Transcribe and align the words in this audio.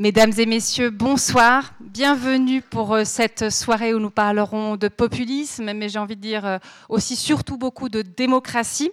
Mesdames 0.00 0.32
et 0.38 0.46
messieurs, 0.46 0.88
bonsoir. 0.88 1.74
Bienvenue 1.78 2.62
pour 2.62 2.94
euh, 2.94 3.04
cette 3.04 3.50
soirée 3.50 3.92
où 3.92 3.98
nous 3.98 4.08
parlerons 4.08 4.78
de 4.78 4.88
populisme, 4.88 5.74
mais 5.74 5.90
j'ai 5.90 5.98
envie 5.98 6.16
de 6.16 6.22
dire 6.22 6.46
euh, 6.46 6.56
aussi 6.88 7.16
surtout 7.16 7.58
beaucoup 7.58 7.90
de 7.90 8.00
démocratie. 8.00 8.92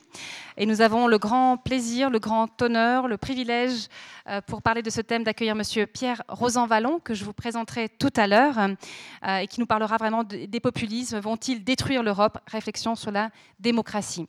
Et 0.57 0.65
nous 0.65 0.81
avons 0.81 1.07
le 1.07 1.17
grand 1.17 1.55
plaisir, 1.55 2.09
le 2.09 2.19
grand 2.19 2.61
honneur, 2.61 3.07
le 3.07 3.15
privilège 3.15 3.87
euh, 4.27 4.41
pour 4.41 4.61
parler 4.61 4.81
de 4.81 4.89
ce 4.89 4.99
thème 4.99 5.23
d'accueillir 5.23 5.55
Monsieur 5.55 5.85
Pierre 5.85 6.23
Rosanvallon, 6.27 6.99
que 6.99 7.13
je 7.13 7.23
vous 7.23 7.31
présenterai 7.31 7.87
tout 7.87 8.11
à 8.17 8.27
l'heure, 8.27 8.59
et 9.25 9.47
qui 9.47 9.61
nous 9.61 9.65
parlera 9.65 9.95
vraiment 9.95 10.25
des 10.25 10.59
populismes. 10.59 11.19
Vont-ils 11.19 11.63
détruire 11.63 12.03
l'Europe? 12.03 12.37
Réflexion 12.47 12.95
sur 12.95 13.11
la 13.11 13.29
démocratie. 13.61 14.27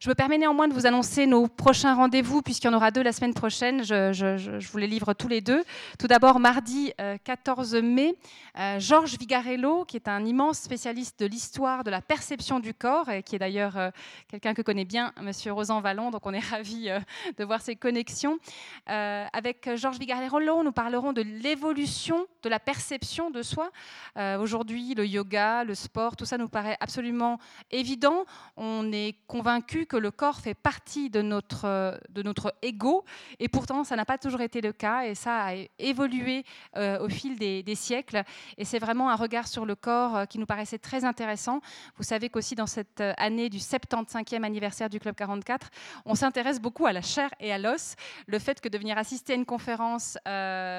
Je 0.00 0.08
me 0.08 0.14
permets 0.14 0.38
néanmoins 0.38 0.68
de 0.68 0.74
vous 0.74 0.86
annoncer 0.86 1.26
nos 1.26 1.48
prochains 1.48 1.96
rendez-vous, 1.96 2.40
puisqu'il 2.40 2.68
y 2.68 2.70
en 2.70 2.76
aura 2.76 2.92
deux 2.92 3.02
la 3.02 3.10
semaine 3.10 3.34
prochaine. 3.34 3.82
Je, 3.82 4.60
vous 4.70 4.78
les 4.78 4.86
livre 4.86 5.12
tous 5.12 5.26
les 5.26 5.40
deux. 5.40 5.64
Tout 5.98 6.06
d'abord, 6.06 6.38
mardi 6.38 6.92
14 7.24 7.74
euh, 7.74 7.82
mai, 7.82 8.14
euh, 8.56 8.78
Georges 8.78 9.18
Vigarello, 9.18 9.84
qui 9.84 9.96
est 9.96 10.06
un 10.06 10.24
immense 10.24 10.60
spécialiste 10.60 11.18
de 11.18 11.26
l'histoire 11.26 11.82
de 11.82 11.90
la 11.90 12.00
perception 12.00 12.60
du 12.60 12.74
corps, 12.74 13.10
et 13.10 13.24
qui 13.24 13.34
est 13.34 13.40
d'ailleurs 13.40 13.76
euh, 13.76 13.90
quelqu'un 14.28 14.54
que 14.54 14.62
connaît 14.62 14.84
bien 14.84 15.12
Monsieur 15.20 15.50
Rosan 15.52 15.80
Vallon, 15.80 16.12
donc 16.12 16.24
on 16.26 16.32
est 16.32 16.38
ravis 16.48 16.90
de 17.36 17.44
voir 17.44 17.60
ces 17.60 17.74
connexions. 17.74 18.38
avec 18.86 19.68
Georges 19.74 19.98
Vigarello, 19.98 20.62
nous 20.62 20.72
parlerons 20.72 21.12
de 21.12 21.22
l'évolution 21.22 22.24
de 22.44 22.48
la 22.48 22.60
perception 22.60 23.32
de 23.32 23.42
soi. 23.42 23.70
Aujourd'hui, 24.16 24.94
le 24.94 25.04
yoga, 25.04 25.64
le 25.64 25.74
sport, 25.74 26.14
tout 26.14 26.24
ça 26.24 26.38
nous 26.38 26.48
paraît 26.48 26.76
absolument 26.78 27.38
évident. 27.72 28.24
On 28.56 28.92
est 28.92 29.16
convaincu 29.26 29.86
que 29.88 29.96
le 29.96 30.10
corps 30.10 30.38
fait 30.40 30.54
partie 30.54 31.10
de 31.10 31.22
notre, 31.22 31.98
de 32.10 32.22
notre 32.22 32.54
ego, 32.62 33.04
et 33.40 33.48
pourtant 33.48 33.84
ça 33.84 33.96
n'a 33.96 34.04
pas 34.04 34.18
toujours 34.18 34.42
été 34.42 34.60
le 34.60 34.72
cas, 34.72 35.04
et 35.04 35.14
ça 35.14 35.46
a 35.46 35.54
évolué 35.78 36.44
euh, 36.76 37.00
au 37.00 37.08
fil 37.08 37.38
des, 37.38 37.74
siècles, 37.74 38.22
et 38.56 38.64
c'est 38.64 38.78
vraiment 38.78 39.10
un 39.10 39.14
regard 39.16 39.48
sur 39.48 39.64
le 39.64 39.74
corps 39.74 40.16
euh, 40.16 40.24
qui 40.26 40.38
nous 40.38 40.46
paraissait 40.46 40.78
très 40.78 41.04
intéressant. 41.04 41.60
Vous 41.96 42.02
savez 42.02 42.28
qu'aussi 42.28 42.54
dans 42.54 42.66
cette 42.66 43.00
euh, 43.00 43.12
année 43.16 43.48
du 43.48 43.58
75e 43.58 44.42
anniversaire 44.42 44.90
du 44.90 45.00
Club 45.00 45.14
44, 45.14 45.70
on 46.04 46.14
s'intéresse 46.14 46.60
beaucoup 46.60 46.86
à 46.86 46.92
la 46.92 47.02
chair 47.02 47.30
et 47.40 47.52
à 47.52 47.58
l'os, 47.58 47.96
le 48.26 48.38
fait 48.38 48.60
que 48.60 48.68
de 48.68 48.78
venir 48.78 48.98
assister 48.98 49.32
à 49.32 49.36
une 49.36 49.46
conférence 49.46 50.18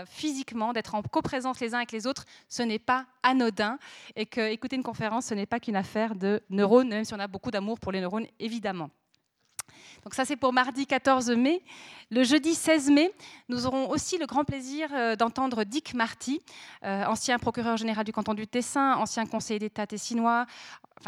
physiquement, 0.07 0.73
d'être 0.73 0.95
en 0.95 1.01
coprésence 1.01 1.59
les 1.59 1.73
uns 1.73 1.77
avec 1.77 1.91
les 1.91 2.05
autres, 2.05 2.25
ce 2.47 2.61
n'est 2.61 2.79
pas 2.79 3.05
anodin, 3.23 3.77
et 4.15 4.25
que 4.25 4.41
écouter 4.51 4.75
une 4.75 4.83
conférence, 4.83 5.27
ce 5.27 5.33
n'est 5.33 5.45
pas 5.45 5.59
qu'une 5.59 5.75
affaire 5.75 6.15
de 6.15 6.41
neurones, 6.49 6.89
même 6.89 7.05
si 7.05 7.13
on 7.13 7.19
a 7.19 7.27
beaucoup 7.27 7.51
d'amour 7.51 7.79
pour 7.79 7.91
les 7.91 8.01
neurones, 8.01 8.27
évidemment. 8.39 8.89
Donc 10.03 10.13
ça, 10.13 10.25
c'est 10.25 10.35
pour 10.35 10.53
mardi 10.53 10.85
14 10.85 11.31
mai. 11.31 11.61
Le 12.11 12.23
jeudi 12.23 12.55
16 12.55 12.89
mai, 12.89 13.13
nous 13.49 13.67
aurons 13.67 13.89
aussi 13.89 14.17
le 14.17 14.25
grand 14.25 14.43
plaisir 14.43 14.89
euh, 14.93 15.15
d'entendre 15.15 15.63
Dick 15.63 15.93
Marty, 15.93 16.41
euh, 16.83 17.05
ancien 17.05 17.37
procureur 17.37 17.77
général 17.77 18.05
du 18.05 18.11
canton 18.11 18.33
du 18.33 18.47
Tessin, 18.47 18.95
ancien 18.95 19.25
conseiller 19.25 19.59
d'État 19.59 19.85
tessinois, 19.85 20.45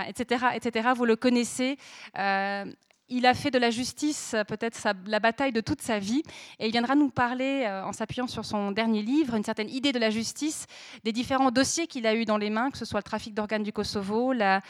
etc., 0.07 0.45
etc. 0.55 0.89
Vous 0.95 1.05
le 1.05 1.15
connaissez. 1.15 1.77
Euh, 2.17 2.65
il 3.11 3.25
a 3.25 3.33
fait 3.33 3.51
de 3.51 3.59
la 3.59 3.69
justice 3.69 4.35
peut-être 4.47 4.77
la 5.05 5.19
bataille 5.19 5.51
de 5.51 5.61
toute 5.61 5.81
sa 5.81 5.99
vie 5.99 6.23
et 6.59 6.65
il 6.65 6.71
viendra 6.71 6.95
nous 6.95 7.09
parler, 7.09 7.63
euh, 7.65 7.83
en 7.83 7.93
s'appuyant 7.93 8.27
sur 8.27 8.45
son 8.45 8.71
dernier 8.71 9.01
livre, 9.01 9.35
une 9.35 9.43
certaine 9.43 9.69
idée 9.69 9.91
de 9.91 9.99
la 9.99 10.09
justice, 10.09 10.65
des 11.03 11.11
différents 11.11 11.51
dossiers 11.51 11.87
qu'il 11.87 12.07
a 12.07 12.15
eu 12.15 12.25
dans 12.25 12.37
les 12.37 12.49
mains, 12.49 12.71
que 12.71 12.77
ce 12.77 12.85
soit 12.85 12.99
le 12.99 13.03
trafic 13.03 13.33
d'organes 13.33 13.63
du 13.63 13.73
Kosovo, 13.73 14.33
la, 14.33 14.61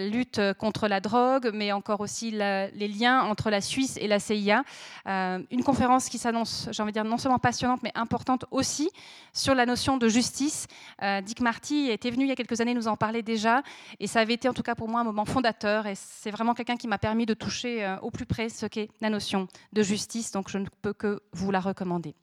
lutte 0.00 0.40
contre 0.58 0.88
la 0.88 1.00
drogue, 1.00 1.50
mais 1.54 1.72
encore 1.72 2.00
aussi 2.00 2.30
les 2.30 2.88
liens 2.88 3.22
entre 3.22 3.50
la 3.50 3.60
Suisse 3.60 3.96
et 4.00 4.08
la 4.08 4.18
CIA. 4.18 4.64
Euh, 5.06 5.38
une 5.50 5.62
conférence 5.62 6.08
qui 6.08 6.18
s'annonce, 6.18 6.68
j'ai 6.72 6.82
envie 6.82 6.92
de 6.92 7.00
dire, 7.00 7.04
non 7.04 7.18
seulement 7.18 7.38
passionnante, 7.38 7.80
mais 7.82 7.92
importante 7.94 8.44
aussi 8.50 8.90
sur 9.32 9.54
la 9.54 9.66
notion 9.66 9.96
de 9.96 10.08
justice. 10.08 10.66
Euh, 11.02 11.20
Dick 11.20 11.40
Marty 11.40 11.90
était 11.90 12.10
venu 12.10 12.24
il 12.24 12.28
y 12.28 12.32
a 12.32 12.36
quelques 12.36 12.60
années 12.60 12.74
nous 12.74 12.88
en 12.88 12.96
parler 12.96 13.22
déjà 13.22 13.62
et 14.00 14.06
ça 14.06 14.20
avait 14.20 14.34
été 14.34 14.48
en 14.48 14.54
tout 14.54 14.62
cas 14.62 14.74
pour 14.74 14.88
moi 14.88 15.00
un 15.00 15.04
moment 15.04 15.24
fondateur 15.24 15.86
et 15.86 15.94
c'est 15.94 16.30
vraiment 16.30 16.54
quelqu'un 16.54 16.76
qui 16.76 16.88
m'a 16.88 16.98
permis 16.98 17.26
de 17.26 17.34
toucher 17.34 17.67
euh, 17.84 17.98
au 18.00 18.10
plus 18.10 18.26
près 18.26 18.48
ce 18.48 18.66
qu'est 18.66 18.88
la 19.00 19.10
notion 19.10 19.48
de 19.72 19.82
justice, 19.82 20.32
donc 20.32 20.48
je 20.48 20.58
ne 20.58 20.66
peux 20.82 20.92
que 20.92 21.20
vous 21.32 21.50
la 21.50 21.60
recommander. 21.60 22.14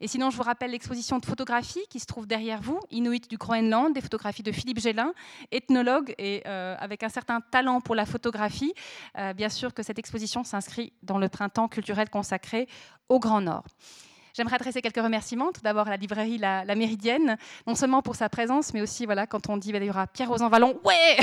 Et 0.00 0.08
sinon, 0.08 0.30
je 0.30 0.36
vous 0.36 0.42
rappelle 0.42 0.72
l'exposition 0.72 1.18
de 1.18 1.24
photographie 1.24 1.84
qui 1.88 2.00
se 2.00 2.06
trouve 2.06 2.26
derrière 2.26 2.60
vous, 2.60 2.80
Inuit 2.90 3.28
du 3.30 3.36
Groenland, 3.36 3.94
des 3.94 4.00
photographies 4.00 4.42
de 4.42 4.52
Philippe 4.52 4.80
Gélin, 4.80 5.14
ethnologue 5.50 6.14
et 6.18 6.42
euh, 6.46 6.76
avec 6.78 7.02
un 7.02 7.08
certain 7.08 7.40
talent 7.40 7.80
pour 7.80 7.94
la 7.94 8.04
photographie. 8.04 8.74
Euh, 9.18 9.32
bien 9.32 9.48
sûr 9.48 9.72
que 9.72 9.82
cette 9.82 9.98
exposition 9.98 10.44
s'inscrit 10.44 10.92
dans 11.02 11.18
le 11.18 11.28
printemps 11.28 11.68
culturel 11.68 12.10
consacré 12.10 12.68
au 13.08 13.18
Grand 13.18 13.40
Nord. 13.40 13.64
J'aimerais 14.34 14.56
adresser 14.56 14.82
quelques 14.82 15.00
remerciements. 15.00 15.52
Tout 15.52 15.60
d'abord 15.62 15.86
à 15.86 15.90
la 15.90 15.96
librairie 15.96 16.38
la, 16.38 16.64
Méridienne, 16.74 17.36
non 17.68 17.76
seulement 17.76 18.02
pour 18.02 18.16
sa 18.16 18.28
présence, 18.28 18.74
mais 18.74 18.82
aussi 18.82 19.06
voilà, 19.06 19.28
quand 19.28 19.48
on 19.48 19.56
dit 19.56 19.72
qu'il 19.72 19.84
y 19.84 19.90
aura 19.90 20.08
Pierre 20.08 20.28
Rosan 20.28 20.48
Vallon, 20.48 20.78
ouais 20.84 21.16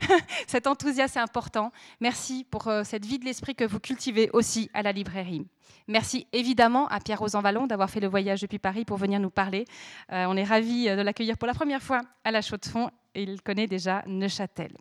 Cet 0.46 0.66
enthousiasme 0.66 1.18
est 1.18 1.22
important. 1.22 1.72
Merci 2.00 2.46
pour 2.50 2.68
euh, 2.68 2.84
cette 2.84 3.06
vie 3.06 3.18
de 3.18 3.24
l'esprit 3.24 3.54
que 3.54 3.64
vous 3.64 3.80
cultivez 3.80 4.28
aussi 4.34 4.70
à 4.74 4.82
la 4.82 4.92
librairie. 4.92 5.46
Merci 5.88 6.26
évidemment 6.34 6.86
à 6.88 7.00
Pierre 7.00 7.20
Rosan 7.20 7.40
Vallon 7.40 7.66
d'avoir 7.66 7.88
fait 7.88 8.00
le 8.00 8.08
voyage 8.08 8.42
depuis 8.42 8.58
Paris 8.58 8.84
pour 8.84 8.98
venir 8.98 9.20
nous 9.20 9.30
parler. 9.30 9.64
Euh, 10.12 10.26
on 10.28 10.36
est 10.36 10.44
ravis 10.44 10.90
euh, 10.90 10.96
de 10.96 11.00
l'accueillir 11.00 11.38
pour 11.38 11.48
la 11.48 11.54
première 11.54 11.82
fois 11.82 12.02
à 12.24 12.30
la 12.30 12.42
Chaux-de-Fonds 12.42 12.90
et 13.14 13.22
il 13.22 13.40
connaît 13.40 13.68
déjà 13.68 14.02
Neuchâtel. 14.06 14.76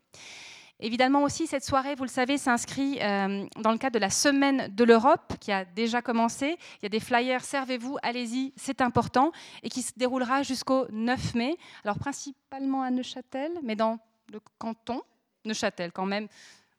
Évidemment 0.81 1.23
aussi, 1.23 1.45
cette 1.45 1.65
soirée, 1.65 1.95
vous 1.95 2.05
le 2.05 2.09
savez, 2.09 2.37
s'inscrit 2.37 2.99
euh, 3.01 3.45
dans 3.57 3.73
le 3.73 3.77
cadre 3.77 3.95
de 3.95 3.99
la 3.99 4.09
Semaine 4.09 4.73
de 4.73 4.83
l'Europe 4.85 5.33
qui 5.41 5.51
a 5.51 5.65
déjà 5.65 6.01
commencé. 6.01 6.57
Il 6.77 6.83
y 6.83 6.85
a 6.85 6.89
des 6.89 7.01
flyers, 7.01 7.43
servez-vous, 7.43 7.97
allez-y, 8.01 8.53
c'est 8.55 8.79
important, 8.79 9.33
et 9.61 9.69
qui 9.69 9.81
se 9.81 9.91
déroulera 9.97 10.41
jusqu'au 10.41 10.87
9 10.89 11.35
mai. 11.35 11.57
Alors 11.83 11.99
principalement 11.99 12.81
à 12.81 12.91
Neuchâtel, 12.91 13.51
mais 13.61 13.75
dans 13.75 13.99
le 14.31 14.39
canton, 14.57 15.01
Neuchâtel 15.43 15.91
quand 15.91 16.05
même, 16.05 16.29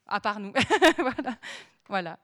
à 0.07 0.19
part 0.19 0.39
nous. 0.39 0.51
voilà. 0.97 1.37
voilà. 1.87 2.19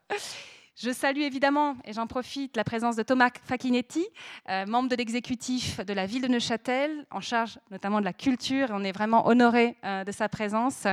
Je 0.80 0.92
salue 0.92 1.22
évidemment, 1.22 1.76
et 1.86 1.94
j'en 1.94 2.06
profite, 2.06 2.56
la 2.56 2.64
présence 2.64 2.96
de 2.96 3.02
Thomas 3.02 3.32
Facchinetti, 3.46 4.06
euh, 4.48 4.68
membre 4.68 4.90
de 4.90 4.96
l'exécutif 4.96 5.84
de 5.84 5.92
la 5.92 6.06
ville 6.06 6.22
de 6.22 6.28
Neuchâtel, 6.28 7.08
en 7.10 7.20
charge 7.20 7.58
notamment 7.72 8.00
de 8.00 8.06
la 8.06 8.14
culture. 8.14 8.68
On 8.70 8.84
est 8.84 8.92
vraiment 8.92 9.26
honoré 9.26 9.76
euh, 9.84 10.04
de 10.04 10.12
sa 10.12 10.30
présence. 10.30 10.86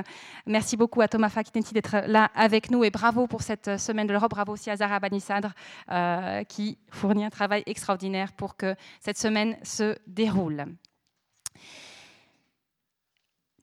Merci 0.47 0.79
beaucoup 0.79 1.03
à 1.03 1.09
Thomas 1.09 1.29
Facchinetti 1.29 1.75
d'être 1.75 1.97
là 2.07 2.31
avec 2.35 2.71
nous 2.71 2.83
et 2.83 2.91
bravo 2.91 3.27
pour 3.27 3.43
cette 3.43 3.79
semaine 3.79 4.07
de 4.07 4.15
l'Europe. 4.15 4.31
Bravo 4.31 4.55
aussi 4.55 4.71
à 4.71 4.77
Zara 4.77 4.99
Banissadre 5.01 5.53
euh, 5.91 6.45
qui 6.45 6.79
fournit 6.91 7.27
un 7.27 7.31
travail 7.31 7.63
extraordinaire 7.67 8.33
pour 8.33 8.57
que 8.57 8.75
cette 9.01 9.19
semaine 9.19 9.59
se 9.63 9.99
déroule. 10.07 10.65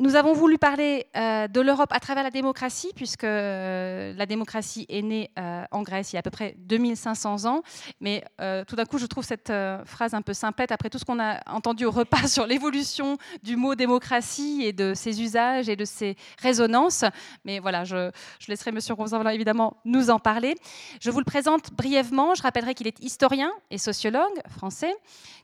Nous 0.01 0.15
avons 0.15 0.33
voulu 0.33 0.57
parler 0.57 1.05
euh, 1.15 1.47
de 1.47 1.61
l'Europe 1.61 1.91
à 1.93 1.99
travers 1.99 2.23
la 2.23 2.31
démocratie, 2.31 2.91
puisque 2.95 3.23
euh, 3.23 4.15
la 4.17 4.25
démocratie 4.25 4.87
est 4.89 5.03
née 5.03 5.29
euh, 5.37 5.63
en 5.69 5.83
Grèce 5.83 6.11
il 6.11 6.15
y 6.15 6.17
a 6.17 6.21
à 6.21 6.23
peu 6.23 6.31
près 6.31 6.55
2500 6.57 7.45
ans. 7.45 7.61
Mais 7.99 8.23
tout 8.67 8.75
d'un 8.75 8.85
coup, 8.85 8.97
je 8.97 9.05
trouve 9.05 9.23
cette 9.23 9.53
phrase 9.85 10.15
un 10.15 10.23
peu 10.23 10.33
simplette, 10.33 10.71
après 10.71 10.89
tout 10.89 10.97
ce 10.97 11.05
qu'on 11.05 11.19
a 11.19 11.39
entendu 11.47 11.85
au 11.85 11.91
repas 11.91 12.25
sur 12.27 12.47
l'évolution 12.47 13.19
du 13.43 13.55
mot 13.57 13.75
démocratie 13.75 14.63
et 14.63 14.73
de 14.73 14.95
ses 14.95 15.21
usages 15.21 15.69
et 15.69 15.75
de 15.75 15.85
ses 15.85 16.15
résonances. 16.39 17.05
Mais 17.45 17.59
voilà, 17.59 17.83
je, 17.83 18.09
laisserai 18.47 18.71
M. 18.71 18.79
Rosanvallon 18.97 19.29
évidemment 19.29 19.77
nous 19.85 20.09
en 20.09 20.17
parler. 20.17 20.55
Je 20.99 21.11
vous 21.11 21.19
le 21.19 21.25
présente 21.25 21.71
brièvement. 21.73 22.33
Je 22.33 22.41
rappellerai 22.41 22.73
qu'il 22.73 22.87
est 22.87 22.99
historien 23.03 23.51
et 23.69 23.77
sociologue 23.77 24.41
français, 24.49 24.95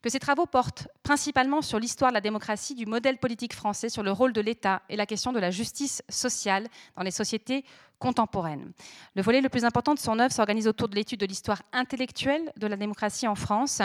que 0.02 0.10
ses 0.10 0.20
travaux 0.20 0.48
portent 0.48 0.88
principalement 1.04 1.62
sur 1.62 1.78
l'histoire 1.78 2.10
de 2.10 2.16
la 2.16 2.22
démocratie, 2.22 2.74
du 2.74 2.88
modèle 2.88 3.20
politique 3.20 3.54
français, 3.54 3.90
sur 3.90 4.02
le 4.02 4.12
rôle 4.12 4.34
de 4.34 4.47
l'État 4.48 4.82
et 4.90 4.96
la 4.96 5.06
question 5.06 5.32
de 5.32 5.40
la 5.40 5.52
justice 5.52 6.02
sociale 6.10 6.68
dans 6.96 7.04
les 7.04 7.12
sociétés 7.12 7.64
contemporaines. 8.00 8.72
Le 9.16 9.22
volet 9.22 9.42
le 9.42 9.50
plus 9.50 9.66
important 9.66 9.94
de 9.94 10.00
son 10.00 10.20
œuvre 10.20 10.32
s'organise 10.32 10.68
autour 10.68 10.88
de 10.88 10.96
l'étude 10.96 11.20
de 11.20 11.26
l'histoire 11.26 11.62
intellectuelle 11.74 12.52
de 12.56 12.68
la 12.68 12.78
démocratie 12.78 13.28
en 13.28 13.36
France. 13.36 13.82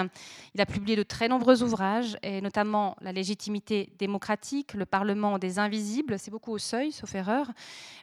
Il 0.55 0.61
a 0.61 0.67
publié 0.67 0.97
de 0.97 1.03
très 1.03 1.29
nombreux 1.29 1.63
ouvrages, 1.63 2.17
et 2.23 2.41
notamment 2.41 2.97
La 3.01 3.13
légitimité 3.13 3.93
démocratique, 3.99 4.75
Le 4.75 4.87
Parlement 4.87 5.39
des 5.39 5.59
invisibles, 5.59 6.19
c'est 6.19 6.31
beaucoup 6.31 6.53
au 6.53 6.59
seuil, 6.59 6.93
sauf 6.93 7.15
erreur, 7.15 7.51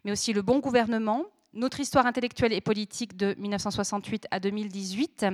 mais 0.04 0.12
aussi 0.12 0.34
Le 0.34 0.42
bon 0.42 0.60
gouvernement, 0.60 1.26
Notre 1.54 1.80
histoire 1.80 2.06
intellectuelle 2.06 2.54
et 2.54 2.62
politique 2.62 3.16
de 3.16 3.36
1968 3.38 4.28
à 4.32 4.40
2018 4.40 5.26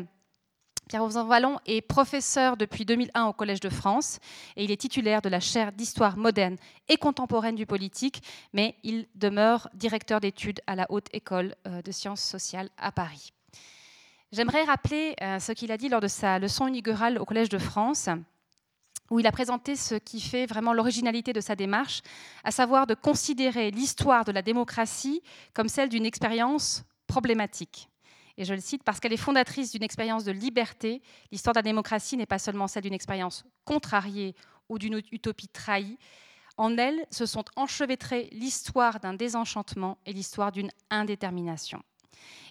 Pierre 0.88 1.08
Vallon 1.08 1.58
est 1.66 1.82
professeur 1.82 2.58
depuis 2.58 2.86
2001 2.86 3.26
au 3.26 3.34
Collège 3.34 3.60
de 3.60 3.70
France 3.70 4.20
et 4.56 4.64
il 4.64 4.72
est 4.72 4.78
titulaire 4.80 5.22
de 5.22 5.30
la 5.30 5.40
chaire 5.40 5.72
d'histoire 5.72 6.16
moderne 6.16 6.58
et 6.88 6.98
contemporaine 6.98 7.56
du 7.56 7.66
politique, 7.66 8.22
mais 8.54 8.76
il 8.84 9.08
demeure 9.16 9.68
directeur 9.74 10.20
d'études 10.20 10.62
à 10.68 10.76
la 10.76 10.86
Haute 10.90 11.08
École 11.12 11.56
euh, 11.66 11.82
de 11.82 11.92
sciences 11.92 12.22
sociales 12.22 12.70
à 12.78 12.92
Paris. 12.92 13.34
J'aimerais 14.32 14.64
rappeler 14.64 15.16
euh, 15.24 15.40
ce 15.40 15.54
qu'il 15.54 15.72
a 15.72 15.78
dit 15.78 15.90
lors 15.90 16.02
de 16.02 16.08
sa 16.08 16.38
leçon 16.38 16.68
inaugurale 16.68 17.18
au 17.18 17.26
Collège 17.26 17.50
de 17.50 17.58
France, 17.58 18.08
où 19.10 19.20
il 19.20 19.26
a 19.26 19.31
présenté 19.31 19.76
ce 19.76 19.96
qui 19.96 20.22
fait 20.22 20.46
vraiment 20.46 20.74
l'originalité 20.74 21.34
de 21.34 21.42
sa 21.42 21.56
démarche, 21.56 22.02
à 22.44 22.52
savoir 22.52 22.86
de 22.86 22.94
considérer 22.94 23.72
l'histoire 23.72 24.24
de 24.24 24.31
la 24.31 24.44
démocratie 24.44 25.24
comme 25.56 25.68
celle 25.68 25.90
d'une 25.90 26.06
expérience 26.06 26.84
problématique 27.08 27.90
Et 28.38 28.46
je 28.46 28.54
le 28.54 28.60
cite 28.60 28.84
parce 28.84 29.00
qu'elle 29.00 29.14
est 29.14 29.18
fondatrice 29.18 29.72
d'une 29.72 29.84
expérience 29.84 30.24
de 30.26 30.32
liberté. 30.32 31.02
L'histoire 31.32 31.54
de 31.54 31.60
la 31.60 31.64
démocratie 31.64 32.18
n'est 32.18 32.26
pas 32.26 32.40
seulement 32.40 32.68
celle 32.68 32.84
d'une 32.84 32.94
expérience 32.94 33.46
contrariée 33.64 34.36
ou 34.70 34.78
d'une 34.78 35.02
utopie 35.12 35.48
trahie. 35.48 35.98
En 36.58 36.78
elle 36.78 37.06
se 37.12 37.26
sont 37.26 37.46
enchevêtrées 37.56 38.30
l'histoire 38.32 39.00
d'un 39.00 39.14
désenchantement 39.14 39.98
et 40.06 40.14
l'histoire 40.14 40.52
d'une 40.52 40.72
indétermination. 40.90 41.82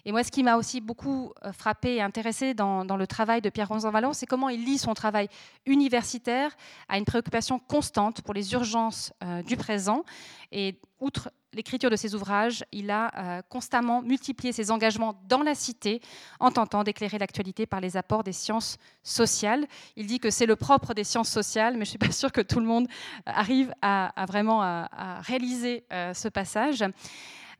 Et 0.05 0.11
moi, 0.11 0.23
ce 0.23 0.29
qui 0.29 0.43
m'a 0.43 0.55
aussi 0.55 0.81
beaucoup 0.81 1.33
euh, 1.43 1.51
frappé 1.51 1.95
et 1.95 2.01
intéressé 2.01 2.53
dans, 2.53 2.83
le 2.83 3.07
travail 3.07 3.41
de 3.41 3.49
Pierre 3.49 3.67
Ronzan-Vallon, 3.69 4.13
c'est 4.13 4.27
comment 4.27 4.49
il 4.49 4.63
lie 4.63 4.77
son 4.77 4.93
travail 4.93 5.27
universitaire 5.65 6.55
à 6.87 6.99
une 6.99 7.05
préoccupation 7.05 7.57
constante 7.57 8.21
pour 8.21 8.35
les 8.35 8.53
urgences 8.53 9.13
euh, 9.23 9.41
du 9.41 9.57
présent. 9.57 10.03
Et 10.51 10.79
outre 10.99 11.31
l'écriture 11.53 11.89
de 11.89 11.95
ses 11.95 12.13
ouvrages, 12.13 12.63
il 12.71 12.91
a 12.91 13.11
euh, 13.17 13.41
constamment 13.49 14.03
multiplié 14.03 14.53
ses 14.53 14.69
engagements 14.69 15.19
dans 15.27 15.41
la 15.41 15.55
cité 15.55 16.01
en 16.39 16.51
tentant 16.51 16.83
d'éclairer 16.83 17.17
l'actualité 17.17 17.65
par 17.65 17.81
les 17.81 17.97
apports 17.97 18.23
des 18.23 18.33
sciences 18.33 18.77
sociales. 19.01 19.65
Il 19.95 20.05
dit 20.05 20.19
que 20.19 20.29
c'est 20.29 20.45
le 20.45 20.55
propre 20.55 20.93
des 20.93 21.03
sciences 21.03 21.29
sociales, 21.29 21.73
mais 21.73 21.85
je 21.85 21.89
ne 21.89 21.97
suis 21.97 21.97
pas 21.97 22.11
sûre 22.11 22.31
que 22.31 22.41
tout 22.41 22.59
le 22.59 22.67
monde 22.67 22.87
arrive 23.25 23.73
à, 23.81 24.13
vraiment 24.27 24.61
à, 24.61 25.21
réaliser 25.21 25.85
ce 26.13 26.27
passage. 26.27 26.83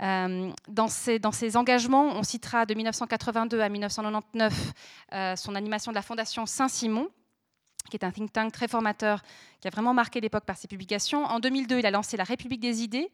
Euh, 0.02 0.52
dans, 0.68 0.88
ses, 0.88 1.58
engagements, 1.58 2.08
on 2.08 2.24
citera 2.24 2.66
de 2.66 2.74
1982 2.74 3.60
à 3.62 3.70
1999 3.70 4.74
euh, 5.14 5.36
son 5.36 5.56
animation 5.56 5.92
de 5.92 5.96
la 5.96 6.02
Fondation 6.02 6.46
Saint-Simon, 6.46 7.10
qui 7.90 7.98
est 7.98 8.04
un 8.04 8.12
think 8.12 8.34
tank 8.34 8.52
très 8.52 8.68
formateur, 8.68 9.22
qui 9.62 9.68
a 9.68 9.72
vraiment 9.72 9.94
marqué 9.94 10.20
l'époque 10.20 10.46
par 10.46 10.58
ses 10.58 10.68
publications. 10.68 11.24
En 11.26 11.40
2002, 11.40 11.80
il 11.80 11.86
a 11.86 11.92
lancé 11.92 12.18
La 12.18 12.24
République 12.24 12.62
des 12.62 12.82
idées, 12.82 13.12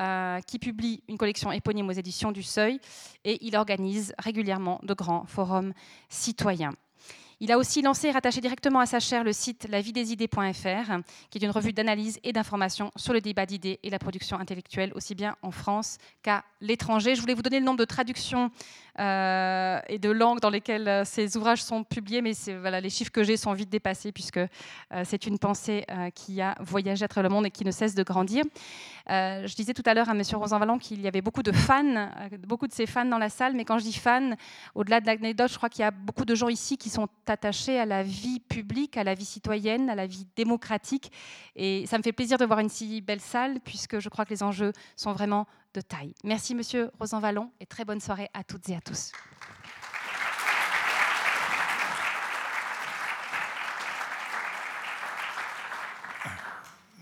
euh, 0.00 0.40
qui 0.40 0.58
publie 0.58 1.02
une 1.08 1.18
collection 1.18 1.52
éponyme 1.52 1.88
aux 1.88 1.92
éditions 1.92 2.32
du 2.32 2.42
Seuil, 2.42 2.80
et 3.24 3.44
il 3.44 3.56
organise 3.56 4.14
régulièrement 4.18 4.80
de 4.82 4.94
grands 4.94 5.26
forums 5.26 5.72
citoyens. 6.08 6.72
Il 7.44 7.52
a 7.52 7.58
aussi 7.58 7.82
lancé 7.82 8.08
et 8.08 8.10
rattaché 8.10 8.40
directement 8.40 8.80
à 8.80 8.86
sa 8.86 9.00
chaire 9.00 9.22
le 9.22 9.34
site 9.34 9.68
lavidésidées.fr, 9.68 10.92
qui 11.28 11.36
est 11.36 11.42
une 11.44 11.50
revue 11.50 11.74
d'analyse 11.74 12.18
et 12.24 12.32
d'information 12.32 12.90
sur 12.96 13.12
le 13.12 13.20
débat 13.20 13.44
d'idées 13.44 13.78
et 13.82 13.90
la 13.90 13.98
production 13.98 14.38
intellectuelle, 14.38 14.92
aussi 14.94 15.14
bien 15.14 15.36
en 15.42 15.50
France 15.50 15.98
qu'à 16.22 16.42
l'étranger. 16.62 17.14
Je 17.14 17.20
voulais 17.20 17.34
vous 17.34 17.42
donner 17.42 17.58
le 17.58 17.66
nombre 17.66 17.80
de 17.80 17.84
traductions 17.84 18.50
euh, 19.00 19.80
et 19.88 19.98
de 19.98 20.08
langues 20.08 20.38
dans 20.38 20.50
lesquelles 20.50 20.86
euh, 20.86 21.04
ces 21.04 21.36
ouvrages 21.36 21.62
sont 21.62 21.82
publiés, 21.82 22.22
mais 22.22 22.32
voilà, 22.60 22.80
les 22.80 22.90
chiffres 22.90 23.10
que 23.10 23.24
j'ai 23.24 23.36
sont 23.36 23.52
vite 23.52 23.68
dépassés, 23.68 24.12
puisque 24.12 24.36
euh, 24.36 24.48
c'est 25.04 25.26
une 25.26 25.38
pensée 25.38 25.84
qui 26.14 26.40
a 26.40 26.54
voyagé 26.60 27.04
à 27.04 27.08
travers 27.08 27.28
le 27.28 27.34
monde 27.34 27.46
et 27.46 27.50
qui 27.50 27.64
ne 27.64 27.70
cesse 27.70 27.94
de 27.94 28.02
grandir. 28.02 28.44
je 29.08 29.54
disais 29.54 29.74
tout 29.74 29.82
à 29.84 29.94
l'heure 29.94 30.08
à 30.08 30.12
M. 30.12 30.22
Rosanvallon 30.34 30.78
qu'il 30.78 31.00
y 31.00 31.08
avait 31.08 31.20
beaucoup 31.20 31.42
de 31.42 31.52
fans, 31.52 32.08
beaucoup 32.46 32.66
de 32.66 32.72
ces 32.72 32.86
fans 32.86 33.04
dans 33.04 33.18
la 33.18 33.28
salle, 33.28 33.54
mais 33.54 33.64
quand 33.64 33.78
je 33.78 33.84
dis 33.84 33.92
fans, 33.92 34.30
au-delà 34.74 35.00
de 35.00 35.06
l'anecdote, 35.06 35.50
je 35.50 35.56
crois 35.56 35.68
qu'il 35.68 35.82
y 35.82 35.86
a 35.86 35.90
beaucoup 35.90 36.24
de 36.24 36.34
gens 36.34 36.48
ici 36.48 36.78
qui 36.78 36.88
sont 36.88 37.08
attachés 37.34 37.78
à 37.78 37.84
la 37.84 38.02
vie 38.02 38.40
publique, 38.40 38.96
à 38.96 39.04
la 39.04 39.14
vie 39.14 39.24
citoyenne, 39.24 39.90
à 39.90 39.94
la 39.94 40.06
vie 40.06 40.26
démocratique. 40.36 41.12
Et 41.56 41.86
ça 41.86 41.98
me 41.98 42.02
fait 42.02 42.12
plaisir 42.12 42.38
de 42.38 42.44
voir 42.44 42.60
une 42.60 42.70
si 42.70 43.00
belle 43.00 43.20
salle, 43.20 43.60
puisque 43.60 43.98
je 43.98 44.08
crois 44.08 44.24
que 44.24 44.30
les 44.30 44.42
enjeux 44.42 44.72
sont 44.96 45.12
vraiment 45.12 45.46
de 45.74 45.80
taille. 45.80 46.14
Merci, 46.24 46.54
Monsieur 46.54 46.90
Rosan-Vallon, 46.98 47.50
et 47.60 47.66
très 47.66 47.84
bonne 47.84 48.00
soirée 48.00 48.30
à 48.32 48.44
toutes 48.44 48.68
et 48.68 48.76
à 48.76 48.80
tous. 48.80 49.12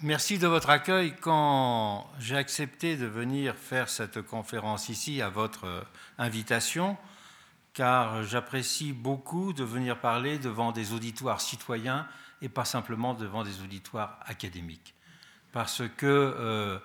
Merci 0.02 0.38
de 0.38 0.49
votre 0.49 0.70
accueil. 0.70 1.14
Quand 1.20 2.11
j'ai 2.19 2.37
accepté 2.37 2.96
de 2.96 3.06
venir 3.06 3.55
faire 3.55 3.88
cette 3.88 4.20
conférence 4.23 4.88
ici 4.88 5.23
à 5.23 5.29
votre 5.29 5.87
invitation, 6.19 6.96
car 7.74 8.24
j'apprécie 8.24 8.92
beaucoup 8.92 9.52
de 9.52 9.64
venir 9.64 9.98
parler 9.98 10.38
devant 10.38 10.72
des 10.72 10.92
auditoires 10.92 11.40
citoyens 11.40 12.06
et 12.42 12.48
pas 12.48 12.64
simplement 12.64 13.14
devant 13.14 13.44
des 13.44 13.60
auditoires 13.62 14.19
académiques. 14.26 14.94
Parce 15.52 15.82
que 15.96 16.06
euh, 16.06 16.78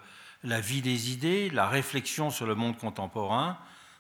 la 0.43 0.61
vie 0.61 0.81
des 0.81 1.11
idées, 1.11 1.49
la 1.49 1.67
réflexion 1.67 2.29
sur 2.29 2.45
le 2.45 2.55
monde 2.55 2.77
contemporain, 2.77 3.57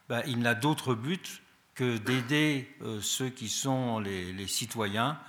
ben, 0.07 0.21
il 0.27 0.39
n'a 0.39 0.55
d'autre 0.55 0.93
but 0.93 1.41
que 1.73 1.97
d'aider 1.97 2.73
euh, 2.81 3.01
ceux 3.01 3.29
qui 3.29 3.49
sont 3.49 3.99
les, 3.99 4.47
citoyens 4.47 5.19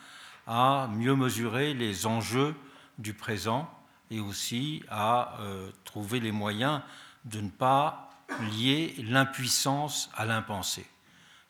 à 0.47 0.89
mieux 0.93 1.15
mesurer 1.15 1.75
les 1.75 2.07
enjeux 2.07 2.55
du 2.99 3.15
présent 3.15 3.69
et 4.11 4.21
aussi 4.21 4.83
à 4.89 5.39
euh, 5.41 5.71
trouver 5.85 6.21
les 6.21 6.33
moyens 6.33 6.81
de 7.25 7.41
ne 7.41 7.51
pas 7.51 8.11
lier 8.53 8.95
l'impuissance 8.99 10.11
à 10.15 10.25
l'impensé. 10.25 10.87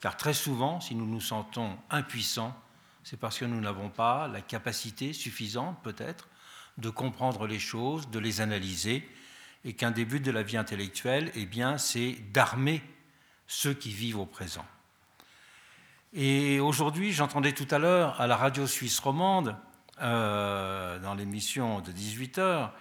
Car 0.00 0.16
très 0.16 0.34
souvent, 0.34 0.80
si 0.80 0.94
nous 0.94 1.06
nous 1.06 1.20
sentons 1.20 1.76
impuissants, 1.90 2.56
c'est 3.02 3.18
parce 3.18 3.38
que 3.38 3.44
nous 3.44 3.60
n'avons 3.60 3.88
pas 3.88 4.28
la 4.28 4.40
capacité 4.40 5.12
suffisante, 5.12 5.78
peut-être, 5.82 6.28
de 6.76 6.90
comprendre 6.90 7.46
les 7.46 7.58
choses, 7.58 8.08
de 8.10 8.18
les 8.18 8.40
analyser, 8.40 9.08
et 9.64 9.72
qu'un 9.72 9.90
des 9.90 10.04
buts 10.04 10.20
de 10.20 10.30
la 10.30 10.42
vie 10.42 10.56
intellectuelle, 10.56 11.32
eh 11.34 11.46
bien, 11.46 11.78
c'est 11.78 12.12
d'armer 12.32 12.82
ceux 13.46 13.74
qui 13.74 13.90
vivent 13.90 14.18
au 14.18 14.26
présent. 14.26 14.64
Et 16.14 16.60
aujourd'hui, 16.60 17.12
j'entendais 17.12 17.52
tout 17.52 17.66
à 17.70 17.78
l'heure 17.78 18.20
à 18.20 18.26
la 18.26 18.36
radio 18.36 18.66
suisse 18.66 18.98
romande, 19.00 19.56
euh, 20.00 20.98
dans 21.00 21.14
l'émission 21.14 21.80
de 21.80 21.90
18 21.90 22.38
heures, 22.38 22.72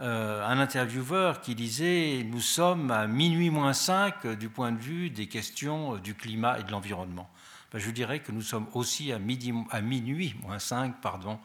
euh, 0.00 0.44
un 0.44 0.58
intervieweur 0.58 1.40
qui 1.40 1.54
disait 1.54 2.26
Nous 2.28 2.40
sommes 2.40 2.90
à 2.90 3.06
minuit 3.06 3.50
moins 3.50 3.72
5 3.72 4.26
du 4.38 4.48
point 4.48 4.72
de 4.72 4.80
vue 4.80 5.10
des 5.10 5.28
questions 5.28 5.96
du 5.96 6.14
climat 6.14 6.58
et 6.58 6.64
de 6.64 6.72
l'environnement. 6.72 7.30
Ben, 7.70 7.78
je 7.78 7.90
dirais 7.90 8.20
que 8.20 8.32
nous 8.32 8.42
sommes 8.42 8.66
aussi 8.74 9.12
à, 9.12 9.18
minuit 9.18 10.34
moins 10.42 10.58
5 10.58 11.00
pardon, 11.00 11.38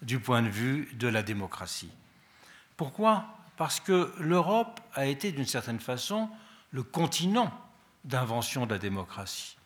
du 0.00 0.18
point 0.18 0.42
de 0.42 0.48
vue 0.48 0.88
de 0.94 1.08
la 1.08 1.22
démocratie. 1.22 1.90
Pourquoi? 2.76 3.26
Parce 3.56 3.78
que 3.78 4.12
l'Europe 4.18 4.80
a 4.94 5.06
été 5.06 5.30
d'une 5.30 5.46
certaine 5.46 5.80
façon 5.80 6.28
le 6.72 6.82
continent 6.82 7.52
d'invention 8.04 8.66
de 8.66 8.72
la 8.72 8.78
démocratie. 8.78 9.56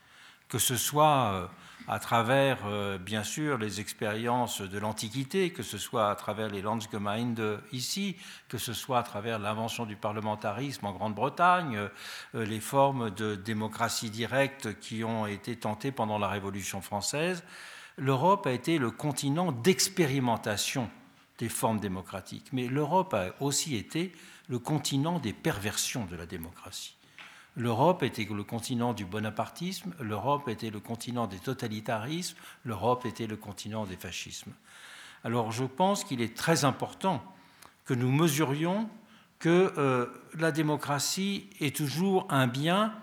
Que 0.49 0.59
ce 0.59 0.77
soit 0.77 1.33
euh, 1.33 1.47
à 1.89 1.99
travers, 1.99 2.59
euh, 2.67 2.99
bien 2.99 3.23
sûr, 3.23 3.59
les 3.59 3.81
expériences 3.81 4.61
de 4.61 4.79
l'Antiquité, 4.79 5.51
que 5.51 5.63
ce 5.63 5.79
soit 5.79 6.11
à 6.11 6.15
travers 6.17 6.49
les 6.49 6.63
Landsgemeinde 6.63 7.61
ici, 7.73 8.17
que 8.49 8.59
ce 8.59 8.73
soit 8.73 8.99
à 8.99 9.03
travers 9.03 9.39
l'invention 9.39 9.87
du 9.87 9.97
parlementarisme 9.97 10.87
en 10.87 10.93
Grande-Bretagne, 10.93 11.89
euh, 12.35 12.45
les 12.45 12.61
formes 12.61 13.11
de 13.11 13.37
démocratie 13.37 14.11
directe 14.11 14.79
qui 14.81 15.05
ont 15.05 15.27
été 15.27 15.57
tentées 15.57 15.93
pendant 15.93 16.19
la 16.19 16.29
Révolution 16.29 16.81
française, 16.81 17.45
l'Europe 17.97 18.47
a 18.47 18.53
été 18.53 18.79
le 18.79 18.91
continent 18.91 19.53
d'expérimentation 19.53 20.91
des 21.39 21.49
formes 21.49 21.81
démocratiques. 21.81 22.49
Mais 22.53 22.67
l'Europe 22.67 23.15
a 23.15 23.35
aussi 23.41 23.77
été 23.77 24.13
le 24.49 24.59
continent 24.59 25.19
des 25.19 25.33
perversions 25.33 26.05
de 26.07 26.17
la 26.17 26.27
démocratie. 26.27 26.96
L'Europe 27.57 28.03
était 28.03 28.25
le 28.25 28.45
continent 28.45 28.93
du 28.93 29.07
bonapartisme, 29.07 29.95
l'Europe 29.99 30.49
était 30.49 30.71
le 30.71 30.79
continent 30.79 31.27
des 31.27 31.39
totalitarismes, 31.39 32.37
l'Europe 32.65 33.07
était 33.07 33.27
le 33.27 33.37
continent 33.37 33.87
des 33.87 33.97
fascismes. 33.97 34.53
Alors 35.25 35.53
je 35.53 35.65
pense 35.65 36.05
qu'il 36.05 36.21
est 36.21 36.37
très 36.37 36.65
important 36.65 37.25
que 37.87 37.95
nous 37.95 38.13
mesurions 38.13 38.89
que 39.39 39.73
euh, 39.79 40.07
la 40.39 40.53
démocratie 40.53 41.49
est 41.61 41.75
toujours 41.75 42.27
un 42.31 42.47
bien 42.47 42.95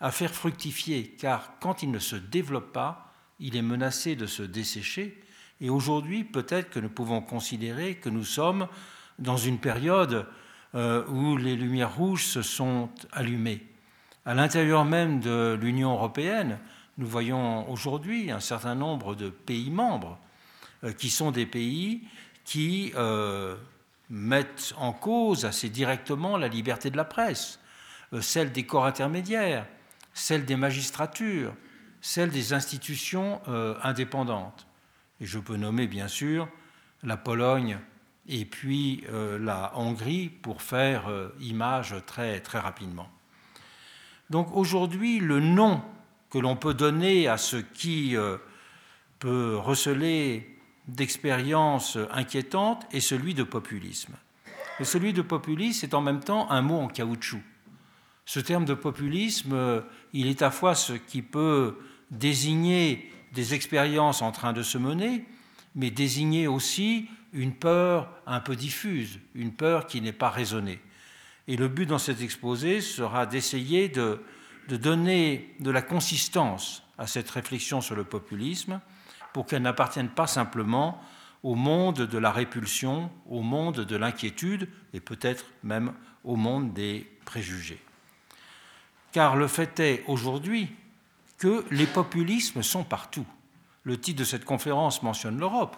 à 0.00 0.10
faire 0.10 0.34
fructifier, 0.34 1.14
car 1.18 1.52
quand 1.60 1.82
il 1.84 1.90
ne 1.92 1.98
se 1.98 2.16
développe 2.16 2.72
pas, 2.72 3.12
il 3.38 3.56
est 3.56 3.62
menacé 3.62 4.16
de 4.16 4.26
se 4.26 4.42
dessécher. 4.42 5.22
Et 5.60 5.70
aujourd'hui, 5.70 6.24
peut-être 6.24 6.70
que 6.70 6.80
nous 6.80 6.88
pouvons 6.88 7.20
considérer 7.20 7.94
que 7.94 8.08
nous 8.08 8.24
sommes 8.24 8.66
dans 9.20 9.36
une 9.36 9.58
période 9.58 10.26
euh, 10.74 11.06
où 11.06 11.36
les 11.36 11.54
lumières 11.54 11.94
rouges 11.94 12.26
se 12.26 12.42
sont 12.42 12.90
allumées. 13.12 13.71
À 14.24 14.34
l'intérieur 14.34 14.84
même 14.84 15.18
de 15.18 15.58
l'Union 15.60 15.94
européenne, 15.94 16.60
nous 16.96 17.08
voyons 17.08 17.68
aujourd'hui 17.68 18.30
un 18.30 18.38
certain 18.38 18.76
nombre 18.76 19.16
de 19.16 19.30
pays 19.30 19.70
membres 19.70 20.16
euh, 20.84 20.92
qui 20.92 21.10
sont 21.10 21.32
des 21.32 21.44
pays 21.44 22.02
qui 22.44 22.92
euh, 22.94 23.56
mettent 24.10 24.74
en 24.76 24.92
cause 24.92 25.44
assez 25.44 25.68
directement 25.68 26.36
la 26.36 26.46
liberté 26.46 26.88
de 26.88 26.96
la 26.96 27.04
presse, 27.04 27.58
euh, 28.12 28.20
celle 28.20 28.52
des 28.52 28.64
corps 28.64 28.86
intermédiaires, 28.86 29.66
celle 30.14 30.44
des 30.44 30.56
magistratures, 30.56 31.54
celle 32.00 32.30
des 32.30 32.52
institutions 32.52 33.40
indépendantes. 33.82 34.66
Et 35.20 35.26
je 35.26 35.38
peux 35.38 35.56
nommer 35.56 35.86
bien 35.86 36.08
sûr 36.08 36.48
la 37.02 37.16
Pologne 37.16 37.78
et 38.28 38.44
puis 38.44 39.04
la 39.08 39.72
Hongrie 39.76 40.28
pour 40.28 40.62
faire 40.62 41.04
image 41.40 41.94
très, 42.04 42.40
très 42.40 42.58
rapidement. 42.58 43.08
Donc 44.30 44.54
aujourd'hui, 44.56 45.18
le 45.18 45.40
nom 45.40 45.82
que 46.30 46.38
l'on 46.38 46.56
peut 46.56 46.74
donner 46.74 47.28
à 47.28 47.36
ce 47.36 47.56
qui 47.56 48.16
euh, 48.16 48.38
peut 49.18 49.56
receler 49.56 50.58
d'expériences 50.88 51.98
inquiétantes 52.10 52.86
est 52.92 53.00
celui 53.00 53.34
de 53.34 53.42
populisme. 53.42 54.14
Et 54.80 54.84
celui 54.84 55.12
de 55.12 55.22
populisme 55.22 55.86
est 55.86 55.94
en 55.94 56.00
même 56.00 56.20
temps 56.20 56.50
un 56.50 56.62
mot 56.62 56.78
en 56.78 56.88
caoutchouc. 56.88 57.42
Ce 58.24 58.40
terme 58.40 58.64
de 58.64 58.74
populisme, 58.74 59.82
il 60.12 60.28
est 60.28 60.42
à 60.42 60.50
fois 60.50 60.74
ce 60.74 60.92
qui 60.92 61.22
peut 61.22 61.76
désigner 62.10 63.10
des 63.32 63.54
expériences 63.54 64.22
en 64.22 64.32
train 64.32 64.52
de 64.52 64.62
se 64.62 64.78
mener, 64.78 65.24
mais 65.74 65.90
désigner 65.90 66.46
aussi 66.46 67.08
une 67.32 67.54
peur 67.54 68.10
un 68.26 68.40
peu 68.40 68.56
diffuse, 68.56 69.18
une 69.34 69.52
peur 69.52 69.86
qui 69.86 70.00
n'est 70.00 70.12
pas 70.12 70.30
raisonnée. 70.30 70.80
Et 71.48 71.56
le 71.56 71.68
but 71.68 71.86
dans 71.86 71.98
cet 71.98 72.20
exposé 72.20 72.80
sera 72.80 73.26
d'essayer 73.26 73.88
de, 73.88 74.20
donner 74.68 75.54
de 75.60 75.70
la 75.70 75.82
consistance 75.82 76.82
à 76.98 77.06
cette 77.06 77.30
réflexion 77.30 77.80
sur 77.80 77.96
le 77.96 78.04
populisme 78.04 78.80
pour 79.32 79.46
qu'elle 79.46 79.62
n'appartienne 79.62 80.08
pas 80.08 80.26
simplement 80.26 81.02
au 81.42 81.54
monde 81.54 82.02
de 82.02 82.18
la 82.18 82.30
répulsion, 82.30 83.10
au 83.28 83.42
monde 83.42 83.80
de 83.80 83.96
l'inquiétude 83.96 84.68
et 84.92 85.00
peut-être 85.00 85.46
même 85.64 85.92
au 86.22 86.36
monde 86.36 86.72
des 86.72 87.10
préjugés. 87.24 87.82
Car 89.10 89.36
le 89.36 89.48
fait 89.48 89.80
est 89.80 90.04
aujourd'hui 90.06 90.68
que 91.38 91.64
les 91.70 91.86
populismes 91.86 92.62
sont 92.62 92.84
partout. 92.84 93.26
Le 93.82 93.98
titre 93.98 94.20
de 94.20 94.24
cette 94.24 94.44
conférence 94.44 95.02
mentionne 95.02 95.38
l'Europe, 95.38 95.76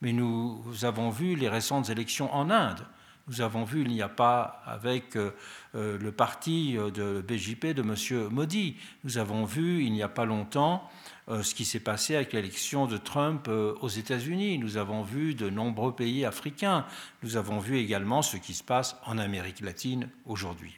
mais 0.00 0.12
nous 0.12 0.64
avons 0.82 1.10
vu 1.10 1.36
les 1.36 1.48
récentes 1.48 1.90
élections 1.90 2.34
en 2.34 2.50
Inde. 2.50 2.86
Nous 3.26 3.40
avons 3.40 3.64
vu, 3.64 3.82
il 3.82 3.88
n'y 3.88 4.02
a 4.02 4.08
pas 4.08 4.62
avec 4.66 5.16
euh, 5.16 5.30
euh, 5.74 5.98
le 5.98 6.12
parti 6.12 6.76
euh, 6.76 6.90
de 6.90 7.22
BJP 7.22 7.68
de 7.68 7.80
M. 7.80 8.28
Modi, 8.30 8.76
nous 9.02 9.16
avons 9.16 9.46
vu, 9.46 9.82
il 9.82 9.92
n'y 9.92 10.02
a 10.02 10.08
pas 10.08 10.26
longtemps, 10.26 10.88
ce 11.26 11.54
qui 11.54 11.64
s'est 11.64 11.80
passé 11.80 12.16
avec 12.16 12.34
l'élection 12.34 12.84
de 12.84 12.98
Trump 12.98 13.48
aux 13.48 13.88
États-Unis. 13.88 14.58
Nous 14.58 14.76
avons 14.76 15.02
vu 15.02 15.34
de 15.34 15.48
nombreux 15.48 15.96
pays 15.96 16.26
africains. 16.26 16.84
Nous 17.22 17.38
avons 17.38 17.60
vu 17.60 17.78
également 17.78 18.20
ce 18.20 18.36
qui 18.36 18.52
se 18.52 18.62
passe 18.62 18.94
en 19.06 19.16
Amérique 19.16 19.60
latine 19.60 20.10
aujourd'hui. 20.26 20.74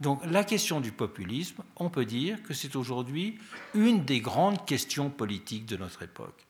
Donc 0.00 0.20
la 0.26 0.44
question 0.44 0.82
du 0.82 0.92
populisme, 0.92 1.62
on 1.76 1.88
peut 1.88 2.04
dire 2.04 2.42
que 2.42 2.52
c'est 2.52 2.76
aujourd'hui 2.76 3.38
une 3.72 4.04
des 4.04 4.20
grandes 4.20 4.62
questions 4.66 5.08
politiques 5.08 5.64
de 5.64 5.78
notre 5.78 6.02
époque. 6.02 6.46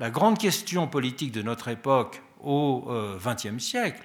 La 0.00 0.10
grande 0.10 0.36
question 0.36 0.88
politique 0.88 1.30
de 1.30 1.42
notre 1.42 1.68
époque 1.68 2.20
au 2.42 2.90
XXe 3.22 3.62
siècle, 3.62 4.02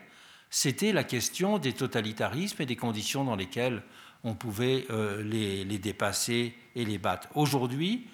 c'était 0.57 0.93
la 0.93 1.03
question 1.03 1.57
des 1.57 1.73
totalitarismes 1.73 2.61
et 2.61 2.65
des 2.65 2.77
conditions 2.77 3.25
dans 3.25 3.35
lesquelles 3.35 3.83
on 4.23 4.35
pouvait 4.35 4.85
euh, 4.89 5.21
les, 5.21 5.65
dépasser 5.79 6.55
et 6.75 6.85
les 6.85 6.97
battre. 6.97 7.27
Aujourd'hui, 7.35 8.07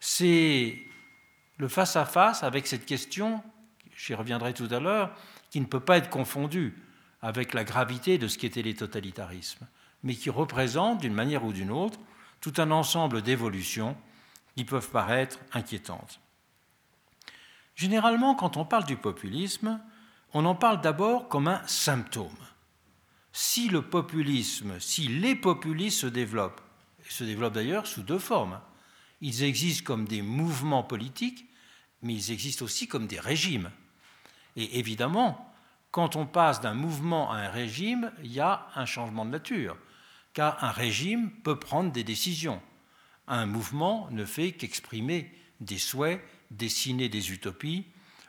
c'est 0.00 0.82
le 1.58 1.68
face-à-face 1.68 2.42
avec 2.42 2.66
cette 2.66 2.86
question, 2.86 3.40
j'y 3.96 4.14
reviendrai 4.14 4.52
tout 4.52 4.66
à 4.72 4.80
l'heure, 4.80 5.14
qui 5.50 5.60
ne 5.60 5.64
peut 5.64 5.78
pas 5.78 5.98
être 5.98 6.10
confondue 6.10 6.76
avec 7.22 7.54
la 7.54 7.62
gravité 7.62 8.18
de 8.18 8.26
ce 8.26 8.36
qu'étaient 8.36 8.62
les 8.62 8.74
totalitarismes, 8.74 9.68
mais 10.02 10.16
qui 10.16 10.28
représente, 10.28 11.00
d'une 11.00 11.14
manière 11.14 11.44
ou 11.44 11.52
d'une 11.52 11.70
autre, 11.70 12.00
tout 12.40 12.54
un 12.56 12.72
ensemble 12.72 13.22
d'évolutions 13.22 13.96
qui 14.56 14.64
peuvent 14.64 14.90
paraître 14.90 15.38
inquiétantes. 15.52 16.18
Généralement, 17.76 18.34
quand 18.34 18.56
on 18.56 18.64
parle 18.64 18.86
du 18.86 18.96
populisme, 18.96 19.78
on 20.38 20.44
en 20.44 20.54
parle 20.54 20.82
d'abord 20.82 21.28
comme 21.30 21.48
un 21.48 21.66
symptôme. 21.66 22.28
Si 23.32 23.70
le 23.70 23.80
populisme, 23.80 24.78
si 24.80 25.08
les 25.08 25.34
populistes 25.34 26.00
se 26.00 26.06
développent, 26.06 26.60
se 27.08 27.24
développent 27.24 27.54
d'ailleurs 27.54 27.86
sous 27.86 28.02
deux 28.02 28.18
formes, 28.18 28.60
ils 29.22 29.44
existent 29.44 29.84
comme 29.86 30.06
des 30.06 30.20
mouvements 30.20 30.82
politiques, 30.82 31.46
mais 32.02 32.12
ils 32.12 32.32
existent 32.32 32.66
aussi 32.66 32.86
comme 32.86 33.06
des 33.06 33.18
régimes. 33.18 33.70
Et 34.56 34.78
évidemment, 34.78 35.54
quand 35.90 36.16
on 36.16 36.26
passe 36.26 36.60
d'un 36.60 36.74
mouvement 36.74 37.32
à 37.32 37.36
un 37.36 37.48
régime, 37.48 38.12
il 38.22 38.30
y 38.30 38.40
a 38.40 38.66
un 38.74 38.84
changement 38.84 39.24
de 39.24 39.30
nature, 39.30 39.78
car 40.34 40.62
un 40.62 40.70
régime 40.70 41.30
peut 41.30 41.58
prendre 41.58 41.92
des 41.92 42.04
décisions. 42.04 42.60
Un 43.26 43.46
mouvement 43.46 44.08
ne 44.10 44.26
fait 44.26 44.52
qu'exprimer 44.52 45.32
des 45.60 45.78
souhaits, 45.78 46.22
dessiner 46.50 47.08
des 47.08 47.32
utopies 47.32 47.86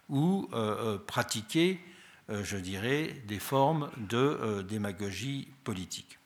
ou 0.08 0.48
euh, 0.54 0.96
euh, 0.96 0.98
pratiquer 0.98 1.82
je 2.30 2.58
dirais, 2.58 3.22
des 3.26 3.40
formes 3.40 3.90
de 3.98 4.18
euh, 4.18 4.64
démagogie 4.64 5.48
politique. 5.64 6.20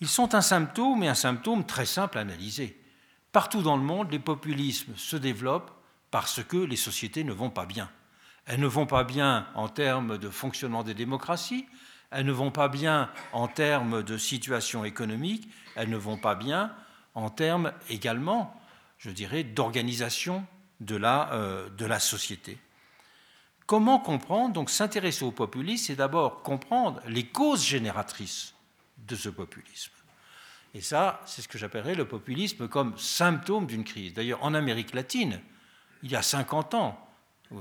Ils 0.00 0.08
sont 0.08 0.34
un 0.34 0.40
symptôme, 0.40 1.02
et 1.02 1.08
un 1.08 1.14
symptôme 1.14 1.64
très 1.64 1.86
simple 1.86 2.18
à 2.18 2.22
analyser. 2.22 2.78
Partout 3.32 3.62
dans 3.62 3.76
le 3.76 3.82
monde, 3.82 4.10
les 4.10 4.18
populismes 4.18 4.94
se 4.96 5.16
développent 5.16 5.70
parce 6.10 6.42
que 6.42 6.56
les 6.56 6.76
sociétés 6.76 7.24
ne 7.24 7.32
vont 7.32 7.50
pas 7.50 7.66
bien. 7.66 7.90
Elles 8.46 8.60
ne 8.60 8.66
vont 8.66 8.86
pas 8.86 9.04
bien 9.04 9.46
en 9.54 9.68
termes 9.68 10.18
de 10.18 10.28
fonctionnement 10.28 10.82
des 10.82 10.94
démocraties, 10.94 11.66
elles 12.10 12.26
ne 12.26 12.32
vont 12.32 12.50
pas 12.50 12.68
bien 12.68 13.10
en 13.32 13.48
termes 13.48 14.02
de 14.02 14.18
situation 14.18 14.84
économique, 14.84 15.48
elles 15.74 15.90
ne 15.90 15.96
vont 15.96 16.18
pas 16.18 16.34
bien 16.34 16.72
en 17.14 17.30
termes 17.30 17.72
également, 17.88 18.54
je 18.98 19.10
dirais, 19.10 19.42
d'organisation 19.42 20.46
de, 20.80 20.96
la, 20.96 21.32
euh, 21.32 21.68
de 21.70 21.86
la 21.86 21.98
société. 21.98 22.58
Comment 23.66 23.98
comprendre 23.98 24.52
Donc 24.52 24.68
s'intéresser 24.68 25.24
au 25.24 25.30
populisme, 25.30 25.86
c'est 25.86 25.96
d'abord 25.96 26.42
comprendre 26.42 27.00
les 27.08 27.26
causes 27.26 27.64
génératrices 27.64 28.54
de 29.06 29.16
ce 29.16 29.28
populisme. 29.28 29.92
Et 30.74 30.80
ça, 30.80 31.20
c'est 31.24 31.40
ce 31.40 31.48
que 31.48 31.56
j'appellerais 31.56 31.94
le 31.94 32.06
populisme 32.06 32.68
comme 32.68 32.98
symptôme 32.98 33.66
d'une 33.66 33.84
crise. 33.84 34.12
D'ailleurs, 34.12 34.42
en 34.42 34.54
Amérique 34.54 34.92
latine, 34.92 35.40
il 36.02 36.10
y 36.10 36.16
a 36.16 36.22
50 36.22 36.74
ans, 36.74 36.98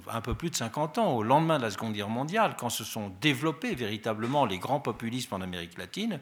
un 0.07 0.21
peu 0.21 0.35
plus 0.35 0.49
de 0.49 0.55
50 0.55 0.97
ans, 0.97 1.15
au 1.15 1.23
lendemain 1.23 1.57
de 1.57 1.63
la 1.63 1.71
Seconde 1.71 1.93
Guerre 1.93 2.09
mondiale, 2.09 2.55
quand 2.57 2.69
se 2.69 2.83
sont 2.83 3.09
développés 3.21 3.75
véritablement 3.75 4.45
les 4.45 4.57
grands 4.57 4.79
populismes 4.79 5.35
en 5.35 5.41
Amérique 5.41 5.77
latine, 5.77 6.19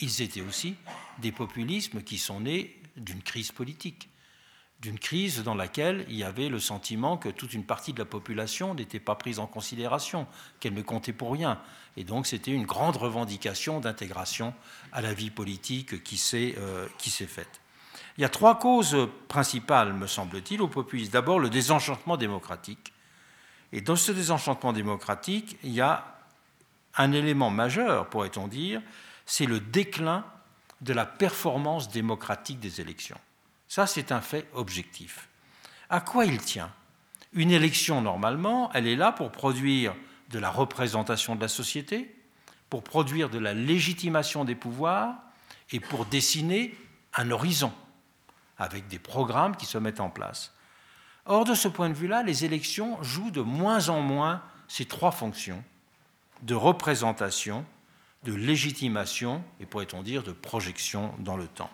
ils 0.00 0.20
étaient 0.20 0.40
aussi 0.40 0.74
des 1.18 1.32
populismes 1.32 2.02
qui 2.02 2.18
sont 2.18 2.40
nés 2.40 2.82
d'une 2.96 3.22
crise 3.22 3.52
politique 3.52 4.08
d'une 4.82 4.98
crise 4.98 5.44
dans 5.44 5.54
laquelle 5.54 6.04
il 6.08 6.16
y 6.16 6.24
avait 6.24 6.48
le 6.48 6.58
sentiment 6.58 7.16
que 7.16 7.28
toute 7.28 7.54
une 7.54 7.64
partie 7.64 7.92
de 7.92 8.00
la 8.00 8.04
population 8.04 8.74
n'était 8.74 8.98
pas 8.98 9.14
prise 9.14 9.38
en 9.38 9.46
considération, 9.46 10.26
qu'elle 10.58 10.74
ne 10.74 10.82
comptait 10.82 11.12
pour 11.12 11.32
rien. 11.32 11.60
Et 11.96 12.02
donc 12.02 12.26
c'était 12.26 12.50
une 12.50 12.66
grande 12.66 12.96
revendication 12.96 13.78
d'intégration 13.78 14.52
à 14.92 15.00
la 15.00 15.14
vie 15.14 15.30
politique 15.30 16.02
qui 16.02 16.16
s'est 16.16 16.56
euh, 16.58 16.88
faite. 16.98 17.60
Il 18.18 18.22
y 18.22 18.24
a 18.24 18.28
trois 18.28 18.58
causes 18.58 19.08
principales, 19.28 19.94
me 19.94 20.08
semble-t-il, 20.08 20.60
au 20.60 20.68
populisme. 20.68 21.12
D'abord, 21.12 21.38
le 21.38 21.48
désenchantement 21.48 22.16
démocratique. 22.16 22.92
Et 23.72 23.80
dans 23.80 23.96
ce 23.96 24.10
désenchantement 24.10 24.72
démocratique, 24.72 25.56
il 25.62 25.70
y 25.70 25.80
a 25.80 26.18
un 26.96 27.12
élément 27.12 27.50
majeur, 27.50 28.10
pourrait-on 28.10 28.48
dire, 28.48 28.82
c'est 29.26 29.46
le 29.46 29.60
déclin 29.60 30.24
de 30.80 30.92
la 30.92 31.06
performance 31.06 31.88
démocratique 31.88 32.58
des 32.58 32.80
élections. 32.80 33.18
Ça, 33.74 33.86
c'est 33.86 34.12
un 34.12 34.20
fait 34.20 34.46
objectif. 34.52 35.30
À 35.88 36.02
quoi 36.02 36.26
il 36.26 36.36
tient? 36.36 36.70
Une 37.32 37.50
élection, 37.50 38.02
normalement, 38.02 38.70
elle 38.74 38.86
est 38.86 38.96
là 38.96 39.12
pour 39.12 39.32
produire 39.32 39.94
de 40.28 40.38
la 40.38 40.50
représentation 40.50 41.36
de 41.36 41.40
la 41.40 41.48
société, 41.48 42.14
pour 42.68 42.84
produire 42.84 43.30
de 43.30 43.38
la 43.38 43.54
légitimation 43.54 44.44
des 44.44 44.56
pouvoirs 44.56 45.14
et 45.70 45.80
pour 45.80 46.04
dessiner 46.04 46.76
un 47.14 47.30
horizon 47.30 47.72
avec 48.58 48.88
des 48.88 48.98
programmes 48.98 49.56
qui 49.56 49.64
se 49.64 49.78
mettent 49.78 50.00
en 50.00 50.10
place. 50.10 50.52
Or, 51.24 51.46
de 51.46 51.54
ce 51.54 51.68
point 51.68 51.88
de 51.88 51.94
vue-là, 51.94 52.22
les 52.22 52.44
élections 52.44 53.02
jouent 53.02 53.30
de 53.30 53.40
moins 53.40 53.88
en 53.88 54.02
moins 54.02 54.42
ces 54.68 54.84
trois 54.84 55.12
fonctions 55.12 55.64
de 56.42 56.54
représentation, 56.54 57.64
de 58.24 58.34
légitimation 58.34 59.42
et, 59.60 59.64
pourrait-on 59.64 60.02
dire, 60.02 60.22
de 60.22 60.32
projection 60.32 61.14
dans 61.20 61.38
le 61.38 61.48
temps. 61.48 61.70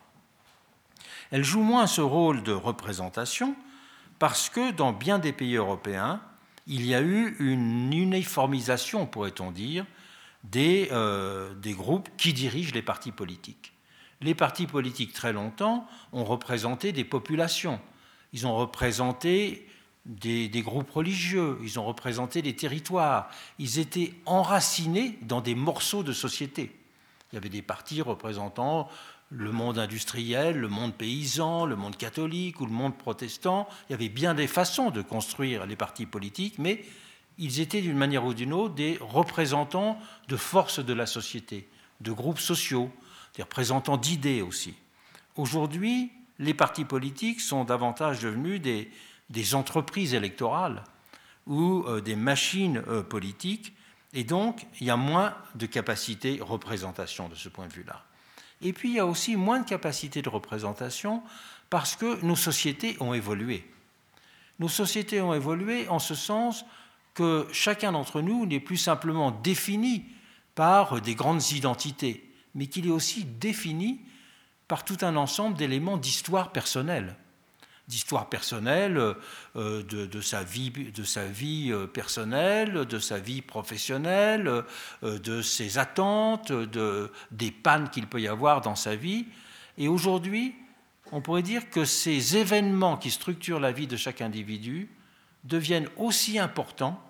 Elle 1.31 1.45
joue 1.45 1.63
moins 1.63 1.87
ce 1.87 2.01
rôle 2.01 2.43
de 2.43 2.53
représentation 2.53 3.55
parce 4.19 4.49
que 4.49 4.73
dans 4.73 4.93
bien 4.93 5.19
des 5.19 5.33
pays 5.33 5.57
européens, 5.57 6.21
il 6.67 6.87
y 6.87 6.95
a 6.95 7.01
eu 7.01 7.37
une 7.39 7.93
uniformisation, 7.93 9.07
pourrait-on 9.07 9.51
dire, 9.51 9.87
des, 10.45 10.89
euh, 10.93 11.55
des, 11.55 11.73
groupes 11.73 12.09
qui 12.17 12.33
dirigent 12.33 12.73
les 12.75 12.83
partis 12.83 13.13
politiques. 13.13 13.73
Les 14.21 14.35
partis 14.35 14.67
politiques, 14.67 15.13
très 15.13 15.33
longtemps, 15.33 15.87
ont 16.13 16.25
représenté 16.25 16.93
des 16.93 17.05
populations. 17.05 17.81
Ils 18.33 18.47
ont 18.47 18.57
représenté 18.57 19.69
des, 20.05 20.49
des, 20.49 20.63
groupes 20.63 20.91
religieux, 20.91 21.59
ils 21.63 21.79
ont 21.79 21.85
représenté 21.85 22.43
des 22.43 22.57
territoires. 22.57 23.31
Ils 23.59 23.79
étaient 23.79 24.15
enracinés 24.27 25.19
dans 25.23 25.41
des 25.41 25.55
morceaux 25.55 26.03
de 26.03 26.13
société. 26.13 26.75
Il 27.33 27.37
y 27.37 27.39
avait 27.39 27.49
des 27.49 27.63
partis 27.63 28.03
représentant 28.03 28.89
le 29.31 29.53
monde 29.53 29.79
industriel, 29.79 30.59
le 30.59 30.69
monde 30.69 30.95
paysan, 30.95 31.67
le 31.67 31.77
monde 31.77 31.97
catholique 31.97 32.61
ou 32.61 32.67
le 32.67 32.73
monde 32.73 32.97
protestant. 32.97 33.69
Il 33.89 33.93
y 33.93 33.95
avait 33.95 34.09
bien 34.09 34.35
des 34.35 34.47
façons 34.47 34.91
de 34.91 35.03
construire 35.03 35.67
les 35.67 35.77
partis 35.77 36.07
politiques, 36.07 36.59
mais 36.59 36.85
ils 37.37 37.61
étaient 37.61 37.83
d'une 37.83 37.97
manière 37.97 38.25
ou 38.25 38.35
d'une 38.35 38.53
autre 38.53 38.75
des 38.75 38.99
représentants 39.01 39.99
de 40.29 40.37
forces 40.37 40.85
de 40.85 40.93
la 40.93 41.07
société, 41.07 41.69
de 42.01 42.13
groupes 42.13 42.41
sociaux, 42.41 42.91
des 43.37 43.43
représentants 43.43 43.97
d'idées 43.97 44.43
aussi. 44.43 44.75
Aujourd'hui, 45.37 46.11
les 46.39 46.55
partis 46.55 46.85
politiques 46.85 47.41
sont 47.41 47.65
davantage 47.65 48.21
devenus 48.21 48.61
des, 48.61 49.55
entreprises 49.55 50.15
électorales 50.15 50.83
ou 51.47 51.85
euh, 51.87 52.01
des 52.01 52.17
machines 52.17 52.83
euh, 52.89 53.03
politiques, 53.03 53.75
et 54.15 54.25
donc 54.25 54.67
il 54.81 54.87
y 54.87 54.91
a 54.91 54.97
moins 54.97 55.37
de 55.55 55.67
capacité 55.67 56.39
représentation 56.41 57.29
de 57.29 57.35
ce 57.35 57.49
point 57.49 57.67
de 57.67 57.73
vue-là. 57.73 58.08
Et 58.63 58.73
puis 58.73 58.91
il 58.91 58.95
y 58.97 59.01
a 59.01 59.07
aussi 59.07 59.37
moins 59.37 59.61
de 59.61 59.69
capacité 59.69 60.23
de 60.23 60.29
représentation 60.29 61.23
parce 61.71 61.97
que 61.97 62.23
nos 62.25 62.37
sociétés 62.37 62.97
ont 63.01 63.15
évolué. 63.15 63.65
Nos 64.59 64.69
sociétés 64.69 65.21
ont 65.21 65.35
évolué 65.35 65.89
en 65.89 65.99
ce 65.99 66.15
sens 66.15 66.65
que 67.15 67.47
chacun 67.53 67.93
d'entre 67.93 68.21
nous 68.21 68.47
n'est 68.47 68.61
plus 68.61 68.77
simplement 68.77 69.31
défini 69.31 70.05
par 70.55 71.01
des 71.01 71.15
grandes 71.15 71.53
identités, 71.53 72.29
mais 72.55 72.67
qu'il 72.67 72.87
est 72.87 72.93
aussi 72.93 73.25
défini 73.25 74.01
par 74.67 74.85
tout 74.85 74.99
un 75.03 75.17
ensemble 75.17 75.57
d'éléments 75.57 75.97
d'histoire 75.97 76.53
personnelle 76.53 77.17
d'histoire 77.89 78.29
personnelle, 78.29 78.99
euh, 79.57 79.83
de, 79.83 80.21
sa 80.21 80.45
vie, 80.45 80.71
de 80.71 81.05
sa 81.05 81.25
vie 81.25 81.73
euh, 81.73 81.87
personnelle, 81.87 82.85
de 82.85 82.99
sa 82.99 83.19
vie 83.19 83.41
professionnelle, 83.41 84.63
euh, 85.03 85.19
de 85.19 85.41
ses 85.41 85.79
attentes, 85.79 86.53
de, 86.53 87.11
des 87.31 87.51
pannes 87.51 87.89
qu'il 87.89 88.07
peut 88.07 88.21
y 88.21 88.29
avoir 88.29 88.61
dans 88.61 88.77
sa 88.77 88.95
vie. 88.95 89.27
Et 89.79 89.89
aujourd'hui, 89.89 90.55
on 91.13 91.23
pourrait 91.23 91.43
dire 91.43 91.71
que 91.71 91.87
ces 91.87 92.37
événements 92.37 92.99
qui 92.99 93.11
structurent 93.11 93.61
la 93.61 93.73
vie 93.73 93.87
de 93.87 93.97
chaque 93.97 94.21
individu 94.21 94.91
deviennent 95.45 95.89
aussi 95.97 96.39
importants 96.39 97.03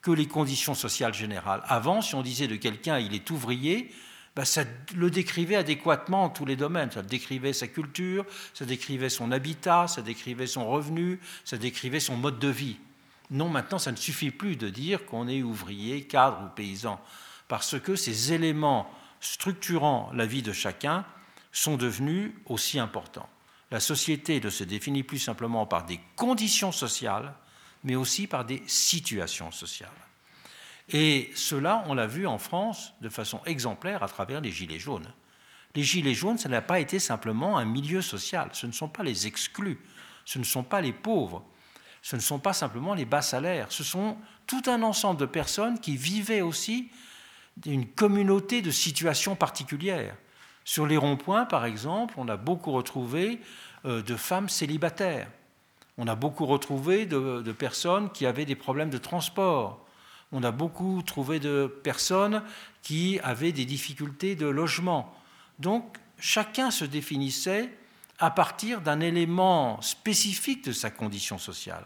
que 0.00 0.12
les 0.12 0.26
conditions 0.26 0.74
sociales 0.74 1.12
générales. 1.12 1.62
Avant, 1.66 2.00
si 2.02 2.14
on 2.14 2.22
disait 2.22 2.46
de 2.46 2.56
quelqu'un 2.56 2.98
il 3.00 3.14
est 3.14 3.30
ouvrier, 3.30 3.90
bah, 4.40 4.46
ça 4.46 4.64
le 4.96 5.10
décrivait 5.10 5.56
adéquatement 5.56 6.24
en 6.24 6.30
tous 6.30 6.46
les 6.46 6.56
domaines. 6.56 6.90
Ça 6.90 7.02
décrivait 7.02 7.52
sa 7.52 7.66
culture, 7.66 8.24
ça 8.54 8.64
décrivait 8.64 9.10
son 9.10 9.32
habitat, 9.32 9.86
ça 9.86 10.00
décrivait 10.00 10.46
son 10.46 10.66
revenu, 10.66 11.20
ça 11.44 11.58
décrivait 11.58 12.00
son 12.00 12.16
mode 12.16 12.38
de 12.38 12.48
vie. 12.48 12.78
Non, 13.30 13.50
maintenant, 13.50 13.78
ça 13.78 13.92
ne 13.92 13.98
suffit 13.98 14.30
plus 14.30 14.56
de 14.56 14.70
dire 14.70 15.04
qu'on 15.04 15.28
est 15.28 15.42
ouvrier, 15.42 16.04
cadre 16.04 16.40
ou 16.42 16.48
paysan, 16.56 16.98
parce 17.48 17.78
que 17.78 17.96
ces 17.96 18.32
éléments 18.32 18.90
structurant 19.20 20.10
la 20.14 20.24
vie 20.24 20.40
de 20.40 20.54
chacun 20.54 21.04
sont 21.52 21.76
devenus 21.76 22.32
aussi 22.46 22.78
importants. 22.78 23.28
La 23.70 23.78
société 23.78 24.40
ne 24.40 24.48
se 24.48 24.64
définit 24.64 25.02
plus 25.02 25.18
simplement 25.18 25.66
par 25.66 25.84
des 25.84 26.00
conditions 26.16 26.72
sociales, 26.72 27.34
mais 27.84 27.94
aussi 27.94 28.26
par 28.26 28.46
des 28.46 28.62
situations 28.66 29.52
sociales. 29.52 29.90
Et 30.92 31.30
cela, 31.34 31.84
on 31.86 31.94
l'a 31.94 32.06
vu 32.06 32.26
en 32.26 32.38
France 32.38 32.94
de 33.00 33.08
façon 33.08 33.40
exemplaire 33.46 34.02
à 34.02 34.08
travers 34.08 34.40
les 34.40 34.50
Gilets 34.50 34.78
jaunes. 34.78 35.12
Les 35.76 35.84
Gilets 35.84 36.14
jaunes, 36.14 36.38
ça 36.38 36.48
n'a 36.48 36.62
pas 36.62 36.80
été 36.80 36.98
simplement 36.98 37.58
un 37.58 37.64
milieu 37.64 38.02
social, 38.02 38.48
ce 38.52 38.66
ne 38.66 38.72
sont 38.72 38.88
pas 38.88 39.04
les 39.04 39.28
exclus, 39.28 39.78
ce 40.24 40.40
ne 40.40 40.44
sont 40.44 40.64
pas 40.64 40.80
les 40.80 40.92
pauvres, 40.92 41.44
ce 42.02 42.16
ne 42.16 42.20
sont 42.20 42.40
pas 42.40 42.52
simplement 42.52 42.94
les 42.94 43.04
bas 43.04 43.22
salaires, 43.22 43.70
ce 43.70 43.84
sont 43.84 44.16
tout 44.48 44.62
un 44.66 44.82
ensemble 44.82 45.20
de 45.20 45.26
personnes 45.26 45.78
qui 45.78 45.96
vivaient 45.96 46.40
aussi 46.40 46.90
une 47.66 47.86
communauté 47.86 48.62
de 48.62 48.72
situations 48.72 49.36
particulières. 49.36 50.16
Sur 50.64 50.86
les 50.86 50.96
ronds-points, 50.96 51.44
par 51.44 51.66
exemple, 51.66 52.14
on 52.16 52.28
a 52.28 52.36
beaucoup 52.36 52.72
retrouvé 52.72 53.40
euh, 53.84 54.02
de 54.02 54.16
femmes 54.16 54.48
célibataires. 54.48 55.28
On 55.98 56.08
a 56.08 56.16
beaucoup 56.16 56.46
retrouvé 56.46 57.04
de 57.04 57.52
personnes 57.52 58.10
qui 58.10 58.24
avaient 58.24 58.46
des 58.46 58.56
problèmes 58.56 58.88
de 58.88 58.96
transport 58.96 59.84
on 60.32 60.42
a 60.42 60.50
beaucoup 60.50 61.02
trouvé 61.02 61.40
de 61.40 61.66
personnes 61.82 62.42
qui 62.82 63.18
avaient 63.22 63.52
des 63.52 63.64
difficultés 63.64 64.36
de 64.36 64.46
logement. 64.46 65.14
Donc 65.58 65.98
chacun 66.18 66.70
se 66.70 66.84
définissait 66.84 67.70
à 68.18 68.30
partir 68.30 68.80
d'un 68.80 69.00
élément 69.00 69.80
spécifique 69.80 70.64
de 70.64 70.72
sa 70.72 70.90
condition 70.90 71.38
sociale. 71.38 71.84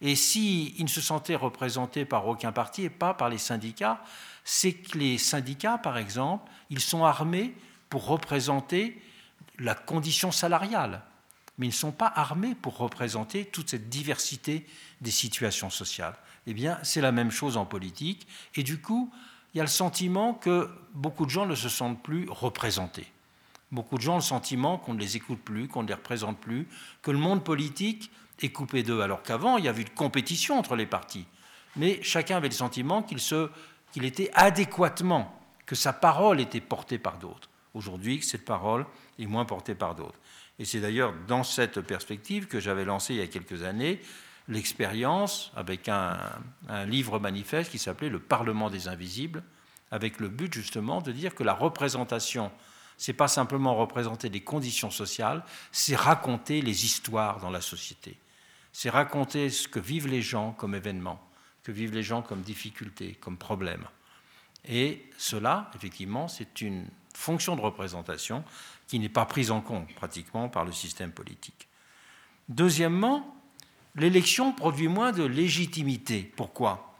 Et 0.00 0.16
s'il 0.16 0.82
ne 0.82 0.88
se 0.88 1.00
sentait 1.00 1.34
représenté 1.34 2.04
par 2.04 2.26
aucun 2.28 2.52
parti 2.52 2.82
et 2.82 2.90
pas 2.90 3.14
par 3.14 3.28
les 3.28 3.38
syndicats, 3.38 4.02
c'est 4.44 4.74
que 4.74 4.98
les 4.98 5.16
syndicats, 5.16 5.78
par 5.78 5.96
exemple, 5.96 6.50
ils 6.68 6.80
sont 6.80 7.04
armés 7.04 7.54
pour 7.88 8.06
représenter 8.06 9.00
la 9.58 9.74
condition 9.74 10.30
salariale, 10.30 11.02
mais 11.56 11.66
ils 11.66 11.70
ne 11.70 11.74
sont 11.74 11.92
pas 11.92 12.12
armés 12.14 12.54
pour 12.54 12.76
représenter 12.76 13.46
toute 13.46 13.70
cette 13.70 13.88
diversité 13.88 14.66
des 15.00 15.12
situations 15.12 15.70
sociales 15.70 16.16
eh 16.46 16.54
bien, 16.54 16.78
c'est 16.82 17.00
la 17.00 17.12
même 17.12 17.30
chose 17.30 17.56
en 17.56 17.64
politique. 17.64 18.26
Et 18.54 18.62
du 18.62 18.80
coup, 18.80 19.12
il 19.54 19.58
y 19.58 19.60
a 19.60 19.64
le 19.64 19.70
sentiment 19.70 20.34
que 20.34 20.68
beaucoup 20.94 21.24
de 21.24 21.30
gens 21.30 21.46
ne 21.46 21.54
se 21.54 21.68
sentent 21.68 22.02
plus 22.02 22.28
représentés. 22.28 23.06
Beaucoup 23.70 23.96
de 23.96 24.02
gens 24.02 24.14
ont 24.14 24.18
le 24.18 24.22
sentiment 24.22 24.78
qu'on 24.78 24.94
ne 24.94 25.00
les 25.00 25.16
écoute 25.16 25.40
plus, 25.40 25.68
qu'on 25.68 25.82
ne 25.82 25.88
les 25.88 25.94
représente 25.94 26.38
plus, 26.38 26.68
que 27.02 27.10
le 27.10 27.18
monde 27.18 27.42
politique 27.42 28.10
est 28.42 28.50
coupé 28.50 28.82
d'eux. 28.82 29.00
Alors 29.00 29.22
qu'avant, 29.22 29.58
il 29.58 29.64
y 29.64 29.68
avait 29.68 29.82
une 29.82 29.90
compétition 29.90 30.58
entre 30.58 30.76
les 30.76 30.86
partis. 30.86 31.26
Mais 31.76 32.02
chacun 32.02 32.36
avait 32.36 32.48
le 32.48 32.54
sentiment 32.54 33.02
qu'il, 33.02 34.04
était 34.04 34.30
adéquatement, 34.34 35.40
que 35.66 35.74
sa 35.74 35.92
parole 35.92 36.40
était 36.40 36.60
portée 36.60 36.98
par 36.98 37.18
d'autres. 37.18 37.48
Aujourd'hui, 37.74 38.22
cette 38.22 38.44
parole 38.44 38.86
est 39.18 39.26
moins 39.26 39.44
portée 39.44 39.74
par 39.74 39.94
d'autres. 39.94 40.18
Et 40.58 40.64
c'est 40.64 40.80
d'ailleurs 40.80 41.12
dans 41.26 41.42
cette 41.42 41.80
perspective 41.80 42.46
que 42.46 42.60
j'avais 42.60 42.84
lancé 42.84 43.14
il 43.14 43.20
y 43.20 43.22
a 43.22 43.26
quelques 43.26 43.64
années 43.64 44.00
l'expérience 44.48 45.52
avec 45.56 45.88
un, 45.88 46.18
livre 46.86 47.18
manifeste 47.18 47.70
qui 47.70 47.78
s'appelait 47.78 48.08
Le 48.08 48.18
Parlement 48.18 48.70
des 48.70 48.88
Invisibles, 48.88 49.42
avec 49.90 50.18
le 50.20 50.28
but 50.28 50.52
justement 50.52 51.00
de 51.00 51.12
dire 51.12 51.34
que 51.34 51.44
la 51.44 51.52
représentation, 51.52 52.50
c'est 52.96 53.12
pas 53.12 53.28
simplement 53.28 53.74
représenter 53.74 54.28
des 54.28 54.40
conditions 54.40 54.90
sociales, 54.90 55.44
c'est 55.72 55.96
raconter 55.96 56.62
les 56.62 56.84
histoires 56.84 57.40
dans 57.40 57.50
la 57.50 57.60
société. 57.60 58.18
C'est 58.72 58.90
raconter 58.90 59.50
ce 59.50 59.68
que 59.68 59.78
vivent 59.78 60.08
les 60.08 60.22
gens 60.22 60.52
comme 60.52 60.74
événements, 60.74 61.20
que 61.62 61.72
vivent 61.72 61.94
les 61.94 62.02
gens 62.02 62.22
comme 62.22 62.42
difficultés, 62.42 63.14
comme 63.20 63.36
problèmes. 63.36 63.86
Et 64.66 65.04
cela, 65.18 65.70
effectivement, 65.74 66.28
c'est 66.28 66.60
une 66.60 66.86
fonction 67.14 67.54
de 67.54 67.60
représentation 67.60 68.44
qui 68.88 68.98
n'est 68.98 69.08
pas 69.08 69.26
prise 69.26 69.50
en 69.50 69.60
compte 69.60 69.94
pratiquement 69.94 70.48
par 70.48 70.64
le 70.64 70.72
système 70.72 71.12
politique. 71.12 71.68
Deuxièmement, 72.48 73.34
l'élection 73.96 74.52
produit 74.52 74.88
moins 74.88 75.12
de 75.12 75.24
légitimité. 75.24 76.32
Pourquoi? 76.36 76.94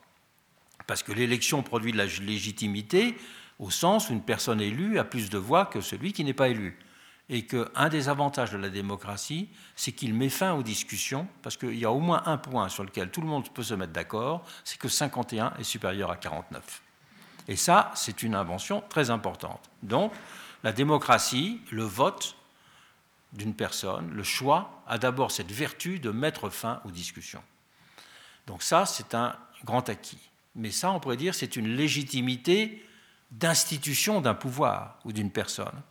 Parce 0.87 1.03
que 1.03 1.13
l'élection 1.13 1.63
produit 1.63 1.93
de 1.93 1.97
la 1.97 2.07
légitimité 2.07 3.17
au 3.59 3.71
sens 3.71 4.11
où 4.11 4.13
une 4.13 4.23
personne 4.23 4.61
élue 4.61 4.99
a 4.99 5.05
plus 5.05 5.31
de 5.31 5.39
voix 5.39 5.67
que 5.67 5.81
celui 5.81 6.13
qui 6.13 6.25
n'est 6.25 6.35
pas 6.35 6.49
élu. 6.49 6.79
Et 7.31 7.47
qu'un 7.47 7.89
des 7.89 8.11
avantages 8.11 8.51
de 8.51 8.59
la 8.59 8.69
démocratie, 8.69 9.49
c'est 9.77 9.93
qu'il 9.93 10.13
met 10.13 10.29
fin 10.29 10.53
aux 10.53 10.63
discussions, 10.63 11.27
parce 11.41 11.57
qu'il 11.57 11.79
y 11.79 11.87
a 11.87 11.91
au 11.91 12.01
moins 12.01 12.23
un 12.27 12.37
point 12.37 12.69
sur 12.69 12.85
lequel 12.85 13.11
tout 13.11 13.23
le 13.23 13.27
monde 13.27 13.49
peut 13.49 13.63
se 13.63 13.73
mettre 13.73 13.93
d'accord, 13.95 14.45
c'est 14.63 14.79
que 14.79 14.89
51 14.89 15.55
est 15.59 15.65
supérieur 15.65 16.11
à 16.11 16.17
49. 16.17 16.83
Et 17.49 17.57
ça, 17.57 17.93
c'est 17.95 18.23
une 18.23 18.35
invention 18.35 18.83
très 18.91 19.09
importante. 19.09 19.71
Donc, 19.83 20.13
la 20.63 20.73
démocratie, 20.73 21.61
le 21.71 21.85
vote, 21.85 22.37
d'une 23.35 23.55
personne, 23.55 24.11
le 24.11 24.23
choix 24.23 24.83
a 24.87 24.97
d'abord 24.97 25.31
cette 25.31 25.51
vertu 25.51 25.99
de 25.99 26.11
mettre 26.11 26.49
fin 26.49 26.81
aux 26.85 26.91
discussions. 26.91 27.43
Donc 28.47 28.63
ça, 28.63 28.87
c'est 28.87 29.15
un 29.15 29.37
grand 29.65 29.89
acquis. 29.89 30.31
Mais 30.55 30.71
ça, 30.71 30.93
on 30.93 31.01
pourrait 31.01 31.17
dire, 31.17 31.35
c'est 31.35 31.57
une 31.57 31.77
légitimité 31.77 32.85
d'institution 33.33 34.21
d'un 34.21 34.35
pouvoir 34.35 34.99
ou 35.05 35.13
d'une 35.13 35.31
personne. 35.31 35.83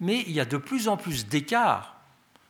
Mais 0.00 0.22
il 0.26 0.32
y 0.32 0.40
a 0.40 0.44
de 0.44 0.56
plus 0.56 0.88
en 0.88 0.96
plus 0.96 1.26
d'écart 1.26 1.96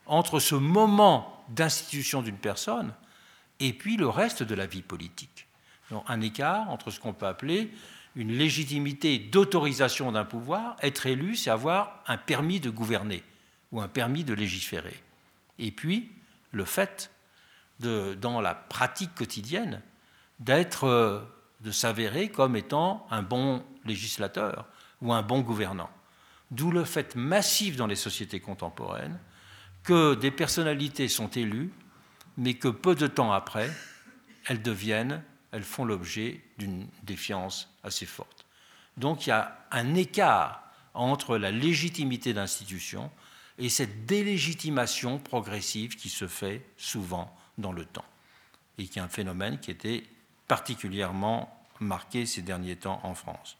entre 0.07 0.39
ce 0.39 0.55
moment 0.55 1.45
d'institution 1.49 2.23
d'une 2.23 2.39
personne 2.39 2.93
et 3.59 3.73
puis 3.73 3.97
le 3.97 4.09
reste 4.09 4.43
de 4.43 4.55
la 4.55 4.67
vie 4.67 4.83
politique. 4.83 5.47
Donc 5.91 6.05
un 6.07 6.21
écart 6.21 6.71
entre 6.71 6.91
ce 6.91 7.01
qu'on 7.01 7.13
peut 7.13 7.27
appeler 7.27 7.73
une 8.15 8.33
légitimité 8.33 9.19
d'autorisation 9.19 10.13
d'un 10.13 10.25
pouvoir, 10.25 10.77
être 10.81 11.07
élu, 11.07 11.37
c'est 11.37 11.51
avoir 11.51 12.03
un 12.07 12.17
permis 12.17 12.61
de 12.61 12.71
gouverner 12.71 13.23
ou 13.73 13.81
un 13.81 13.89
permis 13.89 14.25
de 14.25 14.35
légiférer. 14.35 15.03
Et 15.59 15.71
puis, 15.71 16.11
le 16.53 16.65
fait, 16.65 17.11
dans 17.79 18.41
la 18.41 18.55
pratique 18.55 19.15
quotidienne, 19.15 19.83
d'être, 20.39 20.85
euh, 20.85 21.21
de 21.61 21.71
s'avérer 21.71 22.29
comme 22.29 22.57
étant 22.57 23.07
un 23.11 23.23
bon 23.23 23.65
législateur 23.85 24.67
ou 25.01 25.13
un 25.13 25.23
bon 25.23 25.41
gouvernant. 25.41 25.91
D'où 26.51 26.71
le 26.71 26.85
fait 26.85 27.17
massif 27.17 27.77
dans 27.77 27.87
les 27.87 27.97
sociétés 27.97 28.41
contemporaines 28.41 29.19
que 29.83 30.15
des 30.15 30.31
personnalités 30.31 31.09
sont 31.09 31.29
élues, 31.29 31.73
mais 32.37 32.55
que 32.55 32.69
peu 32.69 32.95
de 32.95 33.07
temps 33.07 33.33
après, 33.33 33.71
elles 34.47 34.63
deviennent, 34.63 35.23
elles 35.53 35.65
font 35.65 35.85
l'objet 35.85 36.43
d'une 36.59 36.87
défiance 37.03 37.73
assez 37.83 38.07
forte. 38.07 38.45
Donc 38.97 39.27
il 39.27 39.31
y 39.31 39.33
a 39.33 39.57
un 39.71 39.95
écart 39.95 40.63
entre 40.95 41.37
la 41.37 41.51
légitimité 41.51 42.33
d'institutions 42.33 43.11
et 43.59 43.69
cette 43.69 44.07
délégitimation 44.07 45.19
progressive 45.19 45.97
qui 45.97 46.09
se 46.09 46.27
fait 46.27 46.63
souvent 46.77 47.35
dans 47.59 47.73
le 47.73 47.85
temps, 47.85 48.05
et 48.79 48.87
qui 48.87 48.99
est 48.99 49.03
un 49.03 49.09
phénomène 49.09 49.59
qui 49.59 49.71
était 49.71 50.05
particulièrement 50.49 51.53
marqué 51.81 52.27
ces 52.27 52.43
derniers 52.43 52.77
temps 52.77 53.01
en 53.03 53.15
France. 53.15 53.57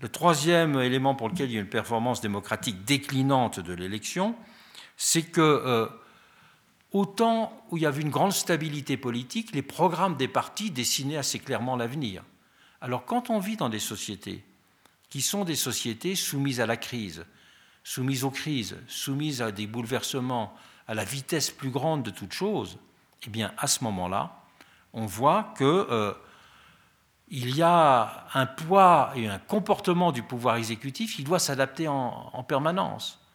Le 0.00 0.08
troisième 0.08 0.80
élément 0.80 1.14
pour 1.14 1.28
lequel 1.28 1.50
il 1.50 1.54
y 1.54 1.58
a 1.58 1.60
une 1.60 1.68
performance 1.68 2.20
démocratique 2.20 2.84
déclinante 2.84 3.58
de 3.58 3.72
l'élection, 3.72 4.36
c'est 4.96 5.24
que 5.24 5.40
euh, 5.40 5.88
autant 6.92 7.64
où 7.70 7.76
il 7.76 7.82
y 7.82 7.86
avait 7.86 8.02
une 8.02 8.10
grande 8.10 8.32
stabilité 8.32 8.96
politique, 8.96 9.54
les 9.54 9.62
programmes 9.62 10.16
des 10.16 10.28
partis 10.28 10.70
dessinaient 10.70 11.16
assez 11.16 11.40
clairement 11.40 11.76
l'avenir. 11.76 12.22
Alors 12.80 13.04
quand 13.04 13.30
on 13.30 13.40
vit 13.40 13.56
dans 13.56 13.68
des 13.68 13.80
sociétés 13.80 14.44
qui 15.10 15.20
sont 15.20 15.44
des 15.44 15.56
sociétés 15.56 16.14
soumises 16.14 16.60
à 16.60 16.66
la 16.66 16.76
crise, 16.76 17.24
soumise 17.88 18.22
aux 18.24 18.30
crises, 18.30 18.76
soumise 18.86 19.40
à 19.40 19.50
des 19.50 19.66
bouleversements, 19.66 20.54
à 20.88 20.94
la 20.94 21.04
vitesse 21.04 21.50
plus 21.50 21.70
grande 21.70 22.02
de 22.02 22.10
toute 22.10 22.34
chose, 22.34 22.78
eh 23.26 23.30
bien, 23.30 23.54
à 23.56 23.66
ce 23.66 23.82
moment-là, 23.84 24.42
on 24.92 25.06
voit 25.06 25.54
que 25.56 25.86
euh, 25.90 26.12
il 27.28 27.56
y 27.56 27.62
a 27.62 28.26
un 28.34 28.44
poids 28.44 29.12
et 29.16 29.26
un 29.26 29.38
comportement 29.38 30.12
du 30.12 30.22
pouvoir 30.22 30.56
exécutif 30.56 31.16
qui 31.16 31.24
doit 31.24 31.38
s'adapter 31.38 31.88
en, 31.88 32.44
permanence. 32.46 33.26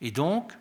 Et 0.00 0.10
donc, 0.10 0.52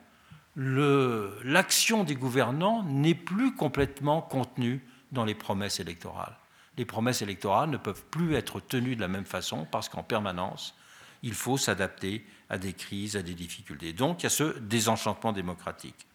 l'action 0.55 2.03
des 2.03 2.15
gouvernants 2.15 2.83
n'est 2.83 3.15
plus 3.15 3.55
complètement 3.55 4.21
contenue 4.21 4.85
dans 5.12 5.25
les 5.25 5.35
promesses 5.35 5.79
électorales. 5.79 6.38
Les 6.77 6.85
promesses 6.85 7.23
électorales 7.23 7.71
ne 7.71 7.77
peuvent 7.77 8.05
plus 8.12 8.35
être 8.35 8.59
tenues 8.59 8.95
de 8.95 9.01
la 9.01 9.07
même 9.07 9.25
façon 9.25 9.65
parce 9.71 9.89
qu'en 9.89 10.03
permanence, 10.03 10.75
il 11.23 11.33
faut 11.33 11.57
s'adapter 11.57 12.25
à 12.49 12.57
des 12.57 12.73
crises, 12.73 13.15
à 13.15 13.21
des 13.21 13.33
difficultés. 13.33 13.93
Donc, 13.93 14.21
il 14.21 14.23
y 14.23 14.27
a 14.27 14.29
ce 14.29 14.57
désenchantement 14.59 15.31
démocratique. 15.31 16.07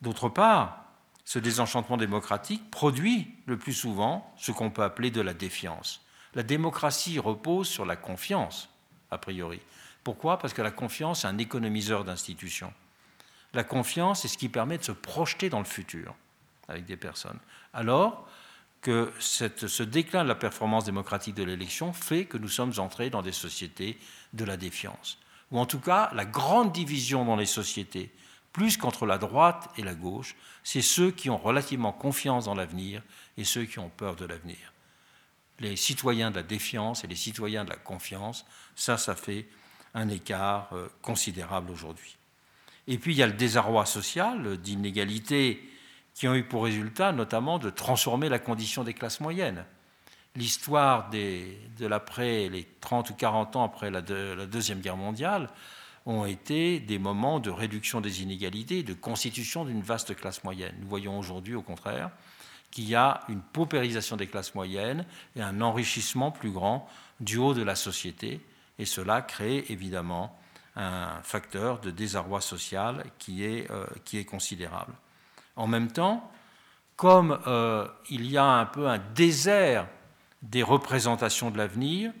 D'autre 0.00 0.28
part, 0.28 0.84
ce 1.24 1.38
désenchantement 1.38 1.96
démocratique 1.96 2.70
produit 2.70 3.30
le 3.46 3.56
plus 3.56 3.74
souvent 3.74 4.34
ce 4.36 4.50
qu'on 4.50 4.70
peut 4.70 4.82
appeler 4.82 5.10
de 5.10 5.20
la 5.20 5.34
défiance. 5.34 6.04
La 6.34 6.42
démocratie 6.42 7.18
repose 7.18 7.68
sur 7.68 7.84
la 7.84 7.96
confiance, 7.96 8.68
a 9.10 9.18
priori. 9.18 9.60
Pourquoi? 10.02 10.38
Parce 10.38 10.54
que 10.54 10.62
la 10.62 10.70
confiance 10.70 11.24
est 11.24 11.28
un 11.28 11.38
économiseur 11.38 12.04
d'institutions. 12.04 12.72
La 13.54 13.64
confiance 13.64 14.24
est 14.24 14.28
ce 14.28 14.38
qui 14.38 14.48
permet 14.48 14.78
de 14.78 14.82
se 14.82 14.92
projeter 14.92 15.50
dans 15.50 15.58
le 15.58 15.64
futur 15.64 16.14
avec 16.68 16.86
des 16.86 16.96
personnes. 16.96 17.38
Alors 17.74 18.26
que 18.80 19.12
ce 19.20 19.82
déclin 19.82 20.24
de 20.24 20.28
la 20.28 20.34
performance 20.34 20.84
démocratique 20.84 21.36
de 21.36 21.44
l'élection 21.44 21.92
fait 21.92 22.24
que 22.24 22.38
nous 22.38 22.48
sommes 22.48 22.72
entrés 22.78 23.10
dans 23.10 23.22
des 23.22 23.32
sociétés 23.32 23.98
de 24.32 24.44
la 24.44 24.56
défiance. 24.56 25.18
Ou 25.52 25.58
en 25.58 25.66
tout 25.66 25.78
cas, 25.78 26.10
la 26.14 26.24
grande 26.24 26.72
division 26.72 27.24
dans 27.24 27.36
les 27.36 27.46
sociétés 27.46 28.10
plus 28.52 28.76
qu'entre 28.76 29.06
la 29.06 29.18
droite 29.18 29.70
et 29.76 29.82
la 29.82 29.94
gauche, 29.94 30.36
c'est 30.62 30.82
ceux 30.82 31.10
qui 31.10 31.30
ont 31.30 31.38
relativement 31.38 31.92
confiance 31.92 32.44
dans 32.46 32.54
l'avenir 32.54 33.02
et 33.36 33.44
ceux 33.44 33.64
qui 33.64 33.78
ont 33.78 33.88
peur 33.88 34.16
de 34.16 34.26
l'avenir. 34.26 34.72
Les 35.60 35.76
citoyens 35.76 36.30
de 36.30 36.36
la 36.36 36.42
défiance 36.42 37.04
et 37.04 37.06
les 37.06 37.16
citoyens 37.16 37.64
de 37.64 37.70
la 37.70 37.76
confiance, 37.76 38.44
ça, 38.74 38.98
ça 38.98 39.14
fait 39.14 39.46
un 39.94 40.08
écart 40.08 40.70
euh, 40.72 40.88
considérable 41.02 41.70
aujourd'hui. 41.70 42.16
Et 42.88 42.98
puis 42.98 43.14
il 43.14 43.18
y 43.18 43.22
a 43.22 43.26
le 43.26 43.32
désarroi 43.32 43.86
social, 43.86 44.58
d'inégalités 44.58 45.68
qui 46.14 46.28
ont 46.28 46.34
eu 46.34 46.44
pour 46.44 46.64
résultat 46.64 47.12
notamment 47.12 47.58
de 47.58 47.70
transformer 47.70 48.28
la 48.28 48.38
condition 48.38 48.84
des 48.84 48.94
classes 48.94 49.20
moyennes. 49.20 49.64
L'histoire 50.34 51.10
de 51.10 51.86
l'après, 51.86 52.48
les 52.48 52.66
30 52.80 53.10
ou 53.10 53.14
40 53.14 53.56
ans 53.56 53.64
après 53.64 53.90
la 53.90 54.00
Deuxième 54.00 54.80
Guerre 54.80 54.96
mondiale, 54.96 55.50
ont 56.06 56.24
été 56.24 56.80
des 56.80 56.98
moments 56.98 57.38
de 57.38 57.50
réduction 57.50 58.00
des 58.00 58.22
inégalités, 58.22 58.82
de 58.82 58.94
constitution 58.94 59.64
d'une 59.64 59.82
vaste 59.82 60.16
classe 60.16 60.42
moyenne. 60.42 60.74
Nous 60.80 60.88
voyons 60.88 61.18
aujourd'hui, 61.18 61.54
au 61.54 61.62
contraire, 61.62 62.10
qu'il 62.70 62.88
y 62.88 62.94
a 62.94 63.20
une 63.28 63.40
paupérisation 63.40 64.16
des 64.16 64.26
classes 64.26 64.54
moyennes 64.54 65.04
et 65.36 65.42
un 65.42 65.60
enrichissement 65.60 66.30
plus 66.30 66.50
grand 66.50 66.88
du 67.20 67.36
haut 67.36 67.54
de 67.54 67.62
la 67.62 67.76
société, 67.76 68.40
et 68.78 68.86
cela 68.86 69.22
crée 69.22 69.64
évidemment 69.68 70.36
un 70.74 71.20
facteur 71.22 71.80
de 71.80 71.90
désarroi 71.90 72.40
social 72.40 73.04
qui 73.18 73.44
est, 73.44 73.70
euh, 73.70 73.86
qui 74.04 74.18
est 74.18 74.24
considérable. 74.24 74.94
En 75.54 75.66
même 75.66 75.92
temps, 75.92 76.30
comme 76.96 77.38
euh, 77.46 77.86
il 78.08 78.26
y 78.26 78.38
a 78.38 78.44
un 78.44 78.64
peu 78.64 78.88
un 78.88 78.98
désert 78.98 79.86
des 80.42 80.62
représentations 80.62 81.50
de 81.50 81.58
l'avenir, 81.58 82.12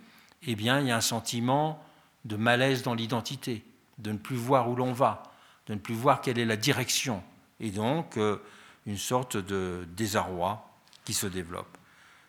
eh 0.42 0.54
bien, 0.54 0.80
il 0.80 0.86
y 0.86 0.90
a 0.90 0.96
un 0.96 1.00
sentiment 1.00 1.82
de 2.24 2.36
malaise 2.36 2.82
dans 2.82 2.94
l'identité 2.94 3.64
de 3.98 4.12
ne 4.12 4.18
plus 4.18 4.36
voir 4.36 4.68
où 4.68 4.76
l'on 4.76 4.92
va, 4.92 5.22
de 5.66 5.74
ne 5.74 5.78
plus 5.78 5.94
voir 5.94 6.20
quelle 6.20 6.38
est 6.38 6.44
la 6.44 6.56
direction, 6.56 7.22
et 7.60 7.70
donc 7.70 8.16
euh, 8.16 8.38
une 8.86 8.98
sorte 8.98 9.36
de 9.36 9.86
désarroi 9.96 10.68
qui 11.04 11.14
se 11.14 11.26
développe. 11.26 11.78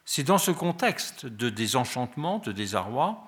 C'est 0.05 0.23
dans 0.23 0.37
ce 0.37 0.51
contexte 0.51 1.25
de 1.25 1.49
désenchantement, 1.49 2.39
de 2.39 2.51
désarroi, 2.51 3.25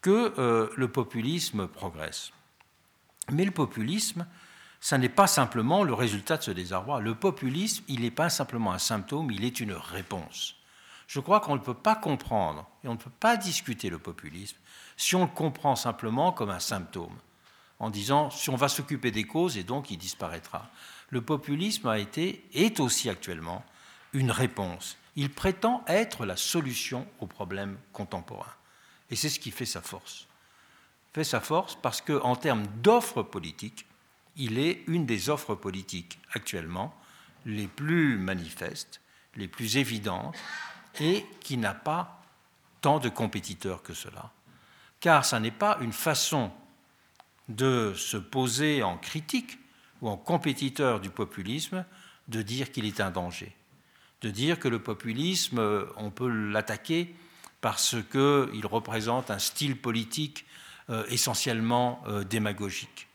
que 0.00 0.34
euh, 0.38 0.68
le 0.76 0.88
populisme 0.88 1.66
progresse. 1.66 2.32
Mais 3.30 3.44
le 3.44 3.50
populisme, 3.50 4.26
ça 4.80 4.98
n'est 4.98 5.08
pas 5.08 5.26
simplement 5.26 5.82
le 5.82 5.94
résultat 5.94 6.36
de 6.36 6.42
ce 6.42 6.50
désarroi. 6.50 7.00
Le 7.00 7.14
populisme, 7.14 7.84
il 7.88 8.02
n'est 8.02 8.10
pas 8.10 8.28
simplement 8.28 8.72
un 8.72 8.78
symptôme, 8.78 9.30
il 9.30 9.44
est 9.44 9.60
une 9.60 9.72
réponse. 9.72 10.56
Je 11.06 11.20
crois 11.20 11.40
qu'on 11.40 11.54
ne 11.54 11.60
peut 11.60 11.74
pas 11.74 11.96
comprendre 11.96 12.66
et 12.82 12.88
on 12.88 12.94
ne 12.94 12.98
peut 12.98 13.10
pas 13.20 13.36
discuter 13.36 13.90
le 13.90 13.98
populisme 13.98 14.56
si 14.96 15.16
on 15.16 15.22
le 15.22 15.30
comprend 15.30 15.76
simplement 15.76 16.32
comme 16.32 16.50
un 16.50 16.60
symptôme 16.60 17.16
en 17.78 17.90
disant 17.90 18.30
si 18.30 18.50
on 18.50 18.56
va 18.56 18.68
s'occuper 18.68 19.10
des 19.10 19.24
causes 19.24 19.56
et 19.56 19.64
donc 19.64 19.90
il 19.90 19.98
disparaîtra. 19.98 20.70
Le 21.10 21.20
populisme 21.20 21.88
a 21.88 21.98
été, 21.98 22.44
est 22.54 22.80
aussi 22.80 23.10
actuellement, 23.10 23.64
une 24.12 24.30
réponse. 24.30 24.96
Il 25.16 25.30
prétend 25.30 25.84
être 25.86 26.24
la 26.24 26.36
solution 26.36 27.06
aux 27.20 27.26
problèmes 27.26 27.76
contemporains. 27.92 28.54
Et 29.10 29.16
c'est 29.16 29.28
ce 29.28 29.38
qui 29.38 29.50
fait 29.50 29.66
sa 29.66 29.82
force. 29.82 30.26
Fait 31.12 31.24
sa 31.24 31.40
force 31.40 31.76
parce 31.80 32.00
qu'en 32.00 32.36
termes 32.36 32.66
d'offres 32.82 33.22
politiques, 33.22 33.86
il 34.36 34.58
est 34.58 34.82
une 34.88 35.06
des 35.06 35.30
offres 35.30 35.54
politiques 35.54 36.18
actuellement 36.32 36.94
les 37.46 37.68
plus 37.68 38.18
manifestes, 38.18 39.00
les 39.36 39.46
plus 39.46 39.76
évidentes, 39.76 40.34
et 41.00 41.26
qui 41.40 41.56
n'a 41.56 41.74
pas 41.74 42.22
tant 42.80 42.98
de 42.98 43.08
compétiteurs 43.08 43.82
que 43.82 43.94
cela. 43.94 44.32
Car 45.00 45.24
ça 45.24 45.40
n'est 45.40 45.50
pas 45.50 45.78
une 45.80 45.92
façon 45.92 46.50
de 47.48 47.92
se 47.96 48.16
poser 48.16 48.82
en 48.82 48.96
critique 48.96 49.58
ou 50.00 50.08
en 50.08 50.16
compétiteur 50.16 51.00
du 51.00 51.10
populisme, 51.10 51.84
de 52.28 52.42
dire 52.42 52.72
qu'il 52.72 52.86
est 52.86 53.00
un 53.00 53.10
danger, 53.10 53.54
de 54.22 54.30
dire 54.30 54.58
que 54.58 54.68
le 54.68 54.82
populisme, 54.82 55.86
on 55.96 56.10
peut 56.10 56.28
l'attaquer 56.28 57.14
parce 57.60 57.96
qu'il 58.10 58.66
représente 58.66 59.30
un 59.30 59.38
style 59.38 59.80
politique 59.80 60.44
euh, 60.90 61.04
essentiellement 61.08 62.02
euh, 62.06 62.24
démagogique. 62.24 63.08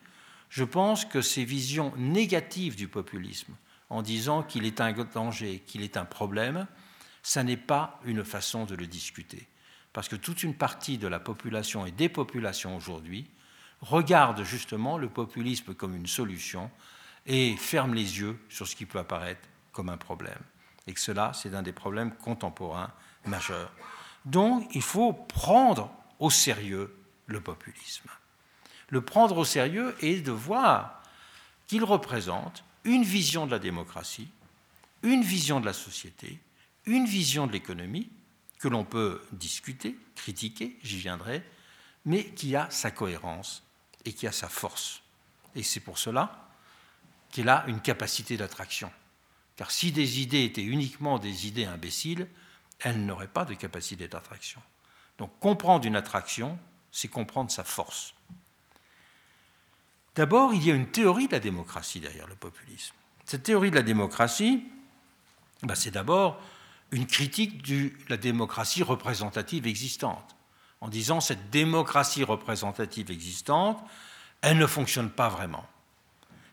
Je 0.50 0.64
pense 0.64 1.06
que 1.06 1.22
ces 1.22 1.46
visions 1.46 1.94
négatives 1.98 2.76
du 2.76 2.88
populisme, 2.88 3.54
en 3.92 4.02
disant 4.02 4.42
qu'il 4.42 4.66
est 4.66 4.82
un 4.82 4.92
danger, 4.92 5.62
qu'il 5.68 5.84
est 5.84 5.98
un 5.98 6.06
problème, 6.06 6.66
ça 7.30 7.44
n'est 7.44 7.58
pas 7.58 8.00
une 8.06 8.26
façon 8.26 8.66
de 8.66 8.74
le 8.74 8.88
discuter. 8.88 9.48
Parce 9.94 10.10
que 10.10 10.16
toute 10.16 10.42
une 10.42 10.56
partie 10.56 10.98
de 10.98 11.08
la 11.08 11.20
population 11.20 11.86
et 11.86 11.92
des 11.92 12.10
populations 12.10 12.76
aujourd'hui 12.76 13.30
regarde 13.82 14.42
justement 14.44 14.98
le 14.98 15.10
populisme 15.10 15.76
comme 15.76 15.96
une 15.96 16.08
solution 16.08 16.72
et 17.28 17.56
ferme 17.56 17.94
les 17.94 18.18
yeux 18.18 18.40
sur 18.50 18.68
ce 18.68 18.76
qui 18.76 18.88
peut 18.88 18.98
apparaître 18.98 19.48
comme 19.74 19.90
un 19.90 19.98
problème. 19.98 20.42
Et 20.88 20.94
que 20.94 21.00
cela, 21.00 21.32
c'est 21.36 21.54
un 21.54 21.62
des 21.62 21.72
problèmes 21.72 22.16
contemporains 22.16 22.92
majeurs. 23.28 23.72
Donc, 24.26 24.68
il 24.74 24.82
faut 24.82 25.14
prendre 25.14 25.94
au 26.18 26.32
sérieux 26.32 26.98
le 27.28 27.42
populisme. 27.42 28.10
Le 28.88 29.02
prendre 29.02 29.38
au 29.38 29.46
sérieux 29.46 29.96
est 30.02 30.22
de 30.22 30.32
voir 30.32 31.04
qu'il 31.68 31.84
représente 31.84 32.64
une 32.86 33.04
vision 33.04 33.46
de 33.46 33.52
la 33.52 33.60
démocratie, 33.60 34.32
une 35.04 35.22
vision 35.22 35.60
de 35.60 35.68
la 35.68 35.74
société, 35.74 36.40
une 36.90 37.06
vision 37.06 37.48
de 37.48 37.52
l'économie 37.52 38.10
que 38.58 38.68
l'on 38.68 38.84
peut 38.84 39.22
discuter, 39.32 39.96
critiquer, 40.16 40.78
j'y 40.84 40.98
viendrai, 40.98 41.44
mais 42.06 42.26
qui 42.26 42.56
a 42.56 42.70
sa 42.72 42.92
cohérence 42.92 43.64
et 44.06 44.14
qui 44.14 44.28
a 44.28 44.32
sa 44.32 44.50
force. 44.50 45.02
Et 45.56 45.64
c'est 45.64 45.80
pour 45.80 45.98
cela 45.98 46.50
qu'elle 47.32 47.50
a 47.50 47.64
une 47.68 47.80
capacité 47.80 48.38
d'attraction. 48.38 48.92
Car 49.56 49.72
si 49.72 49.92
des 49.92 50.20
idées 50.20 50.44
étaient 50.44 50.64
uniquement 50.64 51.20
des 51.20 51.48
idées 51.48 51.66
imbéciles, 51.66 52.28
elles 52.80 53.06
n'auraient 53.06 53.28
pas 53.28 53.46
de 53.46 53.54
capacité 53.54 54.08
d'attraction. 54.08 54.62
Donc 55.20 55.32
comprendre 55.40 55.86
une 55.86 55.96
attraction, 55.96 56.58
c'est 56.92 57.08
comprendre 57.08 57.52
sa 57.52 57.64
force. 57.64 58.16
D'abord, 60.16 60.54
il 60.54 60.66
y 60.66 60.72
a 60.72 60.76
une 60.76 60.90
théorie 60.90 61.28
de 61.28 61.34
la 61.34 61.40
démocratie 61.40 62.00
derrière 62.00 62.28
le 62.28 62.36
populisme. 62.36 62.96
Cette 63.26 63.44
théorie 63.44 63.70
de 63.70 63.76
la 63.76 63.84
démocratie, 63.84 64.64
ben, 65.62 65.76
c'est 65.76 65.92
d'abord 65.92 66.42
une 66.92 67.06
critique 67.06 67.62
de 67.64 67.92
la 68.08 68.18
démocratie 68.18 68.84
représentative 68.84 69.68
existante 69.68 70.36
en 70.82 70.88
disant 70.88 71.20
cette 71.20 71.50
démocratie 71.50 72.24
représentative 72.24 73.12
existante, 73.12 73.84
elle 74.42 74.58
ne 74.58 74.68
fonctionne 74.68 75.10
pas 75.10 75.30
vraiment. 75.30 75.66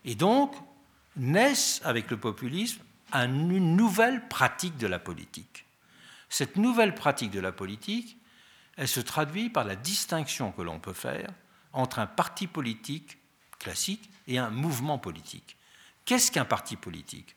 Et 0.03 0.15
donc, 0.15 0.53
naissent 1.15 1.81
avec 1.83 2.11
le 2.11 2.17
populisme 2.17 2.81
une 3.13 3.75
nouvelle 3.75 4.27
pratique 4.27 4.77
de 4.77 4.87
la 4.87 4.99
politique. 4.99 5.65
Cette 6.29 6.57
nouvelle 6.57 6.93
pratique 6.93 7.31
de 7.31 7.39
la 7.39 7.53
politique, 7.53 8.17
elle 8.75 8.87
se 8.87 8.99
traduit 8.99 9.49
par 9.49 9.63
la 9.63 9.75
distinction 9.75 10.51
que 10.51 10.61
l'on 10.61 10.79
peut 10.79 10.93
faire 10.93 11.29
entre 11.71 11.99
un 11.99 12.05
parti 12.05 12.47
politique 12.47 13.17
classique 13.59 14.09
et 14.27 14.37
un 14.37 14.49
mouvement 14.49 14.97
politique. 14.97 15.55
Qu'est-ce 16.05 16.31
qu'un 16.31 16.45
parti 16.45 16.75
politique? 16.75 17.35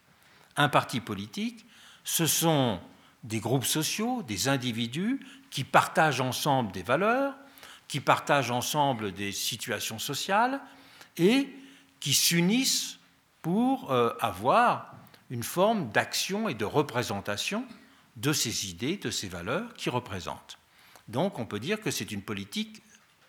Un 0.57 0.69
parti 0.69 1.01
politique, 1.01 1.65
ce 2.11 2.27
sont 2.27 2.81
des 3.23 3.39
groupes 3.39 3.65
sociaux, 3.65 4.23
des 4.23 4.49
individus 4.49 5.25
qui 5.51 5.63
partagent 5.63 6.21
ensemble 6.21 6.73
des 6.73 6.83
valeurs, 6.83 7.35
qui 7.87 8.01
partagent 8.01 8.51
ensemble 8.51 9.13
des 9.13 9.31
situations 9.31 10.01
sociales 10.01 10.61
et 11.17 11.49
qui 12.01 12.13
s'unissent 12.13 12.99
pour 13.43 13.93
euh, 13.93 14.13
avoir 14.21 14.95
une 15.31 15.45
forme 15.45 15.91
d'action 15.91 16.49
et 16.49 16.55
de 16.55 16.65
représentation 16.65 17.65
de 18.17 18.33
ces 18.33 18.69
idées, 18.69 18.97
de 18.97 19.13
ces 19.13 19.29
valeurs 19.29 19.73
qui 19.75 19.91
représentent. 19.91 20.59
Donc 21.07 21.39
on 21.39 21.47
peut 21.47 21.61
dire 21.61 21.81
que 21.81 21.93
c'est 21.93 22.11
une 22.11 22.23
politique 22.23 22.83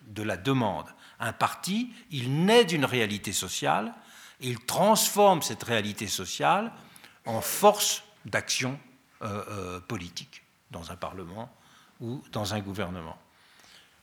de 0.08 0.24
la 0.24 0.36
demande. 0.36 0.88
Un 1.20 1.32
parti, 1.32 1.92
il 2.10 2.44
naît 2.44 2.64
d'une 2.64 2.84
réalité 2.84 3.32
sociale 3.32 3.94
il 4.42 4.58
transforme 4.58 5.40
cette 5.40 5.62
réalité 5.62 6.08
sociale 6.08 6.72
en 7.24 7.40
force 7.40 8.02
d'action 8.24 8.78
euh, 9.22 9.44
euh, 9.48 9.80
politique 9.80 10.42
dans 10.70 10.90
un 10.90 10.96
Parlement 10.96 11.54
ou 12.00 12.22
dans 12.32 12.54
un 12.54 12.60
gouvernement. 12.60 13.18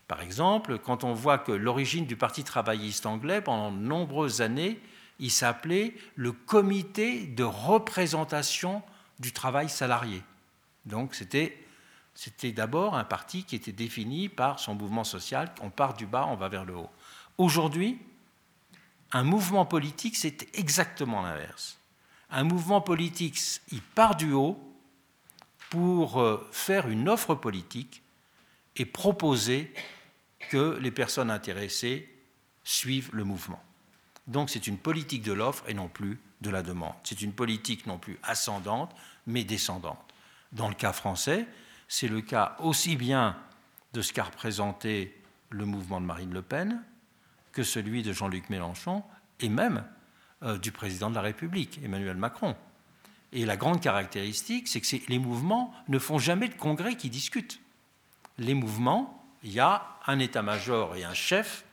Par 0.07 0.21
exemple, 0.21 0.79
quand 0.79 1.03
on 1.03 1.13
voit 1.13 1.37
que 1.37 1.51
l'origine 1.51 2.05
du 2.05 2.15
Parti 2.15 2.43
travailliste 2.43 3.05
anglais, 3.05 3.41
pendant 3.41 3.71
de 3.71 3.77
nombreuses 3.77 4.41
années, 4.41 4.79
il 5.19 5.31
s'appelait 5.31 5.93
le 6.15 6.31
Comité 6.31 7.27
de 7.27 7.43
représentation 7.43 8.81
du 9.19 9.33
travail 9.33 9.69
salarié. 9.69 10.23
Donc 10.85 11.15
c'était 11.15 11.63
c'était 12.19 12.51
d'abord 12.51 12.95
un 12.95 13.05
parti 13.05 13.45
qui 13.45 13.55
était 13.55 13.71
défini 13.71 14.27
par 14.27 14.59
son 14.59 14.75
mouvement 14.75 15.05
social. 15.05 15.53
On 15.61 15.69
part 15.69 15.93
du 15.93 16.05
bas, 16.05 16.27
on 16.27 16.35
va 16.35 16.49
vers 16.49 16.65
le 16.65 16.75
haut. 16.75 16.89
Aujourd'hui, 17.37 17.97
un 19.13 19.23
mouvement 19.23 19.65
politique, 19.65 20.17
c'est 20.17 20.47
exactement 20.53 21.21
l'inverse. 21.21 21.78
Un 22.31 22.43
mouvement 22.43 22.81
politique, 22.81 23.39
il 23.71 23.81
part 23.81 24.15
du 24.15 24.31
haut 24.33 24.59
pour 25.69 26.19
euh, 26.19 26.47
faire 26.51 26.87
une 26.87 27.09
offre 27.09 27.35
politique 27.35 28.03
et 28.75 28.85
proposer 28.85 29.73
que 30.49 30.77
les 30.79 30.91
personnes 30.91 31.31
intéressées 31.31 32.09
suivent 32.63 33.09
le 33.13 33.23
mouvement. 33.23 33.61
Donc 34.27 34.49
c'est 34.49 34.67
une 34.67 34.77
politique 34.77 35.23
de 35.23 35.33
l'offre 35.33 35.63
et 35.67 35.73
non 35.73 35.87
plus 35.87 36.19
de 36.41 36.49
la 36.49 36.61
demande. 36.61 36.93
C'est 37.03 37.21
une 37.21 37.33
politique 37.33 37.87
non 37.87 37.97
plus 37.97 38.19
ascendante, 38.23 38.95
mais 39.25 39.43
descendante. 39.43 40.13
Dans 40.51 40.69
le 40.69 40.75
cas 40.75 40.93
français, 40.93 41.47
c'est 41.87 42.07
le 42.07 42.21
cas 42.21 42.55
aussi 42.59 42.95
bien 42.95 43.35
de 43.93 44.01
ce 44.01 44.13
qu'a 44.13 44.23
représenté 44.23 45.19
le 45.49 45.65
mouvement 45.65 45.99
de 45.99 46.05
Marine 46.05 46.33
Le 46.33 46.43
Pen 46.43 46.81
que 47.51 47.63
celui 47.63 48.03
de 48.03 48.13
Jean-Luc 48.13 48.49
Mélenchon 48.49 49.03
et 49.39 49.49
même 49.49 49.83
du 50.41 50.71
président 50.71 51.09
de 51.09 51.15
la 51.15 51.21
République, 51.21 51.79
Emmanuel 51.83 52.15
Macron. 52.15 52.55
Et 53.31 53.45
la 53.45 53.57
grande 53.57 53.81
caractéristique, 53.81 54.67
c'est 54.67 54.81
que 54.81 55.09
les 55.09 55.19
mouvements 55.19 55.73
ne 55.87 55.99
font 55.99 56.17
jamais 56.17 56.47
de 56.47 56.55
congrès 56.55 56.95
qui 56.95 57.09
discutent. 57.09 57.59
Les 58.37 58.53
mouvements, 58.53 59.23
il 59.43 59.51
y 59.51 59.59
a 59.59 59.85
un 60.07 60.19
état-major 60.19 60.95
et 60.95 61.03
un 61.03 61.13
chef 61.13 61.65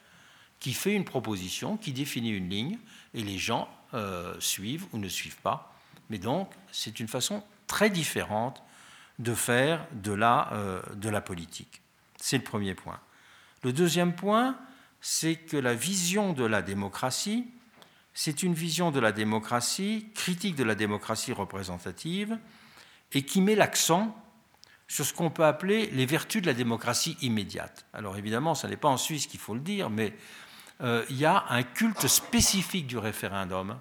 qui 0.60 0.74
fait 0.74 0.94
une 0.94 1.04
proposition, 1.04 1.76
qui 1.76 1.92
définit 1.92 2.30
une 2.30 2.48
ligne, 2.48 2.78
et 3.14 3.22
les 3.22 3.38
gens 3.38 3.68
euh, 3.94 4.34
suivent 4.40 4.86
ou 4.92 4.98
ne 4.98 5.08
suivent 5.08 5.40
pas. 5.40 5.74
Mais 6.10 6.18
donc, 6.18 6.52
c'est 6.72 7.00
une 7.00 7.08
façon 7.08 7.42
très 7.66 7.90
différente 7.90 8.62
de 9.18 9.34
faire 9.34 9.86
de 9.92 10.12
la, 10.12 10.52
euh, 10.52 10.82
de 10.94 11.08
la 11.08 11.20
politique. 11.20 11.80
C'est 12.20 12.36
le 12.36 12.44
premier 12.44 12.74
point. 12.74 13.00
Le 13.62 13.72
deuxième 13.72 14.14
point, 14.14 14.58
c'est 15.00 15.36
que 15.36 15.56
la 15.56 15.74
vision 15.74 16.32
de 16.32 16.44
la 16.44 16.62
démocratie, 16.62 17.46
c'est 18.16 18.42
une 18.42 18.54
vision 18.54 18.90
de 18.90 18.98
la 18.98 19.12
démocratie, 19.12 20.08
critique 20.14 20.56
de 20.56 20.64
la 20.64 20.74
démocratie 20.74 21.32
représentative, 21.32 22.36
et 23.12 23.22
qui 23.22 23.40
met 23.40 23.54
l'accent 23.54 24.16
sur 24.88 25.04
ce 25.04 25.14
qu'on 25.14 25.30
peut 25.30 25.44
appeler 25.44 25.86
les 25.90 26.06
vertus 26.06 26.42
de 26.42 26.46
la 26.46 26.54
démocratie 26.54 27.16
immédiate. 27.20 27.86
Alors 27.92 28.16
évidemment, 28.16 28.54
ce 28.54 28.66
n'est 28.66 28.76
pas 28.76 28.88
en 28.88 28.96
Suisse 28.96 29.26
qu'il 29.26 29.40
faut 29.40 29.54
le 29.54 29.60
dire, 29.60 29.90
mais 29.90 30.16
euh, 30.80 31.04
il 31.10 31.16
y 31.16 31.24
a 31.24 31.44
un 31.50 31.62
culte 31.62 32.08
spécifique 32.08 32.86
du 32.86 32.98
référendum 32.98 33.78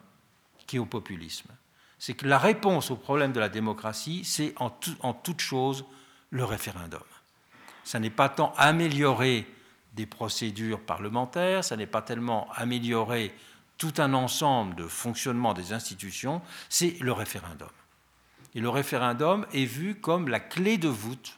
qui 0.67 0.76
est 0.76 0.80
au 0.80 0.86
populisme 0.86 1.50
c'est 2.06 2.13
que 2.13 2.28
la 2.28 2.38
réponse 2.38 2.91
au 2.91 2.95
problème 2.95 3.32
de 3.32 3.39
la 3.39 3.50
démocratie, 3.50 4.24
c'est 4.26 4.54
en, 4.58 4.69
toute 4.69 5.41
chose 5.41 5.86
le 6.30 6.43
référendum. 6.43 7.02
Ça 7.84 8.00
n'est 8.00 8.10
pas 8.10 8.30
tant 8.30 8.54
améliorer 8.58 9.48
des 9.93 10.06
procédures 10.06 10.82
parlementaires, 10.82 11.63
ça 11.63 11.76
n'est 11.76 11.88
pas 11.88 12.02
tellement 12.02 12.48
améliorer 12.54 13.34
tout 13.78 13.94
un 13.98 14.14
ensemble 14.14 14.76
de 14.76 14.88
fonctionnement 14.88 15.54
des 15.54 15.74
institutions, 15.74 16.42
c'est 16.70 16.98
le 17.02 17.12
référendum. 17.12 17.70
Et 18.54 18.62
le 18.62 18.70
référendum 18.70 19.46
est 19.54 19.66
vu 19.66 19.96
comme 19.96 20.30
la 20.30 20.40
clé 20.40 20.78
de 20.78 20.88
voûte 20.88 21.38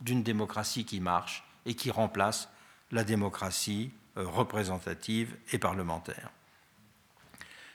d'une 0.00 0.22
démocratie 0.22 0.84
qui 0.84 1.00
marche 1.00 1.44
et 1.64 1.74
qui 1.74 1.90
remplace 1.90 2.48
la 2.90 3.04
démocratie 3.04 3.90
euh, 4.18 4.26
représentative 4.26 5.34
et 5.52 5.58
parlementaire 5.58 6.30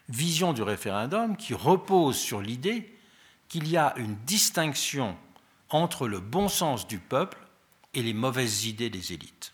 vision 0.09 0.53
du 0.53 0.61
référendum 0.61 1.35
qui 1.35 1.53
repose 1.53 2.17
sur 2.17 2.41
l'idée 2.41 2.93
qu'il 3.49 3.67
y 3.67 3.77
a 3.77 3.93
une 3.97 4.15
distinction 4.25 5.17
entre 5.69 6.07
le 6.07 6.19
bon 6.19 6.47
sens 6.47 6.87
du 6.87 6.99
peuple 6.99 7.37
et 7.93 8.01
les 8.01 8.13
mauvaises 8.13 8.65
idées 8.65 8.89
des 8.89 9.13
élites. 9.13 9.53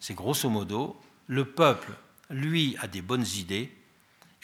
C'est 0.00 0.14
grosso 0.14 0.48
modo, 0.48 1.00
le 1.26 1.44
peuple, 1.44 1.92
lui, 2.30 2.76
a 2.80 2.86
des 2.86 3.02
bonnes 3.02 3.26
idées 3.36 3.72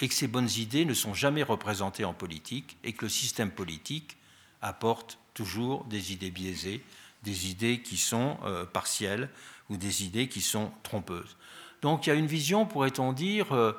et 0.01 0.09
que 0.09 0.15
ces 0.15 0.27
bonnes 0.27 0.51
idées 0.57 0.85
ne 0.85 0.95
sont 0.95 1.15
jamais 1.15 1.43
représentées 1.43 2.05
en 2.05 2.15
politique 2.15 2.77
et 2.83 2.93
que 2.93 3.05
le 3.05 3.09
système 3.09 3.51
politique 3.51 4.17
apporte 4.63 5.19
toujours 5.35 5.85
des 5.85 6.13
idées 6.13 6.31
biaisées, 6.31 6.83
des 7.23 7.51
idées 7.51 7.81
qui 7.83 7.97
sont 7.97 8.39
euh, 8.45 8.65
partielles 8.65 9.31
ou 9.71 9.77
des 9.77 10.05
idées 10.05 10.29
qui 10.29 10.41
sont 10.41 10.73
trompeuses. 10.83 11.37
Donc 11.83 12.07
il 12.07 12.11
y 12.11 12.13
a 12.13 12.17
une 12.17 12.27
vision, 12.27 12.67
pourrait-on 12.67 13.13
dire, 13.13 13.53
euh, 13.55 13.73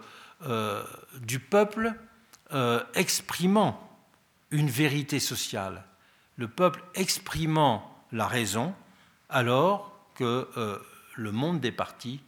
euh, 0.44 0.84
du 1.22 1.40
peuple 1.40 1.94
exprimant 2.94 4.00
une 4.52 4.70
vérité 4.70 5.20
sociale, 5.20 5.84
le 6.38 6.48
peuple 6.48 6.82
exprimant 6.94 8.06
la 8.12 8.28
raison, 8.28 8.74
alors 9.28 10.00
que 10.14 10.48
le 11.16 11.32
monde 11.32 11.60
des 11.60 11.72
partis 11.72 12.22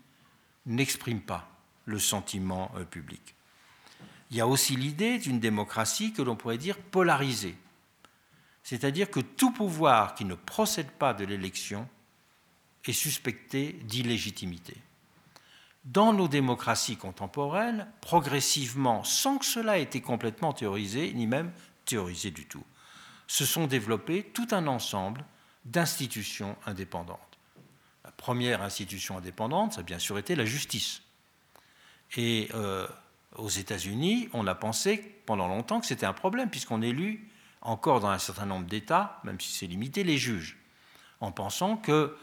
n'exprime 0.66 1.22
pas 1.22 1.48
le 1.88 1.98
sentiment 1.98 2.72
public. 2.92 3.34
Il 4.30 4.38
y 4.38 4.42
a 4.42 4.48
aussi 4.48 4.76
l'idée 4.76 5.18
d'une 5.18 5.40
démocratie 5.40 6.14
que 6.14 6.22
l'on 6.22 6.36
pourrait 6.36 6.60
dire 6.60 6.78
polarisée, 6.78 7.58
c'est-à-dire 8.62 9.10
que 9.10 9.22
tout 9.22 9.52
pouvoir 9.52 10.14
qui 10.14 10.26
ne 10.26 10.36
procède 10.36 10.92
pas 10.92 11.16
de 11.16 11.26
l'élection 11.26 11.90
est 12.86 12.94
suspecté 12.94 13.74
d'illégitimité 13.84 14.78
dans 15.88 16.12
nos 16.12 16.28
démocraties 16.28 16.98
contemporaines, 16.98 17.88
progressivement, 18.02 19.04
sans 19.04 19.38
que 19.38 19.46
cela 19.46 19.80
ait 19.80 19.84
été 19.84 20.02
complètement 20.02 20.52
théorisé, 20.52 21.14
ni 21.14 21.28
même 21.28 21.52
théorisé 21.86 22.30
du 22.30 22.46
tout, 22.46 22.64
se 23.26 23.46
sont 23.46 23.68
développés 23.68 24.24
tout 24.24 24.48
un 24.52 24.68
ensemble 24.68 25.24
d'institutions 25.66 26.58
indépendantes. 26.66 27.20
La 28.04 28.12
première 28.12 28.62
institution 28.62 29.18
indépendante, 29.18 29.74
ça 29.74 29.80
a 29.80 29.84
bien 29.84 30.00
sûr 30.00 30.18
été 30.18 30.36
la 30.36 30.46
justice. 30.46 31.02
Et 32.16 32.50
euh, 32.54 32.88
aux 33.36 33.50
États-Unis, 33.50 34.30
on 34.34 34.48
a 34.48 34.56
pensé 34.56 34.98
pendant 35.26 35.48
longtemps 35.48 35.80
que 35.80 35.86
c'était 35.86 36.06
un 36.06 36.14
problème, 36.14 36.50
puisqu'on 36.50 36.82
élut 36.82 37.30
encore 37.62 38.00
dans 38.00 38.10
un 38.10 38.20
certain 38.20 38.46
nombre 38.46 38.66
d'États, 38.66 39.20
même 39.24 39.40
si 39.40 39.52
c'est 39.52 39.68
limité, 39.68 40.04
les 40.04 40.18
juges, 40.18 40.58
en 41.20 41.32
pensant 41.32 41.76
que 41.76 42.16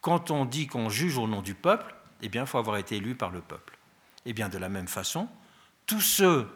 quand 0.00 0.30
on 0.30 0.44
dit 0.44 0.66
qu'on 0.66 0.88
juge 0.88 1.18
au 1.18 1.26
nom 1.26 1.42
du 1.42 1.54
peuple, 1.54 1.94
eh 2.22 2.28
bien, 2.28 2.42
il 2.42 2.46
faut 2.46 2.58
avoir 2.58 2.76
été 2.76 2.96
élu 2.96 3.14
par 3.14 3.30
le 3.30 3.40
peuple. 3.40 3.78
Eh 4.24 4.32
bien, 4.32 4.48
de 4.48 4.58
la 4.58 4.68
même 4.68 4.88
façon, 4.88 5.28
tous 5.86 6.00
ceux 6.00 6.48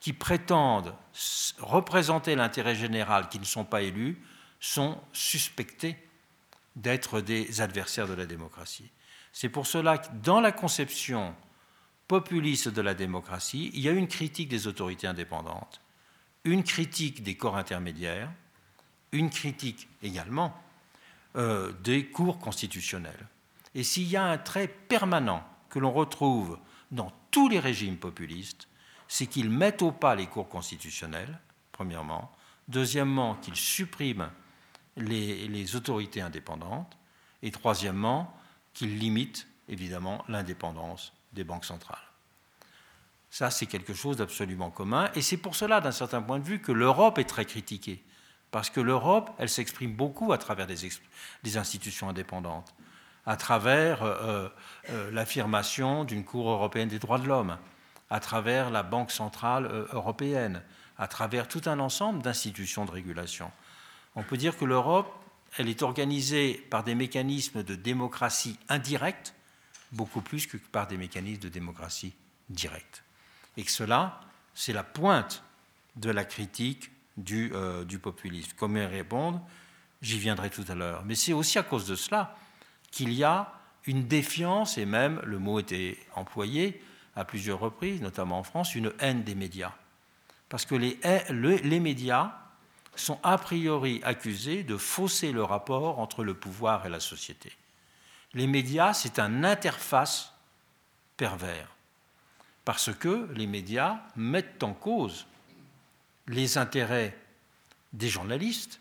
qui 0.00 0.12
prétendent 0.12 0.94
représenter 1.58 2.34
l'intérêt 2.34 2.74
général 2.74 3.28
qui 3.28 3.38
ne 3.38 3.44
sont 3.44 3.64
pas 3.64 3.82
élus 3.82 4.22
sont 4.60 4.98
suspectés 5.12 5.96
d'être 6.76 7.20
des 7.20 7.60
adversaires 7.60 8.06
de 8.06 8.14
la 8.14 8.26
démocratie. 8.26 8.90
C'est 9.32 9.48
pour 9.48 9.66
cela 9.66 9.98
que 9.98 10.08
dans 10.22 10.40
la 10.40 10.52
conception 10.52 11.34
populiste 12.08 12.68
de 12.68 12.80
la 12.80 12.94
démocratie, 12.94 13.70
il 13.74 13.80
y 13.80 13.88
a 13.88 13.92
une 13.92 14.08
critique 14.08 14.48
des 14.48 14.66
autorités 14.66 15.06
indépendantes, 15.06 15.80
une 16.44 16.62
critique 16.62 17.22
des 17.22 17.36
corps 17.36 17.56
intermédiaires, 17.56 18.30
une 19.12 19.30
critique 19.30 19.88
également 20.02 20.54
euh, 21.36 21.72
des 21.82 22.06
cours 22.06 22.38
constitutionnels. 22.38 23.26
Et 23.74 23.82
s'il 23.82 24.08
y 24.08 24.16
a 24.16 24.24
un 24.24 24.38
trait 24.38 24.68
permanent 24.68 25.44
que 25.68 25.78
l'on 25.78 25.92
retrouve 25.92 26.58
dans 26.90 27.12
tous 27.30 27.48
les 27.48 27.58
régimes 27.58 27.96
populistes, 27.96 28.68
c'est 29.08 29.26
qu'ils 29.26 29.50
mettent 29.50 29.82
au 29.82 29.92
pas 29.92 30.14
les 30.14 30.26
cours 30.26 30.48
constitutionnels, 30.48 31.38
premièrement. 31.72 32.32
Deuxièmement, 32.68 33.34
qu'ils 33.36 33.56
suppriment 33.56 34.30
les, 34.96 35.76
autorités 35.76 36.20
indépendantes. 36.20 36.96
Et 37.42 37.50
troisièmement, 37.50 38.34
qu'ils 38.72 38.98
limitent 38.98 39.46
évidemment 39.68 40.24
l'indépendance 40.28 41.12
des 41.36 41.44
banques 41.44 41.64
centrales. 41.64 41.98
Ça, 43.30 43.50
c'est 43.50 43.66
quelque 43.66 43.94
chose 43.94 44.16
d'absolument 44.16 44.70
commun. 44.70 45.10
Et 45.14 45.22
c'est 45.22 45.36
pour 45.36 45.54
cela, 45.54 45.80
d'un 45.80 45.92
certain 45.92 46.22
point 46.22 46.40
de 46.40 46.44
vue, 46.44 46.60
que 46.60 46.72
l'Europe 46.72 47.18
est 47.18 47.28
très 47.28 47.44
critiquée. 47.44 48.02
Parce 48.50 48.70
que 48.70 48.80
l'Europe, 48.80 49.30
elle 49.38 49.48
s'exprime 49.48 49.94
beaucoup 49.94 50.32
à 50.32 50.38
travers 50.38 50.66
des 50.66 51.56
institutions 51.56 52.08
indépendantes 52.08 52.74
à 53.26 53.36
travers 53.36 54.02
euh, 54.04 54.48
euh, 54.90 55.10
l'affirmation 55.10 56.04
d'une 56.04 56.24
Cour 56.24 56.48
européenne 56.48 56.88
des 56.88 57.00
droits 57.00 57.18
de 57.18 57.26
l'homme, 57.26 57.58
à 58.08 58.20
travers 58.20 58.70
la 58.70 58.84
Banque 58.84 59.10
centrale 59.10 59.66
européenne, 59.92 60.62
à 60.96 61.08
travers 61.08 61.48
tout 61.48 61.62
un 61.66 61.80
ensemble 61.80 62.22
d'institutions 62.22 62.84
de 62.84 62.92
régulation. 62.92 63.50
On 64.14 64.22
peut 64.22 64.36
dire 64.36 64.56
que 64.56 64.64
l'Europe, 64.64 65.12
elle 65.58 65.68
est 65.68 65.82
organisée 65.82 66.54
par 66.70 66.84
des 66.84 66.94
mécanismes 66.94 67.64
de 67.64 67.74
démocratie 67.74 68.58
indirecte, 68.68 69.34
beaucoup 69.92 70.20
plus 70.20 70.46
que 70.46 70.56
par 70.56 70.86
des 70.86 70.96
mécanismes 70.96 71.42
de 71.42 71.48
démocratie 71.48 72.14
directe. 72.48 73.02
Et 73.56 73.64
que 73.64 73.70
cela, 73.70 74.20
c'est 74.54 74.72
la 74.72 74.82
pointe 74.82 75.42
de 75.96 76.10
la 76.10 76.24
critique 76.24 76.90
du, 77.16 77.52
euh, 77.54 77.84
du 77.84 77.98
populisme. 77.98 78.52
Comment 78.56 79.46
J'y 80.02 80.18
viendrai 80.18 80.50
tout 80.50 80.64
à 80.68 80.74
l'heure. 80.74 81.04
Mais 81.04 81.14
c'est 81.14 81.32
aussi 81.32 81.58
à 81.58 81.62
cause 81.62 81.86
de 81.86 81.94
cela 81.94 82.36
qu'il 82.90 83.12
y 83.12 83.24
a 83.24 83.52
une 83.86 84.06
défiance, 84.06 84.78
et 84.78 84.84
même, 84.84 85.20
le 85.24 85.38
mot 85.38 85.58
était 85.58 85.98
employé 86.14 86.82
à 87.14 87.24
plusieurs 87.24 87.60
reprises, 87.60 88.02
notamment 88.02 88.38
en 88.38 88.42
France, 88.42 88.74
une 88.74 88.92
haine 89.00 89.22
des 89.22 89.34
médias. 89.34 89.72
Parce 90.48 90.66
que 90.66 90.74
les 90.74 91.80
médias 91.80 92.34
sont 92.94 93.18
a 93.22 93.38
priori 93.38 94.00
accusés 94.04 94.64
de 94.64 94.76
fausser 94.76 95.32
le 95.32 95.42
rapport 95.42 95.98
entre 95.98 96.24
le 96.24 96.34
pouvoir 96.34 96.84
et 96.86 96.88
la 96.88 97.00
société. 97.00 97.52
Les 98.36 98.46
médias, 98.46 98.92
c'est 98.92 99.18
un 99.18 99.44
interface 99.44 100.34
pervers, 101.16 101.74
parce 102.66 102.94
que 102.94 103.26
les 103.32 103.46
médias 103.46 104.02
mettent 104.14 104.62
en 104.62 104.74
cause 104.74 105.26
les 106.26 106.58
intérêts 106.58 107.18
des 107.94 108.10
journalistes, 108.10 108.78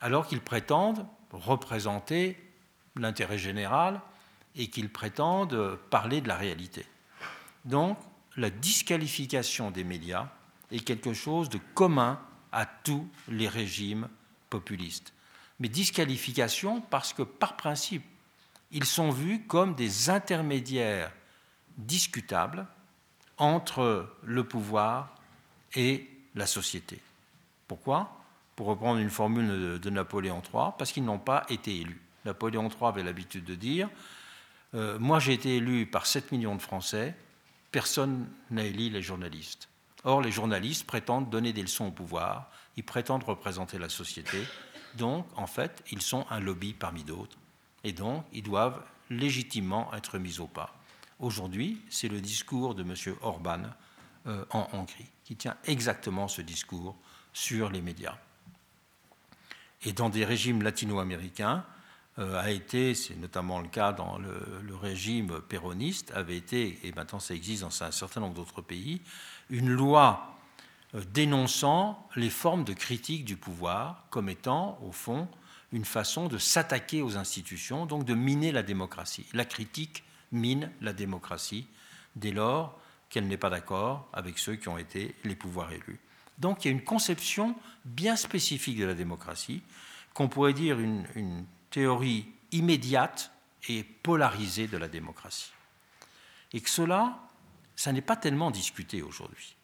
alors 0.00 0.26
qu'ils 0.26 0.40
prétendent 0.40 1.06
représenter 1.30 2.36
l'intérêt 2.96 3.38
général 3.38 4.00
et 4.56 4.66
qu'ils 4.66 4.90
prétendent 4.90 5.78
parler 5.90 6.20
de 6.20 6.26
la 6.26 6.36
réalité. 6.36 6.84
Donc, 7.64 7.96
la 8.36 8.50
disqualification 8.50 9.70
des 9.70 9.84
médias 9.84 10.26
est 10.72 10.84
quelque 10.84 11.14
chose 11.14 11.48
de 11.48 11.60
commun 11.74 12.20
à 12.50 12.66
tous 12.66 13.08
les 13.28 13.46
régimes 13.46 14.08
populistes. 14.48 15.12
Mais 15.60 15.68
disqualification 15.68 16.80
parce 16.80 17.12
que, 17.12 17.22
par 17.22 17.56
principe, 17.56 18.02
ils 18.70 18.84
sont 18.84 19.10
vus 19.10 19.44
comme 19.46 19.74
des 19.74 20.10
intermédiaires 20.10 21.12
discutables 21.76 22.66
entre 23.38 24.14
le 24.22 24.44
pouvoir 24.44 25.14
et 25.74 26.08
la 26.34 26.46
société. 26.46 27.00
Pourquoi? 27.66 28.16
Pour 28.56 28.66
reprendre 28.66 29.00
une 29.00 29.10
formule 29.10 29.78
de 29.78 29.90
Napoléon 29.90 30.42
III, 30.52 30.72
parce 30.78 30.92
qu'ils 30.92 31.04
n'ont 31.04 31.18
pas 31.18 31.46
été 31.48 31.80
élus. 31.80 32.00
Napoléon 32.24 32.68
III 32.68 32.88
avait 32.88 33.02
l'habitude 33.02 33.44
de 33.44 33.54
dire 33.54 33.88
euh, 34.74 34.98
Moi 34.98 35.18
j'ai 35.18 35.32
été 35.32 35.56
élu 35.56 35.86
par 35.86 36.06
7 36.06 36.32
millions 36.32 36.54
de 36.54 36.62
Français, 36.62 37.14
personne 37.72 38.28
n'a 38.50 38.64
élu 38.64 38.90
les 38.90 39.02
journalistes. 39.02 39.68
Or, 40.04 40.22
les 40.22 40.32
journalistes 40.32 40.86
prétendent 40.86 41.28
donner 41.28 41.52
des 41.52 41.62
leçons 41.62 41.86
au 41.86 41.90
pouvoir, 41.90 42.50
ils 42.76 42.84
prétendent 42.84 43.24
représenter 43.24 43.78
la 43.78 43.88
société, 43.88 44.38
donc 44.96 45.26
en 45.36 45.46
fait, 45.46 45.82
ils 45.90 46.02
sont 46.02 46.26
un 46.30 46.40
lobby 46.40 46.72
parmi 46.72 47.04
d'autres, 47.04 47.36
et 47.84 47.92
donc 47.92 48.24
ils 48.32 48.42
doivent 48.42 48.82
légitimement 49.10 49.92
être 49.94 50.18
mis 50.18 50.40
au 50.40 50.46
pas. 50.46 50.74
Aujourd'hui, 51.18 51.82
c'est 51.90 52.08
le 52.08 52.20
discours 52.20 52.74
de 52.74 52.82
M. 52.82 52.94
Orban 53.22 53.62
euh, 54.26 54.44
en 54.50 54.68
Hongrie 54.72 55.10
qui 55.24 55.36
tient 55.36 55.56
exactement 55.64 56.28
ce 56.28 56.42
discours 56.42 56.96
sur 57.32 57.70
les 57.70 57.80
médias. 57.80 58.16
Et 59.84 59.92
dans 59.92 60.08
des 60.08 60.24
régimes 60.24 60.62
latino-américains, 60.62 61.64
euh, 62.18 62.38
a 62.40 62.50
été, 62.50 62.94
c'est 62.94 63.16
notamment 63.16 63.60
le 63.60 63.68
cas 63.68 63.92
dans 63.92 64.18
le, 64.18 64.74
régime 64.74 65.40
péroniste, 65.40 66.12
avait 66.14 66.36
été, 66.36 66.78
et 66.82 66.92
maintenant 66.92 67.20
ça 67.20 67.34
existe 67.34 67.62
dans 67.62 67.82
un 67.82 67.90
certain 67.90 68.20
nombre 68.20 68.34
d'autres 68.34 68.62
pays, 68.62 69.00
une 69.48 69.70
loi 69.70 70.36
euh, 70.94 71.02
dénonçant 71.12 72.08
les 72.16 72.30
formes 72.30 72.64
de 72.64 72.72
critique 72.72 73.24
du 73.24 73.36
pouvoir 73.36 74.04
comme 74.10 74.28
étant, 74.28 74.78
au 74.82 74.92
fond, 74.92 75.28
une 75.72 75.84
façon 75.84 76.26
de 76.26 76.38
s'attaquer 76.38 77.02
aux 77.02 77.16
institutions, 77.16 77.86
donc 77.86 78.04
de 78.04 78.14
miner 78.14 78.52
la 78.52 78.62
démocratie. 78.62 79.26
La 79.32 79.44
critique 79.44 80.02
mine 80.32 80.70
la 80.80 80.92
démocratie 80.92 81.66
dès 82.16 82.32
lors 82.32 82.78
qu'elle 83.08 83.26
n'est 83.26 83.36
pas 83.36 83.50
d'accord 83.50 84.08
avec 84.12 84.38
ceux 84.38 84.56
qui 84.56 84.68
ont 84.68 84.78
été 84.78 85.14
les 85.24 85.34
pouvoirs 85.34 85.72
élus. 85.72 85.98
Donc 86.38 86.64
il 86.64 86.68
y 86.68 86.70
a 86.70 86.72
une 86.72 86.84
conception 86.84 87.54
bien 87.84 88.16
spécifique 88.16 88.78
de 88.78 88.86
la 88.86 88.94
démocratie, 88.94 89.62
qu'on 90.14 90.28
pourrait 90.28 90.54
dire 90.54 90.78
une, 90.78 91.44
théorie 91.70 92.26
immédiate 92.50 93.30
et 93.68 93.84
polarisée 93.84 94.66
de 94.66 94.76
la 94.76 94.88
démocratie. 94.88 95.52
Et 96.52 96.60
que 96.60 96.68
cela, 96.68 97.16
ça 97.76 97.92
n'est 97.92 98.00
pas 98.00 98.16
tellement 98.16 98.50
discuté 98.50 99.02
aujourd'hui. 99.02 99.54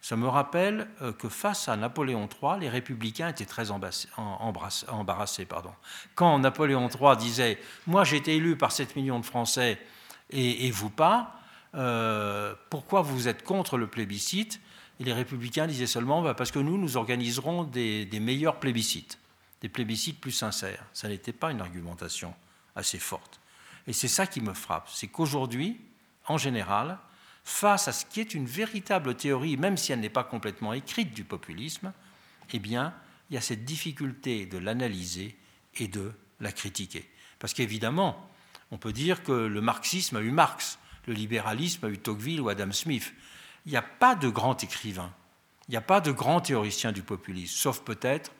Ça 0.00 0.16
me 0.16 0.28
rappelle 0.28 0.88
euh, 1.02 1.12
que 1.12 1.28
face 1.28 1.68
à 1.68 1.76
Napoléon 1.76 2.28
III, 2.28 2.58
les 2.60 2.68
républicains 2.68 3.28
étaient 3.28 3.44
très 3.44 3.70
embarrassés. 3.70 4.08
Quand 6.14 6.38
Napoléon 6.38 6.88
III 6.88 7.16
disait 7.16 7.58
Moi 7.86 8.04
j'ai 8.04 8.16
été 8.16 8.36
élu 8.36 8.56
par 8.56 8.72
7 8.72 8.96
millions 8.96 9.20
de 9.20 9.26
Français 9.26 9.78
et, 10.30 10.70
vous 10.70 10.90
pas, 10.90 11.34
euh, 11.74 12.54
pourquoi 12.70 13.02
vous 13.02 13.28
êtes 13.28 13.42
contre 13.42 13.76
le 13.76 13.88
plébiscite? 13.88 14.60
Et 15.00 15.04
les 15.04 15.12
républicains 15.12 15.66
disaient 15.66 15.86
seulement 15.86 16.22
bah, 16.22 16.34
Parce 16.34 16.52
que 16.52 16.60
nous, 16.60 16.78
nous 16.78 16.96
organiserons 16.96 17.64
des, 17.64 18.04
des 18.04 18.20
meilleurs 18.20 18.60
plébiscites, 18.60 19.18
des 19.60 19.68
plébiscites 19.68 20.20
plus 20.20 20.30
sincères. 20.30 20.84
Ça 20.92 21.08
n'était 21.08 21.32
pas 21.32 21.50
une 21.50 21.60
argumentation 21.60 22.32
assez 22.76 22.98
forte. 22.98 23.40
Et 23.86 23.92
c'est 23.92 24.08
ça 24.08 24.26
qui 24.26 24.40
me 24.40 24.54
frappe 24.54 24.88
c'est 24.88 25.08
qu'aujourd'hui, 25.08 25.80
en 26.26 26.38
général, 26.38 26.98
face 27.44 27.88
à 27.88 27.92
ce 27.92 28.04
qui 28.04 28.20
est 28.20 28.34
une 28.34 28.46
véritable 28.46 29.14
théorie, 29.14 29.56
même 29.56 29.76
si 29.76 29.92
elle 29.92 30.00
n'est 30.00 30.08
pas 30.08 30.24
complètement 30.24 30.72
écrite 30.72 31.14
du 31.14 31.24
populisme, 31.24 31.92
eh 32.52 32.58
bien, 32.58 32.94
il 33.28 33.34
y 33.34 33.36
a 33.36 33.40
cette 33.40 33.64
difficulté 33.64 34.46
de 34.46 34.58
l'analyser 34.58 35.36
et 35.76 35.88
de 35.88 36.12
la 36.40 36.52
critiquer. 36.52 37.08
Parce 37.38 37.54
qu'évidemment, 37.54 38.28
on 38.70 38.78
peut 38.78 38.92
dire 38.92 39.22
que 39.22 39.32
le 39.32 39.60
marxisme 39.60 40.16
a 40.16 40.20
eu 40.20 40.30
Marx, 40.30 40.78
le 41.06 41.14
libéralisme 41.14 41.86
a 41.86 41.88
eu 41.88 41.98
Tocqueville 41.98 42.40
ou 42.40 42.48
Adam 42.48 42.72
Smith. 42.72 43.14
Il 43.66 43.72
n'y 43.72 43.78
a 43.78 43.82
pas 43.82 44.14
de 44.14 44.28
grand 44.28 44.62
écrivain, 44.62 45.12
il 45.68 45.72
n'y 45.72 45.76
a 45.76 45.82
pas 45.82 46.00
de 46.00 46.12
grand 46.12 46.40
théoricien 46.40 46.92
du 46.92 47.02
populisme, 47.02 47.56
sauf 47.56 47.80
peut-être 47.80 48.32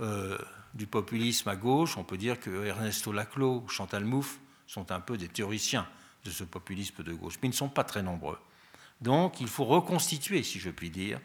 euh, 0.00 0.38
du 0.74 0.86
populisme 0.86 1.48
à 1.48 1.56
gauche. 1.56 1.96
On 1.96 2.04
peut 2.04 2.16
dire 2.16 2.38
que 2.38 2.66
Ernesto 2.66 3.12
Laclau 3.12 3.66
Chantal 3.68 4.04
Mouffe 4.04 4.38
sont 4.66 4.92
un 4.92 5.00
peu 5.00 5.16
des 5.16 5.28
théoriciens 5.28 5.88
de 6.28 6.34
ce 6.34 6.44
populisme 6.44 7.02
de 7.02 7.12
gauche, 7.12 7.34
mais 7.42 7.48
ils 7.48 7.52
ne 7.52 7.56
sont 7.56 7.68
pas 7.68 7.84
très 7.84 8.02
nombreux. 8.02 8.38
Donc 9.00 9.40
il 9.40 9.48
faut 9.48 9.64
reconstituer, 9.64 10.42
si 10.42 10.58
je 10.58 10.70
puis 10.70 10.90
dire, 10.90 11.20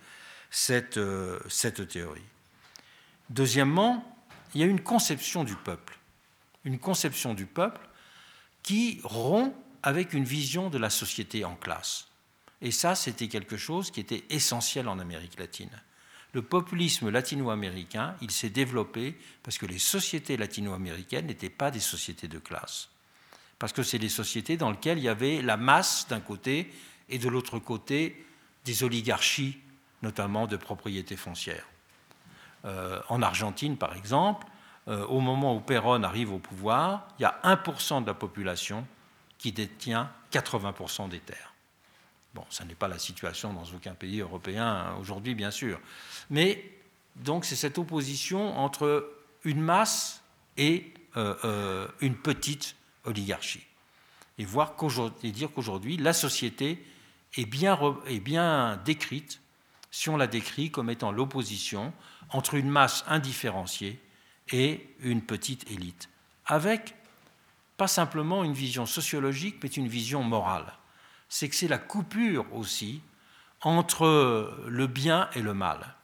cette, 0.50 0.98
euh, 0.98 1.40
cette 1.50 1.88
théorie. 1.88 2.22
Deuxièmement, 3.30 4.18
il 4.54 4.62
y 4.62 4.64
a 4.64 4.68
une 4.68 4.82
conception 4.82 5.44
du 5.44 5.56
peuple, 5.56 5.98
une 6.66 6.80
conception 6.80 7.34
du 7.34 7.46
peuple 7.46 7.82
qui 8.62 9.02
rompt 9.04 9.54
avec 9.82 10.14
une 10.14 10.24
vision 10.24 10.70
de 10.70 10.78
la 10.78 10.90
société 10.90 11.44
en 11.44 11.56
classe. 11.56 12.08
Et 12.62 12.72
ça, 12.72 12.96
c'était 12.96 13.28
quelque 13.28 13.58
chose 13.58 13.92
qui 13.92 14.00
était 14.00 14.24
essentiel 14.30 14.88
en 14.88 15.00
Amérique 15.00 15.38
latine. 15.38 15.82
Le 16.32 16.42
populisme 16.42 17.10
latino-américain, 17.10 18.16
il 18.22 18.32
s'est 18.32 18.50
développé 18.50 19.18
parce 19.44 19.58
que 19.58 19.66
les 19.66 19.80
sociétés 19.80 20.38
latino-américaines 20.38 21.28
n'étaient 21.28 21.50
pas 21.50 21.72
des 21.72 21.82
sociétés 21.82 22.28
de 22.28 22.40
classe 22.40 22.90
parce 23.64 23.72
que 23.72 23.82
c'est 23.82 23.98
des 23.98 24.10
sociétés 24.10 24.58
dans 24.58 24.72
lesquelles 24.72 24.98
il 24.98 25.06
y 25.06 25.08
avait 25.08 25.42
la 25.42 25.56
masse 25.56 26.06
d'un 26.10 26.20
côté 26.20 26.70
et 27.08 27.18
de 27.18 27.30
l'autre 27.30 27.60
côté 27.60 28.26
des 28.66 28.84
oligarchies, 28.84 29.58
notamment 30.02 30.48
de 30.48 30.58
propriété 30.58 31.16
foncière. 31.16 31.66
Euh, 32.66 33.00
en 33.08 33.22
Argentine, 33.22 33.78
par 33.78 33.96
exemple, 33.96 34.46
euh, 34.90 35.06
au 35.06 35.22
moment 35.22 35.56
où 35.56 35.62
Perón 35.62 36.04
arrive 36.04 36.34
au 36.34 36.40
pouvoir, 36.40 37.08
il 37.18 37.22
y 37.22 37.26
a 37.26 37.40
1% 37.46 38.02
de 38.02 38.08
la 38.08 38.14
population 38.14 38.86
qui 39.38 39.54
détient 39.54 40.12
80% 40.34 41.08
des 41.08 41.20
terres. 41.22 41.54
Bon, 42.34 42.44
ça 42.50 42.66
n'est 42.66 42.76
pas 42.76 42.90
la 42.90 43.00
situation 43.00 43.54
dans 43.54 43.64
aucun 43.74 43.94
pays 43.94 44.20
européen 44.20 44.68
hein, 44.68 44.98
aujourd'hui, 45.00 45.36
bien 45.36 45.52
sûr. 45.52 45.80
Mais 46.30 46.70
donc 47.16 47.46
c'est 47.46 47.56
cette 47.56 47.78
opposition 47.78 48.58
entre 48.60 49.10
une 49.46 49.62
masse 49.62 50.22
et 50.58 50.94
euh, 51.16 51.88
une 52.02 52.18
petite 52.18 52.76
oligarchie. 53.06 53.64
Et, 54.38 54.46
voir 54.46 54.76
et 55.24 55.32
dire 55.32 55.52
qu'aujourd'hui, 55.54 55.98
la 55.98 56.14
société 56.14 56.84
est 57.36 57.46
bien, 57.46 57.80
est 58.08 58.20
bien 58.20 58.80
décrite 58.86 59.42
si 59.92 60.10
on 60.10 60.18
la 60.18 60.28
décrit 60.28 60.72
comme 60.72 60.90
étant 60.90 61.12
l'opposition 61.12 61.94
entre 62.30 62.56
une 62.56 62.70
masse 62.70 63.04
indifférenciée 63.08 64.00
et 64.52 64.90
une 65.00 65.22
petite 65.22 65.70
élite, 65.70 66.10
avec 66.46 66.96
pas 67.78 67.88
simplement 67.88 68.44
une 68.44 68.54
vision 68.54 68.86
sociologique, 68.86 69.58
mais 69.62 69.70
une 69.70 69.88
vision 69.88 70.24
morale. 70.24 70.74
C'est 71.30 71.50
que 71.50 71.56
c'est 71.56 71.68
la 71.68 71.78
coupure 71.78 72.46
aussi 72.54 73.02
entre 73.62 74.66
le 74.68 74.88
bien 74.88 75.30
et 75.36 75.42
le 75.42 75.54
mal. 75.54 75.96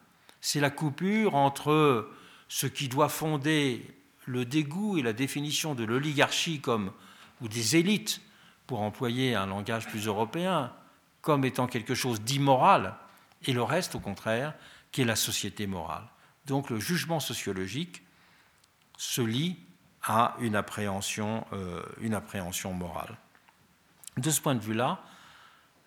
C'est 0.41 0.59
la 0.59 0.69
coupure 0.69 1.35
entre 1.35 2.09
ce 2.47 2.67
qui 2.67 2.87
doit 2.87 3.09
fonder 3.09 3.85
le 4.29 4.45
dégoût 4.45 4.99
et 4.99 5.01
la 5.01 5.13
définition 5.13 5.73
de 5.73 5.83
l'oligarchie 5.83 6.61
comme 6.61 6.91
ou 7.41 7.47
des 7.47 7.77
élites, 7.77 8.21
pour 8.67 8.81
employer 8.81 9.33
un 9.33 9.47
langage 9.47 9.87
plus 9.87 10.05
européen, 10.05 10.71
comme 11.21 11.45
étant 11.45 11.65
quelque 11.65 11.95
chose 11.95 12.21
d'immoral, 12.21 12.95
et 13.47 13.53
le 13.53 13.63
reste, 13.63 13.95
au 13.95 13.99
contraire, 13.99 14.53
qui 14.91 15.01
est 15.01 15.05
la 15.05 15.15
société 15.15 15.65
morale. 15.65 16.03
Donc 16.45 16.69
le 16.69 16.79
jugement 16.79 17.19
sociologique 17.19 18.03
se 18.97 19.21
lie 19.21 19.57
à 20.03 20.35
une 20.39 20.55
appréhension, 20.55 21.47
euh, 21.53 21.81
une 22.01 22.13
appréhension 22.13 22.73
morale. 22.73 23.17
De 24.17 24.29
ce 24.29 24.41
point 24.41 24.53
de 24.53 24.59
vue-là, 24.59 25.01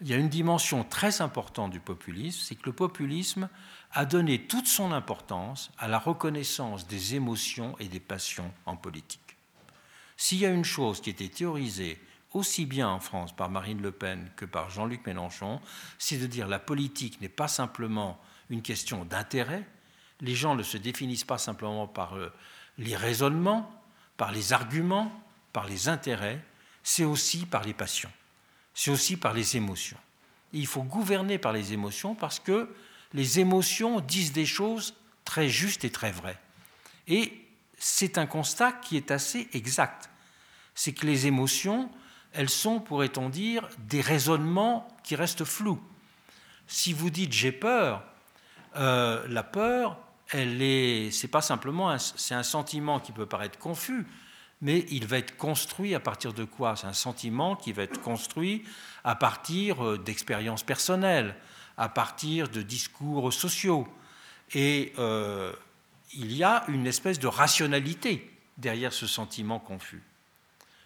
il 0.01 0.09
y 0.09 0.15
a 0.15 0.17
une 0.17 0.29
dimension 0.29 0.83
très 0.83 1.21
importante 1.21 1.71
du 1.71 1.79
populisme, 1.79 2.41
c'est 2.43 2.57
que 2.57 2.67
le 2.67 2.73
populisme 2.73 3.49
a 3.93 4.05
donné 4.05 4.47
toute 4.47 4.67
son 4.67 4.93
importance 4.93 5.71
à 5.79 5.89
la 5.89 5.99
reconnaissance 5.99 6.87
des 6.87 7.15
émotions 7.15 7.77
et 7.79 7.89
des 7.89 8.01
passions 8.01 8.53
en 8.65 8.77
politique. 8.77 9.37
S'il 10.17 10.39
y 10.39 10.47
a 10.47 10.51
une 10.51 10.65
chose 10.65 11.01
qui 11.01 11.11
était 11.11 11.29
théorisée 11.29 12.01
aussi 12.33 12.65
bien 12.65 12.89
en 12.89 13.01
France 13.01 13.35
par 13.35 13.51
Marine 13.51 13.83
Le 13.83 13.93
Pen 13.93 14.31
que 14.37 14.45
par 14.45 14.71
Jean-Luc 14.71 15.07
Mélenchon, 15.07 15.61
c'est 15.99 16.17
de 16.17 16.27
dire 16.27 16.49
la 16.49 16.59
politique 16.59 17.21
n'est 17.21 17.29
pas 17.29 17.49
simplement 17.49 18.19
une 18.49 18.63
question 18.63 19.05
d'intérêt, 19.05 19.67
les 20.21 20.35
gens 20.35 20.55
ne 20.55 20.63
se 20.63 20.79
définissent 20.79 21.25
pas 21.25 21.39
simplement 21.39 21.87
par 21.87 22.17
euh, 22.17 22.33
les 22.79 22.97
raisonnements, 22.97 23.71
par 24.17 24.33
les 24.33 24.53
arguments, 24.53 25.13
par 25.53 25.67
les 25.67 25.89
intérêts, 25.89 26.43
c'est 26.83 27.05
aussi 27.05 27.45
par 27.45 27.65
les 27.65 27.75
passions, 27.75 28.13
c'est 28.75 28.91
aussi 28.91 29.17
par 29.17 29.35
les 29.35 29.57
émotions. 29.57 29.99
il 30.53 30.67
faut 30.67 30.83
gouverner 30.83 31.39
par 31.39 31.53
les 31.53 31.73
émotions 31.73 32.15
parce 32.15 32.41
que 32.41 32.75
les 33.15 33.41
émotions 33.41 34.01
disent 34.01 34.33
des 34.33 34.47
choses 34.47 34.95
très 35.25 35.49
justes 35.49 35.85
et 35.85 35.91
très 35.91 36.13
vraies. 36.13 36.39
Et 37.09 37.33
c'est 37.79 38.19
un 38.19 38.27
constat 38.27 38.73
qui 38.73 38.97
est 38.97 39.11
assez 39.11 39.49
exact. 39.53 40.11
C'est 40.75 40.93
que 40.93 41.07
les 41.07 41.27
émotions, 41.27 41.91
elles 42.33 42.51
sont, 42.51 42.81
pourrait-on 42.81 43.29
dire, 43.29 43.69
des 43.79 44.01
raisonnements 44.01 44.89
qui 45.03 45.17
restent 45.17 45.45
flous. 45.45 45.83
Si 46.67 46.93
vous 46.93 47.11
dites 47.11 47.33
j'ai 47.33 47.53
peur, 47.53 48.03
euh, 48.77 49.27
la 49.29 49.43
peur, 49.43 49.99
elle 50.31 50.63
est, 50.63 51.11
c'est 51.11 51.29
pas 51.29 51.43
simplement, 51.43 51.97
c'est 51.99 52.35
un 52.35 52.43
sentiment 52.43 53.01
qui 53.01 53.13
peut 53.13 53.27
paraître 53.27 53.59
confus, 53.59 54.07
mais 54.63 54.87
il 54.91 55.07
va 55.07 55.19
être 55.19 55.37
construit 55.37 55.95
à 55.95 56.01
partir 56.01 56.33
de 56.33 56.45
quoi? 56.45 56.77
C'est 56.77 56.87
un 56.87 56.93
sentiment 56.93 57.57
qui 57.57 57.73
va 57.73 57.83
être 57.83 58.01
construit 58.01 58.65
à 59.05 59.15
partir 59.17 59.85
euh, 59.85 59.99
d'expériences 59.99 60.63
personnelles, 60.63 61.35
à 61.83 61.89
partir 61.89 62.49
de 62.49 62.63
discours 62.63 63.33
sociaux. 63.33 63.89
Et 64.55 64.93
euh, 64.99 65.53
il 66.15 66.31
y 66.33 66.45
a 66.45 66.65
une 66.69 66.87
espèce 66.87 67.19
de 67.19 67.27
rationalité 67.27 68.31
derrière 68.57 68.93
ce 68.93 69.09
sentiment 69.09 69.59
confus. 69.59 70.01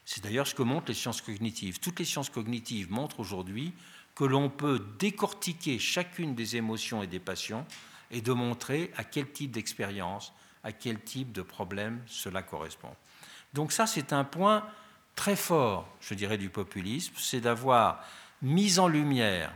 C'est 0.07 0.25
d'ailleurs 0.25 0.47
ce 0.47 0.55
que 0.55 0.63
montrent 0.63 0.89
les 0.89 0.95
sciences 0.95 1.21
cognitives. 1.21 1.81
Toutes 1.81 1.99
les 1.99 2.07
sciences 2.07 2.31
cognitives 2.31 2.91
montrent 2.91 3.21
aujourd'hui 3.21 3.75
que 4.15 4.25
l'on 4.25 4.49
peut 4.49 4.83
décortiquer 4.99 5.79
chacune 5.79 6.35
des 6.35 6.57
émotions 6.57 7.03
et 7.03 7.07
des 7.07 7.21
passions 7.21 7.67
et 8.11 8.23
de 8.23 8.33
montrer 8.33 8.91
à 8.97 9.05
quel 9.05 9.31
type 9.31 9.51
d'expérience, 9.51 10.33
à 10.65 10.73
quel 10.73 10.99
type 11.03 11.31
de 11.31 11.43
problème 11.43 12.01
cela 12.07 12.41
correspond. 12.41 12.97
Donc 13.53 13.71
ça, 13.71 13.87
c'est 13.87 14.15
un 14.15 14.25
point 14.25 14.65
très 15.15 15.37
fort, 15.37 15.95
je 16.01 16.15
dirais, 16.15 16.39
du 16.39 16.49
populisme, 16.49 17.13
c'est 17.19 17.43
d'avoir 17.43 18.03
mis 18.41 18.79
en 18.79 18.89
lumière 18.89 19.53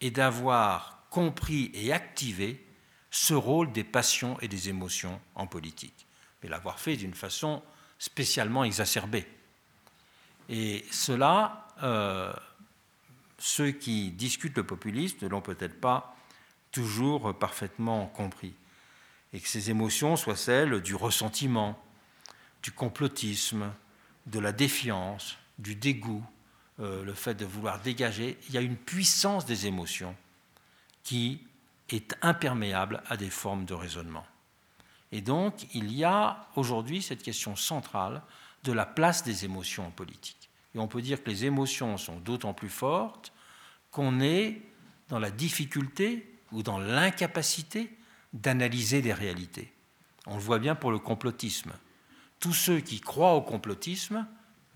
et 0.00 0.10
d'avoir 0.10 1.04
compris 1.10 1.70
et 1.74 1.92
activé 1.92 2.64
ce 3.10 3.34
rôle 3.34 3.70
des 3.72 3.84
passions 3.84 4.38
et 4.40 4.48
des 4.48 4.68
émotions 4.68 5.20
en 5.34 5.46
politique, 5.46 6.06
mais 6.42 6.48
l'avoir 6.48 6.80
fait 6.80 6.96
d'une 6.96 7.14
façon 7.14 7.62
spécialement 7.98 8.64
exacerbée. 8.64 9.26
Et 10.48 10.84
cela, 10.90 11.68
euh, 11.82 12.32
ceux 13.38 13.70
qui 13.70 14.10
discutent 14.10 14.56
le 14.56 14.66
populisme 14.66 15.18
ne 15.22 15.28
l'ont 15.28 15.40
peut-être 15.40 15.80
pas 15.80 16.16
toujours 16.72 17.38
parfaitement 17.38 18.06
compris. 18.06 18.54
Et 19.32 19.40
que 19.40 19.48
ces 19.48 19.70
émotions 19.70 20.16
soient 20.16 20.36
celles 20.36 20.80
du 20.80 20.94
ressentiment, 20.94 21.80
du 22.62 22.72
complotisme, 22.72 23.72
de 24.26 24.38
la 24.40 24.52
défiance, 24.52 25.36
du 25.58 25.76
dégoût, 25.76 26.24
euh, 26.80 27.04
le 27.04 27.14
fait 27.14 27.34
de 27.34 27.44
vouloir 27.44 27.80
dégager, 27.80 28.38
il 28.48 28.54
y 28.54 28.58
a 28.58 28.60
une 28.60 28.76
puissance 28.76 29.46
des 29.46 29.66
émotions 29.66 30.16
qui 31.02 31.40
est 31.88 32.16
imperméable 32.22 33.02
à 33.08 33.16
des 33.16 33.30
formes 33.30 33.64
de 33.64 33.74
raisonnement. 33.74 34.26
Et 35.12 35.20
donc, 35.20 35.66
il 35.74 35.92
y 35.92 36.02
a 36.02 36.48
aujourd'hui 36.56 37.02
cette 37.02 37.22
question 37.22 37.54
centrale 37.54 38.22
de 38.64 38.72
la 38.72 38.86
place 38.86 39.22
des 39.22 39.44
émotions 39.44 39.86
en 39.86 39.90
politique. 39.90 40.50
Et 40.74 40.78
on 40.78 40.88
peut 40.88 41.02
dire 41.02 41.22
que 41.22 41.30
les 41.30 41.44
émotions 41.44 41.96
sont 41.98 42.18
d'autant 42.18 42.54
plus 42.54 42.70
fortes 42.70 43.32
qu'on 43.90 44.20
est 44.20 44.60
dans 45.08 45.20
la 45.20 45.30
difficulté 45.30 46.28
ou 46.50 46.62
dans 46.62 46.78
l'incapacité 46.78 47.96
d'analyser 48.32 49.02
des 49.02 49.12
réalités. 49.12 49.72
On 50.26 50.34
le 50.34 50.42
voit 50.42 50.58
bien 50.58 50.74
pour 50.74 50.90
le 50.90 50.98
complotisme. 50.98 51.72
Tous 52.40 52.54
ceux 52.54 52.80
qui 52.80 53.00
croient 53.00 53.34
au 53.34 53.42
complotisme, 53.42 54.26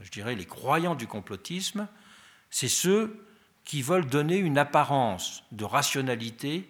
je 0.01 0.11
dirais 0.11 0.35
les 0.35 0.47
croyants 0.47 0.95
du 0.95 1.07
complotisme, 1.07 1.89
c'est 2.51 2.69
ceux 2.69 3.25
qui 3.65 3.83
veulent 3.83 4.07
donner 4.07 4.37
une 4.37 4.59
apparence 4.59 5.45
de 5.53 5.65
rationalité 5.65 6.69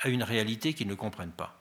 à 0.00 0.08
une 0.08 0.22
réalité 0.22 0.74
qu'ils 0.74 0.88
ne 0.88 0.94
comprennent 0.94 1.32
pas. 1.32 1.60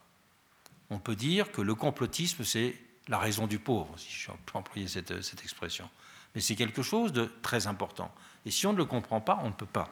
On 0.90 1.00
peut 1.00 1.16
dire 1.16 1.52
que 1.52 1.62
le 1.62 1.76
complotisme, 1.76 2.44
c'est 2.44 2.76
la 3.08 3.18
raison 3.18 3.48
du 3.48 3.60
pauvre, 3.60 3.94
si 3.98 4.12
je 4.12 4.32
peux 4.46 4.58
employer 4.58 4.88
cette, 4.88 5.12
expression. 5.44 5.90
Mais 6.36 6.42
c'est 6.42 6.56
quelque 6.56 6.82
chose 6.82 7.12
de 7.12 7.30
très 7.42 7.68
important. 7.68 8.14
Et 8.46 8.52
si 8.52 8.68
on 8.68 8.74
ne 8.74 8.78
le 8.78 8.86
comprend 8.86 9.20
pas, 9.20 9.40
on 9.44 9.48
ne 9.48 9.54
peut 9.54 9.66
pas 9.66 9.90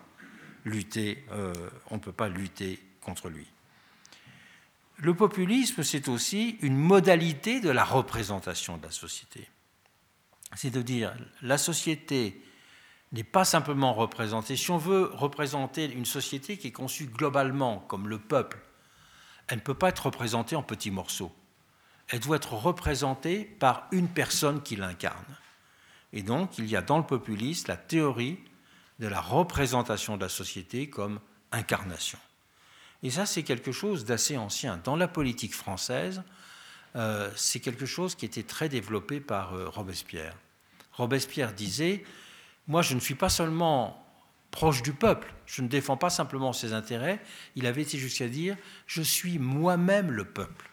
lutter, 0.64 1.26
euh, 1.32 1.54
on 1.90 1.96
ne 1.96 2.00
peut 2.00 2.12
pas 2.12 2.30
lutter 2.30 2.82
contre 3.02 3.30
lui. 3.30 3.48
Le 4.98 5.14
populisme, 5.14 5.84
c'est 5.84 6.08
aussi 6.08 6.58
une 6.62 6.78
modalité 6.78 7.60
de 7.60 7.70
la 7.70 7.84
représentation 7.84 8.78
de 8.78 8.84
la 8.84 8.92
société. 8.92 9.50
C'est 10.54 10.70
de 10.70 10.82
dire 10.82 11.16
la 11.42 11.58
société 11.58 12.42
n'est 13.12 13.24
pas 13.24 13.46
simplement 13.46 13.94
représentée. 13.94 14.56
Si 14.56 14.72
on 14.72 14.78
veut 14.78 15.10
représenter 15.14 15.86
une 15.86 16.06
société 16.06 16.58
qui 16.58 16.68
est 16.68 16.72
conçue 16.72 17.06
globalement 17.06 17.80
comme 17.88 18.08
le 18.08 18.20
peuple, 18.20 18.60
elle 19.48 19.60
ne 19.60 19.64
peut 19.64 19.74
pas 19.74 19.90
être 19.90 20.08
représentée 20.08 20.56
en 20.56 20.64
petits 20.64 20.92
morceaux. 20.92 21.34
Elle 22.10 22.20
doit 22.20 22.38
être 22.38 22.54
représentée 22.54 23.46
par 23.46 23.88
une 23.92 24.08
personne 24.08 24.62
qui 24.62 24.76
l'incarne. 24.76 25.38
Et 26.14 26.24
donc, 26.24 26.58
il 26.58 26.66
y 26.68 26.76
a 26.76 26.82
dans 26.82 26.98
le 26.98 27.06
populisme 27.06 27.66
la 27.68 27.78
théorie 27.78 28.40
de 29.00 29.08
la 29.08 29.22
représentation 29.22 30.16
de 30.16 30.22
la 30.22 30.30
société 30.30 30.90
comme 30.90 31.20
incarnation. 31.52 32.20
Et 33.04 33.12
ça, 33.12 33.26
c'est 33.26 33.44
quelque 33.44 33.72
chose 33.72 34.06
d'assez 34.06 34.38
ancien. 34.38 34.80
Dans 34.84 34.96
la 34.96 35.08
politique 35.08 35.54
française, 35.54 36.24
euh, 36.96 37.30
c'est 37.36 37.60
quelque 37.60 37.86
chose 37.86 38.16
qui 38.16 38.26
était 38.26 38.44
très 38.44 38.70
développé 38.70 39.20
par 39.20 39.54
euh, 39.54 39.68
Robespierre. 39.68 40.36
Robespierre 40.94 41.54
disait, 41.54 42.04
moi 42.68 42.82
je 42.82 42.96
ne 42.96 43.00
suis 43.00 43.16
pas 43.16 43.30
seulement 43.30 44.02
proche 44.52 44.82
du 44.82 44.94
peuple, 44.94 45.34
je 45.46 45.62
ne 45.62 45.68
défends 45.68 45.98
pas 45.98 46.10
simplement 46.10 46.54
ses 46.54 46.72
intérêts, 46.72 47.22
il 47.56 47.66
avait 47.66 47.82
été 47.82 47.98
jusqu'à 47.98 48.30
dire, 48.30 48.56
je 48.88 49.02
suis 49.02 49.38
moi-même 49.38 50.12
le 50.12 50.24
peuple. 50.24 50.70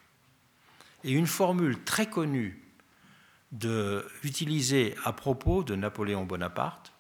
Et 1.03 1.11
une 1.11 1.27
formule 1.27 1.83
très 1.83 2.07
connue 2.07 2.63
de, 3.51 4.07
utilisée 4.23 4.95
à 5.05 5.13
propos 5.13 5.65
de 5.65 5.75
Napoléon 5.75 6.25
Bonaparte, 6.25 6.93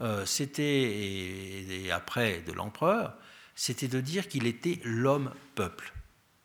euh, 0.00 0.24
c'était, 0.24 0.62
et 0.62 1.90
après 1.90 2.42
de 2.42 2.52
l'empereur, 2.52 3.16
c'était 3.56 3.88
de 3.88 4.00
dire 4.00 4.28
qu'il 4.28 4.46
était 4.46 4.80
l'homme-peuple. 4.84 5.92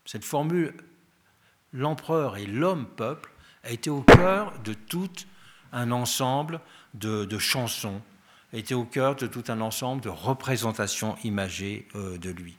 Cette 0.05 0.25
formule, 0.25 0.73
l'empereur 1.73 2.37
et 2.37 2.45
l'homme-peuple, 2.45 3.31
a 3.63 3.71
été 3.71 3.89
au 3.89 4.01
cœur 4.01 4.53
de 4.63 4.73
tout 4.73 5.11
un 5.71 5.91
ensemble 5.91 6.61
de, 6.93 7.37
chansons, 7.37 8.01
a 8.53 8.57
été 8.57 8.73
au 8.73 8.85
cœur 8.85 9.15
de 9.15 9.27
tout 9.27 9.43
un 9.49 9.61
ensemble 9.61 10.01
de 10.01 10.09
représentations 10.09 11.17
imagées 11.23 11.87
euh, 11.95 12.17
de 12.17 12.29
lui. 12.29 12.57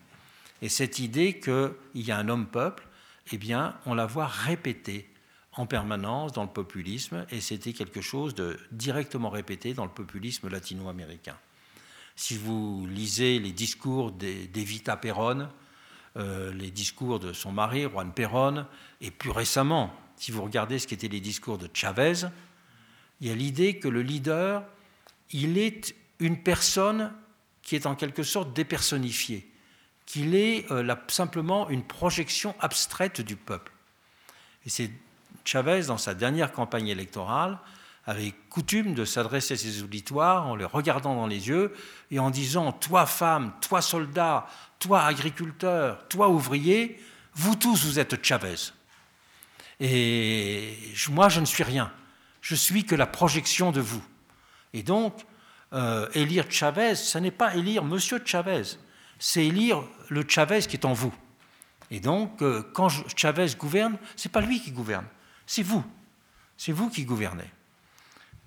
Et 0.62 0.68
cette 0.68 0.98
idée 0.98 1.40
qu'il 1.40 1.72
y 1.94 2.10
a 2.10 2.18
un 2.18 2.28
homme-peuple, 2.28 2.86
eh 3.32 3.38
bien, 3.38 3.76
on 3.86 3.94
la 3.94 4.06
voit 4.06 4.26
répétée 4.26 5.08
en 5.54 5.66
permanence 5.66 6.32
dans 6.32 6.44
le 6.44 6.50
populisme, 6.50 7.26
et 7.30 7.40
c'était 7.40 7.72
quelque 7.72 8.00
chose 8.00 8.34
de 8.34 8.58
directement 8.70 9.30
répété 9.30 9.74
dans 9.74 9.84
le 9.84 9.90
populisme 9.90 10.48
latino-américain. 10.48 11.36
Si 12.14 12.36
vous 12.36 12.86
lisez 12.86 13.38
les 13.38 13.52
discours 13.52 14.12
d'Evita 14.12 14.96
Perón, 14.96 15.48
euh, 16.16 16.52
les 16.52 16.70
discours 16.70 17.20
de 17.20 17.32
son 17.32 17.52
mari, 17.52 17.82
Juan 17.84 18.12
Perón, 18.12 18.66
et 19.00 19.10
plus 19.10 19.30
récemment, 19.30 19.94
si 20.16 20.32
vous 20.32 20.42
regardez 20.42 20.78
ce 20.78 20.86
qu'étaient 20.86 21.08
les 21.08 21.20
discours 21.20 21.56
de 21.56 21.68
Chavez, 21.72 22.26
il 23.20 23.28
y 23.28 23.30
a 23.30 23.34
l'idée 23.34 23.78
que 23.78 23.88
le 23.88 24.02
leader, 24.02 24.64
il 25.30 25.58
est 25.58 25.94
une 26.18 26.42
personne 26.42 27.12
qui 27.62 27.76
est 27.76 27.86
en 27.86 27.94
quelque 27.94 28.22
sorte 28.22 28.52
dépersonnifiée, 28.52 29.48
qu'il 30.06 30.34
est 30.34 30.70
euh, 30.72 30.94
simplement 31.08 31.68
une 31.68 31.84
projection 31.84 32.54
abstraite 32.58 33.20
du 33.20 33.36
peuple. 33.36 33.72
Et 34.66 34.70
c'est 34.70 34.90
Chavez, 35.44 35.82
dans 35.86 35.98
sa 35.98 36.14
dernière 36.14 36.52
campagne 36.52 36.88
électorale, 36.88 37.58
avait 38.10 38.34
coutume 38.50 38.94
de 38.94 39.04
s'adresser 39.04 39.54
à 39.54 39.56
ses 39.56 39.82
auditoires 39.82 40.48
en 40.48 40.56
les 40.56 40.64
regardant 40.64 41.14
dans 41.14 41.28
les 41.28 41.48
yeux 41.48 41.72
et 42.10 42.18
en 42.18 42.30
disant 42.30 42.72
Toi 42.72 43.06
femme, 43.06 43.52
toi 43.60 43.80
soldat, 43.80 44.48
toi 44.80 45.02
agriculteur, 45.02 46.06
toi 46.08 46.28
ouvrier, 46.28 47.00
vous 47.34 47.54
tous 47.54 47.84
vous 47.84 47.98
êtes 48.00 48.24
Chavez. 48.24 48.72
Et 49.78 50.76
moi 51.10 51.28
je 51.28 51.40
ne 51.40 51.46
suis 51.46 51.62
rien, 51.62 51.92
je 52.40 52.56
suis 52.56 52.84
que 52.84 52.96
la 52.96 53.06
projection 53.06 53.70
de 53.70 53.80
vous. 53.80 54.02
Et 54.72 54.82
donc, 54.82 55.14
euh, 55.72 56.08
élire 56.14 56.50
Chavez, 56.50 56.96
ce 56.96 57.18
n'est 57.18 57.30
pas 57.30 57.54
élire 57.54 57.84
Monsieur 57.84 58.20
Chavez, 58.24 58.62
c'est 59.20 59.46
élire 59.46 59.84
le 60.08 60.24
Chavez 60.28 60.62
qui 60.62 60.76
est 60.76 60.84
en 60.84 60.92
vous. 60.92 61.14
Et 61.92 62.00
donc, 62.00 62.42
euh, 62.42 62.68
quand 62.72 62.88
Chavez 63.16 63.54
gouverne, 63.56 63.96
ce 64.16 64.26
n'est 64.26 64.32
pas 64.32 64.40
lui 64.40 64.60
qui 64.60 64.72
gouverne, 64.72 65.06
c'est 65.46 65.62
vous. 65.62 65.84
C'est 66.56 66.72
vous 66.72 66.90
qui 66.90 67.04
gouvernez. 67.04 67.50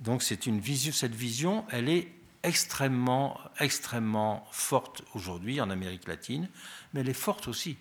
Donc, 0.03 0.21
c'est 0.21 0.45
une 0.47 0.59
vision, 0.59 0.91
cette 0.91 1.15
vision, 1.15 1.65
elle 1.71 1.87
est 1.87 2.11
extrêmement, 2.43 3.39
extrêmement 3.61 4.45
forte 4.51 5.01
aujourd'hui 5.15 5.61
en 5.61 5.69
Amérique 5.69 6.09
latine, 6.09 6.49
mais 6.93 6.99
elle 6.99 7.09
est 7.09 7.13
forte 7.13 7.47
aussi 7.47 7.77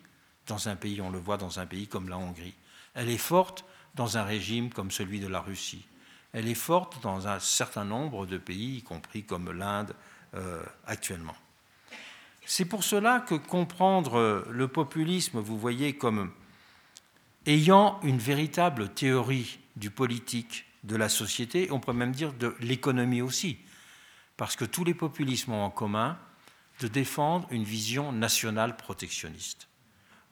dans 0.46 0.68
un 0.68 0.76
pays, 0.76 1.00
on 1.00 1.10
le 1.10 1.18
voit 1.18 1.36
dans 1.36 1.58
un 1.58 1.66
pays 1.66 1.88
comme 1.88 2.08
la 2.08 2.16
Hongrie. 2.16 2.54
Elle 2.94 3.10
est 3.10 3.18
forte 3.18 3.64
dans 3.96 4.18
un 4.18 4.22
régime 4.22 4.70
comme 4.70 4.92
celui 4.92 5.18
de 5.18 5.26
la 5.26 5.40
Russie. 5.40 5.84
Elle 6.32 6.48
est 6.48 6.54
forte 6.54 7.02
dans 7.02 7.26
un 7.26 7.40
certain 7.40 7.84
nombre 7.84 8.24
de 8.24 8.38
pays, 8.38 8.76
y 8.76 8.82
compris 8.82 9.24
comme 9.24 9.50
l'Inde 9.50 9.92
euh, 10.34 10.62
actuellement. 10.86 11.34
C'est 12.46 12.66
pour 12.66 12.84
cela 12.84 13.18
que 13.18 13.34
comprendre 13.34 14.46
le 14.48 14.68
populisme, 14.68 15.40
vous 15.40 15.58
voyez, 15.58 15.96
comme 15.96 16.30
ayant 17.46 17.98
une 18.04 18.18
véritable 18.18 18.90
théorie 18.90 19.58
du 19.74 19.90
politique, 19.90 20.66
de 20.84 20.96
la 20.96 21.08
société, 21.08 21.70
on 21.70 21.80
pourrait 21.80 21.96
même 21.96 22.12
dire 22.12 22.32
de 22.32 22.56
l'économie 22.60 23.22
aussi, 23.22 23.58
parce 24.36 24.56
que 24.56 24.64
tous 24.64 24.84
les 24.84 24.94
populismes 24.94 25.52
ont 25.52 25.64
en 25.64 25.70
commun 25.70 26.18
de 26.80 26.88
défendre 26.88 27.46
une 27.50 27.64
vision 27.64 28.12
nationale 28.12 28.76
protectionniste, 28.76 29.68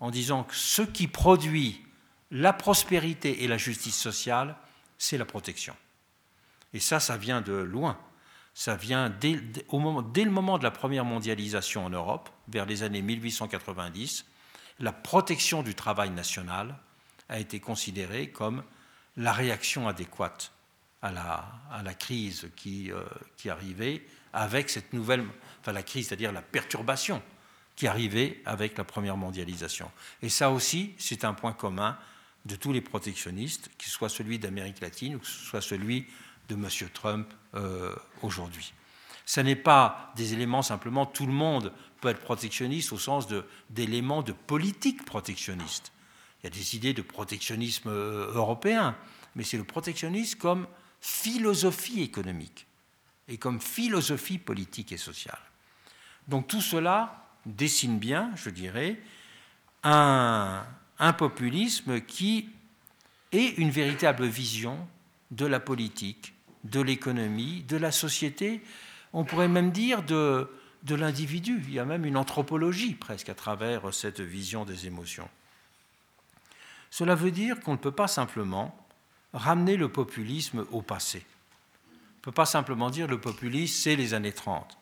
en 0.01 0.11
disant 0.11 0.45
que 0.45 0.55
ce 0.55 0.83
qui 0.83 1.07
produit 1.07 1.85
la 2.31 2.53
prospérité 2.53 3.45
et 3.45 3.49
la 3.49 3.59
justice 3.59 3.97
sociale, 3.97 4.57
c'est 4.99 5.19
la 5.19 5.25
protection. 5.25 5.77
Et 6.73 6.81
ça, 6.81 7.01
ça 7.01 7.17
vient 7.17 7.41
de 7.41 7.53
loin. 7.53 7.99
Ça 8.55 8.77
vient 8.77 9.11
dès, 9.11 9.37
dès 9.37 10.25
le 10.25 10.31
moment 10.31 10.59
de 10.59 10.63
la 10.63 10.71
première 10.71 11.05
mondialisation 11.05 11.85
en 11.85 11.91
Europe, 11.91 12.31
vers 12.49 12.67
les 12.67 12.83
années 12.83 13.03
1890, 13.03 14.25
la 14.81 14.93
protection 14.93 15.63
du 15.63 15.75
travail 15.75 16.11
national 16.11 16.77
a 17.29 17.39
été 17.39 17.61
considérée 17.61 18.31
comme 18.31 18.63
la 19.17 19.33
réaction 19.33 19.89
adéquate 19.89 20.53
à 21.03 21.11
la, 21.11 21.49
à 21.71 21.83
la 21.83 21.95
crise 21.95 22.49
qui, 22.57 22.93
euh, 22.93 23.03
qui, 23.37 23.51
arrivait 23.51 24.03
avec 24.33 24.69
cette 24.71 24.93
nouvelle, 24.93 25.25
enfin 25.61 25.73
la 25.73 25.83
crise, 25.83 26.09
c'est-à-dire 26.09 26.33
la 26.33 26.43
perturbation 26.43 27.23
qui 27.77 27.87
arrivait 27.87 28.43
avec 28.45 28.77
la 28.77 28.85
première 28.85 29.17
mondialisation. 29.17 29.91
Et 30.23 30.29
ça 30.29 30.51
aussi, 30.51 30.95
c'est 30.99 31.25
un 31.25 31.33
point 31.33 31.53
commun 31.53 31.97
de 32.45 32.57
tous 32.57 32.73
les 32.73 32.81
protectionnistes, 32.81 33.71
qu'il 33.79 33.91
soit 33.91 34.09
celui 34.09 34.39
d'Amérique 34.39 34.81
latine 34.81 35.17
ou 35.17 35.19
que 35.19 35.27
ce 35.27 35.45
soit 35.45 35.61
celui 35.61 36.07
de 36.49 36.55
M. 36.55 36.69
Trump 36.93 37.33
euh, 37.55 37.95
aujourd'hui. 38.23 38.73
Ce 39.25 39.41
n'est 39.41 39.57
pas 39.57 40.13
des 40.17 40.33
éléments 40.33 40.63
simplement, 40.63 41.07
tout 41.07 41.27
le 41.27 41.33
monde 41.33 41.73
peut 42.01 42.09
être 42.09 42.21
protectionniste 42.21 42.93
au 42.93 42.99
sens 42.99 43.29
d'éléments 43.69 44.23
de, 44.23 44.33
politique 44.33 45.05
protectionniste. 45.05 45.93
Il 46.43 46.47
y 46.47 46.47
a 46.47 46.51
des 46.51 46.77
idées 46.77 46.95
de 46.95 47.03
protectionnisme 47.03 47.91
euh, 47.91 48.33
européen, 48.35 48.97
mais 49.35 49.45
c'est 49.45 49.59
le 49.59 49.65
protectionnisme 49.65 50.39
comme 50.39 50.67
philosophie 51.01 52.03
économique 52.03 52.67
et 53.29 53.39
comme 53.39 53.61
philosophie 53.61 54.39
politique 54.39 54.93
et 54.93 54.97
sociale. 54.97 55.39
Donc 56.29 56.49
tout 56.49 56.61
cela 56.61 57.27
dessine 57.47 57.99
bien, 57.99 58.31
je 58.37 58.51
dirais, 58.51 59.01
un, 59.83 60.65
populisme 61.17 62.01
qui 62.01 62.49
est 63.33 63.57
une 63.59 63.71
véritable 63.71 64.27
vision 64.27 64.87
de 65.31 65.47
la 65.47 65.61
politique, 65.61 66.35
de 66.65 66.81
l'économie, 66.81 67.63
de 67.63 67.77
la 67.77 67.93
société, 67.93 68.63
on 69.13 69.25
pourrait 69.25 69.49
même 69.49 69.71
dire 69.71 70.03
de, 70.03 70.51
de 70.83 70.95
l'individu. 70.95 71.63
Il 71.69 71.75
y 71.75 71.79
a 71.79 71.85
même 71.85 72.05
une 72.05 72.17
anthropologie 72.17 72.95
presque 72.95 73.29
à 73.29 73.35
travers 73.35 73.95
cette 73.95 74.21
vision 74.21 74.65
des 74.65 74.87
émotions. 74.87 75.29
Cela 76.91 77.15
veut 77.15 77.31
dire 77.31 77.61
qu'on 77.61 77.73
ne 77.73 77.79
peut 77.79 77.93
pas 77.93 78.09
simplement 78.09 78.77
ramener 79.33 79.77
le 79.77 79.89
populisme 79.89 80.67
au 80.73 80.83
passé. 80.83 81.25
On 81.87 82.19
ne 82.19 82.23
peut 82.23 82.33
pas 82.33 82.47
simplement 82.47 82.91
dire 82.91 83.07
le 83.07 83.21
populisme, 83.21 83.75
c'est 83.83 83.97
les 83.97 84.13
années 84.13 84.33
30. 84.33 84.77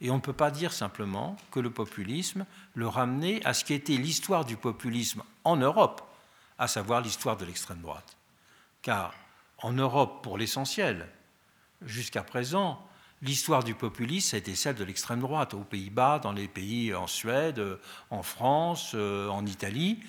Et 0.00 0.10
on 0.10 0.16
ne 0.16 0.20
peut 0.20 0.32
pas 0.32 0.50
dire 0.50 0.72
simplement 0.72 1.36
que 1.50 1.60
le 1.60 1.70
populisme 1.70 2.46
le 2.74 2.88
ramener 2.88 3.44
à 3.44 3.52
ce 3.52 3.64
qui 3.64 3.74
était 3.74 3.96
l'histoire 3.96 4.44
du 4.44 4.56
populisme 4.56 5.22
en 5.44 5.56
Europe, 5.56 6.02
à 6.58 6.68
savoir 6.68 7.02
l'histoire 7.02 7.36
de 7.36 7.44
l'extrême 7.44 7.80
droite. 7.80 8.16
Car 8.82 9.14
en 9.58 9.72
Europe, 9.72 10.22
pour 10.22 10.38
l'essentiel, 10.38 11.06
jusqu'à 11.82 12.22
présent, 12.22 12.82
l'histoire 13.20 13.62
du 13.62 13.74
populisme 13.74 14.34
a 14.34 14.38
été 14.38 14.54
celle 14.54 14.76
de 14.76 14.84
l'extrême 14.84 15.20
droite, 15.20 15.52
aux 15.52 15.64
Pays-Bas, 15.64 16.18
dans 16.20 16.32
les 16.32 16.48
pays 16.48 16.94
en 16.94 17.06
Suède, 17.06 17.62
en 18.08 18.22
France, 18.22 18.92
euh, 18.94 19.28
en 19.28 19.44
Italie, 19.44 20.00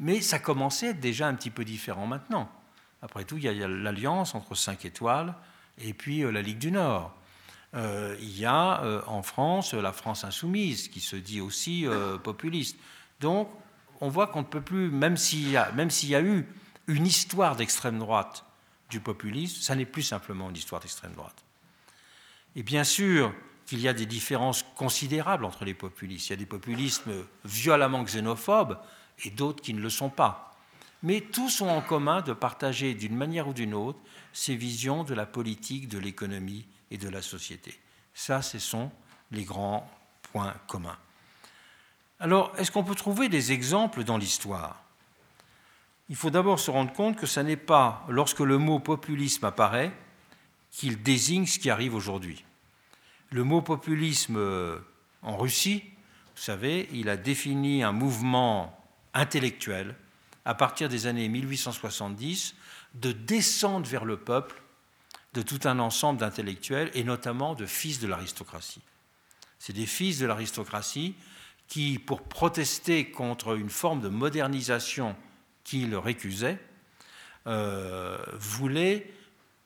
mais 0.00 0.20
ça 0.20 0.38
commençait 0.38 0.88
à 0.88 0.90
être 0.90 1.00
déjà 1.00 1.26
un 1.26 1.34
petit 1.34 1.50
peu 1.50 1.64
différent 1.64 2.06
maintenant. 2.06 2.50
Après 3.02 3.24
tout, 3.24 3.36
il 3.36 3.44
y 3.44 3.48
a 3.48 3.68
l'alliance 3.68 4.34
entre 4.34 4.54
cinq 4.54 4.84
étoiles 4.84 5.34
et 5.78 5.94
puis 5.94 6.22
euh, 6.22 6.30
la 6.30 6.42
Ligue 6.42 6.58
du 6.58 6.70
Nord. 6.72 7.14
Euh, 7.74 8.16
il 8.20 8.36
y 8.38 8.46
a 8.46 8.82
en 9.06 9.22
France 9.22 9.74
la 9.74 9.92
France 9.92 10.24
insoumise 10.24 10.88
qui 10.88 11.00
se 11.00 11.16
dit 11.16 11.40
aussi 11.40 11.86
populiste. 12.22 12.78
Donc, 13.20 13.50
on 14.00 14.08
voit 14.08 14.28
qu'on 14.28 14.40
ne 14.40 14.46
peut 14.46 14.60
plus, 14.60 14.90
même 14.90 15.16
s'il 15.16 15.48
y, 15.48 15.52
y, 15.52 16.14
a 16.14 16.20
eu 16.22 16.46
une 16.86 17.06
histoire 17.06 17.56
d'extrême 17.56 17.98
droite 17.98 18.44
du 18.90 19.00
populisme, 19.00 19.60
ça 19.60 19.74
n'est 19.74 19.84
plus 19.84 20.02
simplement 20.02 20.48
une 20.48 20.56
histoire 20.56 20.80
d'extrême 20.80 21.12
droite. 21.12 21.44
Et 22.56 22.62
bien 22.62 22.84
sûr 22.84 23.32
qu'il 23.66 23.80
y 23.80 23.88
a 23.88 23.92
des 23.92 24.06
différences 24.06 24.64
considérables 24.76 25.44
entre 25.44 25.64
les 25.64 25.74
populistes. 25.74 26.28
Il 26.28 26.30
y 26.30 26.32
a 26.32 26.36
des 26.36 26.46
populismes 26.46 27.12
violemment 27.44 28.02
xénophobes 28.02 28.78
et 29.24 29.30
d'autres 29.30 29.62
qui 29.62 29.74
ne 29.74 29.80
le 29.80 29.90
sont 29.90 30.10
pas. 30.10 30.56
Mais 31.02 31.20
tous 31.20 31.60
ont 31.60 31.70
en 31.70 31.80
commun 31.80 32.22
de 32.22 32.32
partager 32.32 32.94
d'une 32.94 33.16
manière 33.16 33.48
ou 33.48 33.52
d'une 33.52 33.74
autre 33.74 33.98
ces 34.32 34.56
visions 34.56 35.04
de 35.04 35.14
la 35.14 35.26
politique, 35.26 35.88
de 35.88 35.98
l'économie 35.98 36.66
et 36.90 36.98
de 36.98 37.08
la 37.08 37.22
société. 37.22 37.78
Ça, 38.14 38.42
ce 38.42 38.58
sont 38.58 38.90
les 39.30 39.44
grands 39.44 39.88
points 40.32 40.54
communs. 40.66 40.98
Alors, 42.20 42.52
est-ce 42.58 42.72
qu'on 42.72 42.82
peut 42.82 42.96
trouver 42.96 43.28
des 43.28 43.52
exemples 43.52 44.02
dans 44.02 44.18
l'histoire? 44.18 44.82
Il 46.08 46.16
faut 46.16 46.30
d'abord 46.30 46.58
se 46.58 46.70
rendre 46.70 46.92
compte 46.92 47.16
que 47.16 47.26
ce 47.26 47.40
n'est 47.40 47.56
pas 47.56 48.04
lorsque 48.08 48.40
le 48.40 48.58
mot 48.58 48.80
populisme 48.80 49.44
apparaît 49.44 49.92
qu'il 50.72 51.02
désigne 51.02 51.46
ce 51.46 51.58
qui 51.58 51.70
arrive 51.70 51.94
aujourd'hui. 51.94 52.44
Le 53.30 53.44
mot 53.44 53.62
populisme 53.62 54.36
euh, 54.36 54.78
en 55.22 55.36
Russie, 55.36 55.84
vous 56.34 56.42
savez, 56.42 56.88
il 56.92 57.08
a 57.08 57.16
défini 57.16 57.82
un 57.82 57.92
mouvement 57.92 58.77
intellectuel 59.18 59.94
à 60.44 60.54
partir 60.54 60.88
des 60.88 61.06
années 61.06 61.28
1870 61.28 62.54
de 62.94 63.12
descendre 63.12 63.86
vers 63.86 64.04
le 64.04 64.16
peuple 64.16 64.62
de 65.34 65.42
tout 65.42 65.60
un 65.64 65.78
ensemble 65.78 66.20
d'intellectuels 66.20 66.90
et 66.94 67.04
notamment 67.04 67.54
de 67.54 67.66
fils 67.66 68.00
de 68.00 68.06
l'aristocratie. 68.06 68.82
C'est 69.58 69.72
des 69.72 69.86
fils 69.86 70.18
de 70.18 70.26
l'aristocratie 70.26 71.14
qui, 71.66 71.98
pour 71.98 72.22
protester 72.22 73.10
contre 73.10 73.56
une 73.56 73.68
forme 73.68 74.00
de 74.00 74.08
modernisation 74.08 75.14
qui 75.64 75.84
le 75.84 75.98
récusait, 75.98 76.58
euh, 77.46 78.16
voulaient 78.38 79.12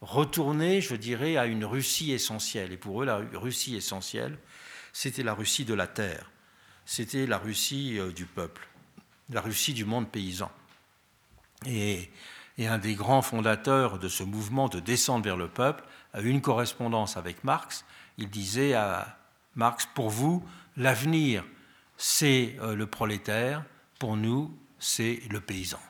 retourner, 0.01 0.81
je 0.81 0.97
dirais, 0.97 1.37
à 1.37 1.47
une 1.47 1.65
Russie 1.65 2.11
essentielle. 2.11 2.73
Et 2.73 2.77
pour 2.77 3.03
eux, 3.03 3.07
la 3.07 3.19
Russie 3.35 3.77
essentielle, 3.77 4.37
c'était 4.93 5.23
la 5.23 5.35
Russie 5.35 5.65
de 5.65 5.75
la 5.75 5.87
terre, 5.87 6.31
c'était 6.85 7.27
la 7.27 7.39
Russie 7.39 7.99
euh, 7.99 8.11
du 8.11 8.27
peuple, 8.27 8.67
la 9.33 9.41
Russie 9.41 9.75
du 9.75 9.85
monde 9.85 10.09
paysan. 10.09 10.51
Et, 11.67 12.11
un 12.59 12.79
des 12.79 12.95
grands 12.95 13.23
fondateurs 13.23 13.99
de 13.99 14.09
ce 14.09 14.23
mouvement 14.23 14.69
de 14.69 14.79
descente 14.79 15.25
vers 15.25 15.37
le 15.37 15.49
peuple 15.49 15.83
a 16.13 16.21
eu 16.21 16.29
une 16.29 16.41
correspondance 16.41 17.17
avec 17.17 17.43
Marx. 17.43 17.85
Il 18.19 18.31
disait 18.31 18.75
à 18.75 19.19
Marx, 19.57 19.89
pour 19.95 20.11
vous, 20.11 20.47
l'avenir, 20.77 21.45
c'est 21.97 22.57
euh, 22.61 22.77
le 22.77 22.87
prolétaire, 22.87 23.65
pour 23.99 24.17
nous, 24.17 24.57
c'est 24.79 25.23
le 25.29 25.41
paysan. 25.41 25.81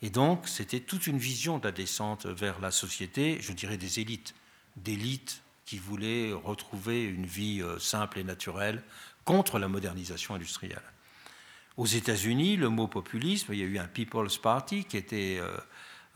Et 0.00 0.08
donc, 0.08 0.48
c'était 0.48 0.80
toute 0.80 1.06
une 1.06 1.18
vision 1.18 1.58
de 1.58 1.64
la 1.64 1.72
descente 1.72 2.24
vers 2.24 2.60
la 2.60 2.70
société, 2.70 3.38
je 3.40 3.52
dirais 3.52 3.76
des 3.76 4.00
élites, 4.00 4.34
d'élites 4.76 5.42
qui 5.66 5.78
voulaient 5.78 6.32
retrouver 6.32 7.04
une 7.04 7.26
vie 7.26 7.60
euh, 7.60 7.78
simple 7.78 8.18
et 8.20 8.24
naturelle 8.24 8.82
contre 9.24 9.58
la 9.58 9.68
modernisation 9.68 10.34
industrielle. 10.34 10.80
Aux 11.78 11.86
États-Unis, 11.86 12.56
le 12.56 12.70
mot 12.70 12.88
populisme, 12.88 13.52
il 13.52 13.60
y 13.60 13.62
a 13.62 13.66
eu 13.66 13.78
un 13.78 13.86
People's 13.86 14.36
Party 14.36 14.84
qui 14.84 14.96
était 14.96 15.38
euh, 15.40 15.56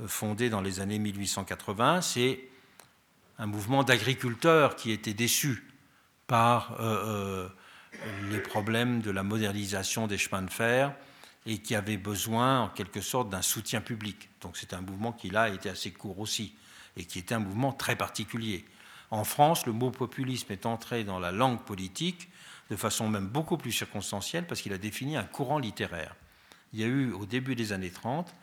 fondé 0.08 0.50
dans 0.50 0.60
les 0.60 0.80
années 0.80 0.98
1880, 0.98 2.00
c'est 2.00 2.40
un 3.38 3.46
mouvement 3.46 3.84
d'agriculteurs 3.84 4.74
qui 4.74 4.90
étaient 4.90 5.14
déçus 5.14 5.62
par 6.26 6.76
euh, 6.80 7.48
les 8.28 8.40
problèmes 8.40 9.02
de 9.02 9.12
la 9.12 9.22
modernisation 9.22 10.08
des 10.08 10.18
chemins 10.18 10.42
de 10.42 10.50
fer 10.50 10.92
et 11.46 11.58
qui 11.58 11.76
avaient 11.76 11.96
besoin 11.96 12.62
en 12.62 12.68
quelque 12.68 13.00
sorte 13.00 13.30
d'un 13.30 13.40
soutien 13.42 13.80
public. 13.80 14.30
Donc 14.40 14.56
c'est 14.56 14.74
un 14.74 14.80
mouvement 14.80 15.12
qui 15.12 15.30
là 15.30 15.42
a 15.42 15.48
été 15.48 15.68
assez 15.68 15.92
court 15.92 16.18
aussi 16.18 16.56
et 16.96 17.04
qui 17.04 17.20
était 17.20 17.36
un 17.36 17.38
mouvement 17.38 17.72
très 17.72 17.94
particulier. 17.94 18.64
En 19.12 19.22
France, 19.22 19.64
le 19.66 19.72
mot 19.72 19.92
populisme 19.92 20.50
est 20.50 20.66
entré 20.66 21.04
dans 21.04 21.20
la 21.20 21.30
langue 21.30 21.62
politique 21.62 22.30
de 22.72 22.76
façon 22.76 23.06
même 23.06 23.28
beaucoup 23.28 23.58
plus 23.58 23.70
circonstancielle 23.70 24.46
parce 24.46 24.62
qu'il 24.62 24.72
a 24.72 24.78
défini 24.78 25.18
un 25.18 25.24
courant 25.24 25.58
littéraire. 25.58 26.16
Il 26.72 26.80
y 26.80 26.84
a 26.84 26.86
eu 26.86 27.12
au 27.12 27.26
début 27.26 27.54
des 27.54 27.74
années 27.74 27.90
30, 27.90 28.34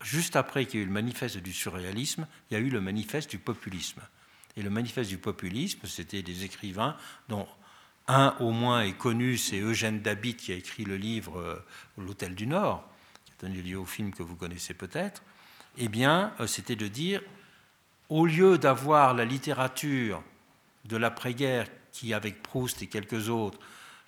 juste 0.00 0.34
après 0.34 0.64
qu'il 0.64 0.80
y 0.80 0.82
ait 0.82 0.84
eu 0.84 0.88
le 0.88 0.94
manifeste 0.94 1.36
du 1.36 1.52
surréalisme, 1.52 2.26
il 2.50 2.54
y 2.54 2.56
a 2.56 2.60
eu 2.60 2.70
le 2.70 2.80
manifeste 2.80 3.28
du 3.28 3.38
populisme. 3.38 4.00
Et 4.56 4.62
le 4.62 4.70
manifeste 4.70 5.10
du 5.10 5.18
populisme, 5.18 5.86
c'était 5.86 6.22
des 6.22 6.44
écrivains 6.44 6.96
dont 7.28 7.46
un 8.08 8.34
au 8.40 8.50
moins 8.50 8.80
est 8.80 8.96
connu, 8.96 9.36
c'est 9.36 9.60
Eugène 9.60 10.00
Dabit 10.00 10.36
qui 10.36 10.52
a 10.52 10.54
écrit 10.54 10.84
le 10.84 10.96
livre 10.96 11.38
euh, 11.38 11.62
L'Hôtel 11.98 12.34
du 12.34 12.46
Nord, 12.46 12.82
qui 13.26 13.32
a 13.32 13.46
donné 13.46 13.60
lieu 13.60 13.78
au 13.78 13.84
film 13.84 14.14
que 14.14 14.22
vous 14.22 14.36
connaissez 14.36 14.72
peut-être. 14.72 15.22
Eh 15.76 15.88
bien, 15.88 16.32
euh, 16.40 16.46
c'était 16.46 16.76
de 16.76 16.88
dire, 16.88 17.20
au 18.08 18.24
lieu 18.24 18.56
d'avoir 18.56 19.12
la 19.12 19.26
littérature 19.26 20.22
de 20.86 20.96
l'après-guerre 20.96 21.68
qui, 21.96 22.12
avec 22.12 22.42
Proust 22.42 22.82
et 22.82 22.88
quelques 22.88 23.30
autres, 23.30 23.58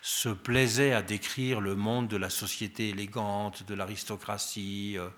se 0.02 0.28
plaisait 0.28 0.92
à 0.92 1.02
décrire 1.02 1.60
le 1.60 1.74
monde 1.74 2.06
de 2.06 2.18
la 2.18 2.28
société 2.28 2.90
élégante, 2.90 3.64
de 3.66 3.74
l'aristocratie, 3.74 4.96
euh, 4.98 5.08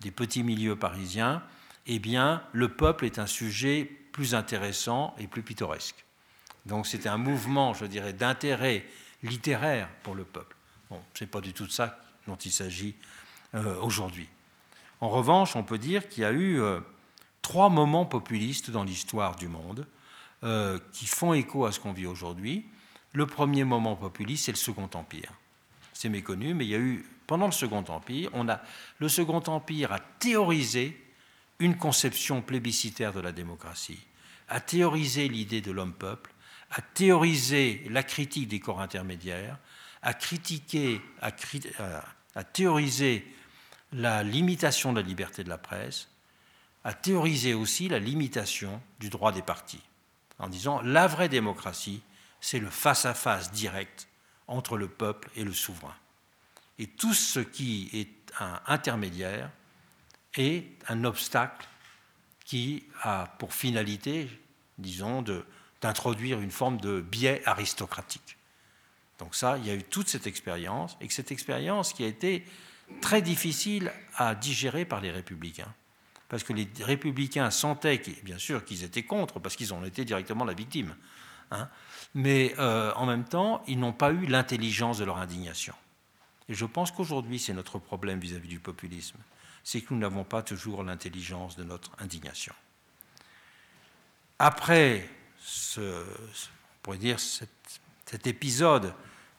des 0.00 0.12
petits 0.12 0.44
milieux 0.44 0.76
parisiens, 0.76 1.42
eh 1.86 1.98
bien, 1.98 2.42
le 2.52 2.68
peuple 2.68 3.04
est 3.04 3.18
un 3.18 3.26
sujet 3.26 3.84
plus 4.12 4.34
intéressant 4.34 5.14
et 5.18 5.26
plus 5.26 5.42
pittoresque. 5.42 6.04
Donc 6.66 6.86
c'était 6.86 7.08
un 7.08 7.18
mouvement, 7.18 7.74
je 7.74 7.84
dirais, 7.84 8.12
d'intérêt 8.12 8.86
littéraire 9.22 9.88
pour 10.04 10.14
le 10.14 10.24
peuple. 10.24 10.56
Bon, 10.88 11.00
ce 11.14 11.24
n'est 11.24 11.30
pas 11.30 11.40
du 11.40 11.52
tout 11.52 11.66
de 11.66 11.72
ça 11.72 11.98
dont 12.28 12.36
il 12.36 12.52
s'agit 12.52 12.94
euh, 13.54 13.76
aujourd'hui. 13.80 14.28
En 15.00 15.08
revanche, 15.08 15.56
on 15.56 15.64
peut 15.64 15.78
dire 15.78 16.08
qu'il 16.08 16.22
y 16.22 16.26
a 16.26 16.32
eu 16.32 16.60
euh, 16.60 16.80
trois 17.42 17.70
moments 17.70 18.06
populistes 18.06 18.70
dans 18.70 18.84
l'histoire 18.84 19.34
du 19.34 19.48
monde 19.48 19.86
euh, 20.42 20.78
qui 20.92 21.06
font 21.06 21.32
écho 21.34 21.66
à 21.66 21.72
ce 21.72 21.80
qu'on 21.80 21.92
vit 21.92 22.06
aujourd'hui. 22.06 22.66
Le 23.12 23.26
premier 23.26 23.64
moment 23.64 23.96
populiste, 23.96 24.46
c'est 24.46 24.52
le 24.52 24.56
Second 24.56 24.88
Empire. 24.94 25.32
C'est 25.92 26.08
méconnu, 26.08 26.54
mais 26.54 26.64
il 26.64 26.70
y 26.70 26.74
a 26.74 26.78
eu, 26.78 27.06
pendant 27.26 27.46
le 27.46 27.52
Second 27.52 27.84
Empire, 27.88 28.30
on 28.32 28.48
a, 28.48 28.60
le 28.98 29.08
Second 29.08 29.42
Empire 29.46 29.92
a 29.92 29.98
théorisé 29.98 30.98
une 31.58 31.76
conception 31.76 32.40
plébiscitaire 32.40 33.12
de 33.12 33.20
la 33.20 33.32
démocratie, 33.32 34.00
a 34.48 34.60
théorisé 34.60 35.28
l'idée 35.28 35.60
de 35.60 35.72
l'homme-peuple, 35.72 36.32
a 36.70 36.80
théorisé 36.80 37.86
la 37.90 38.02
critique 38.02 38.48
des 38.48 38.60
corps 38.60 38.80
intermédiaires, 38.80 39.58
a 40.02 40.14
critiqué, 40.14 41.00
a, 41.20 41.32
a 42.34 42.44
théorisé 42.44 43.26
la 43.92 44.22
limitation 44.22 44.92
de 44.92 45.00
la 45.00 45.06
liberté 45.06 45.44
de 45.44 45.48
la 45.48 45.58
presse, 45.58 46.08
a 46.84 46.94
théorisé 46.94 47.54
aussi 47.54 47.88
la 47.88 47.98
limitation 47.98 48.80
du 49.00 49.10
droit 49.10 49.32
des 49.32 49.42
partis, 49.42 49.82
en 50.40 50.48
disant 50.48 50.80
la 50.82 51.06
vraie 51.06 51.28
démocratie, 51.28 52.02
c'est 52.40 52.58
le 52.58 52.70
face-à-face 52.70 53.52
direct 53.52 54.08
entre 54.48 54.76
le 54.76 54.88
peuple 54.88 55.30
et 55.36 55.44
le 55.44 55.52
souverain. 55.52 55.94
Et 56.78 56.86
tout 56.86 57.14
ce 57.14 57.40
qui 57.40 57.90
est 57.92 58.32
un 58.40 58.60
intermédiaire 58.66 59.50
est 60.34 60.66
un 60.88 61.04
obstacle 61.04 61.68
qui 62.44 62.84
a 63.02 63.26
pour 63.38 63.54
finalité, 63.54 64.28
disons, 64.78 65.22
d'introduire 65.82 66.40
une 66.40 66.50
forme 66.50 66.80
de 66.80 67.00
biais 67.00 67.42
aristocratique. 67.46 68.36
Donc 69.18 69.34
ça, 69.34 69.58
il 69.58 69.66
y 69.66 69.70
a 69.70 69.74
eu 69.74 69.82
toute 69.82 70.08
cette 70.08 70.26
expérience, 70.26 70.96
et 71.00 71.08
cette 71.10 71.30
expérience 71.30 71.92
qui 71.92 72.02
a 72.02 72.06
été 72.06 72.44
très 73.02 73.22
difficile 73.22 73.92
à 74.16 74.34
digérer 74.34 74.84
par 74.84 75.00
les 75.00 75.10
républicains. 75.10 75.72
Parce 76.30 76.44
que 76.44 76.52
les 76.52 76.68
républicains 76.80 77.50
sentaient, 77.50 78.00
bien 78.22 78.38
sûr, 78.38 78.64
qu'ils 78.64 78.84
étaient 78.84 79.02
contre, 79.02 79.40
parce 79.40 79.56
qu'ils 79.56 79.74
ont 79.74 79.84
été 79.84 80.06
directement 80.06 80.46
la 80.46 80.54
victime. 80.54 80.94
Hein. 81.52 81.68
mais 82.14 82.54
euh, 82.60 82.92
en 82.94 83.06
même 83.06 83.24
temps, 83.24 83.60
ils 83.66 83.76
n'ont 83.76 83.92
pas 83.92 84.12
eu 84.12 84.26
l'intelligence 84.26 84.98
de 84.98 85.04
leur 85.04 85.18
indignation. 85.18 85.74
Et 86.48 86.54
je 86.54 86.64
pense 86.64 86.92
qu'aujourd'hui, 86.92 87.40
c'est 87.40 87.52
notre 87.52 87.80
problème 87.80 88.20
vis-à-vis 88.20 88.46
-vis 88.46 88.50
du 88.50 88.60
populisme. 88.60 89.18
C'est 89.64 89.80
que 89.80 89.92
nous 89.92 89.98
n'avons 89.98 90.22
pas 90.22 90.42
toujours 90.42 90.84
l'intelligence 90.84 91.56
de 91.56 91.64
notre 91.64 91.90
indignation. 91.98 92.54
Après 94.38 95.08
ce, 95.40 95.80
on 95.80 96.82
pourrait 96.82 96.98
dire 96.98 97.18
cet, 97.18 98.26
épisode 98.26 98.94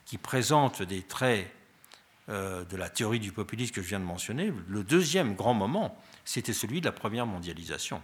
qui 0.06 0.18
présente 0.18 0.82
des 0.82 1.02
traits 1.02 1.50
euh, 2.30 2.66
de 2.66 2.78
la 2.78 2.90
théorie 2.90 3.20
du 3.20 3.32
populisme 3.32 3.74
que 3.74 3.82
je 3.82 3.88
viens 3.88 4.00
de 4.00 4.06
mentionner, 4.06 4.54
le 4.68 4.84
deuxième 4.84 5.36
grand 5.36 5.54
moment, 5.54 5.98
c'était 6.26 6.54
celui 6.54 6.82
de 6.82 6.86
la 6.86 6.92
première 6.92 7.26
mondialisation. 7.26 8.02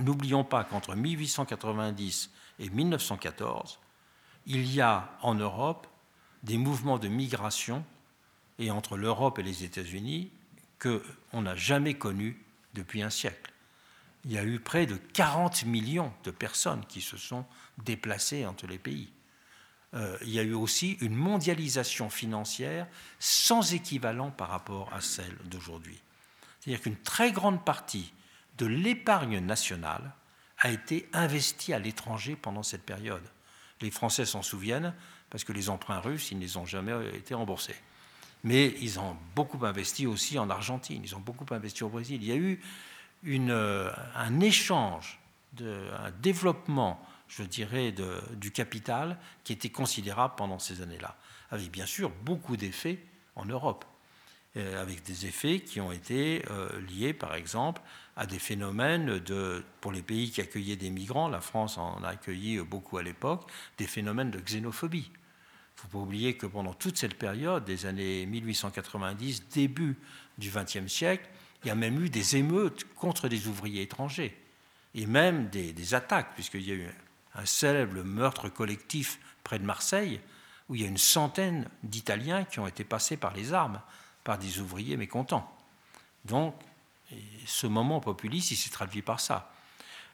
N'oublions 0.00 0.44
pas 0.44 0.64
qu'entre 0.64 0.94
1890 0.94 2.30
et 2.58 2.70
1914, 2.70 3.78
il 4.46 4.72
y 4.72 4.80
a 4.80 5.16
en 5.22 5.34
Europe 5.34 5.86
des 6.42 6.58
mouvements 6.58 6.98
de 6.98 7.08
migration, 7.08 7.84
et 8.58 8.70
entre 8.70 8.96
l'Europe 8.96 9.38
et 9.38 9.42
les 9.42 9.64
États-Unis, 9.64 10.30
qu'on 10.78 11.42
n'a 11.42 11.56
jamais 11.56 11.94
connus 11.94 12.40
depuis 12.74 13.02
un 13.02 13.10
siècle 13.10 13.54
il 14.24 14.32
y 14.32 14.38
a 14.38 14.44
eu 14.44 14.58
près 14.58 14.86
de 14.86 14.96
40 14.96 15.64
millions 15.66 16.12
de 16.24 16.30
personnes 16.30 16.84
qui 16.86 17.00
se 17.00 17.16
sont 17.16 17.44
déplacées 17.84 18.46
entre 18.46 18.66
les 18.66 18.78
pays. 18.78 19.10
Euh, 19.94 20.16
il 20.22 20.30
y 20.30 20.38
a 20.38 20.42
eu 20.42 20.54
aussi 20.54 20.92
une 21.00 21.14
mondialisation 21.14 22.10
financière 22.10 22.86
sans 23.18 23.74
équivalent 23.74 24.30
par 24.30 24.48
rapport 24.48 24.92
à 24.92 25.00
celle 25.00 25.36
d'aujourd'hui. 25.44 26.00
C'est-à-dire 26.64 26.82
qu'une 26.82 26.96
très 26.96 27.30
grande 27.30 27.62
partie 27.62 28.10
de 28.56 28.64
l'épargne 28.64 29.38
nationale 29.38 30.14
a 30.58 30.70
été 30.70 31.06
investie 31.12 31.74
à 31.74 31.78
l'étranger 31.78 32.36
pendant 32.36 32.62
cette 32.62 32.84
période. 32.84 33.22
Les 33.82 33.90
Français 33.90 34.24
s'en 34.24 34.40
souviennent 34.40 34.94
parce 35.28 35.44
que 35.44 35.52
les 35.52 35.68
emprunts 35.68 36.00
russes, 36.00 36.30
ils 36.30 36.38
ne 36.38 36.58
ont 36.58 36.64
jamais 36.64 36.92
été 37.14 37.34
remboursés. 37.34 37.76
Mais 38.44 38.74
ils 38.80 38.98
ont 38.98 39.14
beaucoup 39.34 39.62
investi 39.66 40.06
aussi 40.06 40.38
en 40.38 40.48
Argentine, 40.48 41.02
ils 41.04 41.14
ont 41.14 41.20
beaucoup 41.20 41.44
investi 41.52 41.84
au 41.84 41.90
Brésil. 41.90 42.22
Il 42.22 42.28
y 42.28 42.32
a 42.32 42.36
eu 42.36 42.60
euh, 43.26 43.92
un 44.14 44.40
échange, 44.40 45.20
un 45.60 46.10
développement, 46.22 47.06
je 47.28 47.42
dirais, 47.42 47.92
du 48.36 48.52
capital 48.52 49.18
qui 49.44 49.52
était 49.52 49.70
considérable 49.70 50.34
pendant 50.38 50.58
ces 50.58 50.80
années-là, 50.80 51.14
avec 51.50 51.70
bien 51.70 51.86
sûr 51.86 52.10
beaucoup 52.22 52.56
d'effets 52.56 53.04
en 53.36 53.44
Europe, 53.44 53.84
avec 54.56 55.02
des 55.02 55.26
effets 55.26 55.60
qui 55.60 55.80
ont 55.80 55.90
été 55.90 56.44
euh, 56.50 56.80
liés, 56.82 57.12
par 57.12 57.34
exemple, 57.34 57.82
à 58.16 58.26
des 58.26 58.38
phénomènes 58.38 59.18
de, 59.18 59.64
pour 59.80 59.90
les 59.90 60.02
pays 60.02 60.30
qui 60.30 60.40
accueillaient 60.40 60.76
des 60.76 60.90
migrants, 60.90 61.28
la 61.28 61.40
France 61.40 61.76
en 61.78 62.02
a 62.04 62.08
accueilli 62.08 62.58
beaucoup 62.60 62.98
à 62.98 63.02
l'époque, 63.02 63.50
des 63.78 63.86
phénomènes 63.86 64.30
de 64.30 64.38
xénophobie. 64.38 65.10
Il 65.10 65.78
ne 65.78 65.80
faut 65.82 65.88
pas 65.88 65.98
oublier 65.98 66.36
que 66.36 66.46
pendant 66.46 66.72
toute 66.72 66.96
cette 66.96 67.18
période, 67.18 67.64
des 67.64 67.86
années 67.86 68.26
1890, 68.26 69.48
début 69.48 69.96
du 70.38 70.50
XXe 70.50 70.86
siècle, 70.86 71.28
il 71.64 71.68
y 71.68 71.70
a 71.70 71.74
même 71.74 72.00
eu 72.04 72.08
des 72.08 72.36
émeutes 72.36 72.84
contre 72.94 73.28
des 73.28 73.48
ouvriers 73.48 73.82
étrangers, 73.82 74.36
et 74.94 75.06
même 75.06 75.48
des, 75.48 75.94
attaques, 75.94 76.34
puisqu'il 76.34 76.62
y 76.62 76.70
a 76.70 76.74
eu 76.74 76.88
un 77.34 77.46
célèbre 77.46 78.02
meurtre 78.04 78.48
collectif 78.48 79.18
près 79.42 79.58
de 79.58 79.64
Marseille, 79.64 80.20
où 80.68 80.76
il 80.76 80.82
y 80.82 80.84
a 80.84 80.88
une 80.88 80.96
centaine 80.96 81.68
d'Italiens 81.82 82.44
qui 82.44 82.60
ont 82.60 82.66
été 82.68 82.84
passés 82.84 83.16
par 83.16 83.34
les 83.34 83.52
armes, 83.52 83.80
par 84.24 84.38
des 84.38 84.58
ouvriers 84.58 84.96
mécontents. 84.96 85.48
Donc, 86.24 86.54
ce 87.46 87.66
moment 87.66 88.00
populiste, 88.00 88.50
il 88.50 88.56
s'est 88.56 88.70
traduit 88.70 89.02
par 89.02 89.20
ça. 89.20 89.52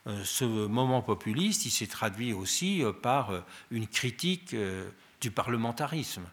Euh, 0.07 0.25
ce 0.25 0.45
moment 0.45 1.03
populiste, 1.03 1.67
il 1.67 1.71
s'est 1.71 1.87
traduit 1.87 2.33
aussi 2.33 2.83
euh, 2.83 2.93
par 2.93 3.31
euh, 3.31 3.41
une 3.71 3.87
critique 3.87 4.57
du 5.21 5.31
parlementarisme, 5.31 6.25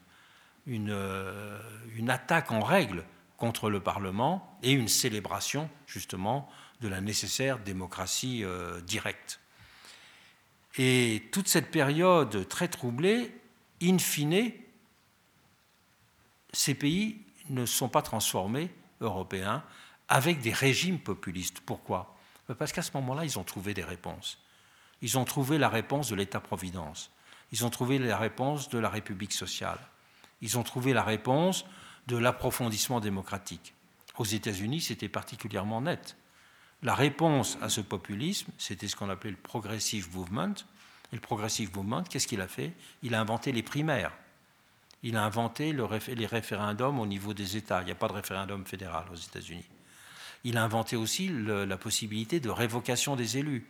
une, 0.66 0.98
une 1.96 2.10
attaque 2.10 2.52
en 2.52 2.62
règle 2.62 3.04
contre 3.38 3.70
le 3.70 3.80
Parlement 3.80 4.58
et 4.64 4.72
une 4.72 4.88
célébration 4.88 5.70
justement 5.86 6.50
de 6.82 6.88
la 6.88 7.02
nécessaire 7.02 7.60
démocratie 7.60 8.44
directe. 8.86 9.40
Et 10.78 11.24
toute 11.32 11.48
cette 11.48 11.70
période 11.70 12.48
très 12.48 12.68
troublée, 12.68 13.34
in 13.82 13.98
fine, 13.98 14.52
ces 16.54 16.76
pays 16.76 17.18
ne 17.50 17.66
sont 17.66 17.90
pas 17.90 18.02
transformés, 18.02 18.74
européens, 19.02 19.64
avec 20.10 20.40
des 20.40 20.54
régimes 20.54 21.00
populistes. 21.00 21.60
Pourquoi? 21.62 22.16
Parce 22.58 22.72
qu'à 22.72 22.82
ce 22.82 22.92
moment-là, 22.96 23.26
ils 23.26 23.38
ont 23.38 23.44
trouvé 23.44 23.74
des 23.74 23.84
réponses. 23.84 24.40
Ils 25.02 25.18
ont 25.18 25.26
trouvé 25.26 25.58
la 25.58 25.70
réponse 25.70 26.10
de 26.10 26.16
l'État-providence. 26.16 27.12
Ils 27.52 27.66
ont 27.66 27.70
trouvé 27.70 28.00
la 28.00 28.18
réponse 28.18 28.70
de 28.70 28.80
la 28.80 28.90
République 28.90 29.34
sociale. 29.34 29.80
Ils 30.42 30.58
ont 30.58 30.64
trouvé 30.64 30.94
la 30.94 31.04
réponse 31.04 31.66
de 32.08 32.18
l'approfondissement 32.18 33.00
démocratique. 33.00 33.74
Aux 34.18 34.26
États-Unis, 34.26 34.82
c'était 34.82 35.10
particulièrement 35.10 35.82
net. 35.82 36.16
La 36.84 36.96
réponse 36.96 37.58
à 37.62 37.70
ce 37.70 37.82
populisme, 37.82 38.52
c'était 38.58 38.88
ce 38.88 38.96
qu'on 38.96 39.10
appelait 39.10 39.32
le 39.32 39.38
progressive 39.38 40.16
movement. 40.16 40.54
Et 41.12 41.16
le 41.16 41.22
progressive 41.22 41.76
movement, 41.76 42.04
qu'est-ce 42.04 42.28
qu'il 42.28 42.42
a 42.42 42.48
fait? 42.48 42.74
Il 43.04 43.16
a 43.16 43.22
inventé 43.22 43.52
les 43.52 43.64
primaires. 43.64 44.12
Il 45.04 45.16
a 45.16 45.24
inventé 45.24 45.74
les 45.74 46.26
référendums 46.26 47.00
au 47.00 47.06
niveau 47.06 47.34
des 47.34 47.56
États. 47.58 47.82
Il 47.82 47.86
n'y 47.86 47.92
a 47.92 47.96
pas 47.96 48.08
de 48.08 48.14
référendum 48.14 48.66
fédéral 48.66 49.06
aux 49.12 49.16
États-Unis. 49.16 49.66
Il 50.44 50.58
a 50.58 50.64
inventé 50.64 50.96
aussi 50.96 51.30
la 51.30 51.78
possibilité 51.78 52.40
de 52.40 52.50
révocation 52.50 53.16
des 53.16 53.38
élus. 53.38 53.68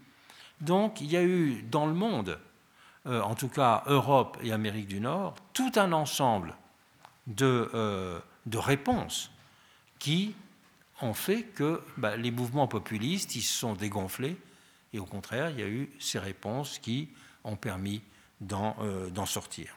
Donc 0.61 1.01
il 1.01 1.11
y 1.11 1.17
a 1.17 1.23
eu 1.23 1.63
dans 1.63 1.85
le 1.85 1.93
monde, 1.93 2.39
euh, 3.05 3.21
en 3.21 3.35
tout 3.35 3.49
cas 3.49 3.83
Europe 3.87 4.37
et 4.41 4.51
Amérique 4.51 4.87
du 4.87 4.99
Nord, 4.99 5.35
tout 5.53 5.71
un 5.75 5.91
ensemble 5.91 6.55
de, 7.27 7.69
euh, 7.73 8.19
réponses 8.53 9.31
qui 9.99 10.33
ont 11.01 11.13
fait 11.13 11.43
que 11.43 11.81
bah, 11.97 12.17
les 12.17 12.31
mouvements 12.31 12.67
populistes 12.67 13.35
ils 13.35 13.41
se 13.41 13.53
sont 13.53 13.73
dégonflés 13.73 14.37
et 14.93 14.99
au 14.99 15.05
contraire 15.05 15.51
il 15.51 15.59
y 15.59 15.63
a 15.63 15.67
eu 15.67 15.89
ces 15.99 16.17
réponses 16.17 16.79
qui 16.79 17.09
ont 17.43 17.55
permis 17.55 18.01
d'en 18.41 18.75
euh, 18.81 19.25
sortir. 19.25 19.76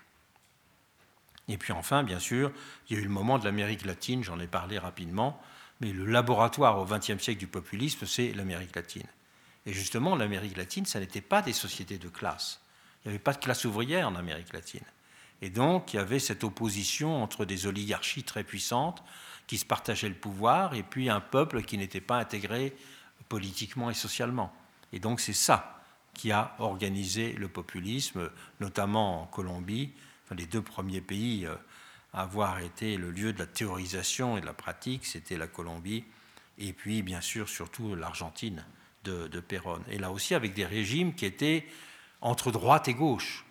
Et 1.50 1.58
puis 1.58 1.72
enfin, 1.72 2.04
bien 2.04 2.20
sûr, 2.20 2.52
il 2.88 2.96
y 2.96 2.98
a 2.98 3.02
eu 3.02 3.04
le 3.04 3.10
moment 3.10 3.36
de 3.36 3.44
l'Amérique 3.44 3.84
latine, 3.84 4.22
j'en 4.22 4.38
ai 4.38 4.46
parlé 4.46 4.78
rapidement, 4.78 5.42
mais 5.80 5.92
le 5.92 6.04
laboratoire 6.04 6.78
au 6.78 6.84
XXe 6.84 7.18
siècle 7.18 7.40
du 7.40 7.48
populisme, 7.48 8.06
c'est 8.06 8.32
l'Amérique 8.32 8.76
latine. 8.76 9.06
Et 9.66 9.72
justement, 9.72 10.14
l'Amérique 10.14 10.56
latine, 10.56 10.86
ça 10.86 11.00
n'était 11.00 11.20
pas 11.20 11.42
des 11.42 11.52
sociétés 11.52 11.98
de 11.98 12.08
classe. 12.08 12.60
Il 13.04 13.08
n'y 13.08 13.14
avait 13.14 13.22
pas 13.22 13.32
de 13.32 13.38
classe 13.38 13.64
ouvrière 13.64 14.06
en 14.06 14.14
Amérique 14.14 14.52
latine. 14.52 14.84
Et 15.42 15.50
donc, 15.50 15.92
il 15.92 15.96
y 15.96 15.98
avait 15.98 16.20
cette 16.20 16.44
opposition 16.44 17.20
entre 17.20 17.44
des 17.44 17.66
oligarchies 17.66 18.22
très 18.22 18.44
puissantes 18.44 19.02
qui 19.48 19.58
se 19.58 19.64
partageaient 19.66 20.08
le 20.08 20.14
pouvoir 20.14 20.74
et 20.74 20.84
puis 20.84 21.10
un 21.10 21.20
peuple 21.20 21.62
qui 21.62 21.78
n'était 21.78 22.00
pas 22.00 22.18
intégré 22.18 22.76
politiquement 23.28 23.90
et 23.90 23.94
socialement. 23.94 24.52
Et 24.92 25.00
donc, 25.00 25.18
c'est 25.18 25.32
ça 25.32 25.82
qui 26.14 26.30
a 26.30 26.54
organisé 26.60 27.32
le 27.32 27.48
populisme, 27.48 28.30
notamment 28.60 29.22
en 29.22 29.26
Colombie, 29.26 29.92
les 30.34 30.46
deux 30.46 30.62
premiers 30.62 31.00
pays 31.00 31.46
euh, 31.46 31.54
à 32.12 32.22
avoir 32.22 32.60
été 32.60 32.96
le 32.96 33.10
lieu 33.10 33.32
de 33.32 33.38
la 33.38 33.46
théorisation 33.46 34.36
et 34.36 34.40
de 34.40 34.46
la 34.46 34.52
pratique, 34.52 35.06
c'était 35.06 35.36
la 35.36 35.46
Colombie, 35.46 36.04
et 36.58 36.72
puis 36.72 37.02
bien 37.02 37.20
sûr 37.20 37.48
surtout 37.48 37.94
l'Argentine 37.94 38.64
de, 39.04 39.28
de 39.28 39.40
Perón. 39.40 39.82
Et 39.88 39.98
là 39.98 40.10
aussi 40.10 40.34
avec 40.34 40.54
des 40.54 40.66
régimes 40.66 41.14
qui 41.14 41.26
étaient 41.26 41.66
entre 42.20 42.50
droite 42.50 42.88
et 42.88 42.94
gauche. 42.94 43.44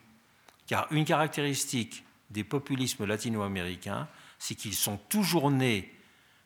Car 0.68 0.88
une 0.92 1.06
caractéristique 1.06 2.04
des 2.30 2.44
populismes 2.44 3.06
latino-américains, 3.06 4.08
c'est 4.38 4.56
qu'ils 4.56 4.76
sont 4.76 4.98
toujours 5.10 5.50
nés 5.50 5.92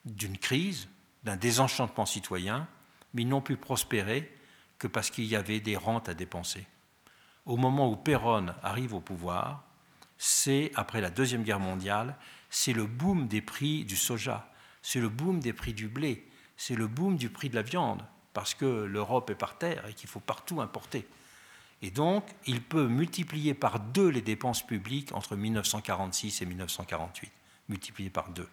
d'une 0.05 0.37
crise, 0.37 0.87
d'un 1.23 1.35
désenchantement 1.35 2.05
citoyen, 2.05 2.67
mais 3.13 3.23
ils 3.23 3.27
n'ont 3.27 3.41
pu 3.41 3.57
prospérer 3.57 4.31
que 4.79 4.87
parce 4.87 5.09
qu'il 5.09 5.25
y 5.25 5.35
avait 5.35 5.59
des 5.59 5.77
rentes 5.77 6.09
à 6.09 6.13
dépenser. 6.13 6.65
Au 7.45 7.57
moment 7.57 7.91
où 7.91 7.95
Perón 7.95 8.53
arrive 8.63 8.93
au 8.93 9.01
pouvoir, 9.01 9.63
c'est, 10.23 10.71
après 10.75 11.01
la 11.01 11.09
Deuxième 11.09 11.43
Guerre 11.43 11.59
mondiale, 11.59 12.15
c'est 12.49 12.71
le 12.71 12.85
boom 12.85 13.27
des 13.27 13.41
prix 13.41 13.83
du 13.83 13.97
soja, 13.97 14.49
c'est 14.81 15.01
le 15.01 15.09
boom 15.09 15.41
des 15.41 15.51
prix 15.51 15.73
du 15.73 15.89
blé, 15.89 16.25
c'est 16.55 16.75
le 16.75 16.87
boom 16.87 17.17
du 17.17 17.29
prix 17.29 17.49
de 17.49 17.55
la 17.55 17.61
viande, 17.61 18.01
parce 18.31 18.53
que 18.53 18.85
l'Europe 18.85 19.29
est 19.31 19.35
par 19.35 19.57
terre 19.57 19.85
et 19.85 19.93
qu'il 19.93 20.07
faut 20.07 20.21
partout 20.21 20.61
importer. 20.61 21.05
Et 21.81 21.91
donc, 21.91 22.23
il 22.45 22.61
peut 22.61 22.87
multiplier 22.87 23.53
par 23.53 23.81
deux 23.81 24.07
les 24.07 24.21
dépenses 24.21 24.65
publiques 24.65 25.11
entre 25.13 25.35
1946 25.35 26.41
et 26.41 26.45
1948, 26.45 27.29
multiplier 27.67 28.09
par 28.09 28.29
deux. 28.29 28.47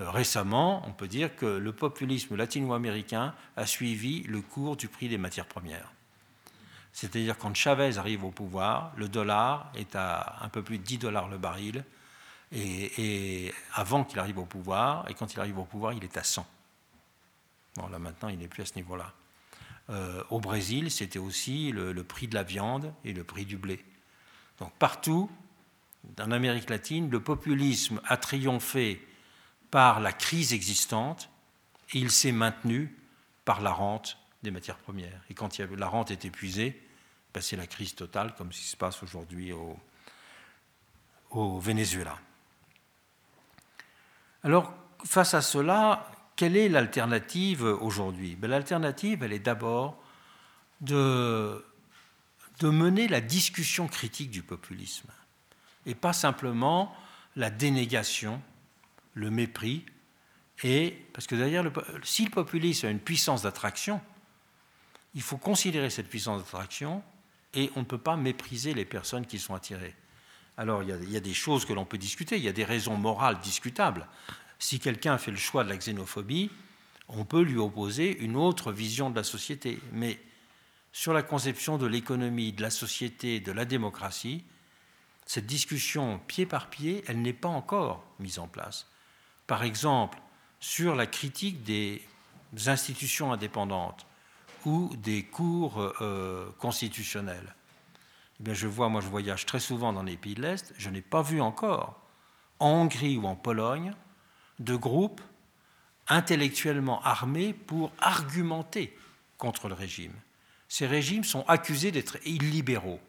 Euh, 0.00 0.10
récemment, 0.10 0.82
on 0.88 0.92
peut 0.92 1.06
dire 1.06 1.36
que 1.36 1.46
le 1.46 1.72
populisme 1.72 2.34
latino-américain 2.34 3.36
a 3.56 3.66
suivi 3.66 4.24
le 4.24 4.40
cours 4.40 4.76
du 4.76 4.88
prix 4.88 5.08
des 5.08 5.18
matières 5.18 5.46
premières. 5.46 5.92
C'est-à-dire 6.92 7.38
quand 7.38 7.54
Chavez 7.54 7.98
arrive 7.98 8.24
au 8.24 8.30
pouvoir, 8.30 8.92
le 8.96 9.08
dollar 9.08 9.70
est 9.74 9.94
à 9.94 10.36
un 10.40 10.48
peu 10.48 10.62
plus 10.62 10.78
de 10.78 10.84
10 10.84 10.98
dollars 10.98 11.28
le 11.28 11.38
baril, 11.38 11.84
et, 12.52 13.52
avant 13.74 14.04
qu'il 14.04 14.18
arrive 14.18 14.38
au 14.38 14.44
pouvoir, 14.44 15.08
et 15.08 15.14
quand 15.14 15.32
il 15.32 15.40
arrive 15.40 15.58
au 15.58 15.64
pouvoir, 15.64 15.92
il 15.92 16.02
est 16.02 16.16
à 16.16 16.24
100. 16.24 16.46
Bon, 17.76 17.86
là 17.88 17.98
maintenant, 17.98 18.28
il 18.28 18.38
n'est 18.38 18.48
plus 18.48 18.62
à 18.62 18.66
ce 18.66 18.74
niveau-là. 18.74 19.12
Euh, 19.90 20.22
au 20.30 20.40
Brésil, 20.40 20.90
c'était 20.90 21.18
aussi 21.18 21.72
le, 21.72 22.04
prix 22.04 22.28
de 22.28 22.34
la 22.34 22.42
viande 22.42 22.92
et 23.04 23.12
le 23.12 23.24
prix 23.24 23.44
du 23.44 23.56
blé. 23.56 23.84
Donc 24.58 24.72
partout, 24.74 25.30
en 26.20 26.30
Amérique 26.30 26.70
latine, 26.70 27.10
le 27.10 27.20
populisme 27.20 28.00
a 28.04 28.16
triomphé 28.16 29.06
par 29.70 30.00
la 30.00 30.12
crise 30.12 30.52
existante 30.52 31.30
et 31.92 31.98
il 31.98 32.10
s'est 32.10 32.32
maintenu 32.32 32.96
par 33.44 33.60
la 33.60 33.72
rente 33.72 34.18
des 34.42 34.50
matières 34.50 34.78
premières. 34.78 35.20
Et 35.28 35.34
quand 35.34 35.58
la 35.58 35.86
rente 35.86 36.10
est 36.10 36.24
épuisée, 36.24 36.80
ben, 37.32 37.40
c'est 37.40 37.56
la 37.56 37.66
crise 37.66 37.94
totale, 37.94 38.34
comme 38.36 38.52
ce 38.52 38.60
qui 38.60 38.66
se 38.66 38.76
passe 38.76 39.02
aujourd'hui 39.02 39.52
au, 39.52 39.78
Venezuela. 41.60 42.18
Alors, 44.42 44.74
face 45.04 45.34
à 45.34 45.42
cela, 45.42 46.10
quelle 46.34 46.56
est 46.56 46.68
l'alternative 46.68 47.62
aujourd'hui? 47.62 48.34
Ben, 48.34 48.50
L'alternative, 48.50 49.22
elle 49.22 49.32
est 49.32 49.38
d'abord 49.38 50.02
de, 50.80 51.64
mener 52.62 53.06
la 53.06 53.20
discussion 53.20 53.86
critique 53.86 54.30
du 54.30 54.42
populisme, 54.42 55.08
et 55.86 55.94
pas 55.94 56.12
simplement 56.12 56.94
la 57.36 57.50
dénégation, 57.50 58.42
le 59.14 59.30
mépris, 59.30 59.86
et 60.64 61.06
parce 61.12 61.26
que 61.26 61.36
d'ailleurs, 61.36 61.70
si 62.02 62.24
le 62.24 62.30
populisme 62.30 62.86
a 62.86 62.90
une 62.90 62.98
puissance 62.98 63.42
d'attraction, 63.42 64.00
il 65.14 65.22
faut 65.22 65.38
considérer 65.38 65.90
cette 65.90 66.08
puissance 66.08 66.42
d'attraction 66.42 67.02
et 67.54 67.70
on 67.76 67.80
ne 67.80 67.84
peut 67.84 67.98
pas 67.98 68.16
mépriser 68.16 68.74
les 68.74 68.84
personnes 68.84 69.26
qui 69.26 69.38
sont 69.38 69.54
attirées. 69.54 69.94
Alors, 70.56 70.82
il 70.82 71.10
y 71.10 71.16
a, 71.16 71.20
des 71.20 71.34
choses 71.34 71.64
que 71.64 71.72
l'on 71.72 71.84
peut 71.84 71.98
discuter, 71.98 72.36
il 72.36 72.42
y 72.42 72.48
a 72.48 72.52
des 72.52 72.64
raisons 72.64 72.96
morales 72.96 73.40
discutables. 73.40 74.06
Si 74.58 74.78
quelqu'un 74.78 75.16
fait 75.16 75.30
le 75.30 75.36
choix 75.36 75.64
de 75.64 75.70
la 75.70 75.76
xénophobie, 75.76 76.50
on 77.08 77.24
peut 77.24 77.40
lui 77.40 77.56
opposer 77.56 78.18
une 78.18 78.36
autre 78.36 78.70
vision 78.70 79.10
de 79.10 79.16
la 79.16 79.24
société. 79.24 79.80
Mais 79.92 80.20
sur 80.92 81.12
la 81.12 81.22
conception 81.22 81.78
de 81.78 81.86
l'économie, 81.86 82.52
de 82.52 82.62
la 82.62 82.70
société, 82.70 83.40
de 83.40 83.52
la 83.52 83.64
démocratie, 83.64 84.44
cette 85.24 85.46
discussion 85.46 86.20
pied 86.26 86.44
par 86.44 86.68
pied, 86.68 87.02
elle 87.06 87.22
n'est 87.22 87.32
pas 87.32 87.48
encore 87.48 88.04
mise 88.18 88.38
en 88.38 88.48
place. 88.48 88.86
Par 89.46 89.62
exemple, 89.62 90.18
sur 90.60 90.94
la 90.94 91.06
critique 91.06 91.62
des 91.62 92.02
institutions 92.66 93.32
indépendantes, 93.32 94.06
ou 94.64 94.90
des 94.96 95.24
cours 95.24 95.92
euh, 96.00 96.50
constitutionnels. 96.58 97.54
Eh 98.38 98.42
bien, 98.42 98.54
je 98.54 98.66
vois, 98.66 98.88
moi 98.88 99.00
je 99.00 99.08
voyage 99.08 99.46
très 99.46 99.60
souvent 99.60 99.92
dans 99.92 100.02
les 100.02 100.16
pays 100.16 100.34
de 100.34 100.42
l'Est, 100.42 100.72
je 100.78 100.90
n'ai 100.90 101.02
pas 101.02 101.22
vu 101.22 101.40
encore, 101.40 102.00
en 102.58 102.70
Hongrie 102.70 103.16
ou 103.16 103.26
en 103.26 103.36
Pologne, 103.36 103.94
de 104.58 104.76
groupes 104.76 105.20
intellectuellement 106.08 107.02
armés 107.02 107.52
pour 107.52 107.92
argumenter 107.98 108.96
contre 109.38 109.68
le 109.68 109.74
régime. 109.74 110.12
Ces 110.68 110.86
régimes 110.86 111.24
sont 111.24 111.44
accusés 111.48 111.90
d'être 111.90 112.18
illibéraux. 112.26 113.00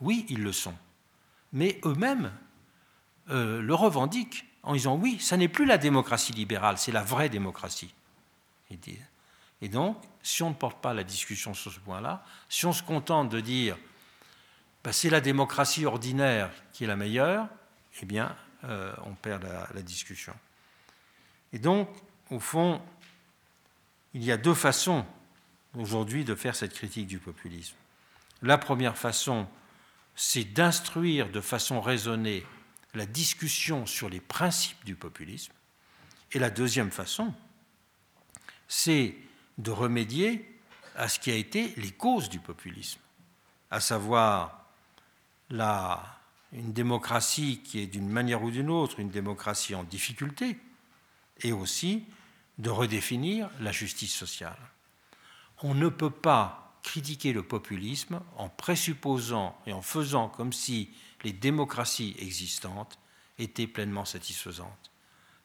Oui, 0.00 0.26
ils 0.28 0.42
le 0.42 0.52
sont. 0.52 0.74
Mais 1.52 1.80
eux-mêmes 1.84 2.32
euh, 3.30 3.60
le 3.60 3.74
revendiquent 3.74 4.44
en 4.62 4.74
disant 4.74 4.96
oui, 4.96 5.18
ça 5.20 5.36
n'est 5.36 5.48
plus 5.48 5.64
la 5.64 5.78
démocratie 5.78 6.32
libérale, 6.32 6.78
c'est 6.78 6.92
la 6.92 7.02
vraie 7.02 7.28
démocratie. 7.28 7.94
Et 9.60 9.68
donc, 9.68 10.00
si 10.22 10.42
on 10.42 10.50
ne 10.50 10.54
porte 10.54 10.80
pas 10.80 10.94
la 10.94 11.04
discussion 11.04 11.54
sur 11.54 11.72
ce 11.72 11.80
point-là, 11.80 12.24
si 12.48 12.66
on 12.66 12.72
se 12.72 12.82
contente 12.82 13.28
de 13.28 13.40
dire 13.40 13.76
bah, 14.84 14.92
c'est 14.92 15.10
la 15.10 15.20
démocratie 15.20 15.84
ordinaire 15.84 16.50
qui 16.72 16.84
est 16.84 16.86
la 16.86 16.96
meilleure, 16.96 17.48
eh 18.00 18.06
bien, 18.06 18.36
euh, 18.64 18.92
on 19.04 19.14
perd 19.14 19.44
la, 19.74 19.82
discussion. 19.82 20.34
Et 21.52 21.58
donc, 21.58 21.88
au 22.30 22.38
fond, 22.38 22.80
il 24.14 24.24
y 24.24 24.32
a 24.32 24.36
deux 24.36 24.54
façons 24.54 25.04
aujourd'hui 25.76 26.24
de 26.24 26.34
faire 26.34 26.54
cette 26.54 26.74
critique 26.74 27.06
du 27.06 27.18
populisme. 27.18 27.76
La 28.42 28.58
première 28.58 28.96
façon, 28.96 29.48
c'est 30.14 30.44
d'instruire 30.44 31.30
de 31.30 31.40
façon 31.40 31.80
raisonnée 31.80 32.44
la 32.94 33.06
discussion 33.06 33.86
sur 33.86 34.08
les 34.08 34.20
principes 34.20 34.84
du 34.84 34.94
populisme. 34.94 35.52
Et 36.32 36.38
la 36.38 36.50
deuxième 36.50 36.90
façon, 36.90 37.34
c'est 38.66 39.16
de 39.58 39.70
remédier 39.70 40.58
à 40.96 41.08
ce 41.08 41.18
qui 41.18 41.30
a 41.30 41.34
été 41.34 41.74
les 41.76 41.92
causes 41.92 42.28
du 42.28 42.40
populisme, 42.40 43.00
à 43.70 43.80
savoir 43.80 44.64
la, 45.50 46.18
une 46.52 46.72
démocratie 46.72 47.60
qui 47.62 47.80
est 47.80 47.86
d'une 47.86 48.08
manière 48.08 48.42
ou 48.42 48.50
d'une 48.50 48.70
autre 48.70 49.00
une 49.00 49.10
démocratie 49.10 49.74
en 49.74 49.84
difficulté, 49.84 50.58
et 51.42 51.52
aussi 51.52 52.04
de 52.58 52.70
redéfinir 52.70 53.50
la 53.60 53.70
justice 53.70 54.14
sociale. 54.14 54.58
On 55.62 55.74
ne 55.74 55.88
peut 55.88 56.10
pas 56.10 56.78
critiquer 56.82 57.32
le 57.32 57.42
populisme 57.42 58.20
en 58.36 58.48
présupposant 58.48 59.56
et 59.66 59.72
en 59.72 59.82
faisant 59.82 60.28
comme 60.28 60.52
si 60.52 60.90
les 61.22 61.32
démocraties 61.32 62.16
existantes 62.18 62.98
étaient 63.38 63.66
pleinement 63.66 64.04
satisfaisantes, 64.04 64.90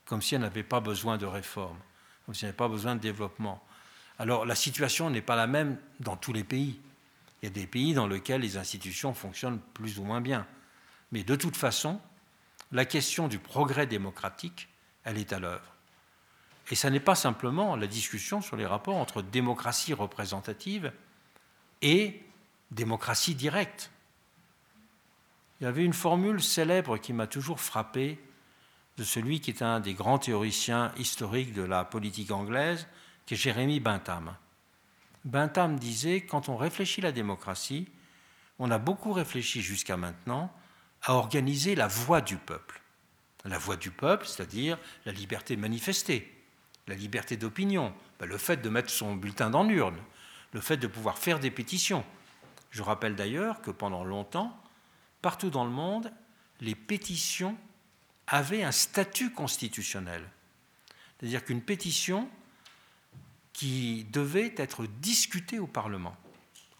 comme 0.05 0.21
si 0.21 0.35
elles 0.35 0.41
n'avaient 0.41 0.63
pas 0.63 0.79
besoin 0.79 1.17
de 1.17 1.25
réformes, 1.25 1.79
comme 2.25 2.33
si 2.33 2.45
elles 2.45 2.49
n'avaient 2.49 2.57
pas 2.57 2.67
besoin 2.69 2.95
de 2.95 3.01
développement 3.01 3.63
Alors 4.19 4.45
la 4.45 4.55
situation 4.55 5.09
n'est 5.09 5.21
pas 5.21 5.35
la 5.35 5.47
même 5.47 5.77
dans 5.99 6.15
tous 6.15 6.33
les 6.33 6.43
pays. 6.43 6.79
Il 7.41 7.45
y 7.45 7.47
a 7.47 7.51
des 7.51 7.67
pays 7.67 7.93
dans 7.93 8.07
lesquels 8.07 8.41
les 8.41 8.57
institutions 8.57 9.13
fonctionnent 9.13 9.59
plus 9.73 9.99
ou 9.99 10.03
moins 10.03 10.21
bien. 10.21 10.47
Mais 11.11 11.23
de 11.23 11.35
toute 11.35 11.57
façon, 11.57 11.99
la 12.71 12.85
question 12.85 13.27
du 13.27 13.39
progrès 13.39 13.85
démocratique, 13.85 14.69
elle 15.03 15.17
est 15.17 15.33
à 15.33 15.39
l'œuvre. 15.39 15.75
Et 16.71 16.75
ça 16.75 16.89
n'est 16.89 16.99
pas 16.99 17.15
simplement 17.15 17.75
la 17.75 17.87
discussion 17.87 18.41
sur 18.41 18.55
les 18.55 18.65
rapports 18.65 18.95
entre 18.95 19.21
démocratie 19.21 19.93
représentative 19.93 20.91
et 21.81 22.23
démocratie 22.71 23.35
directe. 23.35 23.91
Il 25.59 25.65
y 25.65 25.67
avait 25.67 25.83
une 25.83 25.93
formule 25.93 26.41
célèbre 26.41 26.97
qui 26.97 27.13
m'a 27.13 27.27
toujours 27.27 27.59
frappé 27.59 28.19
de 28.97 29.03
celui 29.03 29.41
qui 29.41 29.51
est 29.51 29.61
un 29.61 29.79
des 29.79 29.93
grands 29.93 30.19
théoriciens 30.19 30.91
historiques 30.97 31.53
de 31.53 31.63
la 31.63 31.83
politique 31.83 32.31
anglaise, 32.31 32.87
qui 33.25 33.33
est 33.33 33.37
Jérémy 33.37 33.79
Bentham. 33.79 34.35
Bentham 35.25 35.79
disait, 35.79 36.21
quand 36.21 36.49
on 36.49 36.57
réfléchit 36.57 37.01
la 37.01 37.11
démocratie, 37.11 37.87
on 38.59 38.71
a 38.71 38.77
beaucoup 38.77 39.13
réfléchi 39.13 39.61
jusqu'à 39.61 39.97
maintenant 39.97 40.53
à 41.01 41.13
organiser 41.13 41.75
la 41.75 41.87
voix 41.87 42.21
du 42.21 42.37
peuple. 42.37 42.81
La 43.45 43.57
voix 43.57 43.75
du 43.75 43.91
peuple, 43.91 44.25
c'est-à-dire 44.25 44.77
la 45.05 45.11
liberté 45.11 45.55
de 45.55 45.61
manifester, 45.61 46.33
la 46.87 46.95
liberté 46.95 47.37
d'opinion, 47.37 47.93
ben, 48.19 48.25
le 48.25 48.37
fait 48.37 48.57
de 48.57 48.69
mettre 48.69 48.89
son 48.89 49.15
bulletin 49.15 49.49
dans 49.49 49.63
l'urne, 49.63 49.97
le 50.53 50.61
fait 50.61 50.77
de 50.77 50.87
pouvoir 50.87 51.17
faire 51.17 51.39
des 51.39 51.51
pétitions. 51.51 52.05
Je 52.71 52.83
rappelle 52.83 53.15
d'ailleurs 53.15 53.61
que 53.61 53.71
pendant 53.71 54.03
longtemps, 54.03 54.57
partout 55.21 55.49
dans 55.49 55.65
le 55.65 55.71
monde, 55.71 56.11
les 56.61 56.75
pétitions 56.75 57.57
avaient 58.27 58.63
un 58.63 58.71
statut 58.71 59.31
constitutionnel. 59.31 60.23
C'est-à-dire 61.19 61.43
qu'une 61.43 61.61
pétition 61.61 62.29
qui 63.53 64.05
devait 64.11 64.53
être 64.57 64.85
discutée 64.99 65.59
au 65.59 65.67
Parlement. 65.67 66.15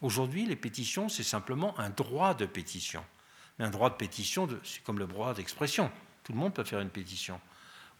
Aujourd'hui, 0.02 0.44
les 0.44 0.56
pétitions, 0.56 1.08
c'est 1.08 1.22
simplement 1.22 1.78
un 1.78 1.90
droit 1.90 2.34
de 2.34 2.46
pétition. 2.46 3.04
Mais 3.58 3.64
un 3.64 3.70
droit 3.70 3.90
de 3.90 3.94
pétition, 3.94 4.48
c'est 4.64 4.82
comme 4.82 4.98
le 4.98 5.06
droit 5.06 5.32
d'expression. 5.32 5.90
Tout 6.24 6.32
le 6.32 6.38
monde 6.38 6.52
peut 6.52 6.64
faire 6.64 6.80
une 6.80 6.90
pétition. 6.90 7.40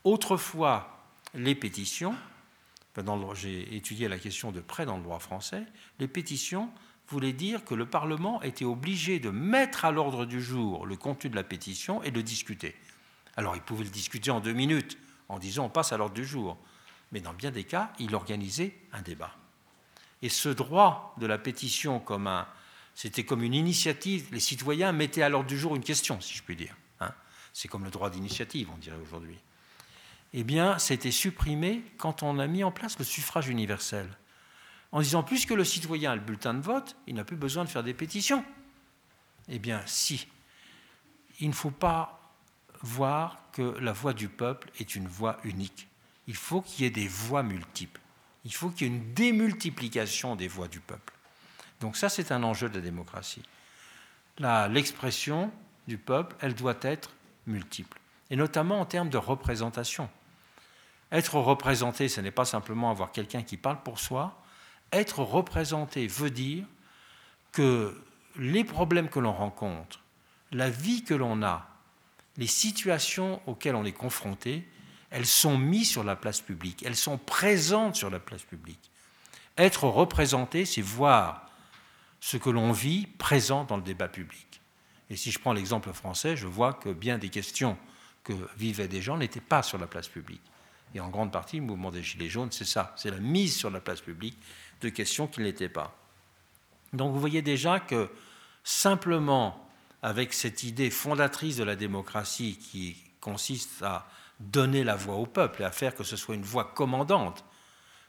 Autrefois, 0.03 1.07
les 1.35 1.55
pétitions, 1.55 2.14
j'ai 3.35 3.75
étudié 3.75 4.09
la 4.09 4.18
question 4.18 4.53
de 4.53 4.61
près 4.61 4.87
dans 4.87 4.97
le 4.97 5.03
droit 5.03 5.18
français, 5.18 5.64
les 5.99 6.09
pétitions 6.09 6.70
voulaient 7.09 7.33
dire 7.33 7.64
que 7.64 7.75
le 7.75 7.87
Parlement 7.87 8.41
était 8.43 8.64
obligé 8.64 9.18
de 9.18 9.31
mettre 9.31 9.85
à 9.85 9.91
l'ordre 9.91 10.27
du 10.27 10.43
jour 10.43 10.87
le 10.87 10.97
contenu 10.97 11.31
de 11.31 11.37
la 11.37 11.43
pétition 11.43 12.03
et 12.03 12.11
de 12.11 12.20
discuter. 12.20 12.75
Alors 13.37 13.57
il 13.57 13.62
pouvait 13.62 13.85
le 13.85 13.91
discuter 13.91 14.31
en 14.31 14.41
deux 14.41 14.53
minutes 14.53 14.99
en 15.29 15.39
disant 15.39 15.66
on 15.66 15.68
passe 15.68 15.93
à 15.93 15.97
l'ordre 15.97 16.14
du 16.14 16.25
jour, 16.25 16.57
mais 17.14 17.20
dans 17.20 17.32
bien 17.32 17.50
des 17.50 17.64
cas, 17.64 17.90
il 17.98 18.14
organisait 18.14 18.74
un 18.92 19.00
débat. 19.00 19.34
Et 20.20 20.28
ce 20.28 20.50
droit 20.50 21.14
de 21.18 21.26
la 21.26 21.38
pétition 21.38 21.98
comme 21.98 22.26
un, 22.26 22.46
c'était 22.94 23.24
comme 23.24 23.42
une 23.42 23.54
initiative, 23.54 24.28
les 24.32 24.40
citoyens 24.40 24.92
mettaient 24.92 25.22
à 25.22 25.30
l'ordre 25.30 25.48
du 25.48 25.58
jour 25.58 25.74
une 25.74 25.82
question, 25.82 26.20
si 26.20 26.34
je 26.34 26.42
puis 26.42 26.56
dire. 26.56 26.76
Hein. 27.00 27.12
C'est 27.54 27.68
comme 27.68 27.84
le 27.84 27.90
droit 27.90 28.10
d'initiative, 28.10 28.68
on 28.70 28.76
dirait 28.76 28.98
aujourd'hui 29.02 29.38
eh 30.36 30.42
bien, 30.42 30.78
c'était 30.80 31.12
supprimé 31.12 31.84
quand 31.96 32.24
on 32.24 32.40
a 32.40 32.48
mis 32.48 32.64
en 32.64 32.72
place 32.72 32.98
le 32.98 33.04
suffrage 33.04 33.48
universel. 33.48 34.08
En 34.90 35.00
disant, 35.00 35.22
puisque 35.22 35.50
le 35.50 35.62
citoyen 35.62 36.10
a 36.10 36.16
le 36.16 36.20
bulletin 36.20 36.54
de 36.54 36.60
vote, 36.60 36.96
il 37.06 37.14
n'a 37.14 37.24
plus 37.24 37.36
besoin 37.36 37.64
de 37.64 37.68
faire 37.68 37.84
des 37.84 37.94
pétitions. 37.94 38.44
Eh 39.48 39.60
bien, 39.60 39.80
si. 39.86 40.26
Il 41.38 41.48
ne 41.48 41.54
faut 41.54 41.70
pas 41.70 42.34
voir 42.82 43.44
que 43.52 43.78
la 43.78 43.92
voix 43.92 44.12
du 44.12 44.28
peuple 44.28 44.72
est 44.80 44.96
une 44.96 45.06
voix 45.06 45.38
unique. 45.44 45.88
Il 46.27 46.37
faut 46.37 46.61
qu'il 46.61 46.85
y 46.85 46.87
ait 46.87 46.91
des 46.91 47.09
voix 47.09 47.43
multiples. 47.43 48.01
Il 48.45 48.53
faut 48.53 48.70
qu'il 48.70 48.87
y 48.87 48.91
ait 48.91 48.95
une 48.95 49.14
démultiplication 49.14 50.37
des 50.37 50.49
voix 50.49 50.68
du 50.68 50.81
peuple. 50.81 51.12
Donc 51.81 51.97
ça, 51.97 52.09
c'est 52.09 52.33
un 52.33 52.43
enjeu 52.43 52.68
de 52.68 52.77
la 52.77 52.81
démocratie. 52.81 53.43
L'expression 54.39 55.53
du 55.87 55.99
peuple, 55.99 56.35
elle 56.41 56.55
doit 56.55 56.79
être 56.83 57.11
multiple, 57.47 57.99
et 58.31 58.37
notamment 58.37 58.81
en 58.81 58.87
termes 58.87 59.11
de 59.11 59.18
représentation. 59.18 60.09
Être 61.12 61.37
représenté, 61.37 62.09
ce 62.09 62.20
n'est 62.20 62.31
pas 62.31 62.45
simplement 62.45 62.91
avoir 62.91 63.12
quelqu'un 63.12 63.43
qui 63.43 63.57
parle 63.57 63.83
pour 63.83 64.01
soi. 64.01 64.43
Être 64.93 65.20
représenté 65.20 66.07
veut 66.07 66.31
dire 66.31 66.64
que 67.53 68.03
les 68.37 68.64
problèmes 68.64 69.09
que 69.09 69.20
l'on 69.20 69.33
rencontre, 69.33 70.01
la 70.51 70.70
vie 70.70 71.05
que 71.05 71.14
l'on 71.14 71.43
a, 71.43 71.68
les 72.37 72.47
situations 72.47 73.41
auxquelles 73.47 73.77
on 73.77 73.85
est 73.85 73.93
confronté, 73.93 74.66
elles 75.14 75.26
sont 75.26 75.56
mises 75.56 75.88
sur 75.88 76.02
la 76.02 76.16
place 76.16 76.40
publique, 76.40 76.82
elles 76.84 76.96
sont 76.96 77.18
présentes 77.18 77.94
sur 77.94 78.10
la 78.10 78.18
place 78.18 78.42
publique. 78.42 78.90
Être 79.56 79.84
représenté, 79.84 80.64
c'est 80.64 80.82
voir 80.82 81.48
ce 82.18 82.36
que 82.36 82.50
l'on 82.50 82.72
vit 82.72 83.06
présent 83.06 83.62
dans 83.62 83.76
le 83.76 83.84
débat 83.84 84.08
public. 84.08 84.60
Et 85.10 85.16
si 85.16 85.30
je 85.30 85.38
prends 85.38 85.52
l'exemple 85.52 85.92
français, 85.92 86.36
je 86.36 86.48
vois 86.48 86.72
que 86.72 86.88
bien 86.88 87.16
des 87.16 87.28
questions 87.28 87.78
que 88.24 88.32
vivaient 88.56 88.88
des 88.88 89.02
gens 89.02 89.16
n'étaient 89.16 89.40
pas 89.40 89.62
sur 89.62 89.78
la 89.78 89.86
place 89.86 90.08
publique. 90.08 90.42
Et 90.96 91.00
en 91.00 91.10
grande 91.10 91.30
partie, 91.30 91.58
le 91.58 91.62
mouvement 91.62 91.92
des 91.92 92.02
Gilets 92.02 92.28
jaunes, 92.28 92.50
c'est 92.50 92.64
ça, 92.64 92.92
c'est 92.96 93.12
la 93.12 93.20
mise 93.20 93.54
sur 93.54 93.70
la 93.70 93.80
place 93.80 94.00
publique 94.00 94.36
de 94.80 94.88
questions 94.88 95.28
qui 95.28 95.42
n'étaient 95.42 95.68
pas. 95.68 95.96
Donc 96.92 97.12
vous 97.12 97.20
voyez 97.20 97.42
déjà 97.42 97.78
que 97.78 98.10
simplement 98.64 99.64
avec 100.02 100.32
cette 100.32 100.64
idée 100.64 100.90
fondatrice 100.90 101.56
de 101.56 101.64
la 101.64 101.76
démocratie 101.76 102.58
qui 102.58 102.96
consiste 103.20 103.80
à 103.82 104.08
donner 104.41 104.85
la 104.85 104.97
voix 104.97 105.16
au 105.16 105.26
peuple 105.26 105.62
et 105.62 105.64
à 105.64 105.70
faire 105.70 105.95
que 105.95 106.05
ce 106.05 106.16
soit 106.16 106.35
une 106.35 106.43
voix 106.43 106.72
commandante, 106.74 107.45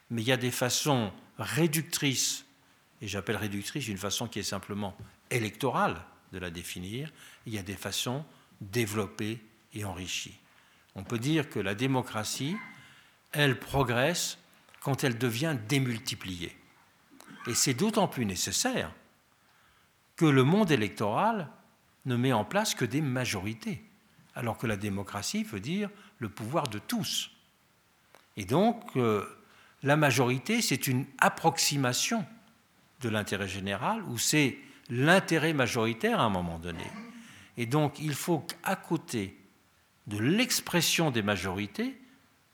mais 0.10 0.22
il 0.22 0.28
y 0.28 0.32
a 0.32 0.38
des 0.38 0.52
façons 0.52 1.12
réductrices, 1.38 2.46
et 3.02 3.08
j'appelle 3.08 3.38
réductrice 3.38 3.88
une 3.88 3.98
façon 3.98 4.28
qui 4.28 4.40
est 4.40 4.44
simplement 4.44 4.96
électorale 5.30 6.02
de 6.32 6.40
la 6.40 6.50
définir, 6.50 7.12
il 7.46 7.54
y 7.54 7.58
a 7.58 7.64
des 7.64 7.76
façons 7.76 8.26
développées 8.62 9.44
et 9.74 9.86
enrichies. 9.86 10.38
On 10.96 11.04
peut 11.04 11.20
dire 11.20 11.50
que 11.50 11.60
la 11.60 11.76
démocratie, 11.76 12.56
elle 13.32 13.60
progresse 13.60 14.38
quand 14.82 15.04
elle 15.04 15.18
devient 15.18 15.58
démultipliée. 15.68 16.56
Et 17.48 17.54
c'est 17.54 17.74
d'autant 17.74 18.08
plus 18.08 18.26
nécessaire 18.26 18.92
que 20.16 20.26
le 20.26 20.44
monde 20.44 20.72
électoral 20.72 21.50
ne 22.06 22.16
met 22.16 22.34
en 22.34 22.46
place 22.46 22.76
que 22.76 22.86
des 22.86 23.02
majorités, 23.02 23.84
alors 24.36 24.58
que 24.58 24.68
la 24.68 24.78
démocratie 24.78 25.44
veut 25.44 25.60
dire 25.60 25.90
le 26.20 26.30
pouvoir 26.30 26.68
de 26.68 26.80
tous. 26.80 27.32
Et 28.38 28.46
donc, 28.46 28.84
euh, 28.96 29.26
la 29.84 29.96
majorité, 29.96 30.62
c'est 30.62 30.88
une 30.88 31.06
approximation 31.20 32.26
de 33.02 33.10
l'intérêt 33.10 33.48
général, 33.48 34.04
ou 34.04 34.18
c'est 34.18 34.58
l'intérêt 34.90 35.54
majoritaire 35.54 36.20
à 36.20 36.24
un 36.24 36.30
moment 36.30 36.60
donné. 36.60 36.86
Et 37.58 37.66
donc, 37.66 38.00
il 38.00 38.14
faut 38.14 38.40
qu'à 38.40 38.76
côté 38.76 39.38
de 40.08 40.18
l'expression 40.18 41.12
des 41.12 41.22
majorités, 41.22 42.00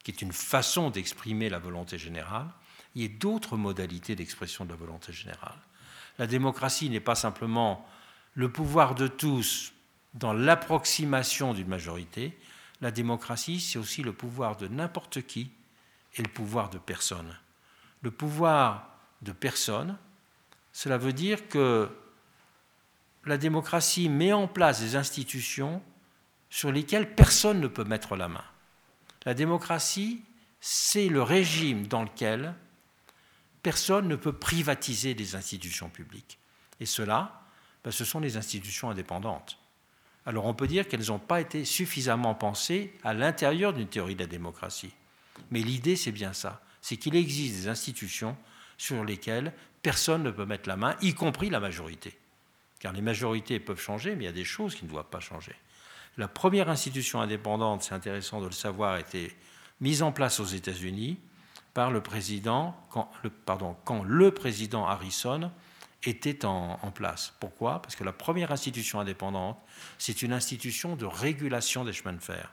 qui 0.03 0.11
est 0.11 0.21
une 0.21 0.33
façon 0.33 0.89
d'exprimer 0.89 1.49
la 1.49 1.59
volonté 1.59 1.97
générale, 1.97 2.47
il 2.95 3.01
y 3.03 3.05
a 3.05 3.17
d'autres 3.19 3.57
modalités 3.57 4.15
d'expression 4.15 4.65
de 4.65 4.71
la 4.71 4.75
volonté 4.75 5.13
générale. 5.13 5.57
La 6.17 6.27
démocratie 6.27 6.89
n'est 6.89 6.99
pas 6.99 7.15
simplement 7.15 7.87
le 8.33 8.51
pouvoir 8.51 8.95
de 8.95 9.07
tous 9.07 9.73
dans 10.13 10.33
l'approximation 10.33 11.53
d'une 11.53 11.67
majorité, 11.67 12.37
la 12.81 12.91
démocratie, 12.91 13.59
c'est 13.59 13.79
aussi 13.79 14.01
le 14.01 14.13
pouvoir 14.13 14.57
de 14.57 14.67
n'importe 14.67 15.21
qui 15.25 15.51
et 16.15 16.21
le 16.21 16.29
pouvoir 16.29 16.69
de 16.69 16.77
personne. 16.77 17.37
Le 18.01 18.11
pouvoir 18.11 18.89
de 19.21 19.31
personne, 19.31 19.97
cela 20.73 20.97
veut 20.97 21.13
dire 21.13 21.47
que 21.47 21.89
la 23.25 23.37
démocratie 23.37 24.09
met 24.09 24.33
en 24.33 24.47
place 24.47 24.81
des 24.81 24.95
institutions 24.95 25.83
sur 26.49 26.71
lesquelles 26.71 27.13
personne 27.13 27.61
ne 27.61 27.67
peut 27.67 27.83
mettre 27.83 28.15
la 28.15 28.27
main. 28.27 28.43
La 29.25 29.35
démocratie, 29.35 30.23
c'est 30.59 31.07
le 31.07 31.21
régime 31.21 31.85
dans 31.85 32.03
lequel 32.03 32.55
personne 33.61 34.07
ne 34.07 34.15
peut 34.15 34.33
privatiser 34.33 35.13
des 35.13 35.35
institutions 35.35 35.89
publiques. 35.89 36.39
Et 36.79 36.87
cela, 36.87 37.43
ben, 37.83 37.91
ce 37.91 38.03
sont 38.03 38.19
les 38.19 38.37
institutions 38.37 38.89
indépendantes. 38.89 39.60
Alors 40.25 40.45
on 40.45 40.53
peut 40.53 40.67
dire 40.67 40.87
qu'elles 40.87 41.07
n'ont 41.07 41.19
pas 41.19 41.41
été 41.41 41.65
suffisamment 41.65 42.35
pensées 42.35 42.93
à 43.03 43.13
l'intérieur 43.13 43.73
d'une 43.73 43.87
théorie 43.87 44.15
de 44.15 44.21
la 44.21 44.27
démocratie. 44.27 44.93
Mais 45.49 45.61
l'idée, 45.61 45.95
c'est 45.95 46.11
bien 46.11 46.33
ça, 46.33 46.61
c'est 46.81 46.97
qu'il 46.97 47.15
existe 47.15 47.55
des 47.55 47.67
institutions 47.67 48.37
sur 48.77 49.03
lesquelles 49.03 49.53
personne 49.81 50.23
ne 50.23 50.31
peut 50.31 50.45
mettre 50.45 50.69
la 50.69 50.77
main, 50.77 50.95
y 51.01 51.13
compris 51.13 51.49
la 51.49 51.59
majorité. 51.59 52.17
Car 52.79 52.93
les 52.93 53.01
majorités 53.01 53.59
peuvent 53.59 53.79
changer, 53.79 54.15
mais 54.15 54.23
il 54.23 54.27
y 54.27 54.29
a 54.29 54.33
des 54.33 54.43
choses 54.43 54.75
qui 54.75 54.85
ne 54.85 54.89
doivent 54.89 55.09
pas 55.09 55.19
changer. 55.19 55.55
La 56.17 56.27
première 56.27 56.69
institution 56.69 57.21
indépendante, 57.21 57.83
c'est 57.83 57.93
intéressant 57.93 58.41
de 58.41 58.45
le 58.45 58.51
savoir, 58.51 58.93
a 58.93 58.99
été 58.99 59.35
mise 59.79 60.03
en 60.03 60.11
place 60.11 60.39
aux 60.39 60.45
États-Unis 60.45 61.17
par 61.73 61.91
le 61.91 62.01
président, 62.01 62.75
pardon, 63.45 63.75
quand 63.85 64.03
le 64.03 64.31
président 64.31 64.85
Harrison 64.85 65.51
était 66.03 66.45
en, 66.45 66.77
place. 66.93 67.33
Pourquoi? 67.39 67.81
Parce 67.81 67.95
que 67.95 68.03
la 68.03 68.13
première 68.13 68.51
institution 68.51 68.99
indépendante, 68.99 69.59
c'est 69.97 70.21
une 70.21 70.33
institution 70.33 70.95
de 70.95 71.05
régulation 71.05 71.85
des 71.85 71.93
chemins 71.93 72.13
de 72.13 72.21
fer 72.21 72.51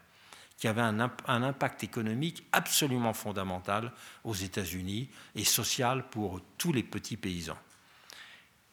qui 0.59 0.66
avait 0.66 0.82
un, 0.82 0.99
impact 1.26 1.84
économique 1.84 2.44
absolument 2.51 3.12
fondamental 3.12 3.92
aux 4.24 4.34
États-Unis 4.34 5.09
et 5.36 5.44
social 5.44 6.09
pour 6.11 6.40
tous 6.59 6.72
les 6.72 6.82
petits 6.82 7.16
paysans. 7.16 7.59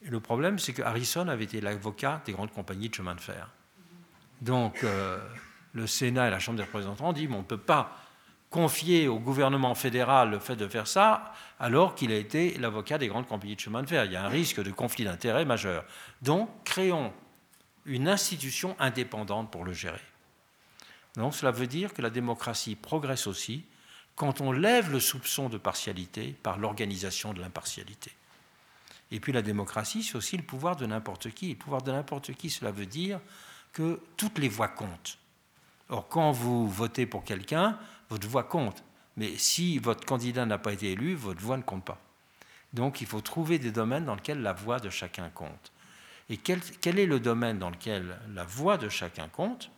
le 0.02 0.20
problème, 0.20 0.58
c'est 0.58 0.74
que 0.74 0.82
Harrison 0.82 1.28
avait 1.28 1.44
été 1.44 1.62
l'avocat 1.62 2.24
des 2.26 2.32
grandes 2.32 2.52
compagnies 2.52 2.90
de 2.90 2.96
chemin 2.96 3.14
de 3.14 3.22
fer. 3.22 3.52
Donc, 4.42 4.84
euh, 4.84 5.20
le 5.74 5.86
Sénat 5.86 6.28
et 6.28 6.32
la 6.32 6.40
Chambre 6.40 6.58
des 6.58 6.64
représentants 6.64 7.10
ont 7.10 7.14
dit 7.14 7.28
on 7.32 7.40
ne 7.40 7.44
peut 7.44 7.58
pas 7.58 7.96
confier 8.50 9.08
au 9.08 9.20
gouvernement 9.20 9.76
fédéral 9.76 10.30
le 10.32 10.40
fait 10.40 10.56
de 10.56 10.68
faire 10.68 10.88
ça 10.88 11.34
alors 11.60 11.96
qu'il 11.96 12.12
a 12.12 12.16
été 12.16 12.58
l'avocat 12.58 12.98
des 12.98 13.08
grandes 13.08 13.28
compagnies 13.28 13.56
de 13.56 13.60
chemin 13.60 13.84
de 13.84 13.88
fer. 13.88 14.06
Il 14.06 14.12
y 14.12 14.16
a 14.16 14.24
un 14.24 14.30
risque 14.30 14.62
de 14.62 14.72
conflit 14.72 15.04
d'intérêts 15.04 15.46
majeur. 15.46 15.84
Donc, 16.22 16.50
créons 16.64 17.12
une 17.86 18.08
institution 18.08 18.76
indépendante 18.80 19.52
pour 19.52 19.64
le 19.64 19.74
gérer. 19.74 20.02
Donc 21.16 21.34
cela 21.34 21.52
veut 21.52 21.68
dire 21.68 21.94
que 21.94 22.02
la 22.02 22.10
démocratie 22.10 22.76
progresse 22.76 23.28
aussi 23.28 23.64
quand 24.16 24.42
on 24.42 24.52
lève 24.52 24.92
le 24.92 25.00
soupçon 25.00 25.50
de 25.50 25.58
partialité 25.58 26.36
par 26.44 26.58
l'organisation 26.58 27.34
de 27.34 27.42
l'impartialité. 27.42 28.12
Et 29.12 29.20
puis 29.20 29.32
la 29.32 29.42
démocratie, 29.42 30.04
c'est 30.04 30.16
aussi 30.16 30.36
le 30.38 30.44
pouvoir 30.44 30.76
de 30.76 30.86
n'importe 30.86 31.32
qui. 31.32 31.50
Le 31.50 31.56
pouvoir 31.56 31.82
de 31.82 31.92
n'importe 31.92 32.34
qui, 32.34 32.50
cela 32.50 32.72
veut 32.72 32.86
dire 32.86 33.20
que 33.72 34.00
toutes 34.18 34.40
les 34.40 34.50
voix 34.50 34.68
comptent. 34.68 35.18
Or, 35.90 36.08
quand 36.08 36.32
vous 36.32 36.68
votez 36.68 37.06
pour 37.06 37.24
quelqu'un, 37.24 37.78
votre 38.10 38.28
voix 38.28 38.44
compte. 38.44 38.84
Mais 39.18 39.38
si 39.38 39.80
votre 39.80 40.06
candidat 40.06 40.46
n'a 40.46 40.58
pas 40.58 40.74
été 40.74 40.92
élu, 40.92 41.16
votre 41.16 41.42
voix 41.42 41.58
ne 41.58 41.64
compte 41.64 41.86
pas. 41.86 42.00
Donc 42.74 43.02
il 43.02 43.08
faut 43.08 43.22
trouver 43.22 43.60
des 43.60 43.72
domaines 43.72 44.06
dans 44.06 44.16
lesquels 44.16 44.42
la 44.42 44.54
voix 44.54 44.80
de 44.80 44.90
chacun 44.90 45.30
compte. 45.30 45.72
Et 46.30 46.38
quel, 46.38 46.60
est 47.00 47.06
le 47.06 47.20
domaine 47.20 47.60
dans 47.60 47.70
lequel 47.70 48.20
la 48.34 48.44
voix 48.44 48.78
de 48.78 48.90
chacun 48.90 49.28
compte? 49.30 49.70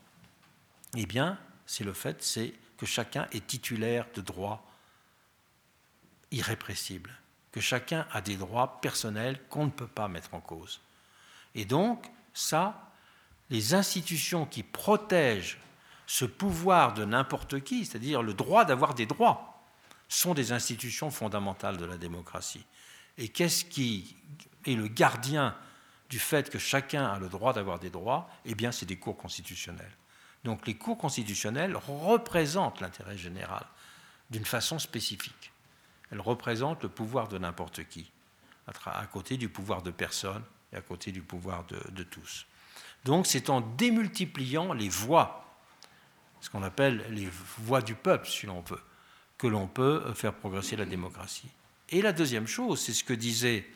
Eh 0.96 1.06
bien, 1.06 1.38
c'est 1.66 1.84
le 1.84 1.94
fait, 1.94 2.24
c'est 2.24 2.54
que 2.78 2.86
chacun 2.86 3.28
est 3.32 3.46
titulaire 3.46 4.06
de 4.16 4.22
droits 4.22 4.64
irrépressibles, 6.32 7.12
que 7.52 7.60
chacun 7.60 8.08
a 8.12 8.22
des 8.22 8.38
droits 8.38 8.80
personnels 8.82 9.40
qu'on 9.50 9.66
ne 9.66 9.72
peut 9.72 9.88
pas 9.88 10.08
mettre 10.08 10.34
en 10.34 10.40
cause. 10.40 10.80
Et 11.54 11.66
donc, 11.66 12.10
ça, 12.34 12.92
les 13.50 13.74
institutions 13.74 14.46
qui 14.46 14.64
protègent 14.64 15.60
ce 16.08 16.26
pouvoir 16.26 16.96
de 16.96 17.06
n'importe 17.06 17.62
qui, 17.62 17.86
c'est-à-dire 17.86 18.24
le 18.24 18.34
droit 18.34 18.66
d'avoir 18.66 18.96
des 18.96 19.06
droits, 19.06 19.64
sont 20.10 20.34
des 20.34 20.52
institutions 20.52 21.12
fondamentales 21.12 21.78
de 21.78 21.86
la 21.86 21.98
démocratie. 21.98 22.66
Et 23.18 23.28
qu'est-ce 23.30 23.66
qui 23.66 24.16
est 24.66 24.76
le 24.76 24.88
gardien 24.88 25.56
du 26.10 26.18
fait 26.18 26.50
que 26.50 26.58
chacun 26.58 27.06
a 27.06 27.20
le 27.20 27.30
droit 27.30 27.54
d'avoir 27.54 27.78
des 27.78 27.90
droits? 27.90 28.30
Eh 28.46 28.56
bien, 28.56 28.72
c'est 28.72 28.86
des 28.86 28.98
cours 28.98 29.18
constitutionnels. 29.18 29.92
Donc 30.44 30.66
les 30.66 30.76
cours 30.76 30.98
constitutionnels 30.98 31.76
représentent 31.76 32.80
l'intérêt 32.80 33.18
général 33.18 33.66
d'une 34.30 34.46
façon 34.46 34.80
spécifique. 34.80 35.52
Elles 36.12 36.22
représentent 36.22 36.84
le 36.84 36.90
pouvoir 36.90 37.28
de 37.28 37.38
n'importe 37.38 37.84
qui, 37.86 38.12
à 38.86 39.06
côté 39.08 39.38
du 39.38 39.50
pouvoir 39.50 39.82
de 39.82 39.92
personne 39.92 40.44
et 40.72 40.78
à 40.78 40.82
côté 40.82 41.12
du 41.12 41.22
pouvoir 41.22 41.66
de, 41.66 42.04
tous. 42.04 42.46
Donc 43.04 43.28
c'est 43.28 43.50
en 43.50 43.62
démultipliant 43.62 44.74
les 44.74 44.90
voix, 44.90 45.47
ce 46.42 46.50
qu'on 46.50 46.64
appelle 46.64 47.06
les 47.10 47.30
voix 47.60 47.82
du 47.82 47.96
peuple, 47.96 48.28
si 48.28 48.46
l'on 48.46 48.62
veut, 48.62 48.82
que 49.38 49.48
l'on 49.48 49.68
peut 49.68 50.14
faire 50.14 50.34
progresser 50.34 50.76
la 50.76 50.86
démocratie. 50.86 51.50
Et 51.90 52.02
la 52.02 52.14
deuxième 52.14 52.48
chose, 52.48 52.80
c'est 52.80 52.94
ce 52.94 53.04
que 53.04 53.14
disait, 53.14 53.70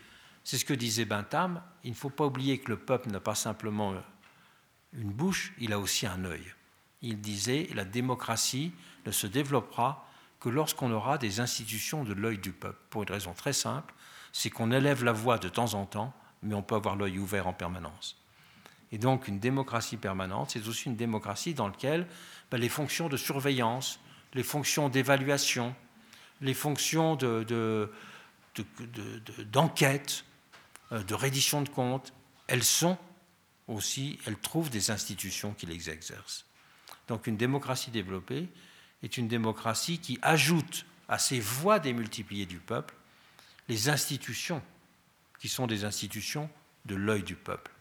c'est 0.44 0.58
ce 0.58 0.66
que 0.66 0.74
disait 0.74 1.06
Bentham, 1.06 1.62
il 1.84 1.92
ne 1.92 1.96
faut 1.96 2.10
pas 2.10 2.26
oublier 2.26 2.60
que 2.60 2.72
le 2.72 2.78
peuple 2.78 3.10
n'a 3.10 3.20
pas 3.20 3.36
simplement 3.36 3.96
une 4.94 5.12
bouche, 5.12 5.54
il 5.60 5.74
a 5.74 5.80
aussi 5.80 6.06
un 6.06 6.26
œil 6.26 6.54
il 7.02 7.20
disait 7.20 7.68
la 7.74 7.86
démocratie 7.86 8.72
ne 9.06 9.12
se 9.12 9.28
développera 9.28 10.08
que 10.40 10.50
lorsqu'on 10.50 10.92
aura 10.92 11.18
des 11.18 11.40
institutions 11.40 12.04
de 12.04 12.14
l'œil 12.14 12.38
du 12.38 12.52
peuple, 12.52 12.80
pour 12.90 13.04
une 13.04 13.12
raison 13.12 13.34
très 13.34 13.54
simple, 13.54 13.94
c'est 14.32 14.50
qu'on 14.50 14.72
élève 14.72 15.04
la 15.04 15.12
voix 15.12 15.38
de 15.38 15.50
temps 15.50 15.74
en 15.74 15.86
temps, 15.86 16.14
mais 16.42 16.56
on 16.56 16.64
peut 16.64 16.76
avoir 16.76 16.96
l'œil 16.96 17.20
ouvert 17.20 17.48
en 17.48 17.54
permanence. 17.54 18.21
Et 18.92 18.98
donc 18.98 19.28
une 19.28 19.40
démocratie 19.40 19.98
permanente, 19.98 20.52
c'est 20.52 20.68
aussi 20.68 20.86
une 20.86 20.96
démocratie 20.96 21.54
dans 21.54 21.68
laquelle 21.68 22.08
ben, 22.50 22.58
les 22.60 22.70
fonctions 22.70 23.10
de 23.10 23.18
surveillance, 23.18 24.00
les 24.34 24.44
fonctions 24.44 24.90
d'évaluation, 24.90 25.76
les 26.42 26.54
fonctions 26.54 27.16
d'enquête, 27.16 27.50
de, 28.56 28.64
de, 30.94 31.04
de, 31.04 31.14
reddition 31.14 31.62
de 31.62 31.70
comptes, 31.70 32.14
elles 32.48 32.64
sont 32.64 32.98
aussi, 33.68 34.20
elles 34.26 34.38
trouvent 34.38 34.70
des 34.70 34.92
institutions 34.92 35.54
qui 35.54 35.66
les 35.66 35.90
exercent. 35.90 36.46
Donc 37.08 37.28
une 37.28 37.38
démocratie 37.38 37.92
développée 37.92 38.50
est 39.04 39.18
une 39.18 39.28
démocratie 39.28 40.00
qui 40.00 40.20
ajoute 40.22 40.86
à 41.08 41.18
ces 41.18 41.40
voix 41.40 41.80
démultipliées 41.80 42.46
du 42.46 42.60
peuple 42.60 42.96
les 43.68 43.90
institutions 43.90 44.62
qui 45.40 45.50
sont 45.50 45.68
des 45.68 45.86
institutions 45.86 46.50
de 46.86 46.96
l'œil 46.96 47.24
du 47.24 47.36
peuple. 47.36 47.72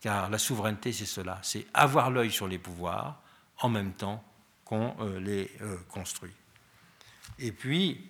Car 0.00 0.30
la 0.30 0.38
souveraineté, 0.38 0.92
c'est 0.92 1.06
cela, 1.06 1.38
c'est 1.42 1.66
avoir 1.74 2.10
l'œil 2.10 2.30
sur 2.30 2.46
les 2.46 2.58
pouvoirs 2.58 3.20
en 3.60 3.68
même 3.68 3.92
temps 3.92 4.22
qu'on 4.64 4.94
euh, 5.00 5.18
les 5.18 5.50
euh, 5.60 5.76
construit. 5.88 6.32
Et 7.38 7.52
puis, 7.52 8.08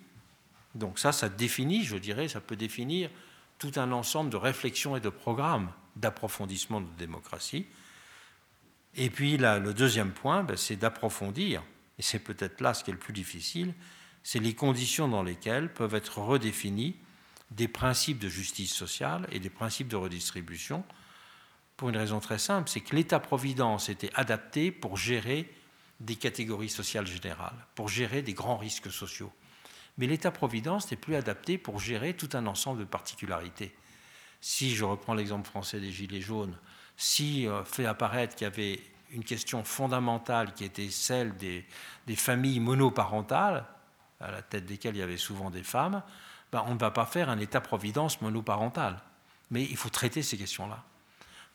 donc 0.75 0.99
ça, 0.99 1.13
ça 1.13 1.29
définit, 1.29 1.85
je 1.85 1.97
dirais, 1.97 2.29
ça 2.29 2.41
peut 2.41 2.57
définir 2.57 3.11
tout 3.59 3.73
un 3.77 3.91
ensemble 3.93 4.31
de 4.31 4.37
réflexions 4.37 4.97
et 4.97 5.01
de 5.01 5.09
programmes 5.09 5.71
d'approfondissement 5.97 6.81
de 6.81 6.89
démocratie 6.99 7.67
et 8.97 9.11
puis 9.11 9.37
le 9.37 9.73
deuxième 9.73 10.11
point, 10.11 10.43
ben, 10.43 10.57
c'est 10.57 10.77
d'approfondir, 10.77 11.63
et 11.99 12.03
c'est 12.03 12.19
peut-être 12.19 12.61
là 12.61 12.75
ce 12.75 12.83
qui 12.83 12.91
est 12.91 12.93
le 12.93 12.99
plus 12.99 13.13
difficile, 13.13 13.73
c'est 14.23 14.41
les 14.41 14.55
conditions 14.55 15.09
dans 15.09 15.23
lesquelles 15.23 15.73
peuvent 15.73 15.95
être 15.95 16.19
redéfinis 16.19 16.97
des 17.51 17.69
principes 17.69 18.19
de 18.19 18.29
justice 18.29 18.75
sociale 18.75 19.27
et 19.31 19.39
des 19.39 19.51
principes 19.51 19.89
de 19.89 19.97
redistribution, 19.97 20.85
pour 21.79 21.89
une 21.89 21.97
raison 21.97 22.19
très 22.19 22.39
simple, 22.39 22.69
c'est 22.69 22.81
que 22.81 22.95
l'État-providence 22.97 23.89
était 23.89 24.11
adapté 24.15 24.73
pour 24.73 24.97
gérer 24.97 25.49
des 26.01 26.17
catégories 26.17 26.69
sociales 26.69 27.07
générales, 27.07 27.55
pour 27.77 27.89
gérer 27.89 28.21
des 28.21 28.35
grands 28.35 28.57
risques 28.57 28.91
sociaux. 28.91 29.33
Mais 29.97 30.09
l'État-providence 30.09 30.91
n'est 30.91 30.97
plus 30.97 31.15
adapté 31.15 31.57
pour 31.57 31.79
gérer 31.79 32.15
tout 32.15 32.31
un 32.33 32.47
ensemble 32.47 32.81
de 32.81 32.85
particularités. 32.85 33.73
Si 34.41 34.75
je 34.75 34.85
reprends 34.85 35.15
l'exemple 35.15 35.49
français 35.49 35.79
des 35.79 35.93
Gilets 35.93 36.21
jaunes, 36.21 36.57
si 36.97 37.47
euh, 37.47 37.63
fait 37.63 37.87
apparaître 37.87 38.35
qu'il 38.35 38.47
y 38.47 38.51
avait 38.51 38.81
une 39.13 39.23
question 39.23 39.63
fondamentale 39.63 40.55
qui 40.55 40.65
était 40.65 40.91
celle 40.91 41.37
des, 41.37 41.65
familles 42.17 42.59
monoparentales, 42.59 43.65
à 44.21 44.33
la 44.33 44.43
tête 44.43 44.67
desquelles 44.67 44.97
il 44.97 45.01
y 45.01 45.03
avait 45.03 45.17
souvent 45.17 45.49
des 45.49 45.63
femmes, 45.63 46.03
ben 46.51 46.65
on 46.67 46.75
ne 46.75 46.79
va 46.79 46.91
pas 46.91 47.07
faire 47.07 47.31
un 47.31 47.39
État-providence 47.39 48.21
monoparental. 48.21 49.01
Mais 49.53 49.63
il 49.63 49.77
faut 49.77 49.91
traiter 49.91 50.23
ces 50.23 50.37
questions-là. 50.37 50.83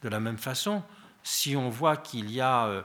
De 0.04 0.10
la 0.10 0.20
même 0.20 0.38
façon, 0.38 0.84
si 1.24 1.56
on 1.56 1.70
voit 1.70 1.96
qu'il 1.96 2.30
y 2.30 2.42
a, 2.42 2.66
euh, 2.66 2.82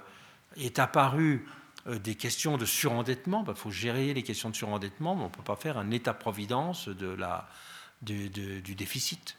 est 0.57 0.79
apparu 0.79 1.47
euh, 1.89 1.99
des 1.99 2.15
questions 2.15 2.57
de 2.57 2.65
surendettement, 2.65 3.41
il 3.41 3.47
ben, 3.47 3.55
faut 3.55 3.73
gérer 3.73 4.15
les 4.15 4.23
questions 4.23 4.51
de 4.51 4.55
surendettement, 4.55 5.17
mais 5.17 5.23
on 5.23 5.27
ne 5.27 5.33
peut 5.33 5.43
pas 5.43 5.57
faire 5.57 5.77
un 5.79 5.91
État-providence 5.91 6.89
de 6.89 7.19
du 8.01 8.75
déficit. 8.77 9.37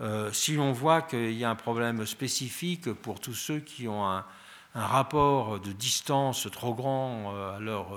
Euh, 0.00 0.32
si 0.32 0.54
l'on 0.54 0.70
voit 0.70 1.02
qu'il 1.02 1.32
y 1.32 1.44
a 1.44 1.50
un 1.50 1.56
problème 1.56 2.06
spécifique 2.06 2.92
pour 2.92 3.18
tous 3.18 3.34
ceux 3.34 3.58
qui 3.58 3.88
ont 3.88 4.08
un, 4.08 4.24
rapport 4.72 5.58
de 5.58 5.72
distance 5.72 6.48
trop 6.52 6.76
grand 6.76 7.34
à 7.56 7.58
leur 7.58 7.88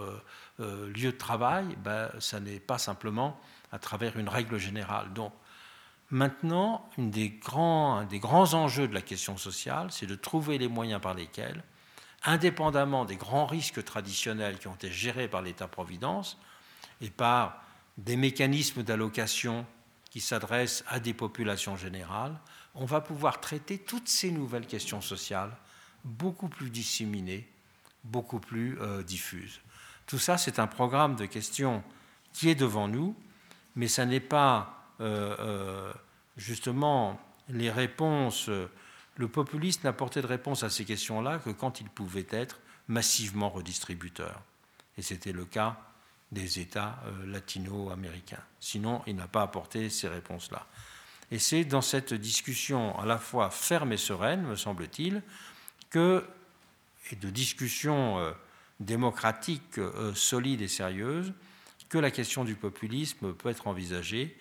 lieu 0.58 1.12
de 1.12 1.18
travail, 1.18 1.78
ben, 1.84 2.10
ça 2.18 2.40
n'est 2.40 2.60
pas 2.60 2.80
simplement 2.80 3.40
à 3.72 3.78
travers 3.78 4.18
une 4.18 4.28
règle 4.28 4.58
générale. 4.58 5.14
Donc, 5.14 5.34
maintenant, 6.10 6.90
une 6.98 7.12
des 7.12 7.30
grands, 7.30 7.98
un 7.98 8.06
des 8.06 8.20
grands 8.20 8.54
enjeux 8.54 8.88
de 8.88 8.94
la 8.94 9.02
question 9.02 9.38
sociale, 9.38 9.92
c'est 9.92 10.06
de 10.06 10.16
trouver 10.16 10.58
les 10.58 10.68
moyens 10.68 11.02
par 11.02 11.14
lesquels, 11.14 11.64
indépendamment 12.24 13.06
des 13.06 13.16
grands 13.16 13.46
risques 13.46 13.84
traditionnels 13.84 14.60
qui 14.60 14.68
ont 14.68 14.76
été 14.76 14.92
gérés 14.92 15.28
par 15.28 15.42
l'État-providence 15.42 16.38
et 17.02 17.10
par 17.10 17.62
des 17.98 18.16
mécanismes 18.16 18.84
d'allocation 18.84 19.66
qui 20.10 20.22
s'adresse 20.22 20.84
à 20.88 21.00
des 21.00 21.14
populations 21.14 21.76
générales, 21.76 22.40
on 22.76 22.86
va 22.86 23.02
pouvoir 23.02 23.40
traiter 23.42 23.78
toutes 23.78 24.08
ces 24.08 24.32
nouvelles 24.32 24.68
questions 24.68 25.02
sociales 25.02 25.52
beaucoup 26.04 26.48
plus 26.48 26.70
disséminées, 26.70 27.48
beaucoup 28.04 28.40
plus 28.40 28.80
euh, 28.82 29.04
diffuses. 29.04 29.60
Tout 30.06 30.20
ça, 30.20 30.38
c'est 30.38 30.60
un 30.60 30.68
programme 30.68 31.16
de 31.16 31.26
questions 31.26 31.84
qui 32.34 32.50
est 32.50 32.56
devant 32.56 32.88
nous, 32.88 33.16
mais 33.76 33.88
ça 33.88 34.06
n'est 34.06 34.20
pas 34.20 34.73
justement 36.38 37.20
les 37.50 37.72
réponses. 37.72 38.50
Le 39.16 39.28
populisme 39.28 39.82
n'a 39.84 39.94
porté 39.94 40.22
de 40.22 40.28
réponse 40.28 40.64
à 40.64 40.70
ces 40.70 40.86
questions-là 40.86 41.40
que 41.40 41.52
quand 41.52 41.82
il 41.82 41.90
pouvait 41.90 42.28
être 42.30 42.60
massivement 42.88 43.50
redistributeur. 43.50 44.42
Et 44.98 45.02
c'était 45.02 45.32
le 45.32 45.46
cas 45.46 45.78
des 46.32 46.60
États 46.60 47.00
euh, 47.06 47.26
latino-américains. 47.28 48.44
Sinon, 48.60 49.02
il 49.06 49.16
n'a 49.16 49.28
pas 49.28 49.44
apporté 49.44 49.90
ces 49.90 50.08
réponses-là. 50.08 50.66
Et 51.32 51.40
c'est 51.40 51.64
dans 51.64 51.82
cette 51.82 52.14
discussion 52.14 52.98
à 53.00 53.06
la 53.06 53.18
fois 53.18 53.50
ferme 53.50 53.94
et 53.94 53.98
sereine, 53.98 54.42
me 54.44 54.56
semble-t-il, 54.56 55.22
que, 55.90 56.26
et 57.12 57.16
de 57.16 57.30
discussion 57.30 58.20
euh, 58.20 58.32
démocratique 58.80 59.80
solide 60.16 60.62
et 60.62 60.68
sérieuse 60.68 61.34
que 61.94 62.00
la 62.00 62.10
question 62.10 62.44
du 62.44 62.56
populisme 62.56 63.34
peut 63.34 63.50
être 63.50 63.68
envisagée 63.68 64.36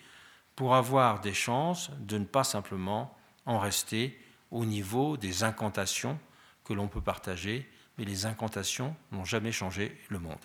pour 0.55 0.75
avoir 0.75 1.21
des 1.21 1.33
chances 1.33 1.91
de 1.99 2.17
ne 2.17 2.25
pas 2.25 2.43
simplement 2.43 3.15
en 3.45 3.59
rester 3.59 4.19
au 4.51 4.65
niveau 4.65 5.17
des 5.17 5.43
incantations 5.43 6.19
que 6.63 6.73
l'on 6.73 6.87
peut 6.87 7.01
partager, 7.01 7.69
mais 7.97 8.05
les 8.05 8.25
incantations 8.25 8.95
n'ont 9.11 9.25
jamais 9.25 9.51
changé 9.51 9.99
le 10.09 10.19
monde. 10.19 10.37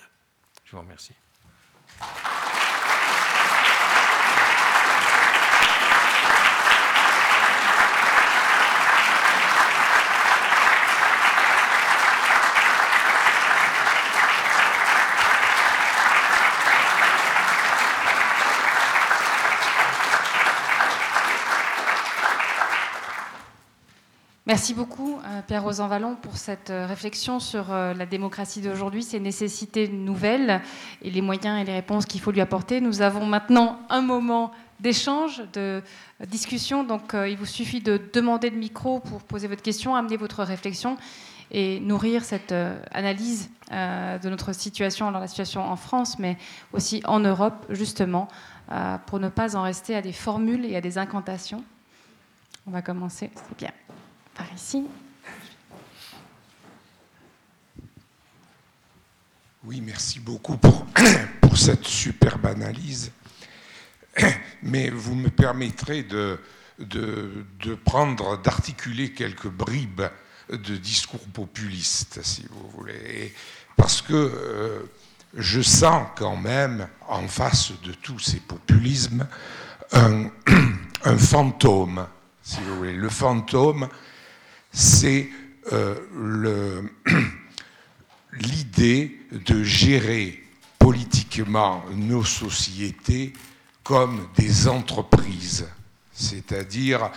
Je 0.65 0.73
vous 0.73 0.83
remercie. 0.83 1.15
Merci 24.49 24.73
beaucoup, 24.73 25.19
euh, 25.27 25.43
Pierre 25.47 25.63
Rosan 25.63 25.89
Vallon, 25.89 26.17
pour 26.17 26.39
cette 26.39 26.71
euh, 26.71 26.87
réflexion 26.87 27.39
sur 27.39 27.71
euh, 27.71 27.93
la 27.93 28.07
démocratie 28.07 28.63
d'aujourd'hui, 28.63 29.03
ses 29.03 29.21
nécessités 29.21 29.89
nouvelles 29.89 30.63
et 31.03 31.11
les 31.11 31.21
moyens 31.21 31.61
et 31.61 31.65
les 31.65 31.75
réponses 31.75 32.07
qu'il 32.07 32.23
faut 32.23 32.31
lui 32.31 32.41
apporter. 32.41 32.81
Nous 32.81 33.03
avons 33.03 33.27
maintenant 33.27 33.79
un 33.91 34.01
moment 34.01 34.53
d'échange, 34.81 35.43
de 35.53 35.83
discussion. 36.27 36.83
Donc, 36.83 37.15
il 37.15 37.37
vous 37.37 37.45
suffit 37.45 37.83
de 37.83 38.01
demander 38.15 38.49
le 38.49 38.57
micro 38.57 39.01
pour 39.01 39.21
poser 39.21 39.49
votre 39.49 39.61
question, 39.61 39.95
amener 39.95 40.17
votre 40.17 40.43
réflexion 40.43 40.97
et 41.51 41.79
nourrir 41.81 42.25
cette 42.25 42.55
analyse 42.93 43.51
de 43.71 44.29
notre 44.29 44.55
situation, 44.55 45.09
alors 45.09 45.21
la 45.21 45.27
situation 45.27 45.63
en 45.63 45.77
France, 45.77 46.19
mais 46.19 46.39
aussi 46.73 47.03
en 47.07 47.19
Europe, 47.19 47.67
justement, 47.71 48.29
pour 49.07 49.19
ne 49.19 49.29
pas 49.29 49.57
en 49.57 49.63
rester 49.63 49.97
à 49.97 50.01
des 50.01 50.13
formules 50.13 50.65
et 50.65 50.77
à 50.77 50.81
des 50.81 50.97
incantations. 50.97 51.65
On 52.69 52.71
va 52.71 52.83
commencer, 52.83 53.31
c'est 53.35 53.59
bien 53.59 53.73
par 54.39 54.47
ici. 54.55 54.87
Oui, 59.65 59.83
merci 59.85 60.21
beaucoup 60.21 60.57
pour, 60.57 60.87
pour 61.41 61.59
cette 61.59 61.85
superbe 61.85 62.47
analyse. 62.47 63.11
Mais 64.63 64.91
vous 64.91 65.15
me 65.15 65.29
permettrez 65.29 66.05
de, 66.05 66.39
de, 66.79 67.45
de 67.61 67.75
prendre, 67.75 68.41
d'articuler 68.41 69.13
quelques 69.13 69.49
bribes 69.49 70.03
de 70.51 70.77
discours 70.77 71.27
populistes, 71.35 72.21
si 72.23 72.47
vous 72.49 72.71
voulez. 72.71 73.35
Parce 73.77 74.01
que 74.01 74.15
euh, 74.15 74.83
je 75.35 75.61
sens 75.61 76.07
quand 76.17 76.37
même, 76.37 76.89
en 77.09 77.27
face 77.29 77.73
de 77.83 77.93
tous 77.93 78.21
ces 78.21 78.41
populismes, 78.41 79.27
un, 79.93 80.31
un 81.05 81.19
fantôme, 81.19 82.07
si 82.43 82.61
vous 82.61 82.77
voulez. 82.77 82.95
Le 82.95 83.09
fantôme, 83.09 83.89
c'est 84.79 85.29
euh, 85.73 86.83
l'idée 88.33 89.19
de 89.33 89.65
gérer 89.65 90.41
politiquement 90.79 91.85
nos 91.97 92.23
sociétés 92.23 93.33
comme 93.83 94.29
des 94.37 94.69
entreprises, 94.69 95.67
c'est-à-dire 96.13 97.11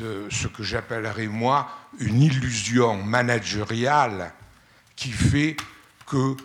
euh, 0.00 0.28
ce 0.30 0.48
que 0.48 0.62
j'appellerais 0.62 1.26
moi 1.26 1.68
une 1.98 2.22
illusion 2.22 3.02
managériale 3.02 4.32
qui 4.96 5.10
fait 5.10 5.58
que 6.06 6.36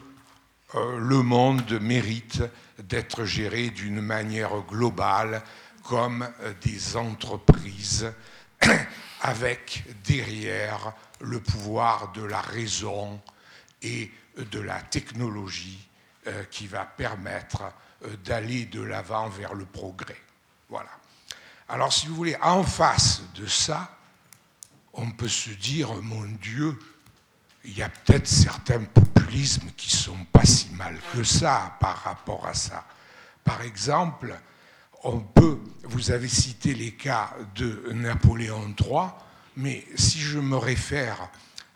euh, 0.76 0.98
le 1.00 1.24
monde 1.24 1.80
mérite 1.80 2.44
d'être 2.84 3.24
géré 3.24 3.70
d'une 3.70 4.02
manière 4.02 4.62
globale 4.68 5.42
comme 5.88 6.28
des 6.62 6.98
entreprises 6.98 8.12
avec 9.22 9.84
derrière 10.04 10.94
le 11.20 11.40
pouvoir 11.40 12.12
de 12.12 12.24
la 12.24 12.42
raison 12.42 13.22
et 13.82 14.12
de 14.38 14.60
la 14.60 14.82
technologie 14.82 15.88
euh, 16.28 16.44
qui 16.46 16.68
va 16.68 16.86
permettre 16.86 17.64
euh, 18.04 18.16
d'aller 18.18 18.66
de 18.66 18.82
l'avant 18.82 19.30
vers 19.30 19.54
le 19.54 19.66
progrès. 19.66 20.22
Voilà. 20.70 20.90
Alors, 21.70 21.92
si 21.94 22.08
vous 22.08 22.16
voulez, 22.16 22.38
en 22.42 22.64
face 22.64 23.22
de 23.36 23.48
ça, 23.48 23.98
on 24.94 25.12
peut 25.12 25.28
se 25.28 25.52
dire, 25.52 25.94
mon 26.02 26.26
Dieu, 26.26 26.78
il 27.64 27.78
y 27.78 27.84
a 27.84 27.90
peut-être 27.90 28.28
certains 28.28 28.84
populismes 28.84 29.70
qui 29.78 29.96
sont 29.96 30.26
pas 30.32 30.46
si 30.46 30.70
mal 30.72 30.98
que 31.14 31.24
ça 31.24 31.78
par 31.80 31.98
rapport 31.98 32.46
à 32.48 32.54
ça. 32.54 32.86
Par 33.44 33.62
exemple, 33.62 34.36
on 35.04 35.20
peut, 35.20 35.60
vous 35.84 36.12
avez 36.12 36.28
cité 36.28 36.74
les 36.74 36.92
cas 36.92 37.34
de 37.56 37.92
Napoléon 37.94 38.74
III, 38.80 39.10
mais 39.58 39.86
si 39.96 40.20
je 40.20 40.40
me 40.40 40.58
réfère 40.58 41.30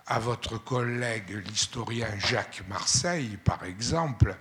à 0.07 0.19
votre 0.19 0.57
collègue 0.57 1.43
l'historien 1.47 2.07
Jacques 2.19 2.63
Marseille, 2.69 3.37
par 3.43 3.63
exemple, 3.63 4.35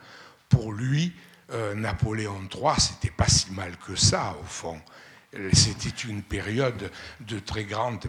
pour 0.49 0.72
lui, 0.72 1.14
euh, 1.51 1.74
Napoléon 1.74 2.49
III, 2.53 2.78
c'était 2.78 3.11
pas 3.11 3.28
si 3.28 3.51
mal 3.53 3.76
que 3.78 3.97
ça, 3.97 4.37
au 4.41 4.45
fond. 4.45 4.80
C'était 5.53 6.09
une 6.09 6.22
période 6.22 6.93
de 7.20 7.41
très 7.41 7.64
grande 7.64 8.07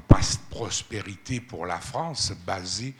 prospérité 0.52 1.40
pour 1.40 1.66
la 1.66 1.80
France, 1.80 2.34
basée 2.46 2.94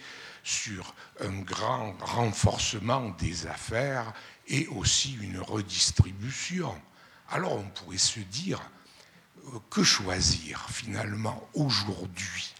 sur 0.44 0.96
un 1.20 1.42
grand 1.42 1.96
renforcement 2.02 3.10
des 3.20 3.46
affaires 3.46 4.14
et 4.48 4.68
aussi 4.68 5.18
une 5.22 5.40
redistribution. 5.40 6.74
Alors 7.30 7.58
on 7.58 7.64
pourrait 7.64 7.98
se 7.98 8.20
dire, 8.20 8.62
euh, 9.48 9.60
que 9.70 9.84
choisir 9.84 10.68
finalement 10.70 11.48
aujourd'hui? 11.54 12.54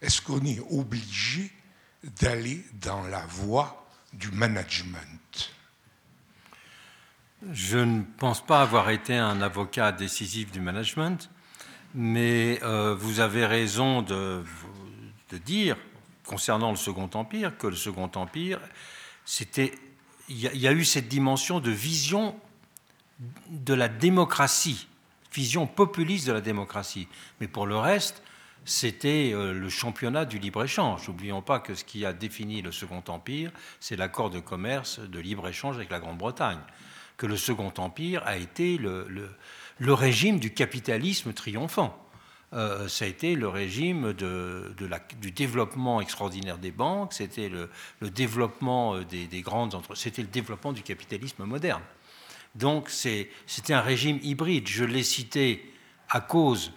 Est-ce 0.00 0.20
qu'on 0.20 0.44
est 0.44 0.60
obligé 0.70 1.50
d'aller 2.20 2.64
dans 2.80 3.02
la 3.02 3.24
voie 3.26 3.86
du 4.12 4.30
management? 4.32 5.52
Je 7.50 7.78
ne 7.78 8.02
pense 8.18 8.44
pas 8.44 8.62
avoir 8.62 8.90
été 8.90 9.16
un 9.16 9.42
avocat 9.42 9.90
décisif 9.90 10.52
du 10.52 10.60
management, 10.60 11.28
mais 11.94 12.60
euh, 12.62 12.94
vous 12.94 13.20
avez 13.20 13.46
raison 13.46 14.02
de, 14.02 14.44
dire, 15.44 15.76
concernant 16.24 16.70
le 16.70 16.76
Second 16.76 17.10
Empire, 17.14 17.56
que 17.58 17.66
le 17.66 17.76
Second 17.76 18.10
Empire, 18.14 18.60
il 20.28 20.38
y, 20.38 20.66
a 20.68 20.72
eu 20.72 20.84
cette 20.84 21.08
dimension 21.08 21.58
de 21.58 21.70
vision 21.70 22.38
de 23.50 23.74
la 23.74 23.88
démocratie, 23.88 24.88
vision 25.32 25.66
populiste 25.66 26.26
de 26.26 26.32
la 26.32 26.40
démocratie. 26.40 27.08
Mais 27.40 27.48
pour 27.48 27.66
le 27.66 27.76
reste, 27.76 28.22
c'était 28.64 29.32
euh, 29.32 29.52
le 29.52 29.68
championnat 29.68 30.24
du 30.24 30.38
libre-échange. 30.38 31.08
N'oublions 31.08 31.42
pas 31.42 31.58
que 31.58 31.74
ce 31.74 31.84
qui 31.84 32.06
a 32.06 32.12
défini 32.12 32.62
le 32.62 32.72
Second 32.72 33.02
Empire, 33.08 33.50
c'est 33.80 33.96
l'accord 33.96 34.30
de 34.30 34.40
commerce 34.40 35.00
de 35.00 35.18
libre-échange 35.18 35.76
avec 35.76 35.90
la 35.90 35.98
Grande-Bretagne. 35.98 36.60
Que 37.16 37.26
le 37.26 37.36
Second 37.36 37.72
Empire 37.78 38.22
a 38.24 38.36
été 38.36 38.78
le, 38.78 39.28
régime 39.80 40.38
du 40.38 40.52
capitalisme 40.52 41.32
triomphant. 41.32 41.98
Euh, 42.52 42.86
ça 42.86 43.06
a 43.06 43.08
été 43.08 43.34
le 43.34 43.48
régime 43.48 44.12
du 44.12 45.32
développement 45.32 46.00
extraordinaire 46.00 46.58
des 46.58 46.70
banques, 46.70 47.14
c'était 47.14 47.48
le, 47.48 47.70
développement 48.10 48.96
euh, 48.96 49.04
des 49.04 49.40
grandes 49.40 49.74
entreprises, 49.74 50.02
c'était 50.02 50.22
le 50.22 50.28
développement 50.28 50.72
du 50.72 50.82
capitalisme 50.82 51.44
moderne. 51.44 51.82
Donc 52.54 52.90
c'était 52.90 53.72
un 53.72 53.80
régime 53.80 54.18
hybride. 54.22 54.68
Je 54.68 54.84
l'ai 54.84 55.02
cité 55.02 55.72
à 56.08 56.20
cause 56.20 56.72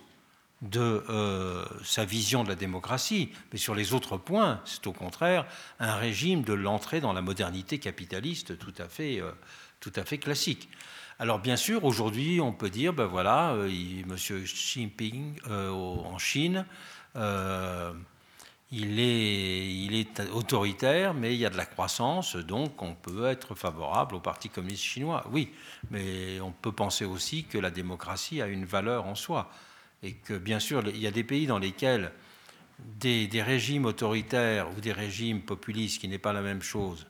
de 0.62 1.04
euh, 1.10 1.66
sa 1.84 2.06
vision 2.06 2.44
de 2.44 2.50
la 2.50 2.56
démocratie, 2.56 3.30
mais 3.52 3.60
sur 3.60 3.76
les 3.76 3.94
autres 3.94 4.18
points, 4.18 4.62
c'est 4.66 4.88
au 4.88 4.94
contraire 4.94 5.46
un 5.80 5.96
régime 5.96 6.44
de 6.44 6.54
l'entrée 6.54 7.02
dans 7.02 7.14
la 7.14 7.22
modernité 7.22 7.78
capitaliste 7.78 8.58
tout 8.58 8.74
à 8.78 8.88
fait, 8.88 9.20
euh, 9.20 9.32
tout 9.80 9.92
à 9.96 10.04
fait 10.04 10.18
classique. 10.18 10.70
Alors 11.20 11.40
bien 11.40 11.56
sûr, 11.56 11.84
aujourd'hui, 11.84 12.42
on 12.42 12.52
peut 12.52 12.70
dire, 12.70 12.94
ben 12.94 13.06
voilà, 13.06 13.52
euh, 13.54 13.68
M. 13.68 14.16
Xi 14.16 14.46
Jinping 14.46 15.40
en 15.50 16.18
Chine, 16.18 16.66
il 18.72 19.00
est, 19.00 20.20
autoritaire, 20.34 21.14
mais 21.14 21.34
il 21.34 21.40
y 21.40 21.46
a 21.46 21.50
de 21.50 21.58
la 21.58 21.66
croissance, 21.66 22.36
donc 22.36 22.82
on 22.82 22.96
peut 22.96 23.26
être 23.28 23.56
favorable 23.56 24.16
au 24.16 24.20
Parti 24.20 24.50
communiste 24.50 24.84
chinois. 24.84 25.26
Oui, 25.32 25.52
mais 25.92 26.40
on 26.42 26.52
peut 26.52 26.72
penser 26.72 27.06
aussi 27.06 27.44
que 27.44 27.58
la 27.58 27.70
démocratie 27.70 28.42
a 28.42 28.48
une 28.48 28.66
valeur 28.66 29.06
en 29.06 29.16
soi. 29.16 29.50
Et 30.04 30.14
que, 30.14 30.34
bien 30.34 30.60
sûr, 30.60 30.84
il 30.88 30.98
y 30.98 31.08
a 31.08 31.12
des 31.12 31.24
pays 31.24 31.48
dans 31.48 31.60
lesquels 31.60 32.12
des, 32.80 33.42
régimes 33.42 33.86
autoritaires 33.86 34.70
ou 34.76 34.82
des 34.82 34.92
régimes 34.92 35.42
populistes, 35.42 36.02
qui 36.02 36.08
n'est 36.08 36.18
pas 36.18 36.34
la 36.34 36.42
même 36.42 36.62
chose, 36.62 37.08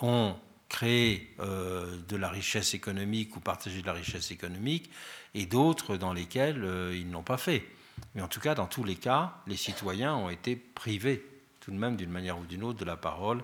ont 0.00 0.36
créé 0.68 1.34
euh, 1.40 1.98
de 2.08 2.16
la 2.16 2.28
richesse 2.28 2.72
économique 2.72 3.36
ou 3.36 3.40
partagé 3.40 3.82
de 3.82 3.86
la 3.86 3.92
richesse 3.92 4.30
économique, 4.30 4.90
et 5.34 5.44
d'autres 5.44 5.96
dans 5.96 6.12
lesquels 6.12 6.64
euh, 6.64 6.96
ils 6.96 7.10
n'ont 7.10 7.22
pas 7.22 7.36
fait. 7.36 7.66
Mais 8.14 8.22
en 8.22 8.28
tout 8.28 8.40
cas, 8.40 8.54
dans 8.54 8.66
tous 8.66 8.84
les 8.84 8.96
cas, 8.96 9.34
les 9.46 9.56
citoyens 9.56 10.14
ont 10.14 10.30
été 10.30 10.56
privés 10.56 11.24
tout 11.62 11.70
de 11.70 11.76
même 11.76 11.96
d'une 11.96 12.10
manière 12.10 12.38
ou 12.38 12.44
d'une 12.44 12.64
autre 12.64 12.78
de 12.78 12.84
la 12.84 12.96
parole 12.96 13.42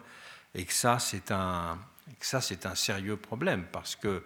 Et 0.54 0.64
que 0.64 0.72
ça, 0.72 0.98
c'est 0.98 1.30
un, 1.30 1.78
un 2.64 2.74
sérieux 2.74 3.16
problème, 3.16 3.64
parce 3.72 3.96
que 3.96 4.24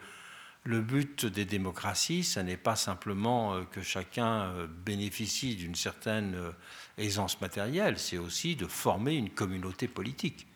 le 0.65 0.81
but 0.81 1.27
des 1.27 1.45
démocraties, 1.45 2.23
ce 2.23 2.41
n'est 2.41 2.57
pas 2.57 2.77
simplement 2.77 3.55
euh, 3.55 3.65
que 3.65 3.83
chacun 3.83 4.43
euh, 4.43 4.67
bénéficie 4.69 5.57
d'une 5.57 5.75
certaine 5.75 6.35
euh, 6.37 6.53
aisance 6.99 7.41
matérielle, 7.41 7.99
c'est 7.99 8.19
aussi 8.19 8.55
de 8.55 8.67
former 8.67 9.15
une 9.15 9.31
communauté 9.31 9.89
politique, 9.89 10.47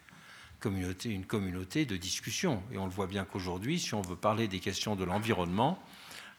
une 1.05 1.26
communauté 1.26 1.84
de 1.84 1.97
discussion. 1.97 2.62
Et 2.72 2.78
on 2.78 2.86
le 2.86 2.93
voit 2.93 3.09
bien 3.09 3.24
qu'aujourd'hui, 3.24 3.78
si 3.78 3.94
on 3.94 4.01
veut 4.01 4.16
parler 4.16 4.48
des 4.48 4.60
questions 4.60 4.97
de 4.97 5.05
l'environnement, 5.05 5.82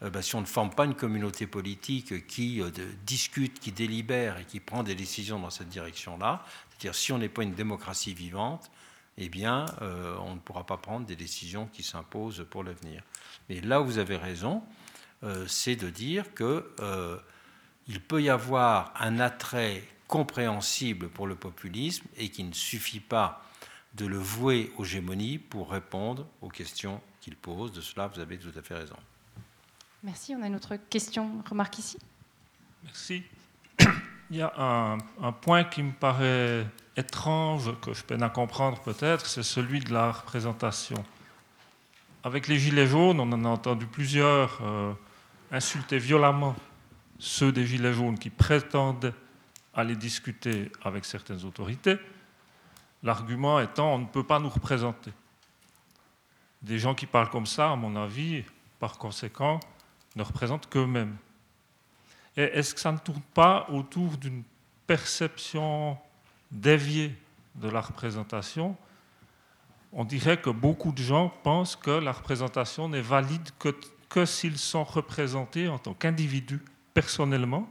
ben, 0.01 0.21
si 0.21 0.35
on 0.35 0.41
ne 0.41 0.45
forme 0.45 0.69
pas 0.69 0.85
une 0.85 0.95
communauté 0.95 1.47
politique 1.47 2.27
qui 2.27 2.61
discute, 3.05 3.59
qui 3.59 3.71
délibère 3.71 4.37
et 4.37 4.45
qui 4.45 4.59
prend 4.59 4.83
des 4.83 4.93
décisions 4.93 5.39
dans 5.39 5.49
cette 5.49 5.69
direction-là, 5.69 6.45
c'est-à-dire 6.69 6.93
si 6.93 7.11
on 7.11 7.17
n'est 7.17 7.29
pas 7.29 7.43
une 7.43 7.55
démocratie 7.55 8.13
vivante, 8.13 8.69
eh 9.17 9.27
bien, 9.29 9.65
on 9.81 10.35
ne 10.35 10.39
pourra 10.39 10.65
pas 10.65 10.77
prendre 10.77 11.07
des 11.07 11.15
décisions 11.15 11.67
qui 11.73 11.81
s'imposent 11.81 12.45
pour 12.49 12.63
l'avenir. 12.63 13.01
Mais 13.49 13.59
là 13.61 13.81
où 13.81 13.85
vous 13.85 13.97
avez 13.97 14.17
raison, 14.17 14.61
euh, 15.23 15.47
c'est 15.47 15.75
de 15.75 15.89
dire 15.89 16.33
qu'il 16.35 16.61
euh, 16.81 17.17
peut 18.07 18.21
y 18.21 18.29
avoir 18.29 18.93
un 18.99 19.19
attrait 19.19 19.83
compréhensible 20.07 21.09
pour 21.09 21.27
le 21.27 21.35
populisme 21.35 22.05
et 22.17 22.29
qu'il 22.29 22.47
ne 22.47 22.53
suffit 22.53 22.99
pas 22.99 23.43
de 23.95 24.05
le 24.05 24.17
vouer 24.17 24.71
aux 24.77 24.83
gémonies 24.83 25.39
pour 25.39 25.71
répondre 25.71 26.27
aux 26.41 26.49
questions 26.49 27.01
qu'il 27.19 27.35
pose. 27.35 27.71
De 27.71 27.81
cela, 27.81 28.07
vous 28.07 28.19
avez 28.19 28.37
tout 28.37 28.51
à 28.57 28.61
fait 28.61 28.75
raison. 28.75 28.95
Merci. 30.03 30.35
On 30.35 30.43
a 30.43 30.47
une 30.47 30.55
autre 30.55 30.75
question, 30.89 31.43
remarque 31.49 31.79
ici. 31.79 31.97
Merci. 32.83 33.23
Il 34.29 34.37
y 34.37 34.41
a 34.41 34.97
un, 35.21 35.31
point 35.31 35.63
qui 35.63 35.81
me 35.81 35.93
paraît 35.93 36.67
étrange, 36.97 37.71
que 37.79 37.93
je 37.93 38.03
peine 38.03 38.23
à 38.23 38.29
comprendre 38.29 38.81
peut-être, 38.81 39.25
c'est 39.25 39.43
celui 39.43 39.79
de 39.79 39.93
la 39.93 40.11
représentation. 40.11 41.03
Avec 42.23 42.47
les 42.47 42.59
Gilets 42.59 42.87
jaunes, 42.87 43.19
on 43.21 43.31
en 43.31 43.45
a 43.45 43.47
entendu 43.47 43.85
plusieurs 43.85 44.59
euh, 44.61 44.93
insulter 45.51 45.97
violemment 45.97 46.55
ceux 47.19 47.51
des 47.51 47.65
Gilets 47.65 47.93
jaunes 47.93 48.19
qui 48.19 48.29
prétendent 48.29 49.13
aller 49.73 49.95
discuter 49.95 50.71
avec 50.83 51.05
certaines 51.05 51.45
autorités, 51.45 51.97
l'argument 53.03 53.59
étant 53.59 53.93
on 53.93 53.99
ne 53.99 54.05
peut 54.05 54.23
pas 54.23 54.39
nous 54.39 54.49
représenter. 54.49 55.11
Des 56.61 56.79
gens 56.79 56.95
qui 56.95 57.05
parlent 57.05 57.29
comme 57.29 57.45
ça, 57.45 57.71
à 57.71 57.75
mon 57.75 57.95
avis, 57.95 58.43
par 58.79 58.97
conséquent, 58.97 59.59
ne 60.18 60.23
représentent 60.23 60.68
qu'eux-mêmes. 60.68 61.15
Est-ce 62.35 62.76
que 62.76 62.81
ça 62.81 62.91
ne 62.91 62.98
tourne 62.98 63.22
pas 63.34 63.68
autour 63.69 64.18
d'une 64.18 64.44
perception 64.85 65.98
déviée 66.52 67.15
de 67.56 67.69
la 67.69 67.81
représentation? 67.81 68.76
On 69.94 70.03
dirait 70.03 70.39
que 70.39 70.49
beaucoup 70.49 70.91
de 70.91 71.02
gens 71.02 71.30
pensent 71.44 71.76
que 71.76 71.91
la 71.91 72.11
représentation 72.11 72.89
n'est 72.89 73.02
valide 73.02 73.49
que, 73.57 73.76
que 74.10 74.26
s'ils 74.26 74.57
sont 74.57 74.84
représentés 74.84 75.68
en 75.68 75.80
tant 75.80 75.94
qu'individus, 75.94 76.61
personnellement, 76.94 77.69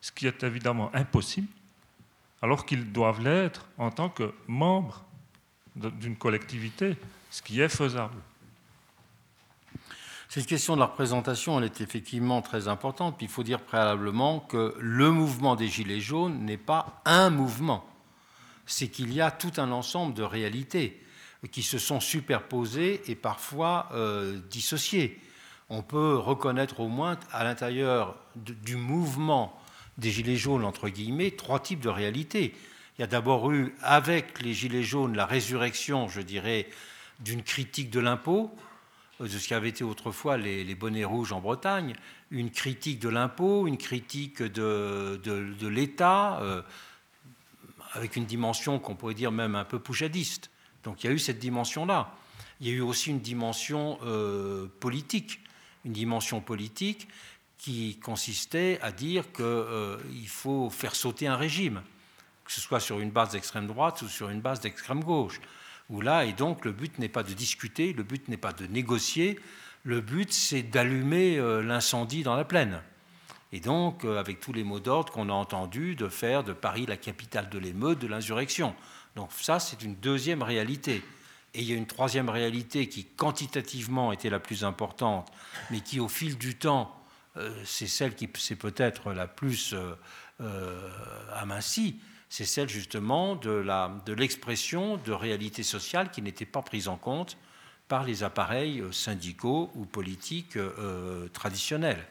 ce 0.00 0.12
qui 0.12 0.26
est 0.26 0.42
évidemment 0.44 0.90
impossible, 0.94 1.48
alors 2.42 2.66
qu'ils 2.66 2.92
doivent 2.92 3.22
l'être 3.22 3.66
en 3.78 3.90
tant 3.90 4.08
que 4.08 4.32
membres 4.46 5.04
d'une 5.74 6.16
collectivité, 6.16 6.96
ce 7.30 7.42
qui 7.42 7.60
est 7.60 7.68
faisable. 7.68 8.16
Cette 10.28 10.46
question 10.46 10.74
de 10.74 10.80
la 10.80 10.86
représentation, 10.86 11.62
est 11.62 11.80
effectivement 11.80 12.42
très 12.42 12.68
importante. 12.68 13.16
Il 13.20 13.28
faut 13.28 13.44
dire 13.44 13.60
préalablement 13.60 14.40
que 14.40 14.74
le 14.78 15.10
mouvement 15.10 15.56
des 15.56 15.68
Gilets 15.68 16.00
jaunes 16.00 16.44
n'est 16.44 16.56
pas 16.56 17.00
un 17.04 17.30
mouvement. 17.30 17.86
C'est 18.66 18.88
qu'il 18.88 19.12
y 19.12 19.20
a 19.20 19.30
tout 19.30 19.52
un 19.58 19.70
ensemble 19.70 20.14
de 20.14 20.24
réalités 20.24 21.00
qui 21.52 21.62
se 21.62 21.78
sont 21.78 22.00
superposés 22.00 23.02
et 23.06 23.14
parfois 23.14 23.88
euh, 23.92 24.40
dissociés. 24.50 25.20
On 25.68 25.82
peut 25.82 26.16
reconnaître 26.16 26.80
au 26.80 26.88
moins 26.88 27.18
à 27.32 27.44
l'intérieur 27.44 28.16
du 28.34 28.76
mouvement 28.76 29.58
des 29.98 30.10
Gilets 30.10 30.36
jaunes, 30.36 30.64
entre 30.64 30.88
guillemets, 30.88 31.30
trois 31.32 31.60
types 31.60 31.80
de 31.80 31.88
réalités. 31.88 32.54
Il 32.98 33.02
y 33.02 33.04
a 33.04 33.08
d'abord 33.08 33.50
eu, 33.52 33.74
avec 33.82 34.42
les 34.42 34.54
Gilets 34.54 34.82
jaunes, 34.82 35.16
la 35.16 35.26
résurrection, 35.26 36.08
je 36.08 36.20
dirais, 36.20 36.68
d'une 37.20 37.42
critique 37.42 37.90
de 37.90 38.00
l'impôt, 38.00 38.54
de 39.20 39.28
ce 39.28 39.48
qui 39.48 39.54
avait 39.54 39.70
été 39.70 39.84
autrefois 39.84 40.36
les, 40.36 40.74
bonnets 40.74 41.04
rouges 41.04 41.32
en 41.32 41.40
Bretagne, 41.40 41.94
une 42.30 42.50
critique 42.50 42.98
de 42.98 43.08
l'impôt, 43.08 43.66
une 43.66 43.78
critique 43.78 44.42
de, 44.42 45.68
l'État, 45.68 46.38
euh, 46.40 46.62
avec 47.92 48.16
une 48.16 48.26
dimension 48.26 48.78
qu'on 48.78 48.94
pourrait 48.94 49.14
dire 49.14 49.32
même 49.32 49.54
un 49.54 49.64
peu 49.64 49.78
poujadiste. 49.78 50.50
Donc 50.84 51.02
il 51.02 51.06
y 51.06 51.10
a 51.10 51.12
eu 51.12 51.18
cette 51.18 51.38
dimension-là. 51.38 52.14
Il 52.60 52.68
y 52.68 52.70
a 52.70 52.74
eu 52.74 52.80
aussi 52.80 53.10
une 53.10 53.20
dimension 53.20 53.98
euh, 54.04 54.66
politique, 54.80 55.40
une 55.84 55.92
dimension 55.92 56.40
politique 56.40 57.08
qui 57.58 57.98
consistait 57.98 58.78
à 58.82 58.92
dire 58.92 59.32
qu'il 59.32 59.44
euh, 59.44 59.98
faut 60.26 60.68
faire 60.70 60.94
sauter 60.94 61.26
un 61.26 61.36
régime, 61.36 61.82
que 62.44 62.52
ce 62.52 62.60
soit 62.60 62.80
sur 62.80 63.00
une 63.00 63.10
base 63.10 63.30
d'extrême 63.30 63.66
droite 63.66 64.02
ou 64.02 64.08
sur 64.08 64.28
une 64.28 64.40
base 64.40 64.60
d'extrême 64.60 65.02
gauche. 65.02 65.40
Où 65.88 66.00
là, 66.00 66.24
et 66.24 66.32
donc 66.32 66.64
le 66.64 66.72
but 66.72 66.98
n'est 66.98 67.08
pas 67.08 67.22
de 67.22 67.32
discuter, 67.32 67.92
le 67.92 68.02
but 68.02 68.28
n'est 68.28 68.36
pas 68.36 68.52
de 68.52 68.66
négocier, 68.66 69.38
le 69.84 70.00
but 70.00 70.32
c'est 70.32 70.62
d'allumer 70.62 71.38
euh, 71.38 71.62
l'incendie 71.62 72.22
dans 72.22 72.36
la 72.36 72.44
plaine. 72.44 72.82
Et 73.52 73.60
donc, 73.60 74.04
avec 74.04 74.40
tous 74.40 74.52
les 74.52 74.64
mots 74.64 74.80
d'ordre 74.80 75.12
qu'on 75.12 75.28
a 75.28 75.32
entendus, 75.32 75.94
de 75.94 76.08
faire 76.08 76.42
de 76.42 76.52
Paris 76.52 76.84
la 76.84 76.96
capitale 76.96 77.48
de 77.48 77.58
l'émeute, 77.58 78.00
de 78.00 78.08
l'insurrection. 78.08 78.74
Donc 79.14 79.30
ça, 79.32 79.60
c'est 79.60 79.82
une 79.82 79.94
deuxième 79.94 80.42
réalité. 80.42 81.02
Et 81.56 81.60
il 81.60 81.70
y 81.70 81.72
a 81.72 81.76
une 81.76 81.86
troisième 81.86 82.28
réalité 82.28 82.86
qui 82.86 83.04
quantitativement 83.04 84.12
était 84.12 84.28
la 84.28 84.38
plus 84.38 84.62
importante, 84.62 85.32
mais 85.70 85.80
qui 85.80 86.00
au 86.00 86.08
fil 86.08 86.36
du 86.36 86.54
temps, 86.54 86.94
euh, 87.38 87.50
c'est 87.64 87.86
celle 87.86 88.14
qui 88.14 88.28
c'est 88.36 88.56
peut-être 88.56 89.14
la 89.14 89.26
plus 89.26 89.72
euh, 89.72 89.94
euh, 90.42 90.90
amincie, 91.34 91.98
c'est 92.28 92.44
celle 92.44 92.68
justement 92.68 93.36
de 93.36 94.12
l'expression 94.12 94.96
de, 94.98 95.12
réalités 95.12 95.62
sociales 95.62 96.10
qui 96.10 96.22
n'étaient 96.22 96.44
pas 96.44 96.62
prises 96.62 96.88
en 96.88 96.96
compte 96.96 97.36
par 97.88 98.04
les 98.04 98.24
appareils 98.24 98.82
syndicaux 98.90 99.70
ou 99.74 99.84
politiques 99.84 100.58
traditionnels. 101.32 102.04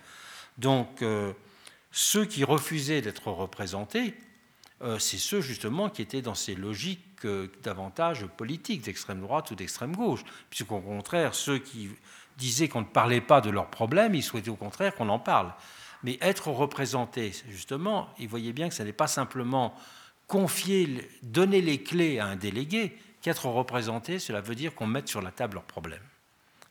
Donc 0.57 1.03
ceux 1.91 2.25
qui 2.25 2.43
refusaient 2.43 3.01
d'être 3.01 3.27
représentés, 3.27 4.15
euh, 4.81 4.99
c'est 4.99 5.17
ceux 5.17 5.39
justement 5.39 5.89
qui 5.89 6.01
étaient 6.01 6.21
dans 6.21 6.35
ces 6.35 6.53
logiques 6.53 7.23
euh, 7.23 7.47
davantage 7.63 8.25
politiques, 8.25 8.81
d'extrême 8.81 9.21
droite 9.21 9.51
ou 9.51 9.55
d'extrême 9.55 9.95
gauche. 9.95 10.25
Puisqu'au 10.49 10.81
contraire, 10.81 11.33
ceux 11.33 11.57
qui 11.57 11.89
disaient 12.37 12.67
qu'on 12.67 12.81
ne 12.81 12.85
parlait 12.85 13.21
pas 13.21 13.39
de 13.39 13.49
leurs 13.49 13.69
problèmes, 13.69 14.13
ils 14.13 14.23
souhaitaient 14.23 14.49
au 14.49 14.57
contraire 14.57 14.93
qu'on 14.93 15.07
en 15.07 15.19
parle. 15.19 15.53
Mais 16.03 16.17
être 16.19 16.49
représenté, 16.49 17.31
justement, 17.47 18.09
ils 18.19 18.27
voyaient 18.27 18.51
bien 18.51 18.67
que 18.67 18.75
ce 18.75 18.83
n'est 18.83 18.91
pas 18.91 19.07
simplement 19.07 19.73
confier, 20.27 21.09
donner 21.23 21.61
les 21.61 21.81
clés 21.83 22.19
à 22.19 22.25
un 22.25 22.35
délégué, 22.35 22.97
qu'être 23.21 23.47
représenté, 23.47 24.19
cela 24.19 24.41
veut 24.41 24.55
dire 24.55 24.75
qu'on 24.75 24.87
mette 24.87 25.07
sur 25.07 25.21
la 25.21 25.31
table 25.31 25.55
leurs 25.55 25.63
problèmes. 25.63 26.03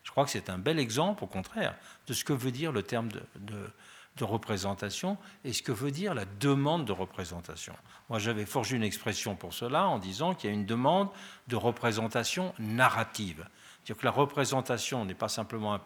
Je 0.03 0.11
crois 0.11 0.25
que 0.25 0.31
c'est 0.31 0.51
un 0.51 0.59
bel 0.59 0.79
exemple, 0.79 1.25
au 1.25 1.27
contraire, 1.27 1.77
de 2.07 2.13
ce 2.13 2.25
que 2.25 2.33
veut 2.33 2.53
dire 2.53 2.73
le 2.73 2.83
terme 2.83 3.09
de, 3.09 3.71
de 4.17 4.25
représentation 4.25 5.17
et 5.45 5.53
ce 5.53 5.63
que 5.63 5.73
veut 5.73 5.91
dire 5.91 6.15
la 6.15 6.25
demande 6.25 6.85
de 6.85 6.93
représentation. 6.93 7.75
Moi, 8.09 8.19
j'avais 8.19 8.47
forgé 8.47 8.77
une 8.77 8.83
expression 8.83 9.35
pour 9.35 9.55
cela 9.55 9.89
en 9.89 9.99
disant 9.99 10.35
qu'il 10.35 10.51
y 10.51 10.53
a 10.53 10.55
une 10.55 10.67
demande 10.67 11.09
de 11.49 11.57
représentation 11.57 12.55
narrative. 12.59 13.47
C'est-à-dire 13.85 14.01
que 14.01 14.07
la 14.07 14.13
représentation 14.13 15.05
n'est 15.05 15.15
pas 15.15 15.29
simplement 15.29 15.79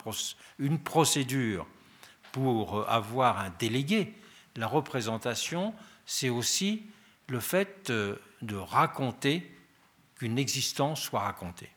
une 0.59 0.79
procédure 0.79 1.67
pour 2.33 2.89
avoir 2.89 3.39
un 3.39 3.51
délégué. 3.59 4.15
La 4.57 4.67
représentation, 4.67 5.75
c'est 6.05 6.29
aussi 6.29 6.85
le 7.29 7.41
fait 7.41 7.91
de 7.91 8.57
raconter 8.57 9.51
qu'une 10.17 10.39
existence 10.39 11.01
soit 11.01 11.21
racontée. 11.21 11.71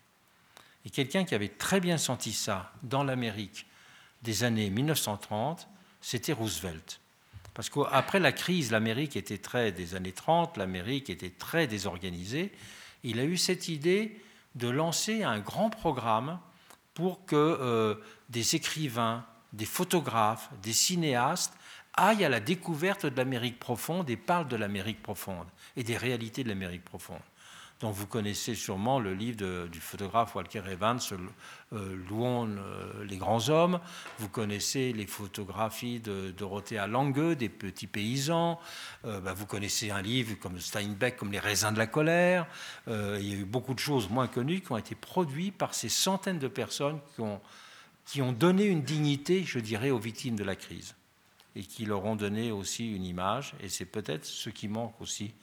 Et 0.86 0.90
quelqu'un 0.90 1.24
qui 1.26 1.36
avait 1.36 1.50
très 1.50 1.80
bien 1.80 1.98
senti 1.98 2.34
ça 2.34 2.74
dans 2.84 3.04
l'Amérique 3.04 3.68
des 4.24 4.44
années 4.44 4.70
1930, 4.70 5.68
c'était 6.02 6.34
Roosevelt. 6.34 7.00
Parce 7.54 7.70
qu'après 7.70 8.20
la 8.20 8.32
crise, 8.32 8.72
l'Amérique 8.72 9.16
était 9.16 9.38
très, 9.38 9.72
des 9.72 9.96
années 9.96 10.14
30, 10.14 10.58
l'Amérique 10.58 11.10
était 11.10 11.30
très 11.30 11.68
désorganisée. 11.68 12.52
Il 13.04 13.20
a 13.20 13.26
eu 13.26 13.38
cette 13.38 13.68
idée 13.68 14.20
de 14.56 14.70
lancer 14.70 15.24
un 15.24 15.40
grand 15.40 15.70
programme 15.70 16.40
pour 16.94 17.26
que 17.26 17.36
euh, 17.36 17.96
des 18.30 18.56
écrivains, 18.56 19.26
des 19.54 19.66
photographes, 19.66 20.50
des 20.62 20.74
cinéastes 20.74 21.54
aillent 21.96 22.26
à 22.26 22.30
la 22.30 22.40
découverte 22.40 23.06
de 23.06 23.16
l'Amérique 23.16 23.60
profonde 23.60 24.10
et 24.10 24.18
parlent 24.18 24.48
de 24.48 24.56
l'Amérique 24.56 25.02
profonde 25.02 25.48
et 25.76 25.84
des 25.84 25.98
réalités 25.98 26.44
de 26.44 26.50
l'Amérique 26.50 26.86
profonde. 26.86 27.20
dont 27.80 27.90
vous 27.90 28.06
connaissez 28.06 28.54
sûrement 28.54 29.00
le 29.00 29.16
livre 29.16 29.68
du 29.68 29.80
photographe 29.80 30.36
Walker 30.36 30.62
Evans, 30.70 31.00
euh, 31.74 31.96
Louons 32.08 32.48
euh, 32.48 33.04
les 33.06 33.18
grands 33.18 33.50
hommes. 33.50 33.80
Vous 34.20 34.30
connaissez 34.30 34.94
les 34.94 35.08
photographies 35.08 36.00
de 36.00 36.30
Dorothea 36.30 36.86
Lange, 36.86 37.36
des 37.36 37.50
petits 37.50 37.88
paysans. 37.88 38.60
Euh, 39.06 39.20
bah, 39.20 39.34
vous 39.34 39.48
connaissez 39.48 39.90
un 39.90 40.04
livre 40.04 40.36
comme 40.36 40.60
Steinbeck, 40.60 41.18
comme 41.18 41.32
Les 41.32 41.40
raisins 41.40 41.74
de 41.74 41.80
la 41.80 41.88
colère. 41.88 42.46
il 42.88 43.28
y 43.28 43.34
a 43.34 43.36
eu 43.36 43.46
beaucoup 43.46 43.74
de 43.74 43.80
choses 43.80 44.10
moins 44.10 44.28
connues 44.28 44.62
qui 44.62 44.72
ont 44.72 44.78
été 44.78 44.94
produites 44.94 45.58
par 45.58 45.74
ces 45.74 45.90
centaines 45.90 46.40
de 46.40 46.48
personnes 46.48 47.00
qui 47.16 47.22
ont, 47.22 47.42
qui 48.06 48.22
ont 48.22 48.32
donné 48.32 48.66
une 48.66 48.84
dignité, 48.84 49.44
je 49.44 49.58
dirais, 49.58 49.90
aux 49.90 50.00
victimes 50.00 50.36
de 50.36 50.44
la 50.44 50.56
crise 50.56 50.94
et 51.56 51.64
qui 51.64 51.86
leur 51.86 52.06
ont 52.06 52.16
donné 52.16 52.52
aussi 52.52 52.94
une 52.94 53.06
image. 53.06 53.54
Et 53.62 53.70
c'est 53.70 53.86
peut-être 53.86 54.26
ce 54.26 54.50
qui 54.50 54.68
manque 54.68 55.00
aussi 55.02 55.34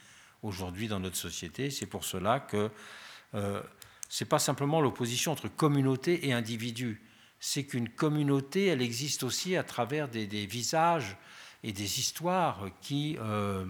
aujourd'hui 0.43 0.87
dans 0.87 0.99
notre 0.99 1.17
société. 1.17 1.69
C'est 1.69 1.85
pour 1.85 2.03
cela 2.03 2.39
que 2.39 2.71
euh, 3.35 3.61
ce 4.09 4.23
n'est 4.23 4.27
pas 4.27 4.39
simplement 4.39 4.81
l'opposition 4.81 5.31
entre 5.31 5.47
communauté 5.47 6.27
et 6.27 6.33
individu. 6.33 7.01
C'est 7.39 7.63
qu'une 7.63 7.89
communauté, 7.89 8.67
elle 8.67 8.81
existe 8.81 9.23
aussi 9.23 9.55
à 9.55 9.63
travers 9.63 10.09
des, 10.09 10.25
visages 10.45 11.15
et 11.63 11.71
des 11.71 11.99
histoires 11.99 12.65
qui, 12.81 13.17
euh, 13.19 13.65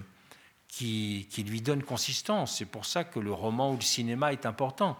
qui, 0.67 1.27
qui, 1.29 1.43
lui 1.43 1.61
donnent 1.61 1.83
consistance. 1.83 2.57
C'est 2.57 2.65
pour 2.65 2.85
ça 2.85 3.03
que 3.03 3.19
le 3.19 3.33
roman 3.33 3.73
ou 3.73 3.75
le 3.75 3.81
cinéma 3.81 4.31
est 4.31 4.45
important. 4.45 4.97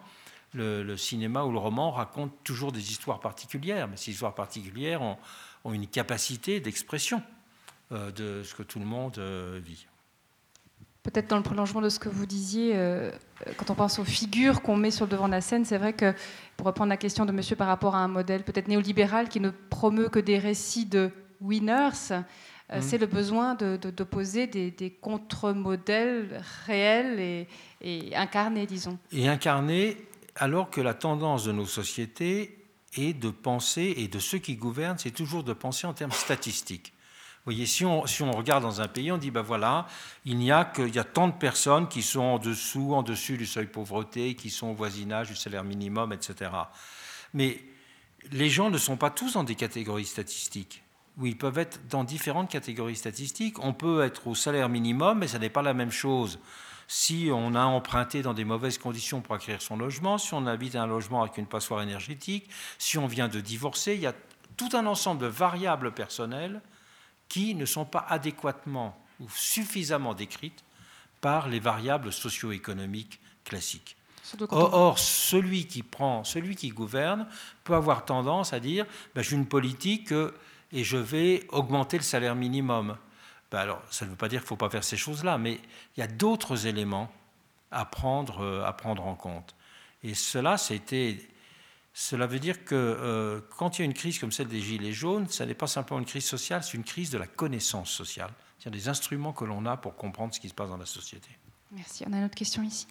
Le, 0.54 0.98
cinéma 0.98 1.44
ou 1.44 1.52
le 1.52 1.60
roman 1.60 1.92
racontent 1.92 2.36
toujours 2.44 2.72
des 2.72 2.92
histoires 2.92 3.20
particulières, 3.20 3.88
mais 3.88 3.98
ces 3.98 4.12
histoires 4.12 4.34
particulières 4.34 5.04
ont, 5.04 5.18
ont 5.64 5.74
une 5.74 5.88
capacité 5.88 6.60
d'expression 6.60 7.22
euh, 7.92 8.12
de 8.12 8.44
ce 8.44 8.54
que 8.56 8.64
tout 8.64 8.80
le 8.80 8.86
monde 8.86 9.20
vit. 9.64 9.88
Peut-être 11.04 11.30
dans 11.30 11.38
le 11.38 11.44
prolongement 11.44 11.80
de 11.80 11.88
ce 11.88 11.98
que 11.98 12.10
vous 12.10 12.26
disiez, 12.26 12.74
euh, 12.76 13.10
quand 13.56 13.70
on 13.70 13.74
pense 13.74 14.00
aux 14.00 14.04
figures 14.04 14.62
qu'on 14.62 14.76
met 14.76 14.92
sur 14.92 15.06
le 15.06 15.12
devant 15.12 15.28
de 15.28 15.32
la 15.32 15.40
scène, 15.40 15.64
c'est 15.64 15.78
vrai 15.78 15.94
que, 15.94 16.14
pour 16.58 16.68
reprendre 16.68 16.90
la 16.90 16.98
question 16.98 17.26
de 17.26 17.32
monsieur 17.32 17.56
par 17.56 17.68
rapport 17.68 17.96
à 17.96 18.00
un 18.00 18.10
modèle 18.10 18.44
peut-être 18.44 18.68
néolibéral 18.68 19.30
qui 19.30 19.40
ne 19.40 19.50
promeut 19.50 20.10
que 20.10 20.20
des 20.20 20.38
récits 20.38 20.86
de 20.86 21.10
winners, 21.40 22.12
euh, 22.12 22.20
mmh. 22.78 22.82
c'est 22.82 22.98
le 22.98 23.06
besoin 23.06 23.56
d'opposer 23.56 24.48
de, 24.48 24.70
des, 24.70 24.92
contre-modèles 24.92 26.44
réels 26.66 27.20
et, 27.20 27.48
et, 27.80 28.14
incarnés, 28.18 28.66
disons. 28.66 29.00
Et 29.14 29.30
incarnés 29.30 29.98
alors 30.36 30.70
que 30.70 30.82
la 30.82 30.94
tendance 30.94 31.46
de 31.46 31.54
nos 31.54 31.66
sociétés 31.66 32.59
est 32.96 33.14
de 33.14 33.30
penser, 33.30 33.94
et 33.98 34.08
de 34.08 34.20
ceux 34.20 34.40
qui 34.40 34.56
gouvernent, 34.56 34.98
c'est 34.98 35.12
toujours 35.12 35.44
de 35.44 35.54
penser 35.54 35.88
en 35.88 35.94
termes 35.94 36.12
statistiques 36.12 36.94
voyez, 37.50 37.66
si 37.66 37.84
on, 37.84 38.06
si 38.06 38.22
on, 38.22 38.32
regarde 38.32 38.64
dans 38.64 38.82
un 38.82 38.88
pays, 38.88 39.12
on 39.12 39.18
dit, 39.18 39.32
ben 39.32 39.42
voilà, 39.42 39.88
il 40.26 40.38
n'y 40.38 40.52
a 40.52 40.66
que, 40.66 40.88
y 40.88 41.00
a 41.00 41.04
tant 41.04 41.28
de 41.28 41.34
personnes 41.34 41.88
qui 41.88 42.04
sont 42.04 42.22
en 42.22 42.40
dessous, 42.40 42.94
en 42.94 43.02
dessus 43.02 43.38
du 43.38 43.48
seuil 43.48 43.66
pauvreté, 43.66 44.36
qui 44.36 44.52
sont 44.52 44.68
au 44.68 44.74
voisinage 44.74 45.30
du 45.30 45.36
salaire 45.36 45.64
minimum, 45.64 46.14
etc. 46.14 46.52
Mais 47.34 47.64
les 48.32 48.50
gens 48.50 48.70
ne 48.70 48.78
sont 48.78 48.98
pas 48.98 49.10
tous 49.10 49.34
dans 49.34 49.44
des 49.44 49.56
catégories 49.56 50.06
statistiques. 50.06 50.84
Oui, 51.18 51.32
ils 51.32 51.38
peuvent 51.38 51.58
être 51.58 51.80
dans 51.90 52.04
différentes 52.04 52.52
catégories 52.52 52.96
statistiques. 52.96 53.58
On 53.64 53.74
peut 53.74 54.04
être 54.04 54.28
au 54.28 54.36
salaire 54.36 54.70
minimum, 54.70 55.20
mais 55.20 55.28
ça 55.28 55.40
n'est 55.40 55.50
pas 55.50 55.64
la 55.64 55.74
même 55.74 55.92
chose. 55.92 56.40
Si 56.92 57.30
on 57.32 57.54
a 57.54 57.66
emprunté 57.66 58.24
dans 58.24 58.34
des 58.34 58.46
mauvaises 58.46 58.80
conditions 58.80 59.22
pour 59.22 59.36
acquérir 59.36 59.62
son 59.62 59.78
logement, 59.78 60.18
si 60.18 60.34
on 60.34 60.48
habite 60.48 60.76
un 60.76 60.88
logement 60.88 61.22
avec 61.22 61.38
une 61.38 61.46
passoire 61.46 61.84
énergétique, 61.84 62.50
si 62.80 62.98
on 62.98 63.06
vient 63.06 63.28
de 63.28 63.40
divorcer, 63.40 63.94
il 63.94 64.02
y 64.02 64.08
a 64.08 64.16
tout 64.58 64.70
un 64.74 64.88
ensemble 64.88 65.22
de 65.22 65.28
variables 65.28 65.92
personnelles 65.92 66.62
qui 67.28 67.54
ne 67.54 67.68
sont 67.68 67.86
pas 67.86 68.08
adéquatement 68.10 69.00
ou 69.20 69.30
suffisamment 69.30 70.16
décrites 70.16 70.64
par 71.22 71.48
les 71.48 71.60
variables 71.60 72.12
socio-économiques 72.12 73.20
classiques. 73.46 73.96
Or, 74.50 74.98
celui 74.98 75.68
qui 75.68 75.84
prend, 75.84 76.24
celui 76.24 76.56
qui 76.56 76.70
gouverne, 76.70 77.28
peut 77.66 77.76
avoir 77.76 78.04
tendance 78.04 78.52
à 78.52 78.60
dire 78.60 78.88
ben, 79.14 79.22
j'ai 79.22 79.36
une 79.36 79.46
politique 79.46 80.12
et 80.72 80.84
je 80.84 80.98
vais 80.98 81.46
augmenter 81.50 81.98
le 81.98 82.04
salaire 82.04 82.36
minimum. 82.36 82.98
Ben, 83.52 83.60
alors, 83.60 83.82
ça 83.90 84.06
ne 84.06 84.12
veut 84.12 84.16
pas 84.16 84.28
dire 84.30 84.42
qu'il 84.42 84.46
ne 84.46 84.50
faut 84.50 84.58
pas 84.58 84.70
faire 84.70 84.84
ces 84.84 84.98
choses-là, 84.98 85.38
mais 85.38 85.60
il 85.96 86.00
y 86.00 86.04
a 86.04 86.08
d'autres 86.08 86.68
éléments 86.68 87.12
à 87.72 87.86
prendre, 87.86 88.42
euh, 88.42 88.64
à 88.64 88.74
prendre 88.74 89.06
en 89.06 89.16
compte. 89.16 89.56
Et 90.04 90.14
cela, 90.14 90.58
c'était 90.58 91.18
cela 91.94 92.28
veut 92.28 92.40
dire 92.40 92.64
que 92.64 92.76
euh, 92.76 93.42
quand 93.58 93.78
il 93.78 93.82
y 93.82 93.84
a 93.84 93.86
une 93.86 93.94
crise 93.94 94.20
comme 94.20 94.32
celle 94.32 94.48
des 94.48 94.62
Gilets 94.62 94.94
jaunes, 94.94 95.28
ce 95.28 95.44
n'est 95.44 95.54
pas 95.54 95.68
simplement 95.68 96.00
une 96.00 96.06
crise 96.06 96.24
sociale, 96.24 96.64
c'est 96.64 96.76
une 96.76 96.84
crise 96.84 97.10
de 97.10 97.18
la 97.18 97.28
connaissance 97.28 97.90
sociale. 97.90 98.32
C'est 98.60 98.70
des 98.70 98.88
instruments 98.88 99.34
que 99.34 99.46
l'on 99.46 99.66
a 99.66 99.76
pour 99.76 99.96
comprendre 99.96 100.34
ce 100.34 100.40
qui 100.40 100.48
se 100.50 100.54
passe 100.54 100.70
dans 100.70 100.78
la 100.78 100.86
société. 100.86 101.30
Merci. 101.72 102.04
On 102.08 102.14
a 102.14 102.18
une 102.18 102.26
autre 102.26 102.36
question 102.36 102.64
ici. 102.64 102.88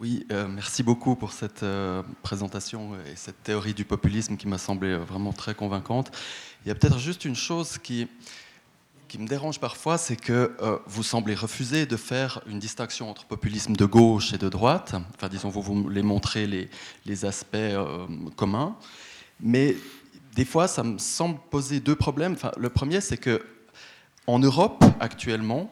Oui, 0.00 0.26
euh, 0.32 0.48
merci 0.48 0.82
beaucoup 0.82 1.14
pour 1.14 1.32
cette 1.32 1.62
euh, 1.62 2.02
présentation 2.22 2.96
et 3.06 3.14
cette 3.14 3.40
théorie 3.44 3.72
du 3.72 3.84
populisme 3.84 4.36
qui 4.36 4.48
m'a 4.48 4.58
semblé 4.58 4.96
vraiment 4.96 5.32
très 5.32 5.54
convaincante. 5.54 6.10
Il 6.64 6.68
y 6.68 6.70
a 6.72 6.74
peut-être 6.74 6.98
juste 6.98 7.24
une 7.24 7.36
chose 7.36 7.78
qui, 7.78 8.08
qui 9.12 9.18
me 9.18 9.28
dérange 9.28 9.60
parfois, 9.60 9.98
c'est 9.98 10.16
que 10.16 10.56
euh, 10.62 10.78
vous 10.86 11.02
semblez 11.02 11.34
refuser 11.34 11.84
de 11.84 11.98
faire 11.98 12.40
une 12.46 12.58
distinction 12.58 13.10
entre 13.10 13.26
populisme 13.26 13.76
de 13.76 13.84
gauche 13.84 14.32
et 14.32 14.38
de 14.38 14.48
droite. 14.48 14.94
Enfin, 15.14 15.28
disons, 15.28 15.50
vous 15.50 15.60
voulez 15.60 16.00
montrer 16.00 16.46
les, 16.46 16.70
les 17.04 17.26
aspects 17.26 17.56
euh, 17.56 18.06
communs. 18.36 18.74
Mais 19.38 19.76
des 20.34 20.46
fois, 20.46 20.66
ça 20.66 20.82
me 20.82 20.96
semble 20.96 21.38
poser 21.50 21.78
deux 21.78 21.94
problèmes. 21.94 22.32
Enfin, 22.32 22.52
le 22.56 22.70
premier, 22.70 23.02
c'est 23.02 23.18
que 23.18 23.44
en 24.26 24.38
Europe, 24.38 24.82
actuellement, 24.98 25.70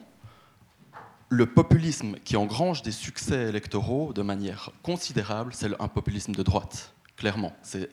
le 1.29 1.47
populisme 1.47 2.17
qui 2.23 2.37
engrange 2.37 2.83
des 2.83 2.91
succès 2.91 3.49
électoraux 3.49 4.13
de 4.13 4.21
manière 4.21 4.69
considérable, 4.83 5.51
c'est 5.55 5.71
un 5.81 5.87
populisme 5.87 6.33
de 6.33 6.43
droite, 6.43 6.93
clairement. 7.17 7.53
C'est 7.63 7.89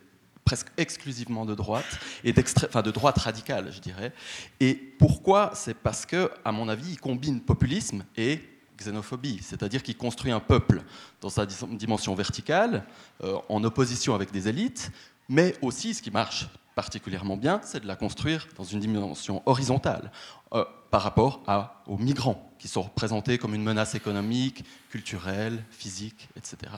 presque 0.48 0.68
exclusivement 0.78 1.44
de 1.44 1.54
droite, 1.54 1.98
et 2.24 2.32
enfin 2.66 2.80
de 2.80 2.90
droite 2.90 3.18
radicale, 3.18 3.70
je 3.70 3.80
dirais. 3.80 4.14
Et 4.60 4.72
pourquoi? 4.72 5.50
C'est 5.52 5.74
parce 5.74 6.06
que, 6.06 6.30
à 6.42 6.52
mon 6.52 6.70
avis, 6.70 6.92
il 6.92 6.98
combine 6.98 7.42
populisme 7.42 8.02
et 8.16 8.40
xénophobie, 8.78 9.40
c'est-à-dire 9.42 9.82
qu'il 9.82 9.98
construit 9.98 10.32
un 10.32 10.40
peuple 10.40 10.84
dans 11.20 11.28
sa 11.28 11.44
dimension 11.44 12.14
verticale, 12.14 12.86
euh, 13.24 13.36
en 13.50 13.62
opposition 13.62 14.14
avec 14.14 14.32
des 14.32 14.48
élites, 14.48 14.90
mais 15.28 15.54
aussi, 15.60 15.92
ce 15.92 16.00
qui 16.00 16.10
marche 16.10 16.48
particulièrement 16.74 17.36
bien, 17.36 17.60
c'est 17.62 17.80
de 17.80 17.86
la 17.86 17.96
construire 17.96 18.48
dans 18.56 18.64
une 18.64 18.80
dimension 18.80 19.42
horizontale, 19.44 20.10
euh, 20.54 20.64
par 20.90 21.02
rapport 21.02 21.42
aux 21.86 21.98
migrants, 21.98 22.50
qui 22.58 22.68
sont 22.68 22.80
représentés 22.80 23.36
comme 23.36 23.54
une 23.54 23.62
menace 23.62 23.94
économique, 23.94 24.64
culturelle, 24.88 25.62
physique, 25.70 26.30
etc. 26.36 26.72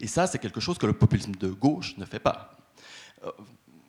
Et 0.00 0.08
ça, 0.08 0.26
c'est 0.26 0.40
quelque 0.40 0.58
chose 0.58 0.78
que 0.78 0.86
le 0.86 0.94
populisme 0.94 1.36
de 1.36 1.50
gauche 1.50 1.96
ne 1.96 2.04
fait 2.04 2.18
pas. 2.18 2.53
Euh, 3.24 3.30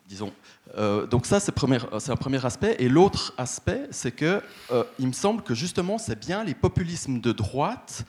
disons. 0.08 0.32
Euh, 0.78 1.04
donc 1.04 1.26
ça, 1.26 1.40
c'est 1.40 1.50
un 1.50 2.16
premier 2.16 2.44
aspect. 2.44 2.76
Et 2.78 2.88
l'autre 2.88 3.34
aspect, 3.38 3.88
c'est 3.90 4.12
que 4.12 4.40
euh, 4.70 4.84
il 5.00 5.08
me 5.08 5.12
semble 5.12 5.42
que 5.42 5.52
justement, 5.52 5.98
c'est 5.98 6.16
bien 6.18 6.44
les 6.44 6.54
populismes 6.54 7.20
de 7.20 7.32
droite 7.32 8.04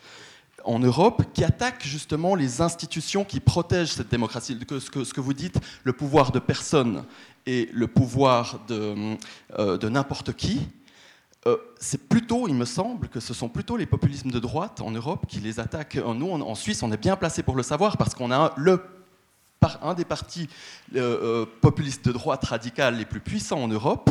en 0.63 0.77
Europe 0.77 1.23
qui 1.33 1.43
attaquent 1.43 1.83
justement 1.83 2.35
les 2.35 2.61
institutions 2.61 3.23
qui 3.23 3.39
protègent 3.39 3.93
cette 3.93 4.09
démocratie. 4.09 4.59
ce, 4.69 4.89
que, 4.89 5.21
vous 5.21 5.33
dites, 5.33 5.59
le 5.83 5.93
pouvoir 5.93 6.31
de 6.31 6.37
personne 6.37 7.03
et 7.47 7.67
le 7.73 7.87
pouvoir 7.87 8.59
de, 8.67 9.87
n'importe 9.87 10.33
qui, 10.33 10.67
c'est 11.79 12.09
plutôt, 12.09 12.47
il 12.47 12.53
me 12.53 12.65
semble, 12.65 13.07
que 13.07 13.21
ce 13.21 13.33
sont 13.33 13.49
plutôt 13.49 13.77
les 13.77 13.85
populismes 13.85 14.29
de 14.29 14.39
droite 14.39 14.81
en 14.81 14.91
Europe 14.91 15.25
qui 15.27 15.39
les 15.39 15.59
attaquent. 15.59 15.95
Nous, 15.95 16.29
en 16.29 16.55
Suisse, 16.55 16.83
on 16.83 16.91
est 16.91 17.01
bien 17.01 17.15
placé 17.15 17.41
pour 17.41 17.55
le 17.55 17.63
savoir 17.63 17.97
parce 17.97 18.13
qu'on 18.13 18.31
a 18.31 18.53
le 18.57 18.81
par 19.59 19.83
un 19.83 19.93
des 19.93 20.05
partis 20.05 20.49
euh, 20.95 21.43
euh, 21.43 21.45
populistes 21.61 22.05
de 22.05 22.11
droite 22.11 22.45
radicale 22.45 22.97
les 22.97 23.05
plus 23.05 23.19
puissants 23.19 23.63
en 23.63 23.67
Europe, 23.67 24.09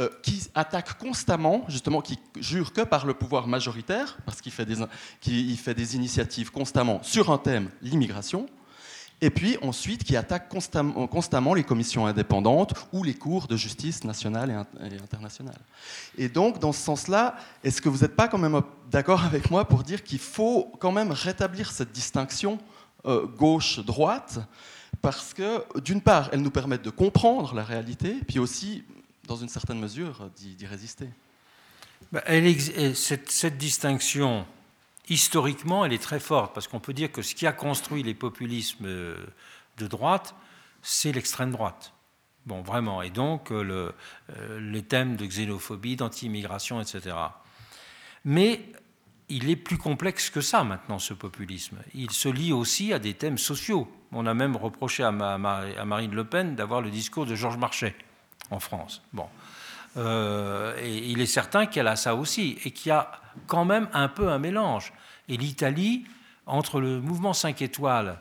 euh, 0.00 0.08
qui 0.22 0.48
attaque 0.54 0.96
constamment, 0.98 1.64
justement, 1.68 2.00
qui 2.00 2.20
jure 2.38 2.72
que 2.72 2.82
par 2.82 3.04
le 3.04 3.14
pouvoir 3.14 3.48
majoritaire, 3.48 4.18
parce 4.24 4.40
qu'il 4.40 4.52
fait, 4.52 4.64
des, 4.64 5.96
initiatives 5.96 6.52
constamment 6.52 7.02
sur 7.02 7.32
un 7.32 7.38
thème, 7.38 7.68
l'immigration, 7.82 8.46
et 9.20 9.30
puis 9.30 9.56
ensuite 9.60 10.04
qui 10.04 10.16
attaque 10.16 10.48
constamment, 10.48 11.08
constamment, 11.08 11.52
les 11.52 11.64
commissions 11.64 12.06
indépendantes 12.06 12.74
ou 12.92 13.02
les 13.02 13.14
cours 13.14 13.48
de 13.48 13.56
justice 13.56 14.04
nationale 14.04 14.64
et, 14.80 14.94
et 14.94 15.00
internationale. 15.00 15.58
Et 16.16 16.28
donc, 16.28 16.60
dans 16.60 16.70
ce 16.72 16.80
sens-là, 16.80 17.34
est-ce 17.64 17.82
que 17.82 17.88
vous 17.88 18.02
n'êtes 18.02 18.14
pas 18.14 18.28
quand 18.28 18.38
même 18.38 18.62
d'accord 18.92 19.24
avec 19.24 19.50
moi 19.50 19.66
pour 19.66 19.82
dire 19.82 20.04
qu'il 20.04 20.20
faut 20.20 20.70
quand 20.78 20.92
même 20.92 21.10
rétablir 21.10 21.72
cette 21.72 21.90
distinction 21.90 22.60
euh, 23.04 23.26
gauche-droite, 23.26 24.40
parce 25.00 25.32
que 25.34 25.64
d'une 25.80 26.00
part, 26.00 26.30
elles 26.32 26.42
nous 26.42 26.50
permettent 26.50 26.82
de 26.82 26.90
comprendre 26.90 27.54
la 27.54 27.64
réalité, 27.64 28.16
puis 28.26 28.38
aussi, 28.38 28.84
dans 29.26 29.36
une 29.36 29.48
certaine 29.48 29.78
mesure, 29.78 30.30
d'y 30.36 30.66
résister. 30.66 31.08
Bah, 32.10 32.22
cette, 32.94 33.58
distinction, 33.58 34.46
historiquement, 35.08 35.84
elle 35.84 35.92
est 35.92 36.02
très 36.02 36.20
forte, 36.20 36.54
parce 36.54 36.66
qu'on 36.66 36.80
peut 36.80 36.94
dire 36.94 37.12
que 37.12 37.22
ce 37.22 37.34
qui 37.34 37.46
a 37.46 37.52
construit 37.52 38.02
les 38.02 38.14
populismes 38.14 38.86
euh, 38.86 39.16
de 39.76 39.86
droite, 39.86 40.34
c'est 40.82 41.12
l'extrême 41.12 41.52
droite. 41.52 41.92
Bon, 42.46 42.62
vraiment. 42.62 43.02
Et 43.02 43.10
donc, 43.10 43.52
euh, 43.52 43.62
le, 43.62 43.94
les 44.58 44.82
thèmes 44.82 45.16
de 45.16 45.26
xénophobie, 45.26 45.96
d'anti-immigration, 45.96 46.80
etc. 46.80 47.14
Mais 48.24 48.72
il 49.28 49.50
est 49.50 49.56
plus 49.56 49.78
complexe 49.78 50.30
que 50.30 50.40
ça 50.40 50.64
maintenant, 50.64 50.98
ce 50.98 51.14
populisme. 51.14 51.78
Il 51.94 52.10
se 52.10 52.28
lie 52.28 52.52
aussi 52.52 52.92
à 52.92 52.98
des 52.98 53.14
thèmes 53.14 53.38
sociaux. 53.38 53.90
On 54.12 54.26
a 54.26 54.34
même 54.34 54.56
reproché 54.56 55.02
à, 55.02 55.10
Marine 55.10 56.14
Le 56.14 56.24
Pen 56.24 56.54
d'avoir 56.54 56.80
le 56.80 56.90
discours 56.90 57.26
de 57.26 57.34
Georges 57.34 57.58
Marchais 57.58 57.94
en 58.50 58.60
France. 58.60 59.02
Bon. 59.12 59.26
Euh, 59.96 60.76
et 60.82 60.96
il 60.96 61.20
est 61.20 61.26
certain 61.26 61.66
qu'elle 61.66 61.88
a 61.88 61.96
ça 61.96 62.14
aussi, 62.14 62.58
et 62.64 62.70
qu'il 62.70 62.90
y 62.90 62.92
a 62.92 63.20
quand 63.46 63.64
même 63.64 63.88
un 63.92 64.08
peu 64.08 64.28
un 64.28 64.38
mélange. 64.38 64.92
Et 65.28 65.36
l'Italie, 65.36 66.06
entre 66.46 66.80
le 66.80 67.00
mouvement 67.00 67.32
5 67.32 67.60
étoiles 67.62 68.18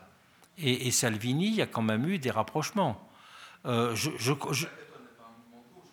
et, 0.58 0.90
Salvini, 0.92 1.48
il 1.48 1.56
y 1.56 1.62
a 1.62 1.68
quand 1.68 1.84
même 1.84 2.08
eu 2.10 2.18
des 2.18 2.32
rapprochements. 2.32 3.08
Euh, 3.66 3.96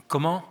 comment? 0.09 0.43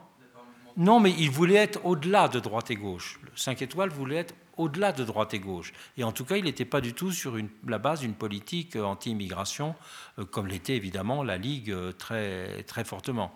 Non, 0.78 1.00
mais 1.00 1.12
il 1.18 1.32
voulait 1.32 1.56
être 1.56 1.84
au-delà 1.84 2.28
de 2.28 2.40
droite 2.40 2.70
et 2.70 2.76
gauche. 2.76 3.20
Le 3.24 3.32
5 3.36 3.62
étoiles 3.64 3.90
voulait 3.90 4.18
être 4.18 4.36
au-delà 4.58 4.92
de 4.92 5.04
droite 5.04 5.34
et 5.34 5.40
gauche. 5.40 5.74
Et 5.98 6.04
en 6.04 6.12
tout 6.12 6.26
cas, 6.26 6.38
il 6.38 6.44
n'était 6.46 6.66
pas 6.66 6.82
du 6.82 6.94
tout 6.94 7.12
sur 7.12 7.38
la 7.68 7.78
base 7.78 8.02
d'une 8.02 8.14
politique 8.14 8.76
anti-immigration, 8.76 9.76
euh, 10.20 10.26
comme 10.26 10.48
l'était 10.48 10.76
évidemment 10.76 11.24
la 11.24 11.38
Ligue 11.38 11.72
euh, 11.72 11.92
très, 11.92 12.64
très 12.64 12.84
fortement. 12.84 13.34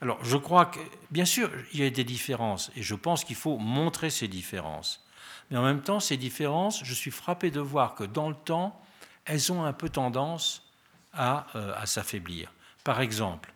Alors, 0.00 0.22
je 0.24 0.36
crois 0.36 0.66
que, 0.66 0.78
bien 1.10 1.24
sûr, 1.24 1.50
il 1.72 1.80
y 1.80 1.84
a 1.84 1.90
des 1.90 2.04
différences, 2.04 2.70
et 2.76 2.82
je 2.82 2.94
pense 2.94 3.24
qu'il 3.24 3.36
faut 3.36 3.58
montrer 3.58 4.10
ces 4.10 4.28
différences. 4.28 5.04
Mais 5.50 5.58
en 5.58 5.62
même 5.62 5.82
temps, 5.82 6.00
ces 6.00 6.16
différences, 6.16 6.84
je 6.84 6.94
suis 6.94 7.10
frappé 7.10 7.50
de 7.50 7.60
voir 7.60 7.94
que 7.94 8.04
dans 8.04 8.28
le 8.28 8.36
temps, 8.36 8.80
elles 9.24 9.52
ont 9.52 9.64
un 9.64 9.72
peu 9.72 9.88
tendance 9.88 10.70
à, 11.12 11.46
euh, 11.54 11.74
à 11.76 11.86
s'affaiblir. 11.86 12.52
Par 12.84 13.00
exemple, 13.00 13.52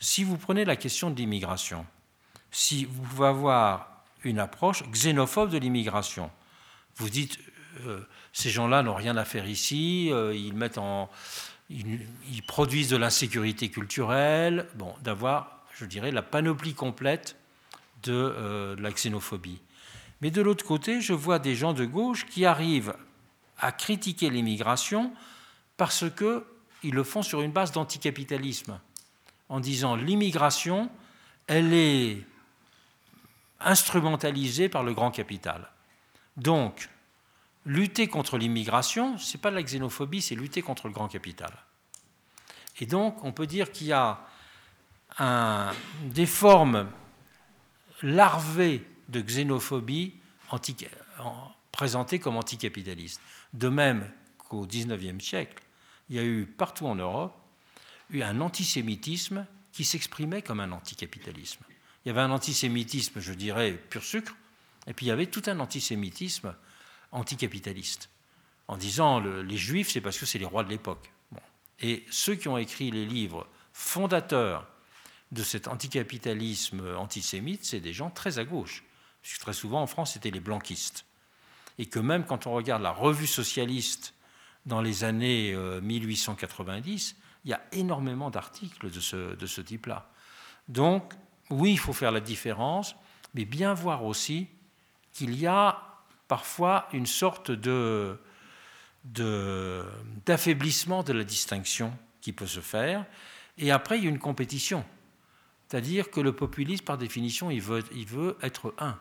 si 0.00 0.24
vous 0.24 0.36
prenez 0.36 0.64
la 0.64 0.76
question 0.76 1.10
de 1.10 1.16
l'immigration, 1.16 1.86
si 2.50 2.84
vous 2.86 3.02
pouvez 3.02 3.28
avoir 3.28 3.97
une 4.24 4.38
approche 4.38 4.82
xénophobe 4.90 5.50
de 5.50 5.58
l'immigration. 5.58 6.30
Vous 6.96 7.10
dites, 7.10 7.38
euh, 7.86 8.00
ces 8.32 8.50
gens-là 8.50 8.82
n'ont 8.82 8.94
rien 8.94 9.16
à 9.16 9.24
faire 9.24 9.48
ici, 9.48 10.08
euh, 10.10 10.34
ils, 10.34 10.54
mettent 10.54 10.78
en, 10.78 11.08
ils, 11.70 12.42
produisent 12.46 12.88
de 12.88 12.96
l'insécurité 12.96 13.68
culturelle, 13.70 14.66
bon, 14.74 14.94
d'avoir, 15.02 15.64
je 15.74 15.84
dirais, 15.84 16.10
la 16.10 16.22
panoplie 16.22 16.74
complète 16.74 17.36
de, 18.02 18.12
euh, 18.12 18.76
de 18.76 18.82
la 18.82 18.90
xénophobie. 18.90 19.60
Mais 20.20 20.30
de 20.30 20.42
l'autre 20.42 20.64
côté, 20.64 21.00
je 21.00 21.12
vois 21.12 21.38
des 21.38 21.54
gens 21.54 21.72
de 21.72 21.84
gauche 21.84 22.26
qui 22.26 22.44
arrivent 22.44 22.94
à 23.58 23.72
critiquer 23.72 24.30
l'immigration 24.30 25.12
parce 25.76 26.04
qu'ils 26.10 26.94
le 26.94 27.04
font 27.04 27.22
sur 27.22 27.40
une 27.40 27.52
base 27.52 27.72
d'anticapitalisme, 27.72 28.80
en 29.48 29.60
disant 29.60 29.94
l'immigration, 29.94 30.90
elle 31.46 31.72
est 31.72 32.24
instrumentalisé 33.60 34.68
par 34.68 34.82
le 34.82 34.94
grand 34.94 35.10
capital. 35.10 35.70
Donc, 36.36 36.88
lutter 37.66 38.08
contre 38.08 38.38
l'immigration, 38.38 39.18
ce 39.18 39.36
n'est 39.36 39.40
pas 39.40 39.50
de 39.50 39.56
la 39.56 39.62
xénophobie, 39.62 40.22
c'est 40.22 40.34
lutter 40.34 40.62
contre 40.62 40.86
le 40.86 40.92
grand 40.92 41.08
capital. 41.08 41.52
Et 42.80 42.86
donc, 42.86 43.24
on 43.24 43.32
peut 43.32 43.46
dire 43.46 43.72
qu'il 43.72 43.88
y 43.88 43.92
a 43.92 44.20
des 46.04 46.26
formes 46.26 46.88
larvées 48.02 48.86
de 49.08 49.20
xénophobie 49.20 50.14
présentées 51.72 52.20
comme 52.20 52.36
anticapitalistes. 52.36 53.20
De 53.52 53.68
même 53.68 54.08
qu'au 54.38 54.64
XIXe 54.64 55.24
siècle, 55.24 55.62
il 56.08 56.16
y 56.16 56.18
a 56.20 56.24
eu 56.24 56.46
partout 56.46 56.86
en 56.86 56.94
Europe 56.94 57.36
eu 58.10 58.22
un 58.22 58.40
antisémitisme 58.40 59.46
qui 59.72 59.84
s'exprimait 59.84 60.42
comme 60.42 60.60
un 60.60 60.70
anticapitalisme. 60.72 61.64
Il 62.08 62.12
y 62.12 62.16
avait 62.16 62.22
un 62.22 62.30
antisémitisme, 62.30 63.20
je 63.20 63.34
dirais, 63.34 63.72
pur 63.72 64.02
sucre, 64.02 64.34
et 64.86 64.94
puis 64.94 65.04
il 65.04 65.08
y 65.10 65.12
avait 65.12 65.26
tout 65.26 65.42
un 65.44 65.60
antisémitisme 65.60 66.54
anticapitaliste, 67.12 68.08
en 68.66 68.78
disant 68.78 69.20
les 69.20 69.58
juifs, 69.58 69.90
c'est 69.90 70.00
parce 70.00 70.16
que 70.16 70.24
c'est 70.24 70.38
les 70.38 70.46
rois 70.46 70.64
de 70.64 70.70
l'époque. 70.70 71.12
Et 71.80 72.06
ceux 72.10 72.34
qui 72.34 72.48
ont 72.48 72.56
écrit 72.56 72.90
les 72.90 73.04
livres 73.04 73.46
fondateurs 73.74 74.66
de 75.32 75.42
cet 75.42 75.68
anticapitalisme 75.68 76.96
antisémite, 76.96 77.66
c'est 77.66 77.80
des 77.80 77.92
gens 77.92 78.08
très 78.08 78.38
à 78.38 78.44
gauche, 78.44 78.84
puisque 79.20 79.40
très 79.40 79.52
souvent 79.52 79.82
en 79.82 79.86
France, 79.86 80.14
c'était 80.14 80.30
les 80.30 80.40
blanquistes. 80.40 81.04
Et 81.76 81.84
que 81.84 81.98
même 81.98 82.24
quand 82.24 82.46
on 82.46 82.54
regarde 82.54 82.80
la 82.80 82.90
revue 82.90 83.26
socialiste 83.26 84.14
dans 84.64 84.80
les 84.80 85.04
années 85.04 85.54
1890, 85.82 87.16
euh, 87.18 87.22
il 87.44 87.50
y 87.50 87.52
a 87.52 87.60
énormément 87.72 88.30
d'articles 88.30 88.90
de 88.90 88.98
ce, 88.98 89.34
de 89.34 89.46
ce 89.46 89.60
type-là. 89.60 90.10
Donc, 90.68 91.12
oui, 91.50 91.72
il 91.72 91.78
faut 91.78 91.92
faire 91.92 92.12
la 92.12 92.20
différence, 92.20 92.94
mais 93.34 93.44
bien 93.44 93.74
voir 93.74 94.04
aussi 94.04 94.48
qu'il 95.12 95.38
y 95.38 95.46
a 95.46 95.82
parfois 96.28 96.88
une 96.92 97.06
sorte 97.06 97.50
d'affaiblissement 100.26 101.02
de, 101.02 101.12
la 101.12 101.24
distinction 101.24 101.92
qui 102.20 102.32
peut 102.32 102.46
se 102.46 102.60
faire. 102.60 103.04
Et 103.56 103.70
après, 103.70 103.98
il 103.98 104.04
y 104.04 104.06
a 104.06 104.10
une 104.10 104.18
compétition. 104.18 104.84
C'est-à-dire 105.68 106.10
que 106.10 106.20
le 106.20 106.32
populisme, 106.32 106.84
par 106.84 106.98
définition, 106.98 107.50
il 107.50 107.60
veut, 107.60 107.84
il 107.92 108.06
veut 108.06 108.36
être 108.42 108.74
un. 108.78 108.98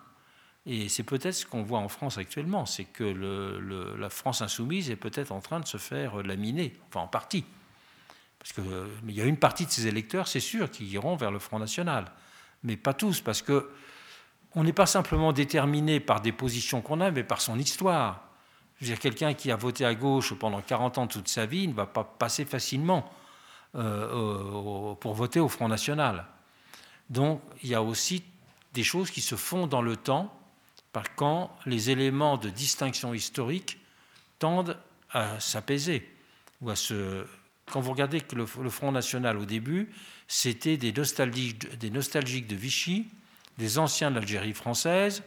Et 0.65 0.89
c'est 0.89 1.03
peut-être 1.03 1.33
ce 1.33 1.45
qu'on 1.45 1.63
voit 1.63 1.79
en 1.79 1.87
France 1.87 2.17
actuellement, 2.17 2.65
c'est 2.65 2.83
que 2.83 3.03
la 3.97 4.09
France 4.09 4.41
insoumise 4.41 4.89
est 4.89 4.97
peut-être 4.97 5.31
en 5.31 5.39
train 5.39 5.61
de 5.61 5.67
se 5.67 5.77
faire 5.77 6.21
laminer, 6.23 6.75
enfin 6.89 7.01
en 7.01 7.07
partie. 7.07 7.45
Parce 8.37 8.51
qu'il 8.51 9.15
y 9.15 9.21
a 9.21 9.25
une 9.25 9.37
partie 9.37 9.65
de 9.65 9.71
ses 9.71 9.87
électeurs, 9.87 10.27
c'est 10.27 10.41
sûr, 10.41 10.69
qui 10.69 10.85
iront 10.85 11.15
vers 11.15 11.31
le 11.31 11.39
Front 11.39 11.59
National 11.59 12.11
mais 12.63 12.77
pas 12.77 12.93
tous, 12.93 13.21
parce 13.21 13.41
que 13.41 13.69
on 14.55 14.63
n'est 14.63 14.73
pas 14.73 14.85
simplement 14.85 15.33
déterminé 15.33 15.99
par 15.99 16.21
des 16.21 16.31
positions 16.31 16.81
qu'on 16.81 17.01
a, 17.01 17.11
mais 17.11 17.23
par 17.23 17.41
son 17.41 17.59
histoire. 17.59 18.23
Je 18.79 18.85
veux 18.85 18.91
dire, 18.91 18.99
quelqu'un 18.99 19.33
qui 19.33 19.51
a 19.51 19.55
voté 19.55 19.85
à 19.85 19.93
gauche 19.93 20.33
pendant 20.33 20.61
40 20.61 20.97
ans 20.97 21.07
toute 21.07 21.27
sa 21.27 21.45
vie 21.45 21.67
ne 21.67 21.73
va 21.73 21.85
pas 21.85 22.03
passer 22.03 22.45
facilement 22.45 23.11
euh, 23.75 24.95
pour 24.95 25.13
voter 25.13 25.39
au 25.39 25.49
Front 25.49 25.67
National. 25.67 26.25
Donc, 27.09 27.41
il 27.63 27.69
y 27.69 27.75
a 27.75 27.83
aussi 27.83 28.23
des 28.73 28.83
choses 28.83 29.11
qui 29.11 29.21
se 29.21 29.35
font 29.35 29.67
dans 29.67 29.81
le 29.81 29.95
temps, 29.95 30.33
par 30.93 31.15
quand 31.15 31.55
les 31.65 31.89
éléments 31.89 32.37
de 32.37 32.49
distinction 32.49 33.13
historique 33.13 33.79
tendent 34.39 34.77
à 35.11 35.39
s'apaiser. 35.39 36.09
Quand 36.63 37.81
vous 37.81 37.91
regardez 37.91 38.21
que 38.21 38.35
le 38.35 38.69
Front 38.69 38.91
National 38.91 39.37
au 39.37 39.45
début, 39.45 39.91
c'était 40.27 40.77
des 40.77 40.91
nostalgiques, 40.91 42.47
de 42.47 42.55
Vichy, 42.55 43.07
des 43.57 43.77
anciens 43.79 44.11
de 44.11 44.15
l'Algérie 44.15 44.53
française, 44.53 45.23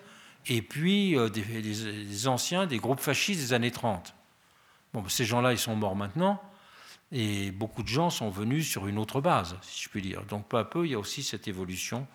et 0.46 0.62
puis 0.62 1.16
euh, 1.16 1.28
des, 1.28 2.28
anciens 2.28 2.66
des 2.66 2.78
groupes 2.78 3.00
fascistes 3.00 3.40
des 3.40 3.52
années 3.52 3.70
30. 3.70 4.14
Bon, 4.92 5.08
ces 5.08 5.24
gens-là, 5.24 5.52
ils 5.52 5.58
sont 5.58 5.76
morts 5.76 5.96
maintenant, 5.96 6.42
et 7.12 7.50
beaucoup 7.50 7.82
de 7.82 7.88
gens 7.88 8.10
sont 8.10 8.30
venus 8.30 8.68
sur 8.68 8.86
une 8.86 8.98
autre 8.98 9.20
base, 9.20 9.56
si 9.62 9.84
je 9.84 9.88
puis 9.88 10.02
dire. 10.02 10.22
Donc 10.24 10.48
peu 10.48 10.58
à 10.58 10.64
peu, 10.64 10.86
il 10.86 10.92
y 10.92 10.94
a 10.94 10.98
aussi 10.98 11.22
cette 11.22 11.48
évolution 11.48 12.06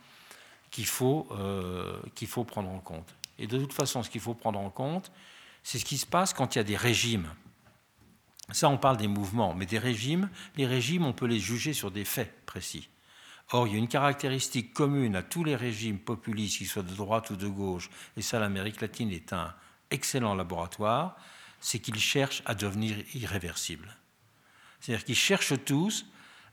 qu'il 0.72 0.86
faut, 0.86 1.28
euh, 1.32 2.00
qu'il 2.16 2.28
faut 2.28 2.44
prendre 2.44 2.70
en 2.70 2.80
compte. 2.80 3.16
Et 3.40 3.48
de 3.48 3.58
toute 3.60 3.74
façon, 3.74 4.04
ce 4.04 4.10
qu'il 4.10 4.22
faut 4.22 4.34
prendre 4.34 4.60
en 4.60 4.70
compte, 4.70 5.12
c'est 5.64 5.80
ce 5.80 5.86
qui 5.86 5.98
se 5.98 6.06
passe 6.06 6.34
quand 6.34 6.56
il 6.56 6.60
y 6.60 6.62
a 6.62 6.64
des 6.64 6.78
régimes. 6.78 7.30
Ça, 8.52 8.70
on 8.70 8.78
parle 8.78 8.98
des 8.98 9.08
mouvements, 9.08 9.54
mais 9.54 9.66
des 9.66 9.80
régimes, 9.80 10.30
les 10.56 10.68
régimes, 10.68 11.06
on 11.06 11.14
peut 11.14 11.26
les 11.26 11.40
juger 11.40 11.74
sur 11.74 11.92
des 11.92 12.06
faits 12.06 12.46
précis. 12.46 12.90
Or, 13.52 13.68
il 13.68 13.74
y 13.74 13.76
a 13.76 13.80
une 13.80 13.88
caractéristique 13.88 14.74
commune 14.74 15.16
à 15.16 15.24
tous 15.24 15.44
les 15.44 15.56
régimes 15.56 16.00
populistes, 16.00 16.58
qu'ils 16.58 16.68
soient 16.68 16.84
de 16.84 16.94
droite 16.94 17.30
ou 17.32 17.36
de 17.36 17.48
gauche, 17.48 17.90
et 18.18 18.22
ça, 18.22 18.40
l'Amérique 18.40 18.82
latine 18.82 19.12
est 19.12 19.34
un 19.34 19.54
excellent 19.92 20.36
laboratoire, 20.36 21.16
c'est 21.60 21.80
qu'ils 21.80 22.00
cherchent 22.00 22.44
à 22.46 22.56
devenir 22.56 22.98
irréversibles. 23.14 23.96
C'est-à-dire 24.80 25.06
qu'ils 25.06 25.16
cherchent 25.16 25.64
tous 25.64 26.06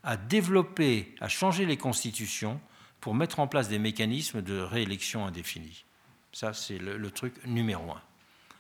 à 0.02 0.16
développer, 0.16 1.14
à 1.20 1.28
changer 1.28 1.66
les 1.66 1.76
constitutions 1.76 2.60
pour 3.00 3.14
mettre 3.14 3.40
en 3.40 3.46
place 3.46 3.68
des 3.68 3.78
mécanismes 3.78 4.42
de 4.42 4.58
réélection 4.58 5.26
indéfinie. 5.26 5.84
Ça, 6.32 6.54
c'est 6.54 6.78
le, 6.78 6.96
le 6.96 7.10
truc 7.10 7.34
numéro 7.46 7.90
un. 7.90 8.00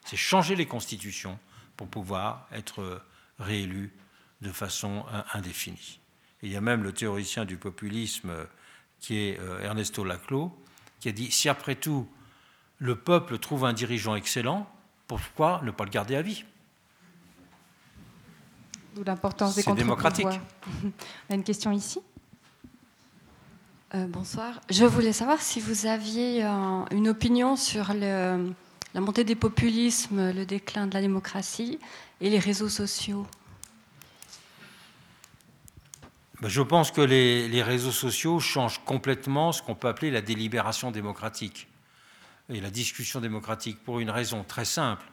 C'est 0.04 0.16
changer 0.16 0.56
les 0.56 0.66
constitutions 0.66 1.38
pour 1.76 1.88
pouvoir 1.88 2.46
être 2.52 3.02
réélu 3.42 3.92
de 4.40 4.50
façon 4.50 5.04
indéfinie. 5.34 6.00
il 6.42 6.50
y 6.50 6.56
a 6.56 6.60
même 6.60 6.82
le 6.82 6.92
théoricien 6.92 7.44
du 7.44 7.56
populisme 7.56 8.32
qui 9.02 9.18
est 9.18 9.38
euh, 9.40 9.60
Ernesto 9.60 10.04
Laclau, 10.04 10.56
qui 11.00 11.08
a 11.08 11.12
dit 11.12 11.30
si 11.30 11.48
après 11.48 11.74
tout 11.74 12.08
le 12.78 12.96
peuple 12.96 13.38
trouve 13.38 13.64
un 13.64 13.72
dirigeant 13.72 14.14
excellent, 14.14 14.70
pourquoi 15.06 15.60
ne 15.64 15.70
pas 15.70 15.84
le 15.84 15.90
garder 15.90 16.16
à 16.16 16.22
vie? 16.22 16.44
D'où 18.94 19.04
l'importance 19.04 19.56
des 19.56 19.62
C'est 19.62 19.74
démocratique. 19.74 20.26
On 20.84 21.32
a 21.32 21.34
une 21.34 21.44
question 21.44 21.70
ici 21.72 22.00
euh, 23.94 24.06
bonsoir. 24.06 24.58
Je 24.70 24.86
voulais 24.86 25.12
savoir 25.12 25.42
si 25.42 25.60
vous 25.60 25.84
aviez 25.84 26.42
une 26.42 27.08
opinion 27.08 27.56
sur 27.56 27.92
la 27.92 28.38
montée 28.94 29.22
des 29.22 29.34
populismes, 29.34 30.30
le 30.30 30.46
déclin 30.46 30.86
de 30.86 30.94
la 30.94 31.02
démocratie 31.02 31.78
et 32.22 32.30
les 32.30 32.38
réseaux 32.38 32.68
sociaux 32.68 33.26
ben, 36.40 36.48
Je 36.48 36.62
pense 36.62 36.92
que 36.92 37.00
les, 37.00 37.62
réseaux 37.62 37.90
sociaux 37.90 38.38
changent 38.40 38.80
complètement 38.84 39.52
ce 39.52 39.60
qu'on 39.60 39.74
peut 39.74 39.88
appeler 39.88 40.10
la 40.10 40.22
délibération 40.22 40.90
démocratique. 40.92 41.68
et 42.48 42.60
la 42.60 42.70
discussion 42.70 43.20
démocratique 43.20 43.82
pour 43.84 44.00
une 44.00 44.10
raison 44.10 44.44
très 44.44 44.64
simple, 44.64 45.04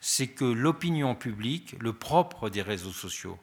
c'est 0.00 0.28
que 0.28 0.44
l'opinion 0.44 1.14
publique, 1.14 1.74
le 1.80 1.94
propre 1.94 2.50
des 2.50 2.62
réseaux 2.62 2.92
sociaux, 2.92 3.38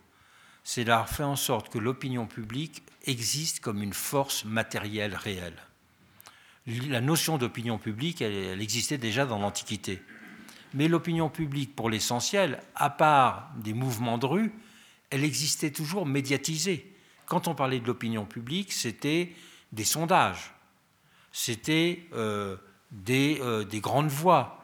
c'est 0.64 0.84
d'avoir 0.84 1.10
fait 1.10 1.24
en 1.24 1.36
sorte 1.36 1.70
que 1.70 1.80
l'opinion 1.80 2.28
publique 2.28 2.84
existe 3.06 3.60
comme 3.60 3.82
une 3.82 3.94
force 3.94 4.46
matérielle 4.46 5.16
réelle. 5.16 5.58
La 6.68 7.02
notion 7.02 7.40
d'opinion 7.40 7.80
publique, 7.80 8.22
elle, 8.22 8.62
existait 8.62 9.00
déjà 9.00 9.26
dans 9.26 9.40
l'Antiquité. 9.40 10.04
Mais 10.74 10.88
l'opinion 10.88 11.30
publique, 11.30 11.76
pour 11.76 11.90
l'essentiel, 11.90 12.62
à 12.76 12.90
part 12.90 13.52
des 13.58 13.74
mouvements 13.74 14.18
de 14.18 14.26
rue, 14.26 14.54
elle 15.10 15.24
existait 15.24 15.72
toujours 15.72 16.06
médiatisée. 16.06 16.94
Quand 17.26 17.48
on 17.48 17.56
parlait 17.56 17.80
de 17.80 17.88
l'opinion 17.88 18.26
publique, 18.26 18.72
c'était 18.72 19.34
des 19.72 19.84
sondages, 19.84 20.52
c'était 21.32 22.08
euh, 22.14 22.58
des, 22.92 23.40
euh, 23.42 23.64
des 23.64 23.80
grandes 23.80 24.10
voix, 24.10 24.64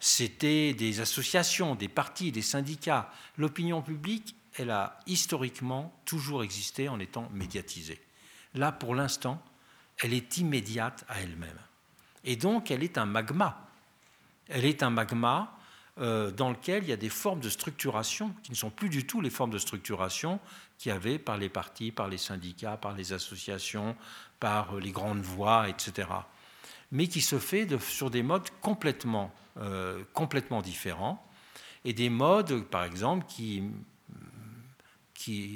c'était 0.00 0.74
des 0.74 1.00
associations, 1.00 1.74
des 1.74 1.88
partis, 1.88 2.32
des 2.32 2.42
syndicats. 2.42 3.10
L'opinion 3.38 3.82
publique, 3.82 4.36
elle 4.58 4.70
a 4.70 4.98
historiquement 5.06 5.98
toujours 6.04 6.42
existé 6.42 6.88
en 6.88 6.98
étant 7.00 7.28
médiatisée. 7.32 8.00
Là, 8.54 8.72
pour 8.72 8.94
l'instant, 8.94 9.42
elle 9.98 10.12
est 10.12 10.38
immédiate 10.38 11.04
à 11.08 11.20
elle-même. 11.20 11.58
Et 12.24 12.36
donc, 12.36 12.70
elle 12.70 12.82
est 12.82 12.98
un 12.98 13.06
magma. 13.06 13.65
Elle 14.48 14.64
est 14.64 14.82
un 14.82 14.90
magma 14.90 15.56
euh, 15.98 16.30
dans 16.30 16.50
lequel 16.50 16.82
il 16.82 16.90
y 16.90 16.92
a 16.92 16.98
des 16.98 17.08
formes 17.08 17.40
de 17.40 17.48
structuration 17.48 18.34
qui 18.42 18.50
ne 18.50 18.56
sont 18.56 18.68
plus 18.68 18.90
du 18.90 19.06
tout 19.06 19.22
les 19.22 19.30
formes 19.30 19.50
de 19.50 19.58
structuration 19.58 20.40
qu'il 20.76 20.92
y 20.92 20.94
avait 20.94 21.18
par 21.18 21.38
les 21.38 21.48
partis, 21.48 21.90
par 21.90 22.08
les 22.08 22.18
syndicats, 22.18 22.76
par 22.76 22.92
les 22.92 23.14
associations, 23.14 23.96
par 24.38 24.76
les 24.76 24.92
grandes 24.92 25.22
voix, 25.22 25.70
etc. 25.70 26.08
Mais 26.92 27.06
qui 27.06 27.22
se 27.22 27.38
fait 27.38 27.66
sur 27.80 28.10
des 28.10 28.22
modes 28.22 28.48
complètement, 28.60 29.32
euh, 29.56 30.02
complètement 30.12 30.60
différents 30.60 31.26
et 31.86 31.94
des 31.94 32.10
modes, 32.10 32.64
par 32.64 32.84
exemple, 32.84 33.24
qui, 33.26 33.62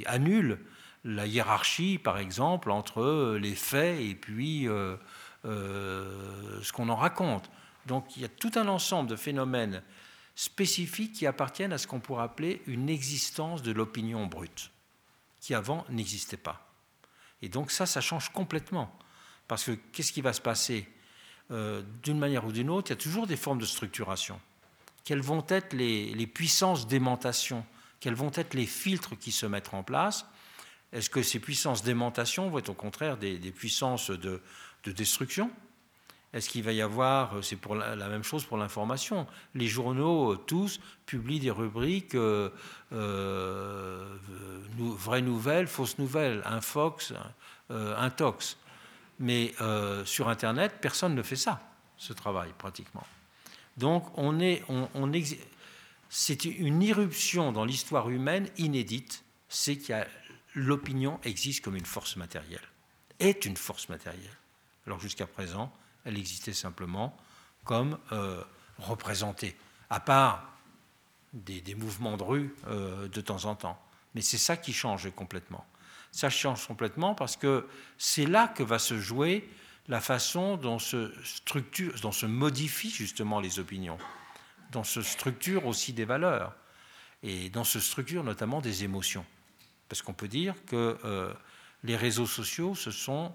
annulent 0.07 0.59
la 1.05 1.27
hiérarchie, 1.27 1.99
par 1.99 2.17
exemple, 2.19 2.71
entre 2.71 3.37
les 3.39 3.55
faits 3.55 4.01
et 4.01 4.15
puis 4.15 4.67
euh, 4.69 4.97
ce 5.45 6.73
qu'on 6.73 6.89
en 6.89 6.97
raconte. 6.97 7.51
Donc 7.87 8.17
il 8.17 8.23
y 8.23 8.25
a 8.25 8.29
tout 8.29 8.53
un 8.57 8.69
ensemble 8.69 9.09
de 9.09 9.17
phénomènes 9.17 9.83
spécifiques 10.35 11.13
qui 11.13 11.27
appartiennent 11.27 11.73
à 11.73 11.79
ce 11.79 11.87
qu'on 11.87 12.01
pourrait 12.01 12.25
appeler 12.25 12.63
une 12.67 12.89
existence 12.89 13.63
de 13.63 13.73
l'opinion 13.73 14.27
brute, 14.27 14.71
qui 15.41 15.55
avant 15.55 15.85
n'existait 15.89 16.37
pas. 16.37 16.67
Et 17.43 17.49
donc 17.49 17.71
ça, 17.71 17.87
ça 17.87 18.01
change 18.01 18.31
complètement. 18.31 18.97
Parce 19.49 19.65
que 19.65 19.73
qu'est-ce 19.73 20.13
qui 20.13 20.21
va 20.21 20.33
se 20.33 20.41
passer? 20.41 20.89
Euh, 21.51 21.83
D'une 22.03 22.19
manière 22.19 22.45
ou 22.47 22.53
d'une 22.53 22.71
autre, 22.71 22.91
il 22.91 22.93
y 22.93 22.99
a 22.99 23.03
toujours 23.03 23.27
des 23.27 23.37
formes 23.37 23.59
de 23.59 23.67
structuration. 23.67 24.41
Quelles 25.05 25.23
vont 25.23 25.45
être 25.49 25.73
les, 25.73 26.27
puissances 26.27 26.87
d'aimantation? 26.87 27.67
Quels 27.99 28.15
vont 28.15 28.31
être 28.35 28.55
les 28.55 28.67
filtres 28.67 29.19
qui 29.19 29.33
se 29.33 29.47
mettent 29.47 29.75
en 29.75 29.83
place? 29.83 30.25
Est-ce 30.93 31.11
que 31.11 31.23
ces 31.23 31.41
puissances 31.41 31.83
d'aimantation 31.83 32.49
vont 32.49 32.59
être 32.59 32.69
au 32.69 32.75
contraire 32.75 33.17
des, 33.17 33.39
puissances 33.51 34.11
de 34.11 34.41
destruction? 34.85 35.51
Est-ce 36.33 36.49
qu'il 36.49 36.63
va 36.63 36.73
y 36.73 36.81
avoir, 36.81 37.37
euh, 37.37 37.43
c'est 37.43 37.57
pour 37.57 37.75
la, 37.75 37.97
même 38.09 38.23
chose 38.23 38.45
pour 38.45 38.57
l'information, 38.57 39.27
les 39.55 39.67
journaux, 39.67 40.33
euh, 40.33 40.37
tous, 40.37 40.81
publient 41.05 41.41
des 41.41 41.51
rubriques 41.51 42.15
euh, 42.15 42.51
vraies 44.79 45.23
nouvelles, 45.23 45.67
fausses 45.67 45.99
nouvelles, 45.99 46.43
un 46.45 46.61
Fox, 46.61 47.13
un 47.71 48.11
Tox. 48.11 48.57
Mais 49.19 49.55
sur 50.05 50.29
Internet, 50.29 50.77
personne 50.81 51.15
ne 51.15 51.23
fait 51.23 51.37
ça, 51.37 51.61
ce 51.97 52.13
travail, 52.13 52.51
pratiquement. 52.57 53.07
Donc, 53.77 54.07
on 54.17 54.41
est, 54.41 54.63
c'est 56.09 56.45
une 56.45 56.83
irruption 56.83 57.53
dans 57.53 57.65
l'histoire 57.65 58.09
humaine 58.09 58.49
inédite, 58.57 59.25
c'est 59.49 59.77
que 59.77 60.05
l'opinion 60.55 61.21
existe 61.25 61.63
comme 61.63 61.77
une 61.77 61.85
force 61.85 62.17
matérielle, 62.17 62.67
est 63.19 63.45
une 63.45 63.57
force 63.57 63.89
matérielle. 63.89 64.39
Alors 64.87 65.01
jusqu'à 65.01 65.27
présent, 65.27 65.73
elle 66.05 66.19
existait 66.19 66.53
simplement 66.53 67.17
comme 67.65 67.99
euh, 68.13 68.43
représentée, 68.79 69.57
à 69.91 70.01
part 70.01 70.51
des, 71.33 71.75
mouvements 71.75 72.17
de 72.17 72.23
rue 72.23 72.55
euh, 72.67 73.09
de 73.09 73.21
temps 73.21 73.45
en 73.45 73.55
temps. 73.55 73.81
Mais 74.15 74.21
c'est 74.23 74.39
ça 74.39 74.57
qui 74.57 74.73
change 74.73 75.11
complètement. 75.15 75.65
Ça 76.11 76.31
change 76.31 76.67
complètement 76.67 77.15
parce 77.15 77.37
que 77.37 77.69
c'est 77.99 78.27
là 78.27 78.49
que 78.49 78.63
va 78.63 78.79
se 78.79 78.99
jouer 78.99 79.49
la 79.89 80.01
façon 80.01 80.57
dont 80.57 80.79
se, 80.79 81.13
structure, 81.25 81.95
dont 82.01 82.13
se 82.13 82.27
modifient 82.27 82.91
justement 82.91 83.41
les 83.41 83.59
opinions, 83.59 83.99
dont 84.73 84.85
se 84.85 85.03
structure 85.03 85.67
aussi 85.67 85.93
des 85.93 86.05
valeurs, 86.05 86.55
et 87.23 87.51
dont 87.51 87.65
se 87.65 87.81
structure 87.81 88.25
notamment 88.25 88.61
des 88.61 88.85
émotions. 88.85 89.27
Parce 89.89 90.03
qu'on 90.03 90.15
peut 90.15 90.29
dire 90.29 90.55
que 90.67 90.99
euh, 91.05 91.33
les 91.83 91.97
réseaux 91.97 92.27
sociaux, 92.27 92.75
ce 92.75 92.91
sont 92.91 93.35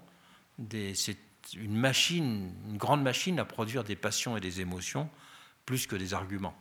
des, 0.58 0.94
une 1.54 1.76
machine, 1.76 2.52
une 2.68 2.76
grande 2.76 3.02
machine 3.02 3.38
à 3.38 3.44
produire 3.44 3.84
des 3.84 3.96
passions 3.96 4.36
et 4.36 4.40
des 4.40 4.60
émotions 4.60 5.08
plus 5.64 5.86
que 5.86 5.96
des 5.96 6.14
arguments. 6.14 6.56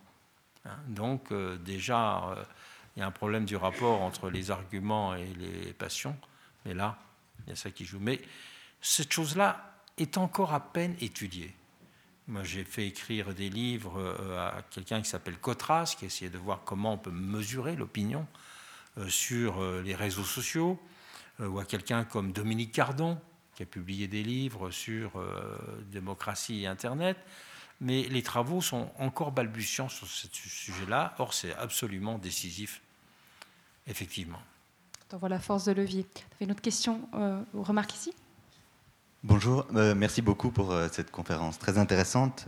Hein. 0.65 0.77
Donc 0.87 1.31
euh, 1.31 1.57
déjà, 1.57 2.29
euh, 2.29 2.43
il 2.95 2.99
y 2.99 3.03
a 3.03 3.07
un 3.07 3.11
problème 3.11 3.45
du 3.45 3.55
rapport 3.55 4.01
entre 4.01 4.29
les 4.29 4.51
arguments 4.51 5.15
et 5.15 5.27
les 5.33 5.73
passions, 5.73 6.17
mais 6.65 6.73
là, 6.73 6.97
il 7.45 7.49
y 7.51 7.53
a 7.53 7.55
ça 7.55 7.71
qui 7.71 7.85
joue. 7.85 7.99
Mais 7.99 8.21
cette 8.81 9.13
chose-là 9.13 9.79
est 9.97 10.17
encore 10.17 10.53
à 10.53 10.59
peine 10.59 10.95
étudiée. 10.99 11.53
Moi, 12.27 12.43
j'ai 12.43 12.63
fait 12.63 12.87
écrire 12.87 13.35
des 13.35 13.49
livres 13.49 13.99
euh, 13.99 14.47
à 14.47 14.63
quelqu'un 14.71 15.01
qui 15.01 15.09
s'appelle 15.09 15.37
Cotras, 15.37 15.95
qui 15.97 16.05
essayait 16.05 16.31
de 16.31 16.39
voir 16.39 16.61
comment 16.65 16.93
on 16.93 16.97
peut 16.97 17.11
mesurer 17.11 17.75
l'opinion 17.75 18.25
sur 19.09 19.61
les 19.81 19.93
réseaux 19.93 20.23
sociaux, 20.23 20.79
ou 21.39 21.59
à 21.59 21.65
quelqu'un 21.65 22.05
comme 22.05 22.31
Dominique 22.31 22.71
Cardon, 22.71 23.19
qui 23.55 23.63
a 23.63 23.65
publié 23.65 24.07
des 24.07 24.21
livres 24.21 24.69
sur 24.69 25.17
euh, 25.17 25.57
démocratie 25.91 26.63
et 26.63 26.67
Internet, 26.67 27.17
mais 27.81 28.03
les 28.03 28.21
travaux 28.21 28.61
sont 28.61 28.89
encore 28.99 29.31
balbutiants 29.31 29.89
sur 29.89 30.07
ce 30.07 30.27
sujet-là. 30.31 31.15
Or, 31.19 31.33
c'est 31.33 31.55
absolument 31.55 32.17
décisif, 32.17 32.81
effectivement. 33.87 34.39
On 35.13 35.17
voit 35.17 35.29
la 35.29 35.39
force 35.39 35.65
de 35.65 35.71
levier. 35.71 36.01
Vous 36.01 36.35
avez 36.35 36.45
une 36.45 36.51
autre 36.51 36.61
question 36.61 37.07
euh, 37.13 37.41
ou 37.53 37.63
remarque 37.63 37.93
ici? 37.93 38.13
Bonjour, 39.23 39.65
euh, 39.75 39.95
merci 39.95 40.21
beaucoup 40.21 40.51
pour 40.51 40.75
cette 40.91 41.09
conférence 41.09 41.57
très 41.57 41.79
intéressante, 41.79 42.47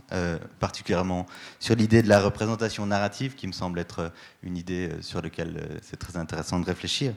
particulièrement 0.60 1.26
sur 1.58 1.74
l'idée 1.74 2.02
de 2.02 2.08
la 2.08 2.20
représentation 2.20 2.86
narrative, 2.86 3.34
qui 3.34 3.48
me 3.48 3.52
semble 3.52 3.80
être 3.80 4.12
une 4.44 4.56
idée 4.56 4.90
sur 5.00 5.20
laquelle 5.20 5.80
c'est 5.82 5.96
très 5.96 6.16
intéressant 6.16 6.60
de 6.60 6.66
réfléchir. 6.66 7.14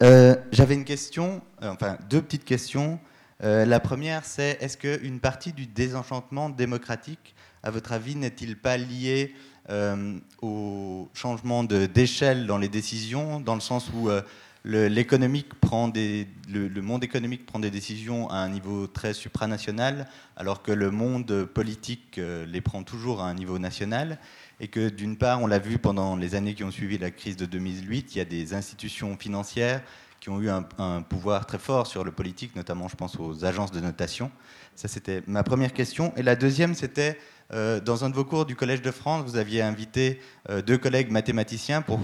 J'avais 0.00 0.74
une 0.74 0.84
question, 0.84 1.42
enfin 1.60 1.98
deux 2.08 2.22
petites 2.22 2.44
questions. 2.44 3.00
Euh, 3.42 3.64
la 3.64 3.80
première, 3.80 4.24
c'est 4.24 4.58
est-ce 4.60 4.76
qu'une 4.76 5.20
partie 5.20 5.52
du 5.52 5.66
désenchantement 5.66 6.50
démocratique, 6.50 7.34
à 7.62 7.70
votre 7.70 7.92
avis, 7.92 8.14
n'est-il 8.14 8.56
pas 8.56 8.76
lié 8.76 9.34
euh, 9.70 10.18
au 10.42 11.08
changement 11.14 11.64
d'échelle 11.64 12.46
dans 12.46 12.58
les 12.58 12.68
décisions, 12.68 13.40
dans 13.40 13.54
le 13.54 13.60
sens 13.60 13.90
où 13.94 14.08
euh, 14.08 14.20
prend 15.60 15.92
le, 15.94 16.80
monde 16.80 17.04
économique 17.04 17.46
prend 17.46 17.58
des 17.58 17.70
décisions 17.70 18.30
à 18.30 18.36
un 18.36 18.48
niveau 18.48 18.86
très 18.86 19.12
supranational, 19.14 20.06
alors 20.36 20.62
que 20.62 20.72
le 20.72 20.90
monde 20.90 21.44
politique 21.44 22.18
les 22.18 22.60
prend 22.60 22.82
toujours 22.82 23.20
à 23.20 23.28
un 23.28 23.34
niveau 23.34 23.58
national, 23.58 24.18
et 24.60 24.68
que 24.68 24.88
d'une 24.88 25.16
part, 25.16 25.42
on 25.42 25.46
l'a 25.46 25.58
vu 25.58 25.78
pendant 25.78 26.16
les 26.16 26.34
années 26.34 26.54
qui 26.54 26.64
ont 26.64 26.70
suivi 26.70 26.96
la 26.96 27.10
crise 27.10 27.36
de 27.36 27.44
2008, 27.44 28.14
il 28.14 28.18
y 28.18 28.20
a 28.20 28.24
des 28.24 28.54
institutions 28.54 29.16
financières 29.18 29.82
qui 30.24 30.30
ont 30.30 30.40
eu 30.40 30.48
un, 30.48 31.02
pouvoir 31.02 31.44
très 31.44 31.58
fort 31.58 31.86
sur 31.86 32.02
le 32.02 32.10
politique, 32.10 32.56
notamment 32.56 32.88
je 32.88 32.96
pense 32.96 33.20
aux 33.20 33.44
agences 33.44 33.72
de 33.72 33.80
notation. 33.80 34.30
Ça, 34.74 34.88
c'était 34.88 35.22
ma 35.26 35.42
première 35.42 35.74
question. 35.74 36.14
Et 36.16 36.22
la 36.22 36.34
deuxième, 36.34 36.72
c'était 36.72 37.18
euh, 37.52 37.78
dans 37.78 38.06
un 38.06 38.08
de 38.08 38.14
vos 38.14 38.24
cours 38.24 38.46
du 38.46 38.56
Collège 38.56 38.80
de 38.80 38.90
France, 38.90 39.22
vous 39.26 39.36
aviez 39.36 39.60
invité 39.60 40.18
euh, 40.48 40.62
deux 40.62 40.78
collègues 40.78 41.10
mathématiciens 41.10 41.82
pour 41.82 42.00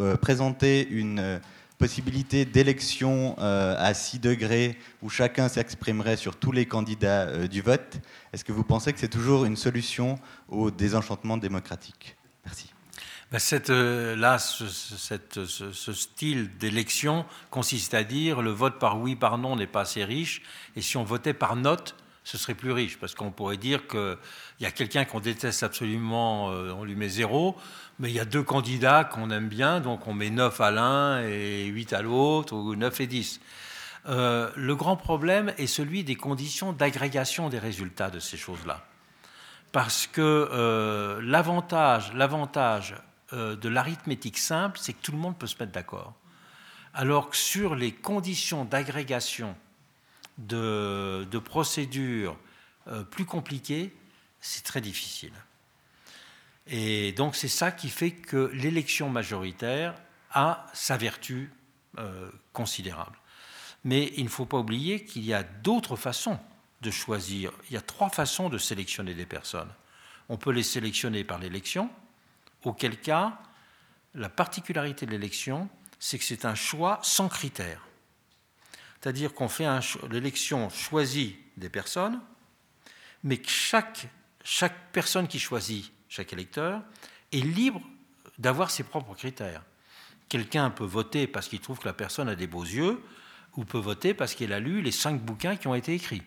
euh, 0.00 0.16
présenter 0.16 0.88
une 0.88 1.40
possibilité 1.76 2.46
d'élection 2.46 3.36
à 3.38 3.92
6 3.92 4.18
degrés 4.18 4.78
où 5.02 5.10
chacun 5.10 5.48
s'exprimerait 5.48 6.16
sur 6.16 6.36
tous 6.36 6.52
les 6.52 6.64
candidats 6.64 7.46
du 7.46 7.60
vote. 7.60 7.98
Est-ce 8.32 8.44
que 8.44 8.52
vous 8.52 8.64
pensez 8.64 8.94
que 8.94 8.98
c'est 8.98 9.08
toujours 9.08 9.44
une 9.44 9.56
solution 9.56 10.18
au 10.48 10.70
désenchantement 10.70 11.36
démocratique? 11.36 12.16
Merci. 12.46 12.72
Ben, 13.30 13.38
euh, 13.68 14.16
là, 14.16 14.38
ce, 14.38 15.92
style 15.92 16.56
d'élection 16.56 17.26
consiste 17.50 17.92
à 17.92 18.02
dire 18.02 18.40
le 18.40 18.50
vote 18.50 18.78
par 18.78 18.98
oui, 18.98 19.16
par 19.16 19.36
non 19.36 19.54
n'est 19.56 19.66
pas 19.66 19.82
assez 19.82 20.02
riche, 20.02 20.40
et 20.76 20.80
si 20.80 20.96
on 20.96 21.04
votait 21.04 21.34
par 21.34 21.54
note, 21.54 21.94
ce 22.24 22.38
serait 22.38 22.54
plus 22.54 22.72
riche, 22.72 22.98
parce 22.98 23.14
qu'on 23.14 23.30
pourrait 23.30 23.58
dire 23.58 23.86
qu'il 23.86 24.16
y 24.60 24.64
a 24.64 24.70
quelqu'un 24.70 25.04
qu'on 25.04 25.20
déteste 25.20 25.62
absolument, 25.62 26.50
euh, 26.52 26.72
on 26.72 26.84
lui 26.84 26.94
met 26.94 27.10
zéro, 27.10 27.54
mais 27.98 28.08
il 28.08 28.14
y 28.14 28.20
a 28.20 28.24
deux 28.24 28.42
candidats 28.42 29.04
qu'on 29.04 29.30
aime 29.30 29.48
bien, 29.48 29.80
donc 29.80 30.06
on 30.06 30.14
met 30.14 30.30
9 30.30 30.58
à 30.62 30.70
l'un 30.70 31.22
et 31.22 31.66
8 31.66 31.92
à 31.92 32.00
l'autre, 32.00 32.54
ou 32.54 32.76
9 32.76 33.00
et 33.00 33.06
10. 33.06 33.40
Euh, 34.06 34.50
le 34.56 34.74
grand 34.74 34.96
problème 34.96 35.52
est 35.58 35.66
celui 35.66 36.02
des 36.02 36.16
conditions 36.16 36.72
d'agrégation 36.72 37.50
des 37.50 37.58
résultats 37.58 38.08
de 38.08 38.20
ces 38.20 38.38
choses-là. 38.38 38.86
parce 39.70 40.06
que 40.06 41.18
l'avantage, 41.22 42.14
l'avantage 42.14 42.94
de 43.32 43.68
l'arithmétique 43.68 44.38
simple, 44.38 44.78
c'est 44.80 44.92
que 44.92 45.02
tout 45.02 45.12
le 45.12 45.18
monde 45.18 45.38
peut 45.38 45.46
se 45.46 45.56
mettre 45.58 45.72
d'accord. 45.72 46.14
Alors 46.94 47.30
que 47.30 47.36
sur 47.36 47.74
les 47.74 47.92
conditions 47.92 48.64
d'agrégation 48.64 49.54
de, 50.38 51.38
procédures 51.44 52.36
euh, 52.86 53.04
plus 53.04 53.24
compliquées, 53.24 53.94
c'est 54.40 54.64
très 54.64 54.80
difficile. 54.80 55.32
Et 56.66 57.12
donc 57.12 57.36
c'est 57.36 57.48
ça 57.48 57.72
qui 57.72 57.88
fait 57.88 58.12
que 58.12 58.50
l'élection 58.54 59.10
majoritaire 59.10 59.94
a 60.32 60.66
sa 60.74 60.96
vertu 60.96 61.50
considérable. 62.52 63.18
Mais 63.84 64.12
il 64.16 64.24
ne 64.24 64.28
faut 64.28 64.46
pas 64.46 64.58
oublier 64.58 65.04
qu'il 65.04 65.24
y 65.24 65.32
a 65.32 65.42
d'autres 65.42 65.96
façons 65.96 66.38
de 66.82 66.90
choisir. 66.90 67.52
Il 67.68 67.74
y 67.74 67.76
a 67.76 67.80
trois 67.80 68.10
façons 68.10 68.48
de 68.48 68.58
sélectionner 68.58 69.14
des 69.14 69.26
personnes. 69.26 69.70
On 70.28 70.36
peut 70.36 70.50
les 70.50 70.62
sélectionner 70.62 71.24
par 71.24 71.38
l'élection, 71.38 71.90
auquel 72.64 73.00
cas, 73.00 73.38
la 74.14 74.28
particularité 74.28 75.06
de 75.06 75.10
l'élection, 75.10 75.68
c'est 75.98 76.18
que 76.18 76.24
c'est 76.24 76.44
un 76.44 76.54
choix 76.54 76.98
sans 77.02 77.28
critères. 77.28 77.86
C'est-à-dire 79.00 79.32
qu'on 79.32 79.48
fait 79.48 79.66
l'élection 80.10 80.68
choisit 80.70 81.36
des 81.56 81.68
personnes, 81.68 82.20
mais 83.22 83.38
que 83.38 83.48
chaque, 83.48 84.08
chaque 84.44 84.92
personne 84.92 85.28
qui 85.28 85.38
choisit, 85.38 85.92
chaque 86.08 86.32
électeur, 86.32 86.82
est 87.32 87.40
libre 87.40 87.82
d'avoir 88.38 88.70
ses 88.70 88.82
propres 88.82 89.14
critères. 89.14 89.62
Quelqu'un 90.28 90.70
peut 90.70 90.84
voter 90.84 91.26
parce 91.26 91.48
qu'il 91.48 91.60
trouve 91.60 91.78
que 91.78 91.86
la 91.86 91.94
personne 91.94 92.28
a 92.28 92.34
des 92.34 92.46
beaux 92.46 92.64
yeux, 92.64 93.02
ou 93.56 93.64
peut 93.64 93.78
voter 93.78 94.14
parce 94.14 94.34
qu'il 94.34 94.52
a 94.52 94.60
lu 94.60 94.82
les 94.82 94.92
cinq 94.92 95.20
bouquins 95.20 95.56
qui 95.56 95.66
ont 95.66 95.74
été 95.74 95.94
écrits. 95.94 96.22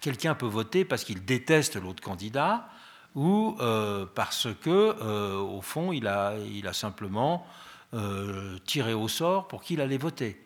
Quelqu'un 0.00 0.34
peut 0.34 0.46
voter 0.46 0.84
parce 0.84 1.04
qu'il 1.04 1.24
déteste 1.24 1.76
l'autre 1.76 2.02
candidat 2.02 2.68
ou 3.16 3.56
euh, 3.60 4.04
parce 4.14 4.46
que, 4.62 4.70
euh, 4.70 5.38
au 5.38 5.62
fond, 5.62 5.90
il 5.90 6.06
a, 6.06 6.36
il 6.38 6.72
simplement 6.74 7.46
euh, 7.94 8.58
tiré 8.66 8.92
au 8.92 9.08
sort 9.08 9.48
pour 9.48 9.62
qu'il 9.62 9.80
allait 9.80 9.96
voter. 9.96 10.40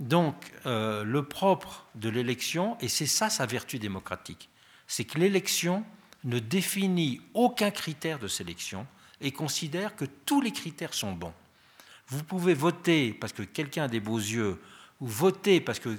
Donc, 0.00 0.34
le 0.64 1.20
propre 1.20 1.84
de 1.94 2.08
l'élection, 2.08 2.78
et 2.80 2.88
c'est 2.88 3.06
ça 3.06 3.28
sa 3.28 3.44
vertu 3.44 3.78
démocratique, 3.78 4.48
c'est 4.86 5.04
que 5.04 5.18
l'élection 5.18 5.84
ne 6.24 6.38
définit 6.38 7.20
aucun 7.34 7.70
critère 7.70 8.18
de 8.18 8.26
sélection 8.26 8.86
et 9.20 9.30
considère 9.30 9.96
que 9.96 10.06
tous 10.24 10.40
les 10.40 10.52
critères 10.52 10.94
sont 10.94 11.12
bons. 11.12 11.34
Vous 12.08 12.24
pouvez 12.24 12.54
voter 12.54 13.12
parce 13.12 13.34
que 13.34 13.42
quelqu'un 13.42 13.84
a 13.84 13.88
des 13.88 14.00
beaux 14.00 14.16
yeux, 14.18 14.58
ou 15.02 15.06
voter 15.06 15.60
parce 15.60 15.78
que 15.78 15.94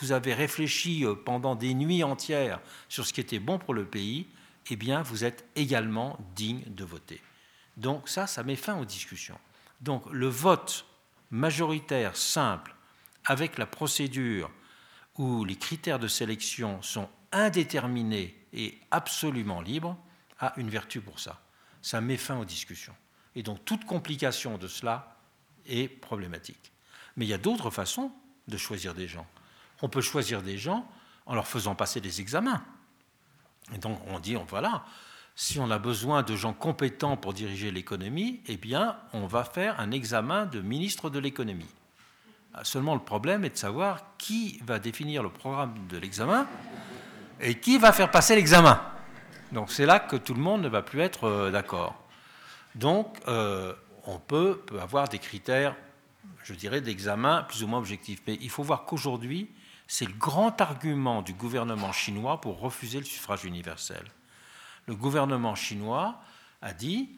vous 0.00 0.12
avez 0.12 0.34
réfléchi 0.34 1.04
pendant 1.24 1.56
des 1.56 1.74
nuits 1.74 2.04
entières 2.04 2.60
sur 2.88 3.04
ce 3.04 3.12
qui 3.12 3.20
était 3.20 3.40
bon 3.40 3.58
pour 3.58 3.74
le 3.74 3.84
pays, 3.84 4.28
eh 4.70 4.76
bien, 4.76 5.02
vous 5.02 5.24
êtes 5.24 5.44
également 5.56 6.18
digne 6.34 6.62
de 6.66 6.84
voter. 6.84 7.20
Donc 7.76 8.08
ça, 8.08 8.26
ça 8.26 8.42
met 8.42 8.56
fin 8.56 8.78
aux 8.78 8.84
discussions. 8.84 9.38
Donc 9.80 10.04
le 10.10 10.28
vote 10.28 10.86
majoritaire 11.30 12.16
simple, 12.16 12.74
avec 13.24 13.58
la 13.58 13.66
procédure 13.66 14.50
où 15.16 15.44
les 15.44 15.56
critères 15.56 15.98
de 15.98 16.08
sélection 16.08 16.80
sont 16.82 17.08
indéterminés 17.32 18.36
et 18.52 18.78
absolument 18.90 19.60
libres, 19.60 19.96
a 20.38 20.52
une 20.56 20.70
vertu 20.70 21.00
pour 21.00 21.20
ça. 21.20 21.40
Ça 21.80 22.00
met 22.00 22.16
fin 22.16 22.38
aux 22.38 22.44
discussions. 22.44 22.94
Et 23.34 23.42
donc 23.42 23.64
toute 23.64 23.84
complication 23.84 24.58
de 24.58 24.68
cela 24.68 25.16
est 25.66 25.88
problématique. 25.88 26.72
Mais 27.16 27.24
il 27.24 27.28
y 27.28 27.34
a 27.34 27.38
d'autres 27.38 27.70
façons 27.70 28.12
de 28.48 28.56
choisir 28.56 28.94
des 28.94 29.08
gens 29.08 29.26
on 29.82 29.88
peut 29.88 30.00
choisir 30.00 30.42
des 30.42 30.56
gens 30.56 30.88
en 31.26 31.34
leur 31.34 31.46
faisant 31.46 31.74
passer 31.74 32.00
des 32.00 32.20
examens. 32.20 32.64
Et 33.74 33.78
donc 33.78 33.98
on 34.08 34.18
dit, 34.18 34.36
voilà, 34.48 34.84
si 35.34 35.58
on 35.58 35.70
a 35.70 35.78
besoin 35.78 36.22
de 36.22 36.36
gens 36.36 36.52
compétents 36.52 37.16
pour 37.16 37.32
diriger 37.32 37.70
l'économie, 37.70 38.40
eh 38.46 38.56
bien 38.56 38.96
on 39.12 39.26
va 39.26 39.44
faire 39.44 39.80
un 39.80 39.90
examen 39.90 40.46
de 40.46 40.60
ministre 40.60 41.10
de 41.10 41.18
l'économie. 41.18 41.70
Ah, 42.54 42.64
seulement 42.64 42.94
le 42.94 43.00
problème 43.00 43.44
est 43.44 43.50
de 43.50 43.56
savoir 43.56 44.16
qui 44.18 44.60
va 44.66 44.78
définir 44.78 45.22
le 45.22 45.30
programme 45.30 45.74
de 45.88 45.96
l'examen 45.96 46.46
et 47.40 47.54
qui 47.58 47.78
va 47.78 47.92
faire 47.92 48.10
passer 48.10 48.34
l'examen. 48.34 48.80
Donc 49.52 49.70
c'est 49.70 49.86
là 49.86 50.00
que 50.00 50.16
tout 50.16 50.34
le 50.34 50.40
monde 50.40 50.62
ne 50.62 50.68
va 50.68 50.82
plus 50.82 51.00
être 51.00 51.24
euh, 51.24 51.50
d'accord. 51.50 51.94
Donc 52.74 53.16
euh, 53.26 53.72
on 54.06 54.18
peut, 54.18 54.62
peut, 54.66 54.80
avoir 54.80 55.08
des 55.08 55.18
critères, 55.18 55.76
je 56.44 56.52
dirais, 56.52 56.82
d'examen 56.82 57.44
plus 57.44 57.62
ou 57.62 57.66
moins 57.68 57.78
objectifs. 57.78 58.20
Mais 58.26 58.36
il 58.40 58.50
faut 58.50 58.62
voir 58.62 58.84
qu'aujourd'hui, 58.84 59.48
c'est 59.92 60.06
le 60.06 60.14
grand 60.14 60.58
argument 60.62 61.20
du 61.20 61.34
gouvernement 61.34 61.92
chinois 61.92 62.40
pour 62.40 62.58
refuser 62.58 62.98
le 62.98 63.04
suffrage 63.04 63.44
universel. 63.44 64.02
Le 64.86 64.96
gouvernement 64.96 65.54
chinois 65.54 66.18
a 66.62 66.72
dit 66.72 67.10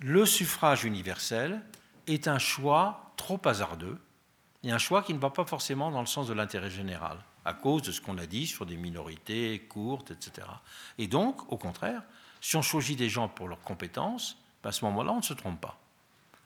le 0.00 0.26
suffrage 0.26 0.82
universel 0.82 1.62
est 2.08 2.26
un 2.26 2.40
choix 2.40 3.12
trop 3.16 3.40
hasardeux 3.44 4.00
et 4.64 4.72
un 4.72 4.78
choix 4.78 5.04
qui 5.04 5.14
ne 5.14 5.20
va 5.20 5.30
pas 5.30 5.44
forcément 5.44 5.92
dans 5.92 6.00
le 6.00 6.06
sens 6.06 6.26
de 6.26 6.32
l'intérêt 6.32 6.68
général, 6.68 7.16
à 7.44 7.54
cause 7.54 7.82
de 7.82 7.92
ce 7.92 8.00
qu'on 8.00 8.18
a 8.18 8.26
dit 8.26 8.48
sur 8.48 8.66
des 8.66 8.76
minorités 8.76 9.60
courtes, 9.68 10.10
etc. 10.10 10.48
Et 10.98 11.06
donc, 11.06 11.52
au 11.52 11.56
contraire, 11.56 12.02
si 12.40 12.56
on 12.56 12.62
choisit 12.62 12.98
des 12.98 13.08
gens 13.08 13.28
pour 13.28 13.46
leurs 13.46 13.62
compétences, 13.62 14.36
ben, 14.64 14.70
à 14.70 14.72
ce 14.72 14.84
moment-là, 14.86 15.12
on 15.12 15.18
ne 15.18 15.22
se 15.22 15.34
trompe 15.34 15.60
pas. 15.60 15.78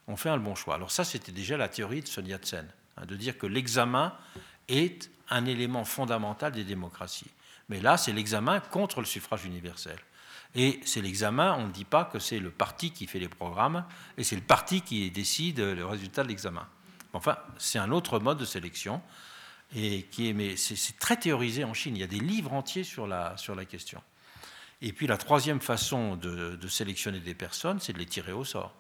On 0.09 0.17
fait 0.17 0.29
un 0.29 0.37
bon 0.37 0.55
choix. 0.55 0.75
Alors 0.75 0.91
ça, 0.91 1.05
c'était 1.05 1.33
déjà 1.33 1.57
la 1.57 1.71
théorie 1.71 2.03
de 2.03 2.07
Sun 2.07 2.27
Yat-sen, 2.27 2.69
hein, 2.99 3.07
de 3.07 3.17
dire 3.17 3.39
que 3.39 3.47
l'examen 3.47 4.15
est 4.69 5.11
un 5.31 5.47
élément 5.47 5.85
fondamental 5.85 6.53
des 6.53 6.65
démocraties. 6.65 7.31
Mais 7.69 7.81
là, 7.81 7.97
c'est 7.97 8.13
l'examen 8.13 8.61
contre 8.61 9.01
le 9.01 9.07
suffrage 9.07 9.45
universel. 9.45 9.99
Et 10.55 10.81
c'est 10.85 11.01
l'examen, 11.01 11.55
on 11.55 11.69
ne 11.69 11.73
dit 11.73 11.85
pas 11.85 12.05
que 12.05 12.19
c'est 12.19 12.41
le 12.41 12.51
parti 12.51 12.91
qui 12.91 13.07
fait 13.07 13.21
les 13.21 13.29
programmes, 13.29 13.85
et 14.19 14.25
c'est 14.25 14.37
le 14.37 14.43
parti 14.43 14.83
qui 14.83 15.11
décide 15.11 15.61
le 15.61 15.87
résultat 15.87 16.25
de 16.25 16.29
l'examen. 16.29 16.67
Enfin, 17.13 17.39
c'est 17.59 17.79
un 17.79 17.93
autre 17.93 18.19
mode 18.19 18.39
de 18.39 18.45
sélection, 18.45 19.01
et 19.75 20.03
qui 20.11 20.29
est, 20.29 20.33
mais 20.33 20.57
c'est 20.57 20.99
très 20.99 21.17
théorisé 21.17 21.63
en 21.63 21.75
Chine. 21.75 21.97
Il 21.97 22.01
y 22.01 22.05
a 22.05 22.09
des 22.09 22.19
livres 22.19 22.53
entiers 22.53 22.83
sur 22.83 23.07
la, 23.07 23.37
sur 23.37 23.55
la 23.55 23.65
question. 23.65 24.03
Et 24.83 24.93
puis 24.93 25.07
la 25.07 25.17
troisième 25.17 25.61
façon 25.61 26.17
de, 26.17 26.57
de 26.57 26.69
sélectionner 26.69 27.21
des 27.21 27.35
personnes, 27.35 27.79
c'est 27.79 27.93
de 27.93 27.99
les 27.99 28.07
tirer 28.07 28.33
au 28.33 28.45
sort. 28.45 28.75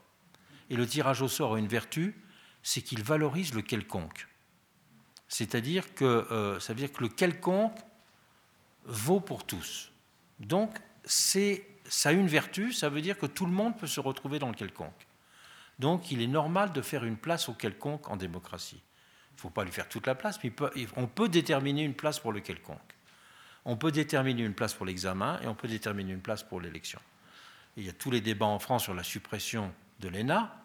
Et 0.70 0.76
le 0.76 0.86
tirage 0.86 1.22
au 1.22 1.28
sort 1.28 1.54
a 1.54 1.58
une 1.58 1.68
vertu, 1.68 2.16
c'est 2.62 2.82
qu'il 2.82 3.02
valorise 3.02 3.54
le 3.54 3.62
quelconque. 3.62 4.26
C'est-à-dire 5.30 5.94
que 5.94 6.26
euh, 6.30 6.58
que 6.58 7.02
le 7.02 7.08
quelconque 7.08 7.78
vaut 8.84 9.20
pour 9.20 9.46
tous. 9.46 9.92
Donc, 10.40 10.76
ça 11.04 12.08
a 12.08 12.12
une 12.12 12.26
vertu, 12.26 12.72
ça 12.72 12.88
veut 12.88 13.00
dire 13.00 13.16
que 13.16 13.26
tout 13.26 13.46
le 13.46 13.52
monde 13.52 13.78
peut 13.78 13.86
se 13.86 14.00
retrouver 14.00 14.38
dans 14.38 14.48
le 14.48 14.54
quelconque. 14.54 15.06
Donc, 15.78 16.10
il 16.10 16.20
est 16.20 16.26
normal 16.26 16.72
de 16.72 16.82
faire 16.82 17.04
une 17.04 17.16
place 17.16 17.48
au 17.48 17.54
quelconque 17.54 18.10
en 18.10 18.16
démocratie. 18.16 18.82
Il 19.30 19.36
ne 19.36 19.40
faut 19.40 19.50
pas 19.50 19.64
lui 19.64 19.70
faire 19.72 19.88
toute 19.88 20.06
la 20.06 20.16
place, 20.16 20.38
mais 20.42 20.52
on 20.96 21.06
peut 21.06 21.28
déterminer 21.28 21.84
une 21.84 21.94
place 21.94 22.18
pour 22.18 22.32
le 22.32 22.40
quelconque. 22.40 22.78
On 23.64 23.76
peut 23.76 23.92
déterminer 23.92 24.42
une 24.42 24.54
place 24.54 24.74
pour 24.74 24.84
l'examen 24.84 25.38
et 25.42 25.46
on 25.46 25.54
peut 25.54 25.68
déterminer 25.68 26.12
une 26.12 26.20
place 26.20 26.42
pour 26.42 26.60
l'élection. 26.60 27.00
Il 27.76 27.84
y 27.84 27.88
a 27.88 27.92
tous 27.92 28.10
les 28.10 28.20
débats 28.20 28.46
en 28.46 28.58
France 28.58 28.84
sur 28.84 28.94
la 28.94 29.04
suppression 29.04 29.72
de 30.00 30.08
l'ENA. 30.08 30.56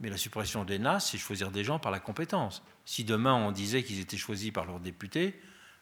Mais 0.00 0.08
la 0.08 0.16
suppression 0.16 0.64
des 0.64 0.78
NAS, 0.78 1.00
c'est 1.00 1.18
choisir 1.18 1.50
des 1.50 1.62
gens 1.62 1.78
par 1.78 1.92
la 1.92 2.00
compétence. 2.00 2.62
Si 2.84 3.04
demain 3.04 3.34
on 3.34 3.52
disait 3.52 3.82
qu'ils 3.82 4.00
étaient 4.00 4.16
choisis 4.16 4.50
par 4.50 4.64
leurs 4.64 4.80
députés, 4.80 5.38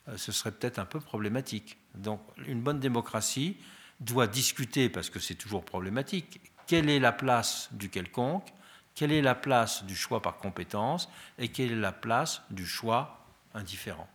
euh, 0.08 0.16
ce 0.16 0.32
serait 0.32 0.52
peut-être 0.52 0.78
un 0.78 0.84
peu 0.84 1.00
problématique. 1.00 1.78
Donc 1.94 2.20
une 2.46 2.60
bonne 2.60 2.80
démocratie 2.80 3.56
doit 4.00 4.26
discuter, 4.26 4.88
parce 4.88 5.10
que 5.10 5.18
c'est 5.18 5.34
toujours 5.34 5.64
problématique, 5.64 6.40
quelle 6.66 6.90
est 6.90 7.00
la 7.00 7.12
place 7.12 7.68
du 7.72 7.88
quelconque, 7.88 8.46
quelle 8.94 9.12
est 9.12 9.22
la 9.22 9.34
place 9.34 9.84
du 9.84 9.94
choix 9.94 10.20
par 10.20 10.38
compétence? 10.38 11.08
Et 11.38 11.48
quelle 11.48 11.72
est 11.72 11.76
la 11.76 11.92
place 11.92 12.42
du 12.50 12.66
choix 12.66 13.24
indifférent? 13.54 14.08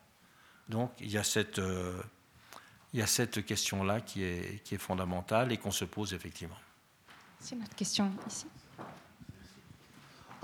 Donc 0.70 0.92
il 1.00 1.10
y 1.10 1.18
a 1.18 1.24
cette, 1.24 1.60
euh, 1.60 2.02
question-là 2.94 4.02
qui 4.02 4.24
est, 4.24 4.62
qui 4.64 4.76
est 4.76 4.78
fondamentale 4.78 5.52
et 5.52 5.58
qu'on 5.58 5.72
se 5.72 5.86
pose 5.86 6.14
effectivement. 6.14 6.58
C'est 7.40 7.56
notre 7.56 7.76
question 7.76 8.12
ici. 8.28 8.46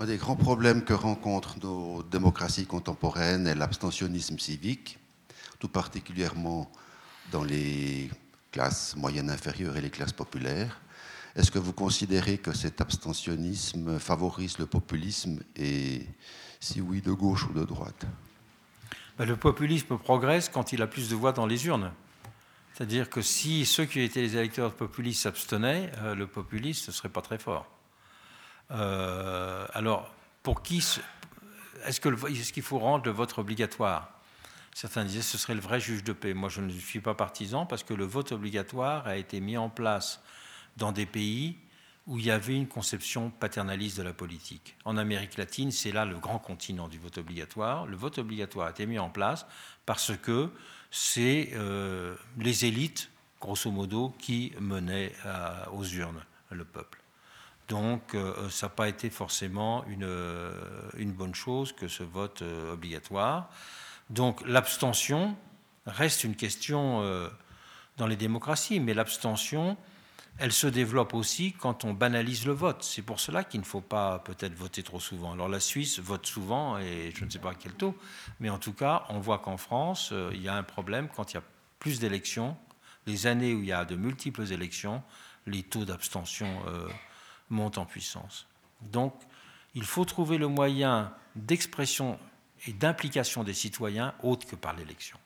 Un 0.02 0.06
des 0.06 0.16
grands 0.16 0.34
problèmes 0.34 0.82
que 0.82 0.94
rencontrent 0.94 1.58
nos 1.62 2.02
démocraties 2.02 2.64
contemporaines 2.64 3.46
est 3.46 3.54
l'abstentionnisme 3.54 4.38
civique, 4.38 4.98
tout 5.58 5.68
particulièrement 5.68 6.72
dans 7.32 7.44
les 7.44 8.08
classes 8.50 8.96
moyennes 8.96 9.28
inférieures 9.28 9.76
et 9.76 9.82
les 9.82 9.90
classes 9.90 10.14
populaires. 10.14 10.80
Est-ce 11.36 11.50
que 11.50 11.58
vous 11.58 11.74
considérez 11.74 12.38
que 12.38 12.54
cet 12.54 12.80
abstentionnisme 12.80 13.98
favorise 13.98 14.56
le 14.56 14.64
populisme 14.64 15.40
et 15.54 16.06
si 16.60 16.80
oui, 16.80 17.02
de 17.02 17.12
gauche 17.12 17.46
ou 17.46 17.52
de 17.52 17.64
droite? 17.66 18.06
Ben, 19.18 19.26
Le 19.26 19.36
populisme 19.36 19.98
progresse 19.98 20.48
quand 20.48 20.72
il 20.72 20.80
a 20.80 20.86
plus 20.86 21.10
de 21.10 21.14
voix 21.14 21.32
dans 21.32 21.44
les 21.44 21.66
urnes. 21.66 21.92
C'est-à-dire 22.72 23.10
que 23.10 23.20
si 23.20 23.66
ceux 23.66 23.84
qui 23.84 24.00
étaient 24.00 24.22
les 24.22 24.34
électeurs 24.34 24.72
populistes 24.72 25.24
s'abstenaient, 25.24 25.92
euh, 25.98 26.14
le 26.14 26.26
populisme 26.26 26.84
ne 26.88 26.92
serait 26.94 27.10
pas 27.10 27.20
très 27.20 27.36
fort. 27.36 27.79
Euh, 28.70 29.66
alors, 29.72 30.14
pour 30.42 30.62
qui 30.62 30.84
est-ce 31.84 32.52
qu'il 32.52 32.62
faut 32.62 32.78
rendre 32.78 33.04
le 33.06 33.10
vote 33.10 33.36
obligatoire? 33.38 34.12
Certains 34.72 35.04
disaient 35.04 35.20
que 35.20 35.24
ce 35.24 35.38
serait 35.38 35.54
le 35.54 35.60
vrai 35.60 35.80
juge 35.80 36.04
de 36.04 36.12
paix. 36.12 36.34
Moi, 36.34 36.48
je 36.48 36.60
ne 36.60 36.70
suis 36.70 37.00
pas 37.00 37.14
partisan 37.14 37.66
parce 37.66 37.82
que 37.82 37.94
le 37.94 38.04
vote 38.04 38.32
obligatoire 38.32 39.06
a 39.06 39.16
été 39.16 39.40
mis 39.40 39.56
en 39.56 39.68
place 39.68 40.20
dans 40.76 40.92
des 40.92 41.06
pays 41.06 41.56
où 42.06 42.18
il 42.18 42.24
y 42.24 42.30
avait 42.30 42.56
une 42.56 42.68
conception 42.68 43.30
paternaliste 43.30 43.98
de 43.98 44.02
la 44.02 44.12
politique. 44.12 44.76
En 44.84 44.96
Amérique 44.96 45.36
latine, 45.36 45.70
c'est 45.70 45.92
là 45.92 46.04
le 46.04 46.16
grand 46.16 46.38
continent 46.38 46.88
du 46.88 46.98
vote 46.98 47.18
obligatoire. 47.18 47.86
Le 47.86 47.96
vote 47.96 48.18
obligatoire 48.18 48.68
a 48.68 48.70
été 48.70 48.86
mis 48.86 48.98
en 48.98 49.10
place 49.10 49.46
parce 49.86 50.16
que 50.16 50.50
c'est 50.90 51.50
euh, 51.54 52.14
les 52.38 52.64
élites, 52.64 53.10
grosso 53.40 53.70
modo, 53.70 54.14
qui 54.18 54.52
menaient 54.60 55.12
aux 55.72 55.84
urnes 55.84 56.24
le 56.50 56.64
peuple. 56.64 56.99
Donc, 57.70 58.14
euh, 58.14 58.50
ça 58.50 58.66
n'a 58.66 58.70
pas 58.70 58.88
été 58.88 59.10
forcément 59.10 59.84
une, 59.86 60.02
euh, 60.02 60.52
bonne 61.06 61.36
chose 61.36 61.72
que 61.72 61.86
ce 61.86 62.02
vote 62.02 62.42
obligatoire. 62.42 63.48
Donc, 64.10 64.42
l'abstention 64.44 65.36
reste 65.86 66.24
une 66.24 66.34
question 66.34 67.02
dans 67.96 68.06
les 68.08 68.16
démocraties, 68.16 68.80
mais 68.80 68.92
l'abstention, 68.92 69.76
elle 70.38 70.52
se 70.52 70.66
développe 70.66 71.14
aussi 71.14 71.52
quand 71.52 71.84
on 71.84 71.92
banalise 71.92 72.44
le 72.44 72.52
vote. 72.52 72.82
C'est 72.82 73.02
pour 73.02 73.20
cela 73.20 73.44
qu'il 73.44 73.60
ne 73.60 73.64
faut 73.64 73.80
pas 73.80 74.18
peut-être 74.20 74.54
voter 74.54 74.82
trop 74.82 74.98
souvent. 74.98 75.32
Alors 75.32 75.48
la 75.48 75.60
Suisse 75.60 76.00
vote 76.00 76.26
souvent, 76.26 76.78
et 76.78 77.12
je 77.14 77.24
ne 77.24 77.30
sais 77.30 77.38
pas 77.38 77.50
à 77.50 77.54
quel 77.54 77.74
taux, 77.74 77.96
mais 78.40 78.50
en 78.50 78.58
tout 78.58 78.72
cas, 78.72 79.04
on 79.10 79.20
voit 79.20 79.38
qu'en 79.38 79.58
France, 79.58 80.10
euh, 80.12 80.30
il 80.34 80.42
y 80.42 80.48
a 80.48 80.54
un 80.54 80.62
problème 80.64 81.08
quand 81.14 81.32
il 81.32 81.34
y 81.34 81.38
a 81.38 81.42
plus 81.78 82.00
d'élections. 82.00 82.56
Les 83.06 83.26
années 83.26 83.54
où 83.54 83.60
il 83.60 83.66
y 83.66 83.72
a 83.72 83.84
de 83.84 83.96
multiples 83.96 84.50
élections, 84.50 85.02
les 85.46 85.62
taux 85.62 85.84
d'abstention 85.84 86.48
montent 87.50 87.78
en 87.78 87.84
puissance. 87.84 88.46
Donc, 88.80 89.14
il 89.74 89.84
faut 89.84 90.04
trouver 90.04 90.38
le 90.38 90.48
moyen 90.48 91.12
d'expression 91.36 92.18
et 92.66 92.72
d'implication 92.72 93.44
des 93.44 93.54
citoyens 93.54 94.14
autre 94.22 94.46
que 94.46 94.56
par 94.56 94.74
l'élection 94.74 95.18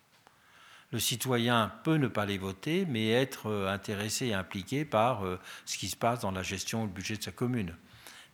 le 0.95 1.01
citoyen 1.01 1.73
peut 1.83 1.97
ne 1.97 2.07
pas 2.07 2.25
les 2.25 2.39
voter, 2.39 2.87
mais 2.87 3.11
être 3.11 3.51
euh, 3.51 3.69
intéressé 3.69 4.27
et 4.27 4.35
impliqué 4.35 4.85
par 4.85 5.27
euh, 5.27 5.41
ce 5.65 5.77
qui 5.77 5.89
se 5.89 5.97
passe 5.97 6.21
dans 6.21 6.31
la 6.31 6.45
gestion 6.45 6.87
du 6.87 6.93
budget 6.93 7.17
de 7.17 7.23
sa 7.25 7.33
commune. 7.33 7.75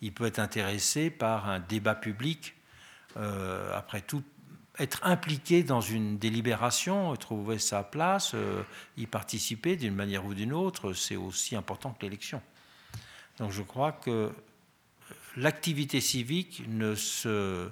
Il 0.02 0.12
peut 0.12 0.26
être 0.26 0.38
intéressé 0.38 1.08
par 1.08 1.48
un 1.48 1.58
débat 1.58 1.94
public, 1.94 2.54
euh, 3.16 3.74
après 3.74 4.02
tout, 4.02 4.22
être 4.78 5.00
impliqué 5.04 5.62
dans 5.62 5.80
une 5.80 6.18
délibération, 6.18 7.16
trouver 7.16 7.58
sa 7.58 7.82
place, 7.82 8.34
y 8.98 9.06
participer 9.06 9.76
d'une 9.76 9.94
manière 9.94 10.26
ou 10.26 10.34
d'une 10.34 10.52
autre, 10.52 10.92
c'est 10.92 11.16
aussi 11.16 11.56
important 11.56 11.92
que 11.92 12.02
l'élection. 12.04 12.42
Donc 13.40 13.50
je 13.50 13.62
crois 13.62 13.90
que 13.90 14.30
l'activité 15.36 16.00
civique 16.00 16.62
ne 16.68 16.94
se 16.94 17.70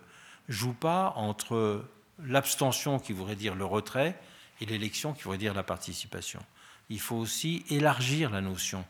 joue 0.48 0.72
pas 0.72 1.12
entre 1.14 1.84
l'abstention, 2.24 2.98
qui 2.98 3.12
voudrait 3.12 3.36
dire 3.36 3.54
le 3.54 3.66
retrait, 3.66 4.18
et 4.60 4.66
l'élection 4.66 5.12
qui 5.12 5.22
voudrait 5.22 5.38
dire 5.38 5.54
la 5.54 5.62
participation. 5.62 6.40
Il 6.88 6.98
faut 6.98 7.16
aussi 7.16 7.64
élargir 7.68 8.30
la 8.30 8.40
notion 8.40 8.84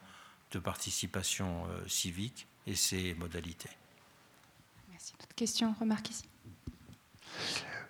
de 0.53 0.61
participation 0.61 1.65
euh, 1.67 1.89
civique 1.89 2.47
et 2.67 2.77
ses 2.77 3.15
modalités. 3.15 3.71
Merci. 4.91 5.13
D'autres 5.21 5.35
questions, 5.35 5.75
remarques 5.81 6.11
ici? 6.11 6.25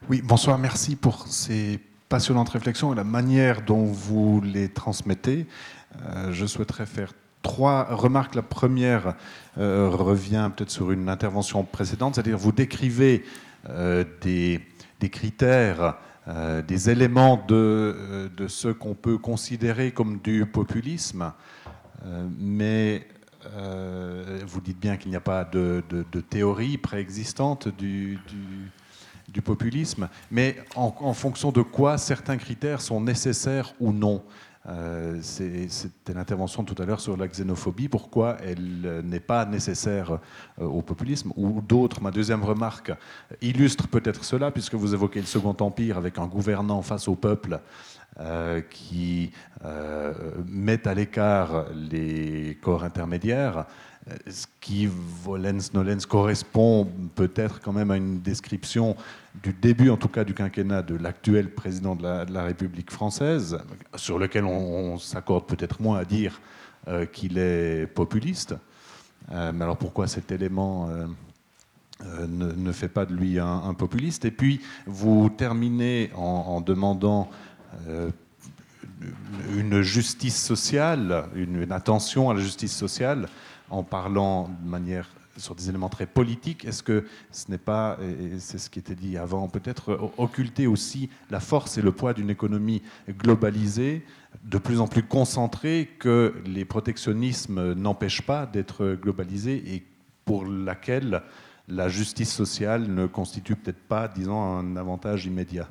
Oui, 0.08 0.22
bonsoir, 0.22 0.58
merci 0.58 0.96
pour 0.96 1.28
ces 1.28 1.78
passionnantes 2.08 2.48
réflexions 2.48 2.94
et 2.94 2.96
la 2.96 3.04
manière 3.04 3.62
dont 3.62 3.84
vous 3.84 4.40
les 4.40 4.72
transmettez. 4.72 5.46
Euh, 6.00 6.32
je 6.32 6.46
souhaiterais 6.46 6.86
faire 6.86 7.12
trois 7.42 7.84
remarques. 7.84 8.34
La 8.34 8.42
première 8.42 9.14
euh, 9.58 9.88
revient 9.90 10.50
peut-être 10.54 10.70
sur 10.70 10.90
une 10.92 11.08
intervention 11.08 11.64
précédente, 11.64 12.14
c'est-à-dire 12.14 12.38
vous 12.38 12.52
décrivez 12.52 13.24
des, 14.22 14.60
des, 15.00 15.10
critères 15.10 15.96
euh, 16.28 16.60
des 16.60 16.90
éléments 16.90 17.42
euh, 17.50 18.28
de, 18.36 18.48
ce 18.48 18.68
qu'on 18.68 18.94
peut 18.94 19.16
considérer 19.16 19.92
comme 19.92 20.18
du 20.18 20.44
populisme, 20.44 21.32
euh, 22.04 22.28
mais 22.38 23.06
vous 24.46 24.60
dites 24.60 24.78
bien 24.78 24.98
qu'il 24.98 25.10
n'y 25.10 25.16
a 25.16 25.20
pas 25.20 25.44
de, 25.44 25.82
théorie 26.28 26.76
préexistante 26.76 27.68
du, 27.68 28.18
du, 29.32 29.40
populisme, 29.40 30.08
mais 30.30 30.56
en, 30.74 31.14
fonction 31.14 31.50
de 31.50 31.62
quoi 31.62 31.96
certains 31.96 32.36
critères 32.36 32.82
sont 32.82 33.00
nécessaires 33.00 33.72
ou 33.80 33.92
non. 33.92 34.22
Euh, 34.68 35.18
c'était 35.22 36.12
l'intervention 36.12 36.62
tout 36.62 36.80
à 36.80 36.84
l'heure 36.84 37.00
sur 37.00 37.16
la 37.16 37.26
xénophobie, 37.26 37.88
pourquoi 37.88 38.36
elle 38.42 39.02
n'est 39.04 39.20
pas 39.20 39.46
nécessaire 39.46 40.18
euh, 40.60 40.64
au 40.64 40.82
populisme, 40.82 41.32
ou 41.36 41.62
d'autres? 41.62 42.02
Ma 42.02 42.10
deuxième 42.10 42.44
remarque 42.44 42.92
illustre 43.40 43.88
peut-être 43.88 44.24
cela, 44.24 44.50
puisque 44.50 44.74
vous 44.74 44.92
évoquez 44.92 45.20
le 45.20 45.26
Second 45.26 45.56
Empire 45.60 45.96
avec 45.96 46.18
un 46.18 46.26
gouvernant 46.26 46.82
face 46.82 47.08
au 47.08 47.14
peuple 47.14 47.60
euh, 48.20 48.60
qui 48.62 49.32
met 50.46 50.86
à 50.88 50.94
l'écart 50.94 51.66
les 51.72 52.58
corps 52.60 52.84
intermédiaires 52.84 53.66
ce 54.28 54.46
qui, 54.60 54.88
volens 54.90 55.72
nolens, 55.74 56.06
correspond 56.06 56.88
peut-être 57.14 57.60
quand 57.60 57.72
même 57.72 57.90
à 57.90 57.96
une 57.96 58.20
description 58.20 58.96
du 59.42 59.52
début, 59.52 59.90
en 59.90 59.96
tout 59.96 60.08
cas, 60.08 60.24
du 60.24 60.34
quinquennat 60.34 60.82
de 60.82 60.96
l'actuel 60.96 61.50
président 61.50 61.94
de 61.94 62.02
la, 62.02 62.42
République 62.42 62.90
française, 62.90 63.58
sur 63.96 64.18
lequel 64.18 64.44
on, 64.44 64.98
s'accorde 64.98 65.46
peut-être 65.46 65.80
moins 65.80 65.98
à 65.98 66.04
dire 66.04 66.40
euh, 66.88 67.06
qu'il 67.06 67.38
est 67.38 67.86
populiste. 67.86 68.54
Euh, 69.32 69.52
mais 69.54 69.64
alors 69.64 69.76
pourquoi 69.76 70.06
cet 70.06 70.32
élément 70.32 70.88
euh, 70.88 72.26
ne, 72.26 72.72
fait 72.72 72.88
pas 72.88 73.04
de 73.04 73.14
lui 73.14 73.38
un, 73.38 73.74
populiste? 73.74 74.24
Et 74.24 74.30
puis, 74.30 74.60
vous 74.86 75.30
terminez 75.30 76.10
en, 76.14 76.60
demandant 76.60 77.30
une 79.56 79.82
justice 79.82 80.42
sociale, 80.42 81.28
une, 81.34 81.70
attention 81.72 82.30
à 82.30 82.34
la 82.34 82.40
justice 82.40 82.76
sociale 82.76 83.28
en 83.70 83.82
parlant 83.82 84.50
de 84.62 84.68
manière 84.68 85.08
sur 85.36 85.54
des 85.54 85.68
éléments 85.68 85.88
très 85.88 86.06
politiques, 86.06 86.64
est-ce 86.64 86.82
que 86.82 87.04
ce 87.30 87.50
n'est 87.50 87.58
pas, 87.58 87.96
et 88.02 88.40
c'est 88.40 88.58
ce 88.58 88.68
qui 88.68 88.80
était 88.80 88.96
dit 88.96 89.16
avant, 89.16 89.48
peut-être 89.48 90.12
occulter 90.18 90.66
aussi 90.66 91.10
la 91.30 91.38
force 91.38 91.78
et 91.78 91.82
le 91.82 91.92
poids 91.92 92.12
d'une 92.12 92.30
économie 92.30 92.82
globalisée, 93.08 94.04
de 94.44 94.58
plus 94.58 94.80
en 94.80 94.88
plus 94.88 95.04
concentrée, 95.04 95.90
que 96.00 96.34
les 96.44 96.64
protectionnismes 96.64 97.74
n'empêchent 97.74 98.22
pas 98.22 98.46
d'être 98.46 98.98
globalisés 99.00 99.74
et 99.74 99.86
pour 100.24 100.44
laquelle 100.44 101.22
la 101.68 101.88
justice 101.88 102.32
sociale 102.32 102.92
ne 102.92 103.06
constitue 103.06 103.54
peut-être 103.54 103.86
pas, 103.86 104.08
disons, 104.08 104.58
un 104.58 104.76
avantage 104.76 105.26
immédiat? 105.26 105.68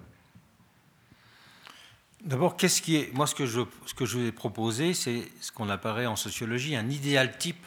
D'abord, 2.23 2.57
est. 2.95 3.13
Moi, 3.13 3.27
ce 3.27 3.35
que 3.35 3.45
je, 3.45 3.61
ce 3.85 3.93
que 3.93 4.05
vous 4.17 4.25
ai 4.25 4.31
proposé, 4.31 4.93
c'est 4.93 5.23
ce 5.39 5.51
qu'on 5.51 5.69
apparaît 5.69 6.07
en 6.07 6.15
sociologie 6.15 6.75
un 6.75 6.89
idéal 6.89 7.37
type 7.37 7.65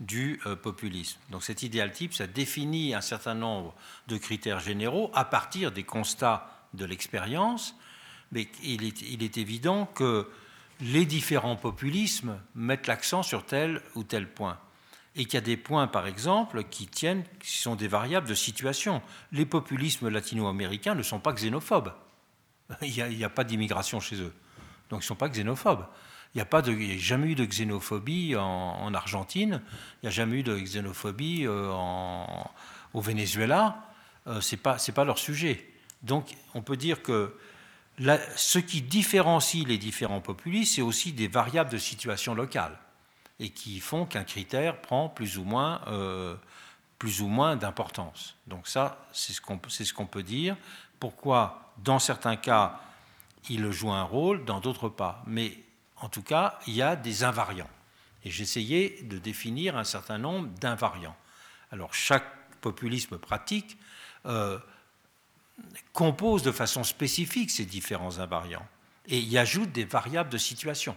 du 0.00 0.40
euh, 0.46 0.56
populisme. 0.56 1.18
Donc 1.30 1.42
cet 1.42 1.62
idéal 1.62 1.92
type, 1.92 2.14
ça 2.14 2.26
définit 2.26 2.94
un 2.94 3.00
certain 3.00 3.34
nombre 3.34 3.74
de 4.08 4.16
critères 4.16 4.60
généraux 4.60 5.10
à 5.14 5.24
partir 5.24 5.72
des 5.72 5.84
constats 5.84 6.50
de 6.74 6.84
l'expérience, 6.84 7.76
mais 8.32 8.48
il 8.62 8.84
est, 8.84 9.02
il 9.02 9.22
est, 9.22 9.38
évident 9.38 9.86
que 9.86 10.28
les 10.80 11.06
différents 11.06 11.56
populismes 11.56 12.38
mettent 12.54 12.86
l'accent 12.86 13.22
sur 13.22 13.46
tel 13.46 13.80
ou 13.94 14.02
tel 14.02 14.28
point. 14.28 14.58
Et 15.16 15.26
qu'il 15.26 15.34
y 15.34 15.36
a 15.36 15.42
des 15.42 15.56
points, 15.56 15.86
par 15.86 16.08
exemple, 16.08 16.64
qui 16.64 16.88
tiennent, 16.88 17.22
qui 17.40 17.56
sont 17.56 17.76
des 17.76 17.86
variables 17.86 18.26
de 18.26 18.34
situation. 18.34 19.00
Les 19.30 19.46
populismes 19.46 20.08
latino-américains 20.08 20.96
ne 20.96 21.04
sont 21.04 21.20
pas 21.20 21.32
xénophobes. 21.32 21.92
Il 22.82 23.16
n'y 23.16 23.24
a, 23.24 23.28
pas 23.28 23.44
d'immigration 23.44 24.00
chez 24.00 24.16
eux. 24.16 24.32
Donc 24.90 25.00
ils 25.00 25.04
ne 25.04 25.08
sont 25.08 25.14
pas 25.16 25.28
xénophobes. 25.28 25.86
Il 26.34 26.42
n'y 26.42 26.92
a, 26.92 26.98
jamais 26.98 27.28
eu 27.28 27.34
de 27.34 27.44
xénophobie 27.44 28.34
en, 28.36 28.92
Argentine, 28.92 29.62
il 30.02 30.06
n'y 30.06 30.08
a 30.08 30.10
jamais 30.10 30.38
eu 30.38 30.42
de 30.42 30.58
xénophobie 30.58 31.46
euh, 31.46 31.72
au 32.92 33.00
Venezuela. 33.00 33.84
Euh, 34.26 34.40
ce 34.40 34.56
n'est 34.56 34.60
pas, 34.60 35.04
leur 35.04 35.18
sujet. 35.18 35.64
Donc 36.02 36.34
on 36.54 36.62
peut 36.62 36.76
dire 36.76 37.02
que 37.02 37.36
ce 38.36 38.58
qui 38.58 38.82
différencie 38.82 39.64
les 39.66 39.78
différents 39.78 40.20
populistes, 40.20 40.74
c'est 40.74 40.82
aussi 40.82 41.12
des 41.12 41.28
variables 41.28 41.70
de 41.70 41.78
situation 41.78 42.34
locale 42.34 42.78
et 43.38 43.50
qui 43.50 43.80
font 43.80 44.04
qu'un 44.04 44.24
critère 44.24 44.80
prend 44.80 45.08
plus 45.08 45.38
ou 45.38 45.44
moins, 45.44 45.82
euh, 45.88 46.34
moins 47.20 47.56
d'importance. 47.56 48.34
Donc 48.46 48.66
ça, 48.66 49.06
c'est 49.12 49.34
ce 49.34 49.92
qu'on 49.92 50.06
peut 50.06 50.22
dire. 50.22 50.56
Pourquoi, 51.04 51.74
dans 51.76 51.98
certains 51.98 52.36
cas, 52.36 52.80
il 53.50 53.70
joue 53.72 53.92
un 53.92 54.04
rôle, 54.04 54.46
dans 54.46 54.60
d'autres 54.60 54.88
pas. 54.88 55.22
Mais 55.26 55.58
en 55.96 56.08
tout 56.08 56.22
cas, 56.22 56.58
il 56.66 56.72
y 56.72 56.80
a 56.80 56.96
des 56.96 57.24
invariants. 57.24 57.68
Et 58.24 58.30
j'essayais 58.30 59.02
de 59.02 59.18
définir 59.18 59.76
un 59.76 59.84
certain 59.84 60.16
nombre 60.16 60.48
d'invariants. 60.60 61.14
Alors 61.72 61.92
chaque 61.92 62.24
populisme 62.62 63.18
pratique 63.18 63.76
euh, 64.24 64.58
compose 65.92 66.42
de 66.42 66.52
façon 66.52 66.84
spécifique 66.84 67.50
ces 67.50 67.66
différents 67.66 68.18
invariants 68.18 68.66
et 69.06 69.20
y 69.20 69.36
ajoute 69.36 69.72
des 69.72 69.84
variables 69.84 70.30
de 70.30 70.38
situation. 70.38 70.96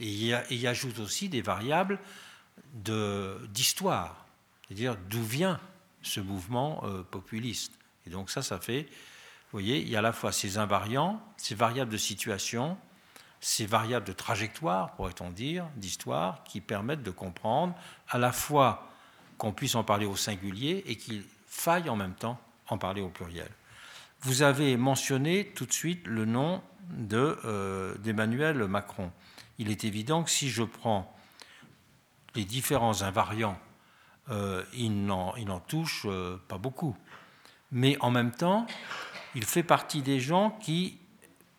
Et 0.00 0.08
il 0.08 0.56
y, 0.58 0.66
ajoute 0.66 0.98
aussi 0.98 1.28
des 1.28 1.42
variables 1.42 2.00
d'histoire, 2.74 4.26
c'est-à-dire 4.66 4.96
d'où 5.08 5.22
vient 5.22 5.60
ce 6.02 6.18
mouvement 6.18 6.82
euh, 6.82 7.04
populiste. 7.04 7.78
Et 8.06 8.10
donc 8.10 8.30
ça, 8.30 8.42
ça 8.42 8.58
fait, 8.58 8.88
vous 9.52 9.58
voyez, 9.58 9.80
il 9.82 9.88
y 9.90 9.96
a 9.96 9.98
à 9.98 10.02
la 10.02 10.12
fois 10.12 10.32
ces 10.32 10.56
invariants, 10.56 11.20
ces 11.36 11.54
variables 11.54 11.92
de 11.92 11.98
situation, 11.98 12.78
ces 13.40 13.66
variables 13.66 14.06
de 14.06 14.12
trajectoire, 14.12 14.92
pourrait-on 14.94 15.30
dire, 15.30 15.66
d'histoire, 15.76 16.42
qui 16.44 16.62
permettent 16.62 17.02
de 17.02 17.10
comprendre 17.10 17.74
à 18.08 18.16
la 18.16 18.32
fois 18.32 18.88
qu'on 19.36 19.52
puisse 19.52 19.74
en 19.74 19.84
parler 19.84 20.06
au 20.06 20.16
singulier 20.16 20.84
et 20.86 20.96
qu'il 20.96 21.24
faille 21.46 21.90
en 21.90 21.96
même 21.96 22.14
temps 22.14 22.40
en 22.68 22.78
parler 22.78 23.02
au 23.02 23.08
pluriel. 23.08 23.50
Vous 24.22 24.42
avez 24.42 24.76
mentionné 24.78 25.52
tout 25.54 25.66
de 25.66 25.72
suite 25.72 26.06
le 26.06 26.24
nom 26.24 26.62
euh, 27.12 27.94
d'Emmanuel 27.98 28.66
Macron. 28.68 29.10
Il 29.58 29.70
est 29.70 29.84
évident 29.84 30.22
que 30.22 30.30
si 30.30 30.48
je 30.48 30.62
prends 30.62 31.14
les 32.34 32.44
différents 32.44 33.02
invariants, 33.02 33.58
euh, 34.30 34.62
il 34.72 35.04
n'en 35.04 35.60
touche 35.66 36.06
euh, 36.06 36.38
pas 36.48 36.58
beaucoup. 36.58 36.96
Mais 37.72 37.96
en 38.00 38.10
même 38.10 38.30
temps, 38.30 38.66
il 39.34 39.44
fait 39.44 39.62
partie 39.62 40.02
des 40.02 40.20
gens 40.20 40.50
qui 40.50 40.98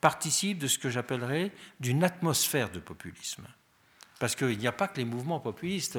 participent 0.02 0.60
de 0.60 0.68
ce 0.68 0.78
que 0.78 0.90
j'appellerais 0.90 1.52
d'une 1.80 2.04
atmosphère 2.04 2.70
de 2.70 2.80
populisme. 2.80 3.46
Parce 4.20 4.36
qu'il 4.36 4.58
n'y 4.58 4.68
a 4.68 4.72
pas 4.72 4.88
que 4.88 4.98
les 4.98 5.06
mouvements 5.06 5.40
populistes. 5.40 5.98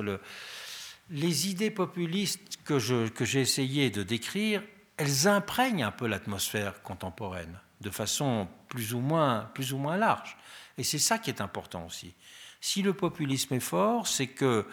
les 1.10 1.48
idées 1.48 1.70
populistes 1.70 2.58
que, 2.64 2.78
j'ai 2.78 3.40
essayé 3.40 3.90
de 3.90 4.02
décrire, 4.02 4.62
elles 4.96 5.26
imprègnent 5.26 5.84
un 5.84 5.90
peu 5.90 6.06
l'atmosphère 6.06 6.82
contemporaine 6.82 7.58
de 7.80 7.90
façon 7.90 8.48
plus 8.68 8.94
ou 8.94 9.00
moins, 9.00 9.50
plus 9.54 9.72
ou 9.72 9.78
moins 9.78 9.96
large. 9.96 10.36
Et 10.78 10.84
c'est 10.84 10.98
ça 10.98 11.18
qui 11.18 11.30
est 11.30 11.40
important 11.40 11.86
aussi. 11.86 12.14
Si 12.60 12.82
le 12.82 12.94
populisme 12.94 13.54
est 13.54 13.60
fort, 13.60 14.06
c'est 14.06 14.28
que 14.28 14.66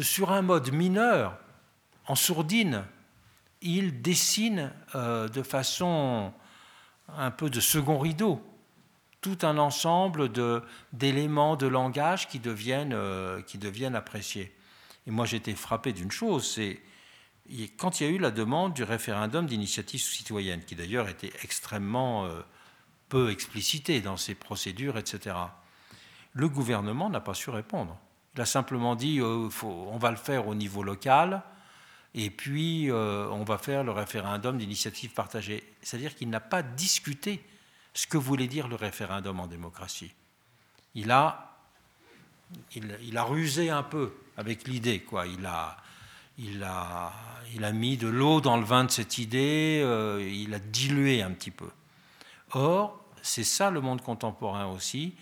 sur 0.00 0.32
un 0.32 0.42
mode 0.42 0.72
mineur, 0.72 1.38
en 2.06 2.14
sourdine, 2.14 2.84
il 3.62 4.02
dessine 4.02 4.72
euh, 4.94 5.28
de 5.28 5.42
façon 5.42 6.32
un 7.08 7.30
peu 7.30 7.50
de 7.50 7.60
second 7.60 7.98
rideau 7.98 8.42
tout 9.20 9.38
un 9.42 9.58
ensemble 9.58 10.30
d'éléments 10.92 11.56
de, 11.56 11.66
langage 11.66 12.28
qui 12.28 12.38
deviennent, 12.38 12.94
euh, 12.94 13.42
qui 13.42 13.58
deviennent 13.58 13.94
appréciés. 13.94 14.54
Et 15.06 15.10
moi 15.10 15.26
j'étais 15.26 15.54
frappé 15.54 15.92
d'une 15.92 16.10
chose, 16.10 16.50
c'est 16.50 16.80
quand 17.76 18.00
il 18.00 18.06
y 18.06 18.06
a 18.06 18.12
eu 18.12 18.18
la 18.18 18.30
demande 18.30 18.74
du 18.74 18.84
référendum 18.84 19.46
d'initiative 19.46 20.00
citoyenne, 20.00 20.64
qui 20.64 20.76
d'ailleurs 20.76 21.08
était 21.08 21.32
extrêmement 21.42 22.24
euh, 22.26 22.40
peu 23.08 23.30
explicité 23.30 24.00
dans 24.00 24.16
ses 24.16 24.34
procédures, 24.34 24.96
etc., 24.96 25.36
le 26.32 26.48
gouvernement 26.48 27.10
n'a 27.10 27.20
pas 27.20 27.34
su 27.34 27.50
répondre. 27.50 27.98
Il 28.36 28.40
a 28.40 28.46
simplement 28.46 28.94
dit 28.94 29.20
on 29.20 29.98
va 29.98 30.10
le 30.12 30.16
faire 30.16 30.46
au 30.46 30.54
niveau 30.54 30.84
local, 30.84 31.42
et 32.14 32.30
puis 32.30 32.90
euh, 32.90 33.28
on 33.28 33.44
va 33.44 33.58
faire 33.58 33.84
le 33.84 33.92
référendum 33.92 34.58
d'initiative 34.58 35.10
partagée. 35.10 35.62
C'est-à-dire 35.82 36.14
qu'il 36.14 36.28
n'a 36.28 36.40
pas 36.40 36.62
discuté 36.62 37.42
ce 37.94 38.06
que 38.06 38.18
voulait 38.18 38.48
dire 38.48 38.68
le 38.68 38.76
référendum 38.76 39.38
en 39.40 39.46
démocratie. 39.46 40.12
Il 40.94 41.10
a, 41.10 41.56
il, 42.74 43.16
a 43.16 43.22
rusé 43.22 43.70
un 43.70 43.84
peu 43.84 44.12
avec 44.36 44.66
l'idée, 44.66 45.00
quoi. 45.00 45.26
Il 45.26 45.46
a, 45.46 45.76
il, 46.38 46.62
a, 46.64 47.12
il 47.54 47.64
a 47.64 47.72
mis 47.72 47.96
de 47.96 48.08
l'eau 48.08 48.40
dans 48.40 48.56
le 48.56 48.64
vin 48.64 48.84
de 48.84 48.90
cette 48.90 49.18
idée, 49.18 49.80
euh, 49.84 50.20
il 50.28 50.52
a 50.54 50.58
dilué 50.58 51.22
un 51.22 51.30
petit 51.30 51.52
peu. 51.52 51.70
Or, 52.52 53.04
c'est 53.22 53.44
ça 53.44 53.70
le 53.70 53.80
monde 53.80 54.02
contemporain 54.02 54.66
aussi, 54.66 55.14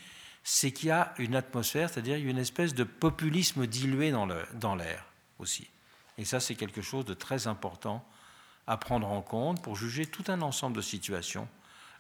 c'est 0.43 0.73
qu'il 0.73 0.89
y 0.89 0.93
a 0.93 1.13
une 1.19 1.37
atmosphère, 1.37 1.91
c'est-à-dire 1.91 2.17
une 2.17 2.39
espèce 2.39 2.75
de 2.75 2.85
populisme 2.85 3.67
dilué 3.67 4.11
dans 4.11 4.75
l'air 4.75 5.05
aussi. 5.39 5.69
Et 6.19 6.25
ça, 6.25 6.41
c'est 6.41 6.57
quelque 6.57 6.83
chose 6.83 7.05
de 7.05 7.15
très 7.15 7.47
important 7.47 8.05
à 8.67 8.77
prendre 8.77 9.09
en 9.09 9.23
compte 9.23 9.63
pour 9.63 9.77
juger 9.77 10.05
tout 10.05 10.25
un 10.29 10.43
ensemble 10.43 10.77
de 10.77 10.83
situations 10.83 11.49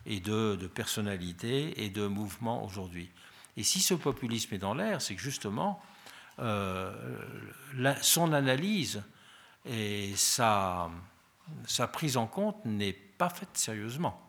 et 0.04 0.20
de, 0.20 0.56
personnalités 0.74 1.84
et 1.84 1.88
de 1.88 2.06
mouvements 2.06 2.64
aujourd'hui. 2.64 3.10
Et 3.56 3.62
si 3.62 3.80
ce 3.80 3.94
populisme 3.94 4.54
est 4.54 4.58
dans 4.58 4.74
l'air, 4.74 5.00
c'est 5.00 5.14
que 5.14 5.20
justement, 5.22 5.80
euh, 6.40 6.92
son 8.02 8.32
analyse 8.32 9.02
et 9.64 10.12
sa, 10.16 10.90
prise 11.92 12.16
en 12.16 12.26
compte 12.26 12.64
n'est 12.64 12.92
pas 12.92 13.30
faite 13.30 13.48
sérieusement. 13.54 14.20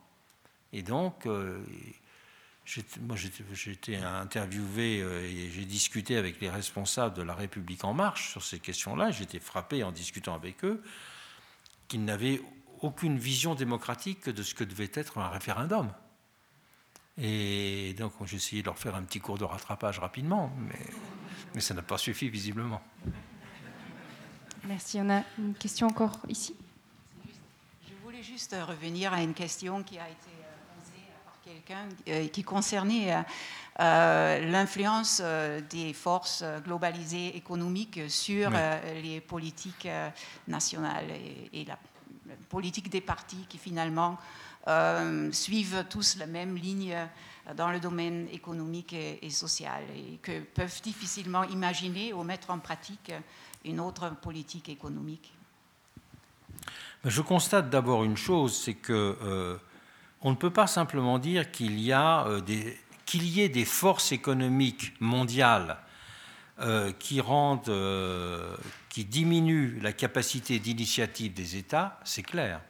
Et 0.72 0.82
donc, 0.82 1.26
euh, 1.26 1.64
moi, 3.02 3.16
j'ai 3.16 3.72
été 3.72 3.98
interviewé 3.98 5.02
euh, 5.02 5.24
et 5.24 5.50
j'ai 5.50 5.66
discuté 5.66 6.18
avec 6.18 6.40
les 6.40 6.50
responsables 6.50 7.16
de 7.16 7.24
la 7.24 7.34
République 7.34 7.84
en 7.84 7.94
marche 7.94 8.32
sur 8.32 8.44
ces 8.44 8.60
questions-là. 8.60 9.12
J'étais 9.12 9.40
frappé 9.40 9.84
en 9.84 9.92
discutant 9.92 10.36
avec 10.36 10.64
eux 10.64 10.84
qu'ils 11.88 12.06
n'avaient 12.06 12.42
aucune 12.82 13.18
vision 13.18 13.56
démocratique 13.56 14.30
de 14.30 14.44
ce 14.44 14.54
que 14.54 14.64
devait 14.64 14.92
être 14.94 15.18
un 15.18 15.30
référendum. 15.30 15.92
Et 17.18 17.94
donc, 17.98 18.14
j'ai 18.26 18.38
essayé 18.38 18.62
de 18.62 18.68
leur 18.68 18.78
faire 18.78 18.96
un 18.96 19.04
petit 19.04 19.20
cours 19.20 19.38
de 19.38 19.44
rattrapage 19.44 20.00
rapidement, 20.00 20.52
mais, 20.58 20.86
mais 21.56 21.62
ça 21.62 21.74
n'a 21.74 21.82
pas 21.82 21.98
suffi 21.98 22.30
visiblement. 22.30 22.82
Merci. 24.66 25.00
On 25.02 25.10
a 25.10 25.24
une 25.38 25.56
question 25.56 25.88
encore 25.88 26.20
ici? 26.30 26.56
Je 27.88 27.94
voulais 28.04 28.24
juste 28.24 28.56
revenir 28.68 29.12
à 29.12 29.24
une 29.24 29.34
question 29.34 29.84
qui 29.84 29.98
a 29.98 30.08
été 30.08 30.39
quelqu'un 31.50 31.88
euh, 32.08 32.28
qui 32.28 32.44
concernait 32.44 33.12
euh, 33.12 33.22
euh, 33.80 34.52
l'influence 34.52 35.22
des 35.70 35.94
forces 35.94 36.44
globalisées 36.64 37.36
économiques 37.36 38.02
sur 38.08 38.52
les 39.02 39.22
politiques 39.22 39.88
nationales 40.48 41.10
et, 41.54 41.66
la, 41.66 41.78
politique 42.50 42.90
des 42.90 43.02
partis 43.02 43.46
qui 43.48 43.58
finalement 43.58 44.18
suivent 45.32 45.86
tous 45.90 46.18
la 46.18 46.28
même 46.28 46.56
ligne 46.56 46.96
dans 47.56 47.72
le 47.72 47.80
domaine 47.80 48.28
économique 48.32 48.94
et, 48.94 49.30
social 49.30 49.82
et 49.96 50.18
que 50.18 50.42
peuvent 50.42 50.82
difficilement 50.84 51.44
imaginer 51.46 52.14
ou 52.14 52.24
mettre 52.24 52.52
en 52.52 52.60
pratique 52.60 53.14
une 53.64 53.80
autre 53.80 54.12
politique 54.22 54.70
économique. 54.70 55.34
Je 57.06 57.22
constate 57.22 57.70
d'abord 57.70 58.04
une 58.04 58.18
chose, 58.18 58.56
c'est 58.56 58.76
que 58.76 59.58
on 60.22 60.32
ne 60.32 60.36
peut 60.36 60.50
pas 60.50 60.68
simplement 60.68 61.20
dire 61.20 61.52
qu'il 61.52 61.80
y, 61.80 61.94
euh, 61.94 62.42
y 63.14 63.42
ait 63.42 63.50
des 63.50 63.66
forces 63.66 64.12
économiques 64.12 64.94
mondiales 65.00 65.78
euh, 66.60 66.92
qui, 66.92 67.22
rendent, 67.22 67.70
euh, 67.70 68.56
qui 68.90 69.06
diminuent 69.06 69.80
la 69.82 69.94
capacité 69.94 70.60
d'initiative 70.60 71.34
des 71.34 71.56
États, 71.56 72.00
c'est 72.04 72.24
clair. 72.24 72.62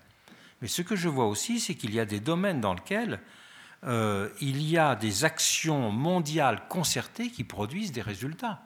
Mais 0.61 0.67
ce 0.67 0.81
que 0.81 0.95
je 0.95 1.09
vois 1.09 1.27
aussi, 1.27 1.59
c'est 1.59 1.75
qu'il 1.75 1.93
y 1.93 1.99
a 1.99 2.05
des 2.05 2.19
domaines 2.19 2.61
dans 2.61 2.73
lesquels 2.73 3.19
il 4.41 4.61
y 4.61 4.77
a 4.77 4.93
des 4.97 5.23
actions 5.23 5.89
mondiales 5.89 6.67
concertées 6.67 7.31
qui 7.31 7.45
produisent 7.45 7.93
des 7.93 8.01
résultats. 8.01 8.61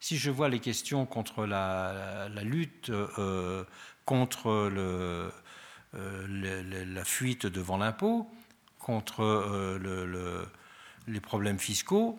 Si 0.00 0.18
je 0.18 0.30
vois 0.30 0.50
les 0.50 0.60
questions 0.60 1.06
contre 1.06 1.46
la 1.46 2.28
lutte 2.42 2.92
contre 4.04 4.68
le, 4.68 5.32
euh, 5.96 6.84
la 6.86 7.04
fuite 7.04 7.46
devant 7.46 7.76
l'impôt, 7.76 8.30
contre 8.78 9.24
euh, 9.24 10.46
les 11.08 11.20
problèmes 11.20 11.58
fiscaux, 11.58 12.16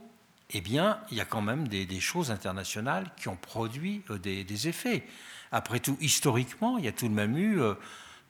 eh 0.50 0.60
bien, 0.60 1.00
il 1.10 1.18
y 1.18 1.22
a 1.22 1.26
quand 1.26 1.42
même 1.42 1.70
des, 1.70 2.00
choses 2.02 2.32
internationales 2.32 3.10
qui 3.16 3.30
ont 3.30 3.38
produit 3.38 4.04
euh, 4.10 4.18
des, 4.18 4.68
effets. 4.68 5.08
Après 5.54 5.80
tout, 5.80 5.98
historiquement, 6.02 6.78
il 6.78 6.84
y 6.84 6.90
a 6.90 6.92
tout 6.92 7.08
de 7.08 7.14
même 7.14 7.38
eu 7.38 7.62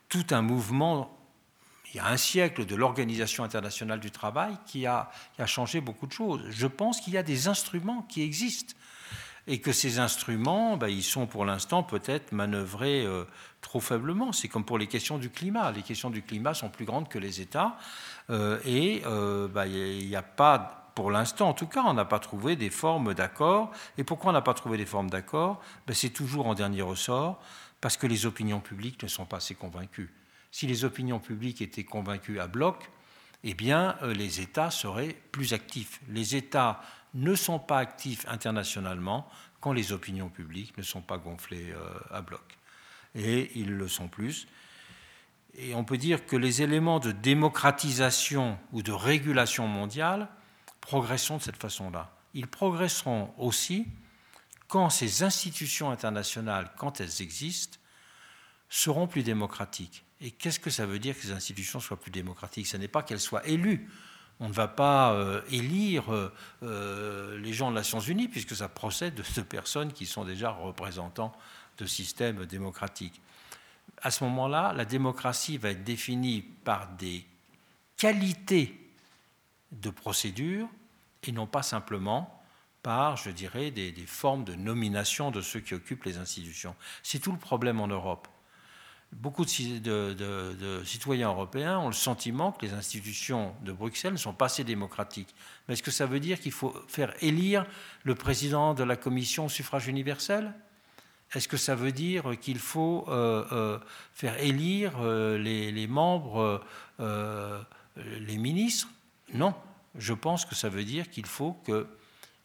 tout 0.10 0.26
un 0.30 0.44
mouvement, 0.44 1.18
il 1.92 1.98
y 1.98 2.00
a 2.00 2.06
un 2.06 2.18
siècle, 2.18 2.66
de 2.66 2.76
l'Organisation 2.76 3.44
internationale 3.44 4.00
du 4.00 4.12
travail 4.12 4.56
qui 4.68 4.86
a, 4.86 5.10
changé 5.48 5.82
beaucoup 5.82 6.06
de 6.06 6.14
choses. 6.14 6.44
Je 6.52 6.68
pense 6.68 7.02
qu'il 7.02 7.14
y 7.14 7.18
a 7.18 7.24
des 7.24 7.48
instruments 7.48 8.04
qui 8.04 8.22
existent 8.22 8.76
et 9.48 9.60
que 9.60 9.72
ces 9.72 9.98
instruments, 9.98 10.78
ben, 10.78 10.88
ils 10.88 11.04
sont 11.04 11.26
pour 11.26 11.46
l'instant 11.46 11.82
peut-être 11.82 12.32
manœuvrés 12.32 13.08
trop 13.62 13.80
faiblement. 13.80 14.32
C'est 14.32 14.48
comme 14.48 14.66
pour 14.66 14.78
les 14.78 14.88
questions 14.88 15.18
du 15.18 15.30
climat. 15.30 15.72
Les 15.72 15.84
questions 15.84 16.10
du 16.10 16.22
climat 16.22 16.54
sont 16.54 16.70
plus 16.70 16.86
grandes 16.86 17.08
que 17.08 17.20
les 17.20 17.42
États, 17.42 17.78
euh, 18.30 18.60
et 18.66 19.04
euh, 19.06 19.48
il 19.66 20.08
n'y 20.08 20.16
a 20.16 20.24
pas, 20.24 20.92
pour 20.96 21.12
l'instant 21.12 21.50
en 21.50 21.54
tout 21.54 21.68
cas, 21.68 21.84
on 21.86 21.94
n'a 21.94 22.06
pas 22.06 22.20
trouvé 22.20 22.56
des 22.56 22.70
formes 22.70 23.14
d'accord. 23.14 23.72
Et 23.98 24.04
pourquoi 24.04 24.32
on 24.32 24.34
n'a 24.34 24.42
pas 24.42 24.54
trouvé 24.54 24.78
des 24.78 24.86
formes 24.86 25.10
d'accord? 25.10 25.62
Ben, 25.88 25.94
C'est 25.94 26.10
toujours 26.10 26.48
en 26.48 26.54
dernier 26.54 26.82
ressort, 26.82 27.40
parce 27.80 27.98
que 27.98 28.08
les 28.08 28.26
opinions 28.26 28.60
publiques 28.60 29.02
ne 29.04 29.08
sont 29.08 29.26
pas 29.26 29.38
assez 29.38 29.56
convaincues. 29.56 30.14
Si 30.52 30.68
les 30.68 30.84
opinions 30.84 31.20
publiques 31.20 31.62
étaient 31.62 31.86
convaincues 31.86 32.40
à 32.40 32.48
bloc, 32.48 32.90
eh 33.44 33.54
bien, 33.54 33.96
les 34.04 34.42
États 34.42 34.70
seraient 34.70 35.16
plus 35.32 35.54
actifs. 35.54 36.00
Les 36.10 36.36
États 36.36 36.82
ne 37.14 37.36
sont 37.36 37.58
pas 37.58 37.80
actifs 37.80 38.26
internationalement 38.28 39.28
quand 39.60 39.74
les 39.74 39.94
opinions 39.94 40.30
publiques 40.30 40.78
ne 40.78 40.84
sont 40.84 41.02
pas 41.02 41.18
gonflées 41.18 41.72
euh, 41.72 42.00
à 42.12 42.22
bloc. 42.22 42.58
Et 43.16 43.52
ils 43.56 43.72
le 43.72 43.88
sont 43.88 44.08
plus. 44.08 44.48
Et 45.56 45.76
on 45.76 45.84
peut 45.84 45.98
dire 45.98 46.26
que 46.26 46.36
les 46.36 46.62
éléments 46.62 47.00
de 47.00 47.12
démocratisation 47.12 48.58
ou 48.72 48.82
de 48.82 48.92
régulation 48.92 49.68
mondiale 49.68 50.30
progresseront 50.80 51.38
de 51.38 51.42
cette 51.42 51.62
façon-là. 51.62 52.16
Ils 52.34 52.48
progresseront 52.48 53.34
aussi 53.38 53.88
quand 54.68 54.90
ces 54.90 55.24
institutions 55.24 55.92
internationales, 55.92 56.72
quand 56.78 57.02
elles 57.02 57.22
existent, 57.22 57.78
seront 58.70 59.08
plus 59.08 59.24
démocratiques. 59.24 60.06
Et 60.22 60.32
qu'est-ce 60.32 60.60
que 60.60 60.70
ça 60.70 60.86
veut 60.86 61.00
dire 61.00 61.16
que 61.16 61.22
ces 61.22 61.32
institutions 61.32 61.82
soient 61.82 62.00
plus 62.00 62.12
démocratiques? 62.12 62.68
Ce 62.68 62.78
n'est 62.78 62.88
pas 62.88 63.04
qu'elles 63.04 63.20
soient 63.20 63.46
élues 63.46 63.90
On 64.40 64.48
ne 64.48 64.54
va 64.54 64.68
pas 64.68 65.14
euh, 65.14 65.42
élire 65.52 66.06
euh, 66.64 67.38
les 67.38 67.54
gens 67.54 67.70
de 67.70 67.76
Nations 67.76 68.00
Unies, 68.00 68.30
puisque 68.30 68.56
ça 68.56 68.70
procède 68.70 69.14
de, 69.14 69.24
de 69.36 69.42
personnes 69.42 69.92
qui 69.92 70.06
sont 70.06 70.24
déjà 70.24 70.52
représentants 70.52 71.34
de 71.82 71.88
systèmes 71.88 72.46
démocratiques. 72.46 73.20
À 74.02 74.12
ce 74.12 74.24
moment-là, 74.24 74.74
la 74.74 74.86
démocratie 74.86 75.58
va 75.58 75.72
être 75.72 75.84
définie 75.84 76.42
par 76.42 76.88
des 76.94 77.26
qualités 77.98 78.78
de 79.72 79.90
procédure 79.90 80.70
et 81.24 81.32
non 81.32 81.48
pas 81.48 81.64
simplement 81.64 82.38
par, 82.84 83.18
je 83.18 83.30
dirais, 83.30 83.70
des, 83.70 83.94
formes 84.08 84.44
de 84.44 84.56
nomination 84.56 85.30
de 85.30 85.42
ceux 85.42 85.60
qui 85.60 85.74
occupent 85.74 86.06
les 86.06 86.18
institutions. 86.18 86.76
C'est 87.04 87.20
tout 87.20 87.32
le 87.32 87.38
problème 87.38 87.80
en 87.80 87.88
Europe. 87.88 88.28
Beaucoup 89.12 89.46
de, 89.46 90.82
citoyens 90.86 91.30
européens 91.30 91.80
ont 91.80 91.88
le 91.88 91.94
sentiment 91.94 92.54
que 92.54 92.66
les 92.66 92.74
institutions 92.74 93.54
de 93.62 93.72
Bruxelles 93.72 94.18
sont 94.18 94.34
pas 94.34 94.46
assez 94.46 94.64
démocratiques. 94.64 95.36
Mais 95.68 95.74
est-ce 95.74 95.84
que 95.84 95.92
ça 95.92 96.06
veut 96.06 96.20
dire 96.20 96.40
qu'il 96.40 96.54
faut 96.54 96.74
faire 96.88 97.14
élire 97.22 97.66
le 98.04 98.16
président 98.16 98.74
de 98.74 98.84
la 98.84 98.96
commission 98.96 99.46
au 99.46 99.50
suffrage 99.50 99.88
universel? 99.88 100.54
Est-ce 101.34 101.48
que 101.48 101.58
ça 101.58 101.76
veut 101.76 101.94
dire 101.94 102.38
qu'il 102.40 102.60
faut 102.60 103.06
euh, 103.08 103.46
euh, 103.52 103.80
faire 104.14 104.38
élire 104.40 104.94
euh, 105.00 105.38
les, 105.38 105.88
membres, 105.88 106.62
les 107.00 108.38
ministres? 108.38 108.90
Non. 109.34 109.54
Je 109.96 110.14
pense 110.14 110.46
que 110.46 110.56
ça 110.56 110.70
veut 110.70 110.84
dire 110.84 111.10
qu'il 111.10 111.26
faut 111.26 111.54
que 111.66 111.88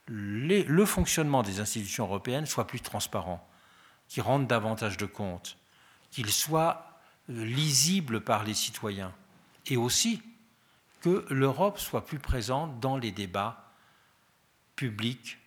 le 0.07 0.85
fonctionnement 0.85 1.43
des 1.43 1.61
institutions 1.61 2.05
européennes 2.05 2.47
soit 2.47 2.67
plus 2.67 2.81
transparent, 2.81 3.47
qu'il 4.09 4.23
rende 4.23 4.47
davantage 4.47 4.97
de 4.97 5.07
compte, 5.07 5.57
qu'il 6.11 6.31
soit 6.31 7.01
lisible 7.29 8.21
par 8.21 8.45
les 8.45 8.55
citoyens, 8.55 9.13
et 9.67 9.77
aussi 9.77 10.23
que 11.01 11.25
l'Europe 11.31 11.79
soit 11.79 12.05
plus 12.05 12.19
présente 12.19 12.81
dans 12.81 12.97
les 12.97 13.13
débats 13.13 13.73
publics 14.75 15.39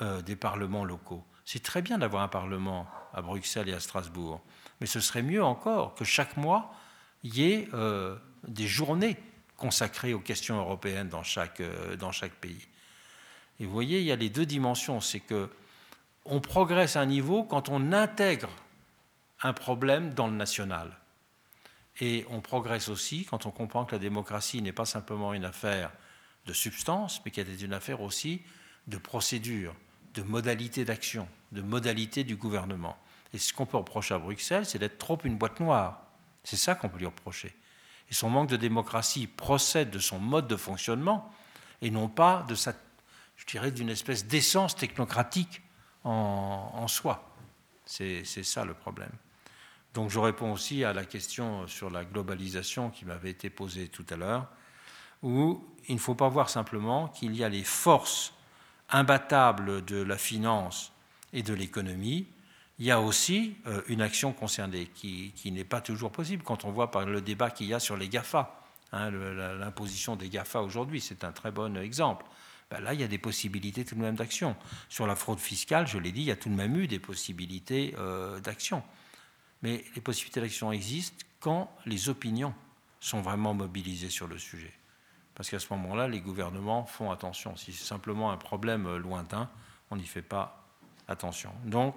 des 0.00 0.36
parlements 0.36 0.84
locaux. 0.84 1.24
C'est 1.44 1.62
très 1.62 1.82
bien 1.82 1.98
d'avoir 1.98 2.22
un 2.22 2.28
parlement 2.28 2.86
à 3.12 3.22
Bruxelles 3.22 3.68
et 3.68 3.74
à 3.74 3.80
Strasbourg, 3.80 4.40
mais 4.80 4.86
ce 4.86 5.00
serait 5.00 5.22
mieux 5.22 5.42
encore 5.42 5.94
que 5.94 6.04
chaque 6.04 6.36
mois, 6.36 6.74
il 7.22 7.36
y 7.36 7.52
ait 7.52 7.68
euh, 7.74 8.16
des 8.46 8.66
journées 8.66 9.16
consacrées 9.56 10.14
aux 10.14 10.20
questions 10.20 10.58
européennes 10.58 11.08
dans 11.08 11.22
chaque, 11.22 11.62
dans 11.98 12.10
chaque 12.10 12.32
pays. 12.32 12.66
Et 13.60 13.66
vous 13.66 13.72
voyez, 13.72 14.00
il 14.00 14.06
y 14.06 14.12
a 14.12 14.16
les 14.16 14.30
deux 14.30 14.46
dimensions. 14.46 15.00
C'est 15.00 15.20
que 15.20 15.48
on 16.24 16.40
progresse 16.40 16.96
à 16.96 17.00
un 17.00 17.06
niveau 17.06 17.44
quand 17.44 17.68
on 17.68 17.92
intègre 17.92 18.50
un 19.42 19.52
problème 19.52 20.14
dans 20.14 20.28
le 20.28 20.34
national. 20.34 20.96
Et 22.00 22.24
on 22.30 22.40
progresse 22.40 22.88
aussi 22.88 23.24
quand 23.24 23.46
on 23.46 23.50
comprend 23.50 23.84
que 23.84 23.92
la 23.92 23.98
démocratie 23.98 24.62
n'est 24.62 24.72
pas 24.72 24.84
simplement 24.84 25.34
une 25.34 25.44
affaire 25.44 25.90
de 26.46 26.52
substance, 26.52 27.20
mais 27.24 27.30
qu'elle 27.30 27.50
est 27.50 27.62
une 27.62 27.74
affaire 27.74 28.00
aussi 28.00 28.42
de 28.86 28.96
procédure, 28.96 29.74
de 30.14 30.22
modalité 30.22 30.84
d'action, 30.84 31.28
de 31.52 31.62
modalité 31.62 32.24
du 32.24 32.36
gouvernement. 32.36 32.96
Et 33.32 33.38
ce 33.38 33.52
qu'on 33.52 33.66
peut 33.66 33.78
reprocher 33.78 34.14
à 34.14 34.18
Bruxelles, 34.18 34.66
c'est 34.66 34.78
d'être 34.78 34.98
trop 34.98 35.18
une 35.24 35.36
boîte 35.36 35.60
noire. 35.60 36.02
C'est 36.44 36.56
ça 36.56 36.74
qu'on 36.74 36.88
peut 36.88 36.98
lui 36.98 37.06
reprocher. 37.06 37.54
Et 38.10 38.14
son 38.14 38.28
manque 38.28 38.50
de 38.50 38.56
démocratie 38.56 39.26
procède 39.26 39.90
de 39.90 39.98
son 39.98 40.18
mode 40.18 40.48
de 40.48 40.56
fonctionnement 40.56 41.32
et 41.80 41.90
non 41.90 42.08
pas 42.08 42.44
de 42.48 42.54
sa 42.54 42.74
je 43.42 43.46
dirais, 43.46 43.72
d'une 43.72 43.88
espèce 43.88 44.26
d'essence 44.26 44.76
technocratique 44.76 45.62
en, 46.04 46.86
soi. 46.86 47.28
C'est 47.84 48.24
ça 48.24 48.64
le 48.64 48.74
problème. 48.74 49.10
Donc 49.94 50.10
je 50.10 50.18
réponds 50.18 50.52
aussi 50.52 50.84
à 50.84 50.92
la 50.92 51.04
question 51.04 51.66
sur 51.66 51.90
la 51.90 52.04
globalisation 52.04 52.90
qui 52.90 53.04
m'avait 53.04 53.30
été 53.30 53.50
posée 53.50 53.88
tout 53.88 54.06
à 54.10 54.16
l'heure, 54.16 54.46
où 55.22 55.64
il 55.88 55.96
ne 55.96 56.00
faut 56.00 56.14
pas 56.14 56.28
voir 56.28 56.50
simplement 56.50 57.08
qu'il 57.08 57.36
y 57.36 57.42
a 57.42 57.48
les 57.48 57.64
forces 57.64 58.32
imbattables 58.92 59.84
de 59.84 60.02
la 60.02 60.18
finance 60.18 60.92
et 61.32 61.42
de 61.42 61.54
l'économie, 61.54 62.26
il 62.78 62.86
y 62.86 62.90
a 62.90 63.00
aussi 63.00 63.56
euh, 63.66 63.82
une 63.88 64.02
action 64.02 64.32
concernée 64.32 64.86
qui, 64.94 65.32
n'est 65.46 65.64
pas 65.64 65.80
toujours 65.80 66.12
possible 66.12 66.42
quand 66.42 66.64
on 66.64 66.70
voit 66.70 66.90
par 66.90 67.06
le 67.06 67.20
débat 67.20 67.50
qu'il 67.50 67.66
y 67.66 67.74
a 67.74 67.80
sur 67.80 67.96
les 67.96 68.08
GAFA. 68.08 68.58
Hein, 68.92 69.10
l'imposition 69.10 70.16
des 70.16 70.28
GAFA 70.28 70.60
aujourd'hui, 70.60 71.00
c'est 71.00 71.24
un 71.24 71.32
très 71.32 71.50
bon 71.50 71.76
exemple. 71.76 72.26
Ben 72.70 72.80
là, 72.80 72.94
il 72.94 73.00
y 73.00 73.04
a 73.04 73.08
des 73.08 73.18
possibilités 73.18 73.84
tout 73.84 73.94
de 73.94 74.00
même 74.00 74.16
d'action. 74.16 74.56
Sur 74.88 75.06
la 75.06 75.16
fraude 75.16 75.38
fiscale, 75.38 75.86
je 75.86 75.98
l'ai 75.98 76.12
dit, 76.12 76.22
il 76.22 76.26
y 76.26 76.30
a 76.30 76.36
tout 76.36 76.48
de 76.48 76.54
même 76.54 76.76
eu 76.76 76.86
des 76.86 76.98
possibilités 76.98 77.94
euh, 77.98 78.40
d'action. 78.40 78.82
Mais 79.62 79.84
les 79.94 80.00
possibilités 80.00 80.40
d'action 80.40 80.72
existent 80.72 81.24
quand 81.40 81.74
les 81.86 82.08
opinions 82.08 82.54
sont 83.00 83.20
vraiment 83.20 83.54
mobilisées 83.54 84.10
sur 84.10 84.26
le 84.26 84.38
sujet. 84.38 84.72
Parce 85.42 85.50
qu'à 85.50 85.58
ce 85.58 85.72
moment-là, 85.72 86.06
les 86.06 86.20
gouvernements 86.20 86.86
font 86.86 87.10
attention. 87.10 87.56
Si 87.56 87.72
c'est 87.72 87.82
simplement 87.82 88.30
un 88.30 88.36
problème 88.36 88.86
euh, 88.86 88.96
lointain, 88.96 89.50
on 89.90 89.96
n'y 89.96 90.06
fait 90.06 90.22
pas 90.22 90.64
attention. 91.08 91.50
Donc, 91.64 91.96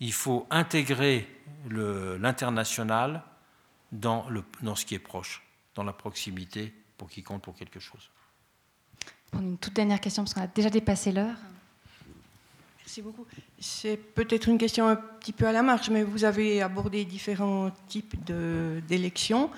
il 0.00 0.14
faut 0.14 0.46
intégrer 0.48 1.28
l'international 1.68 3.24
dans, 3.92 4.24
dans 4.62 4.74
ce 4.74 4.86
qui 4.86 4.94
est 4.94 4.98
proche, 4.98 5.42
dans 5.74 5.84
la 5.84 5.92
proximité, 5.92 6.72
pour 6.96 7.10
qu'il 7.10 7.22
compte 7.24 7.42
pour 7.42 7.54
quelque 7.54 7.78
chose 7.78 8.08
une 9.34 9.58
toute 9.58 9.74
dernière 9.74 10.00
question 10.00 10.24
parce 10.24 10.32
qu'on 10.32 10.40
a 10.40 10.46
déjà 10.46 10.70
dépassé 10.70 11.12
l'heure. 11.12 11.36
Merci 12.78 13.02
beaucoup. 13.02 13.26
C'est 13.60 13.98
peut-être 13.98 14.48
une 14.48 14.56
question 14.56 14.88
un 14.88 14.96
petit 14.96 15.32
peu 15.32 15.46
à 15.46 15.52
la 15.52 15.62
marge, 15.62 15.90
mais 15.90 16.04
vous 16.04 16.24
avez 16.24 16.62
abordé 16.62 17.04
différents 17.04 17.70
types 17.88 18.16
d'élections 18.88 19.50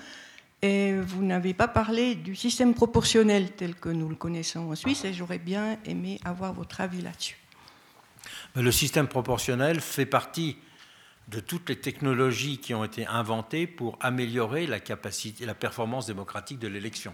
et 0.61 0.94
vous 1.05 1.23
n'avez 1.23 1.53
pas 1.53 1.67
parlé 1.67 2.15
du 2.15 2.35
système 2.35 2.73
proportionnel 2.73 3.51
tel 3.51 3.75
que 3.75 3.89
nous 3.89 4.09
le 4.09 4.15
connaissons 4.15 4.71
en 4.71 4.75
Suisse 4.75 5.05
et 5.05 5.13
j'aurais 5.13 5.39
bien 5.39 5.77
aimé 5.85 6.19
avoir 6.25 6.53
votre 6.53 6.81
avis 6.81 7.01
là-dessus. 7.01 7.37
Le 8.55 8.71
système 8.71 9.07
proportionnel 9.07 9.81
fait 9.81 10.05
partie 10.05 10.57
de 11.27 11.39
toutes 11.39 11.69
les 11.69 11.79
technologies 11.79 12.57
qui 12.57 12.73
ont 12.73 12.83
été 12.83 13.05
inventées 13.07 13.67
pour 13.67 13.97
améliorer 14.01 14.67
la 14.67 14.79
capacité, 14.79 15.45
la 15.45 15.55
performance 15.55 16.05
démocratique 16.05 16.59
de 16.59 16.67
l'élection 16.67 17.13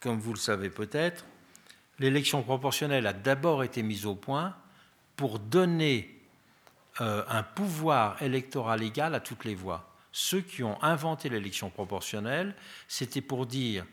comme 0.00 0.18
vous 0.18 0.32
le 0.32 0.38
savez 0.38 0.70
peut-être, 0.70 1.24
l'élection 1.98 2.42
proportionnelle 2.42 3.06
a 3.06 3.12
d'abord 3.12 3.64
été 3.64 3.82
mise 3.82 4.06
au 4.06 4.14
point 4.14 4.54
pour 5.16 5.38
donner 5.38 6.20
euh, 7.00 7.22
un 7.28 7.42
pouvoir 7.42 8.20
électoral 8.22 8.82
égal 8.82 9.14
à 9.14 9.20
toutes 9.20 9.44
les 9.44 9.54
voix. 9.54 9.87
Ceux 10.20 10.40
qui 10.40 10.64
ont 10.64 10.82
inventé 10.82 11.28
l'élection 11.28 11.70
proportionnelle, 11.70 12.56
c'était 12.88 13.20
pour 13.20 13.46
dire 13.46 13.86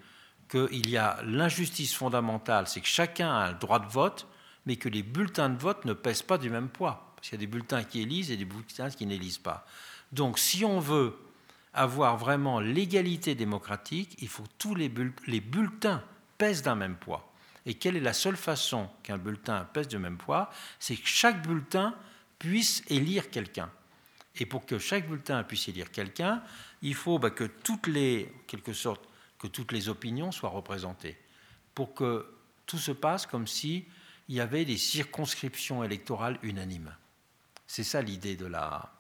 qu'il 0.50 0.90
y 0.90 0.98
a 0.98 1.20
l'injustice 1.24 1.94
fondamentale, 1.94 2.68
c'est 2.68 2.82
que 2.82 2.88
chacun 2.88 3.30
a 3.30 3.50
un 3.50 3.54
droit 3.54 3.78
de 3.78 3.86
vote, 3.86 4.26
mais 4.66 4.76
que 4.76 4.90
les 4.90 5.04
bulletins 5.04 5.50
de 5.50 5.58
vote 5.60 5.86
ne 5.86 5.94
pèsent 5.94 6.24
pas 6.24 6.40
du 6.40 6.50
même 6.50 6.70
poids. 6.70 7.14
Parce 7.16 7.30
qu'il 7.30 7.38
y 7.38 7.44
a 7.44 7.46
des 7.46 7.52
bulletins 7.52 7.84
qui 7.84 8.02
élisent 8.02 8.32
et 8.32 8.38
des 8.38 8.46
bulletins 8.46 8.90
qui 8.90 9.06
n'élisent 9.06 9.38
pas. 9.38 9.68
Donc 10.14 10.40
si 10.40 10.66
on 10.66 10.80
veut 10.80 11.16
avoir 11.76 12.18
vraiment 12.18 12.60
l'égalité 12.60 13.36
démocratique, 13.36 14.18
il 14.20 14.28
faut 14.28 14.42
que 14.42 14.50
tous 14.58 14.74
les, 14.74 14.90
bulletins 14.90 16.04
pèsent 16.40 16.64
d'un 16.64 16.74
même 16.74 16.96
poids. 16.96 17.32
Et 17.68 17.76
quelle 17.76 17.98
est 17.98 18.02
la 18.02 18.14
seule 18.14 18.36
façon 18.36 18.90
qu'un 19.04 19.20
bulletin 19.20 19.68
pèse 19.74 19.88
du 19.88 20.00
même 20.00 20.18
poids? 20.18 20.50
C'est 20.80 20.96
que 20.96 21.08
chaque 21.08 21.46
bulletin 21.46 21.94
puisse 22.40 22.84
élire 22.90 23.30
quelqu'un. 23.30 23.70
Et 24.38 24.46
pour 24.46 24.66
que 24.66 24.80
chaque 24.80 25.08
bulletin 25.08 25.44
puisse 25.44 25.68
élire 25.68 25.92
quelqu'un, 25.92 26.44
il 26.82 26.96
faut 26.96 27.20
bah, 27.20 27.30
que 27.30 27.46
toutes 27.46 27.88
les, 27.88 28.32
quelque 28.48 28.74
sorte, 28.74 29.08
que 29.40 29.48
toutes 29.48 29.72
les 29.72 29.90
opinions 29.90 30.32
soient 30.32 30.50
représentées, 30.50 31.18
pour 31.74 31.94
que 31.94 32.32
tout 32.66 32.78
se 32.78 32.92
passe 32.92 33.26
comme 33.26 33.48
si 33.48 33.86
il 34.28 34.36
y 34.36 34.40
avait 34.40 34.66
des 34.66 34.78
circonscriptions 34.78 35.84
électorales 35.84 36.40
unanimes. 36.42 36.94
C'est 37.68 37.84
ça 37.84 38.02
l'idée 38.02 38.36
de 38.36 38.46
la, 38.46 38.94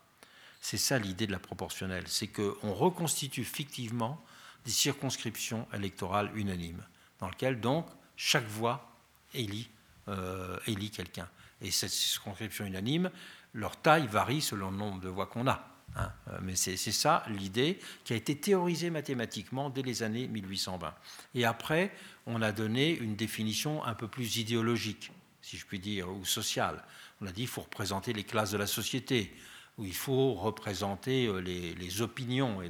c'est 0.61 0.77
ça 0.77 0.99
l'idée 0.99 1.27
de 1.27 1.31
la 1.31 1.39
proportionnelle, 1.39 2.07
c'est 2.07 2.27
qu'on 2.27 2.73
reconstitue 2.73 3.43
fictivement 3.43 4.23
des 4.65 4.71
circonscriptions 4.71 5.67
électorales 5.73 6.31
unanimes, 6.35 6.83
dans 7.19 7.29
lesquelles 7.29 7.59
donc 7.59 7.87
chaque 8.15 8.47
voix 8.47 8.91
élit, 9.33 9.69
euh, 10.07 10.57
quelqu'un. 10.93 11.29
Et 11.61 11.71
cette 11.71 11.91
circonscription 11.91 12.65
unanime, 12.65 13.09
leur 13.55 13.77
taille 13.77 14.05
varie 14.07 14.41
selon 14.41 14.69
le 14.69 14.77
nombre 14.77 15.01
de 15.01 15.09
voix 15.09 15.25
qu'on 15.25 15.47
a. 15.47 15.67
Hein. 15.95 16.11
Euh, 16.29 16.37
mais 16.41 16.55
c'est 16.55 16.75
ça 16.77 17.23
l'idée 17.29 17.79
qui 18.03 18.13
a 18.13 18.15
été 18.15 18.35
théorisée 18.35 18.89
mathématiquement 18.89 19.69
dès 19.69 19.81
les 19.81 20.03
années 20.03 20.27
1820. 20.27 20.93
Et 21.33 21.45
après, 21.45 21.91
on 22.27 22.41
a 22.41 22.51
donné 22.51 22.91
une 22.91 23.15
définition 23.15 23.83
un 23.83 23.93
peu 23.93 24.07
plus 24.07 24.37
idéologique, 24.37 25.11
si 25.41 25.57
je 25.57 25.65
puis 25.65 25.79
dire, 25.79 26.11
ou 26.11 26.25
sociale. 26.25 26.83
On 27.21 27.27
a 27.27 27.31
dit 27.31 27.41
qu'il 27.41 27.47
faut 27.47 27.61
représenter 27.61 28.11
les 28.13 28.23
classes 28.23 28.51
de 28.51 28.57
la 28.57 28.67
société 28.67 29.33
où 29.77 29.85
il 29.85 29.95
faut 29.95 30.33
représenter 30.33 31.27
euh, 31.27 31.39
les, 31.39 32.01
opinions 32.01 32.61
et 32.61 32.69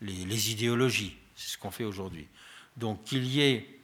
les, 0.00 0.50
idéologies. 0.50 1.16
C'est 1.34 1.52
ce 1.52 1.58
qu'on 1.58 1.70
fait 1.70 1.84
aujourd'hui. 1.84 2.28
Donc 2.76 3.04
qu'il 3.04 3.26
y 3.26 3.40
ait 3.40 3.75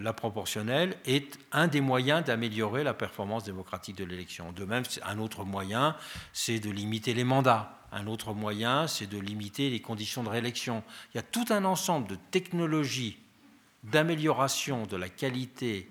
la 0.00 0.12
proportionnelle 0.12 0.96
est 1.04 1.38
un 1.52 1.66
des 1.66 1.80
moyens 1.80 2.24
d'améliorer 2.24 2.84
la 2.84 2.94
performance 2.94 3.44
démocratique 3.44 3.96
de 3.96 4.04
l'élection. 4.04 4.52
De 4.52 4.64
même, 4.64 4.84
un 5.04 5.18
autre 5.18 5.44
moyen, 5.44 5.96
c'est 6.32 6.58
de 6.58 6.70
limiter 6.70 7.14
les 7.14 7.24
mandats. 7.24 7.78
Un 7.92 8.06
autre 8.06 8.34
moyen, 8.34 8.86
c'est 8.86 9.06
de 9.06 9.18
limiter 9.18 9.70
les 9.70 9.80
conditions 9.80 10.24
de 10.24 10.28
réélection. 10.28 10.82
Il 11.12 11.18
y 11.18 11.20
a 11.20 11.22
tout 11.22 11.46
un 11.50 11.64
ensemble 11.64 12.08
de 12.08 12.16
technologies 12.30 13.18
d'amélioration 13.84 14.86
de 14.86 14.96
la 14.96 15.08
qualité 15.08 15.88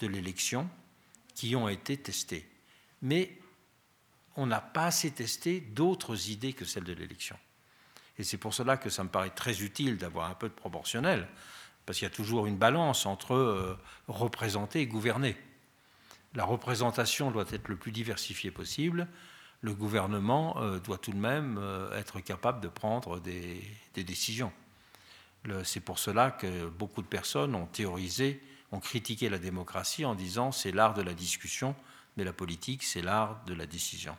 de 0.00 0.06
l'élection 0.06 0.68
qui 1.34 1.56
ont 1.56 1.68
été 1.68 1.96
testés. 1.96 2.48
Mais 3.02 3.38
on 4.36 4.46
n'a 4.46 4.60
pas 4.60 4.86
assez 4.86 5.10
testé 5.10 5.60
d'autres 5.60 6.30
idées 6.30 6.52
que 6.52 6.64
celles 6.64 6.84
de 6.84 6.92
l'élection. 6.92 7.38
Et 8.18 8.24
c'est 8.24 8.36
pour 8.36 8.54
cela 8.54 8.76
que 8.76 8.90
ça 8.90 9.04
me 9.04 9.08
paraît 9.08 9.30
très 9.30 9.62
utile 9.62 9.96
d'avoir 9.96 10.30
un 10.30 10.34
peu 10.34 10.48
de 10.48 10.54
proportionnel, 10.54 11.28
parce 11.86 11.98
qu'il 11.98 12.06
y 12.06 12.10
a 12.10 12.14
toujours 12.14 12.46
une 12.46 12.56
balance 12.56 13.06
entre 13.06 13.34
euh, 13.34 13.78
représenter 14.08 14.80
et 14.80 14.86
gouverner. 14.86 15.36
La 16.34 16.44
représentation 16.44 17.30
doit 17.30 17.44
être 17.50 17.68
le 17.68 17.76
plus 17.76 17.92
diversifiée 17.92 18.50
possible. 18.50 19.06
Le 19.60 19.74
gouvernement 19.74 20.60
euh, 20.60 20.78
doit 20.80 20.98
tout 20.98 21.12
de 21.12 21.18
même 21.18 21.58
euh, 21.58 21.96
être 21.98 22.20
capable 22.20 22.60
de 22.60 22.68
prendre 22.68 23.20
des, 23.20 23.62
décisions. 23.94 24.52
C'est 25.62 25.80
pour 25.80 25.98
cela 25.98 26.30
que 26.30 26.68
beaucoup 26.68 27.02
de 27.02 27.06
personnes 27.06 27.54
ont 27.54 27.66
théorisé, 27.66 28.42
ont 28.72 28.80
critiqué 28.80 29.28
la 29.28 29.38
démocratie 29.38 30.06
en 30.06 30.14
disant 30.14 30.52
c'est 30.52 30.72
l'art 30.72 30.94
de 30.94 31.02
la 31.02 31.12
discussion, 31.12 31.76
mais 32.16 32.24
la 32.24 32.32
politique 32.32 32.82
c'est 32.82 33.02
l'art 33.02 33.44
de 33.44 33.52
la 33.52 33.66
décision. 33.66 34.16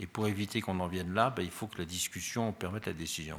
Et 0.00 0.06
pour 0.06 0.26
éviter 0.26 0.62
qu'on 0.62 0.80
en 0.80 0.88
vienne 0.88 1.12
là, 1.12 1.28
ben, 1.28 1.42
il 1.42 1.50
faut 1.50 1.66
que 1.66 1.76
la 1.76 1.84
discussion 1.84 2.52
permette 2.52 2.86
la 2.86 2.94
décision. 2.94 3.38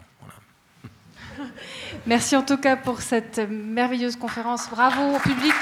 Merci 2.06 2.36
en 2.36 2.44
tout 2.44 2.58
cas 2.58 2.76
pour 2.76 3.02
cette 3.02 3.40
merveilleuse 3.50 4.16
conférence. 4.16 4.70
Bravo 4.70 5.16
au 5.16 5.20
public. 5.20 5.54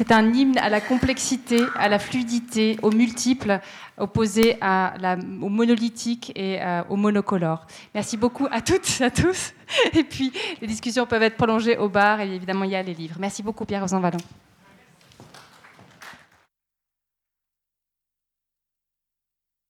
C'est 0.00 0.12
un 0.12 0.32
hymne 0.32 0.56
à 0.56 0.70
la 0.70 0.80
complexité, 0.80 1.60
à 1.76 1.90
la 1.90 1.98
fluidité, 1.98 2.78
aux 2.80 2.90
multiples, 2.90 3.60
opposé 3.98 4.56
à 4.62 4.94
la, 4.98 5.18
au 5.42 5.50
monolithique 5.50 6.32
et 6.34 6.56
euh, 6.62 6.82
au 6.88 6.96
monocolore. 6.96 7.66
Merci 7.94 8.16
beaucoup 8.16 8.46
à 8.50 8.62
toutes, 8.62 9.02
à 9.02 9.10
tous. 9.10 9.52
Et 9.92 10.02
puis, 10.02 10.32
les 10.62 10.66
discussions 10.66 11.04
peuvent 11.04 11.22
être 11.22 11.36
prolongées 11.36 11.76
au 11.76 11.90
bar 11.90 12.22
et 12.22 12.34
évidemment, 12.34 12.64
il 12.64 12.70
y 12.70 12.76
a 12.76 12.82
les 12.82 12.94
livres. 12.94 13.16
Merci 13.20 13.42
beaucoup, 13.42 13.66
Pierre-Rosan 13.66 14.00
Vallon. 14.00 14.16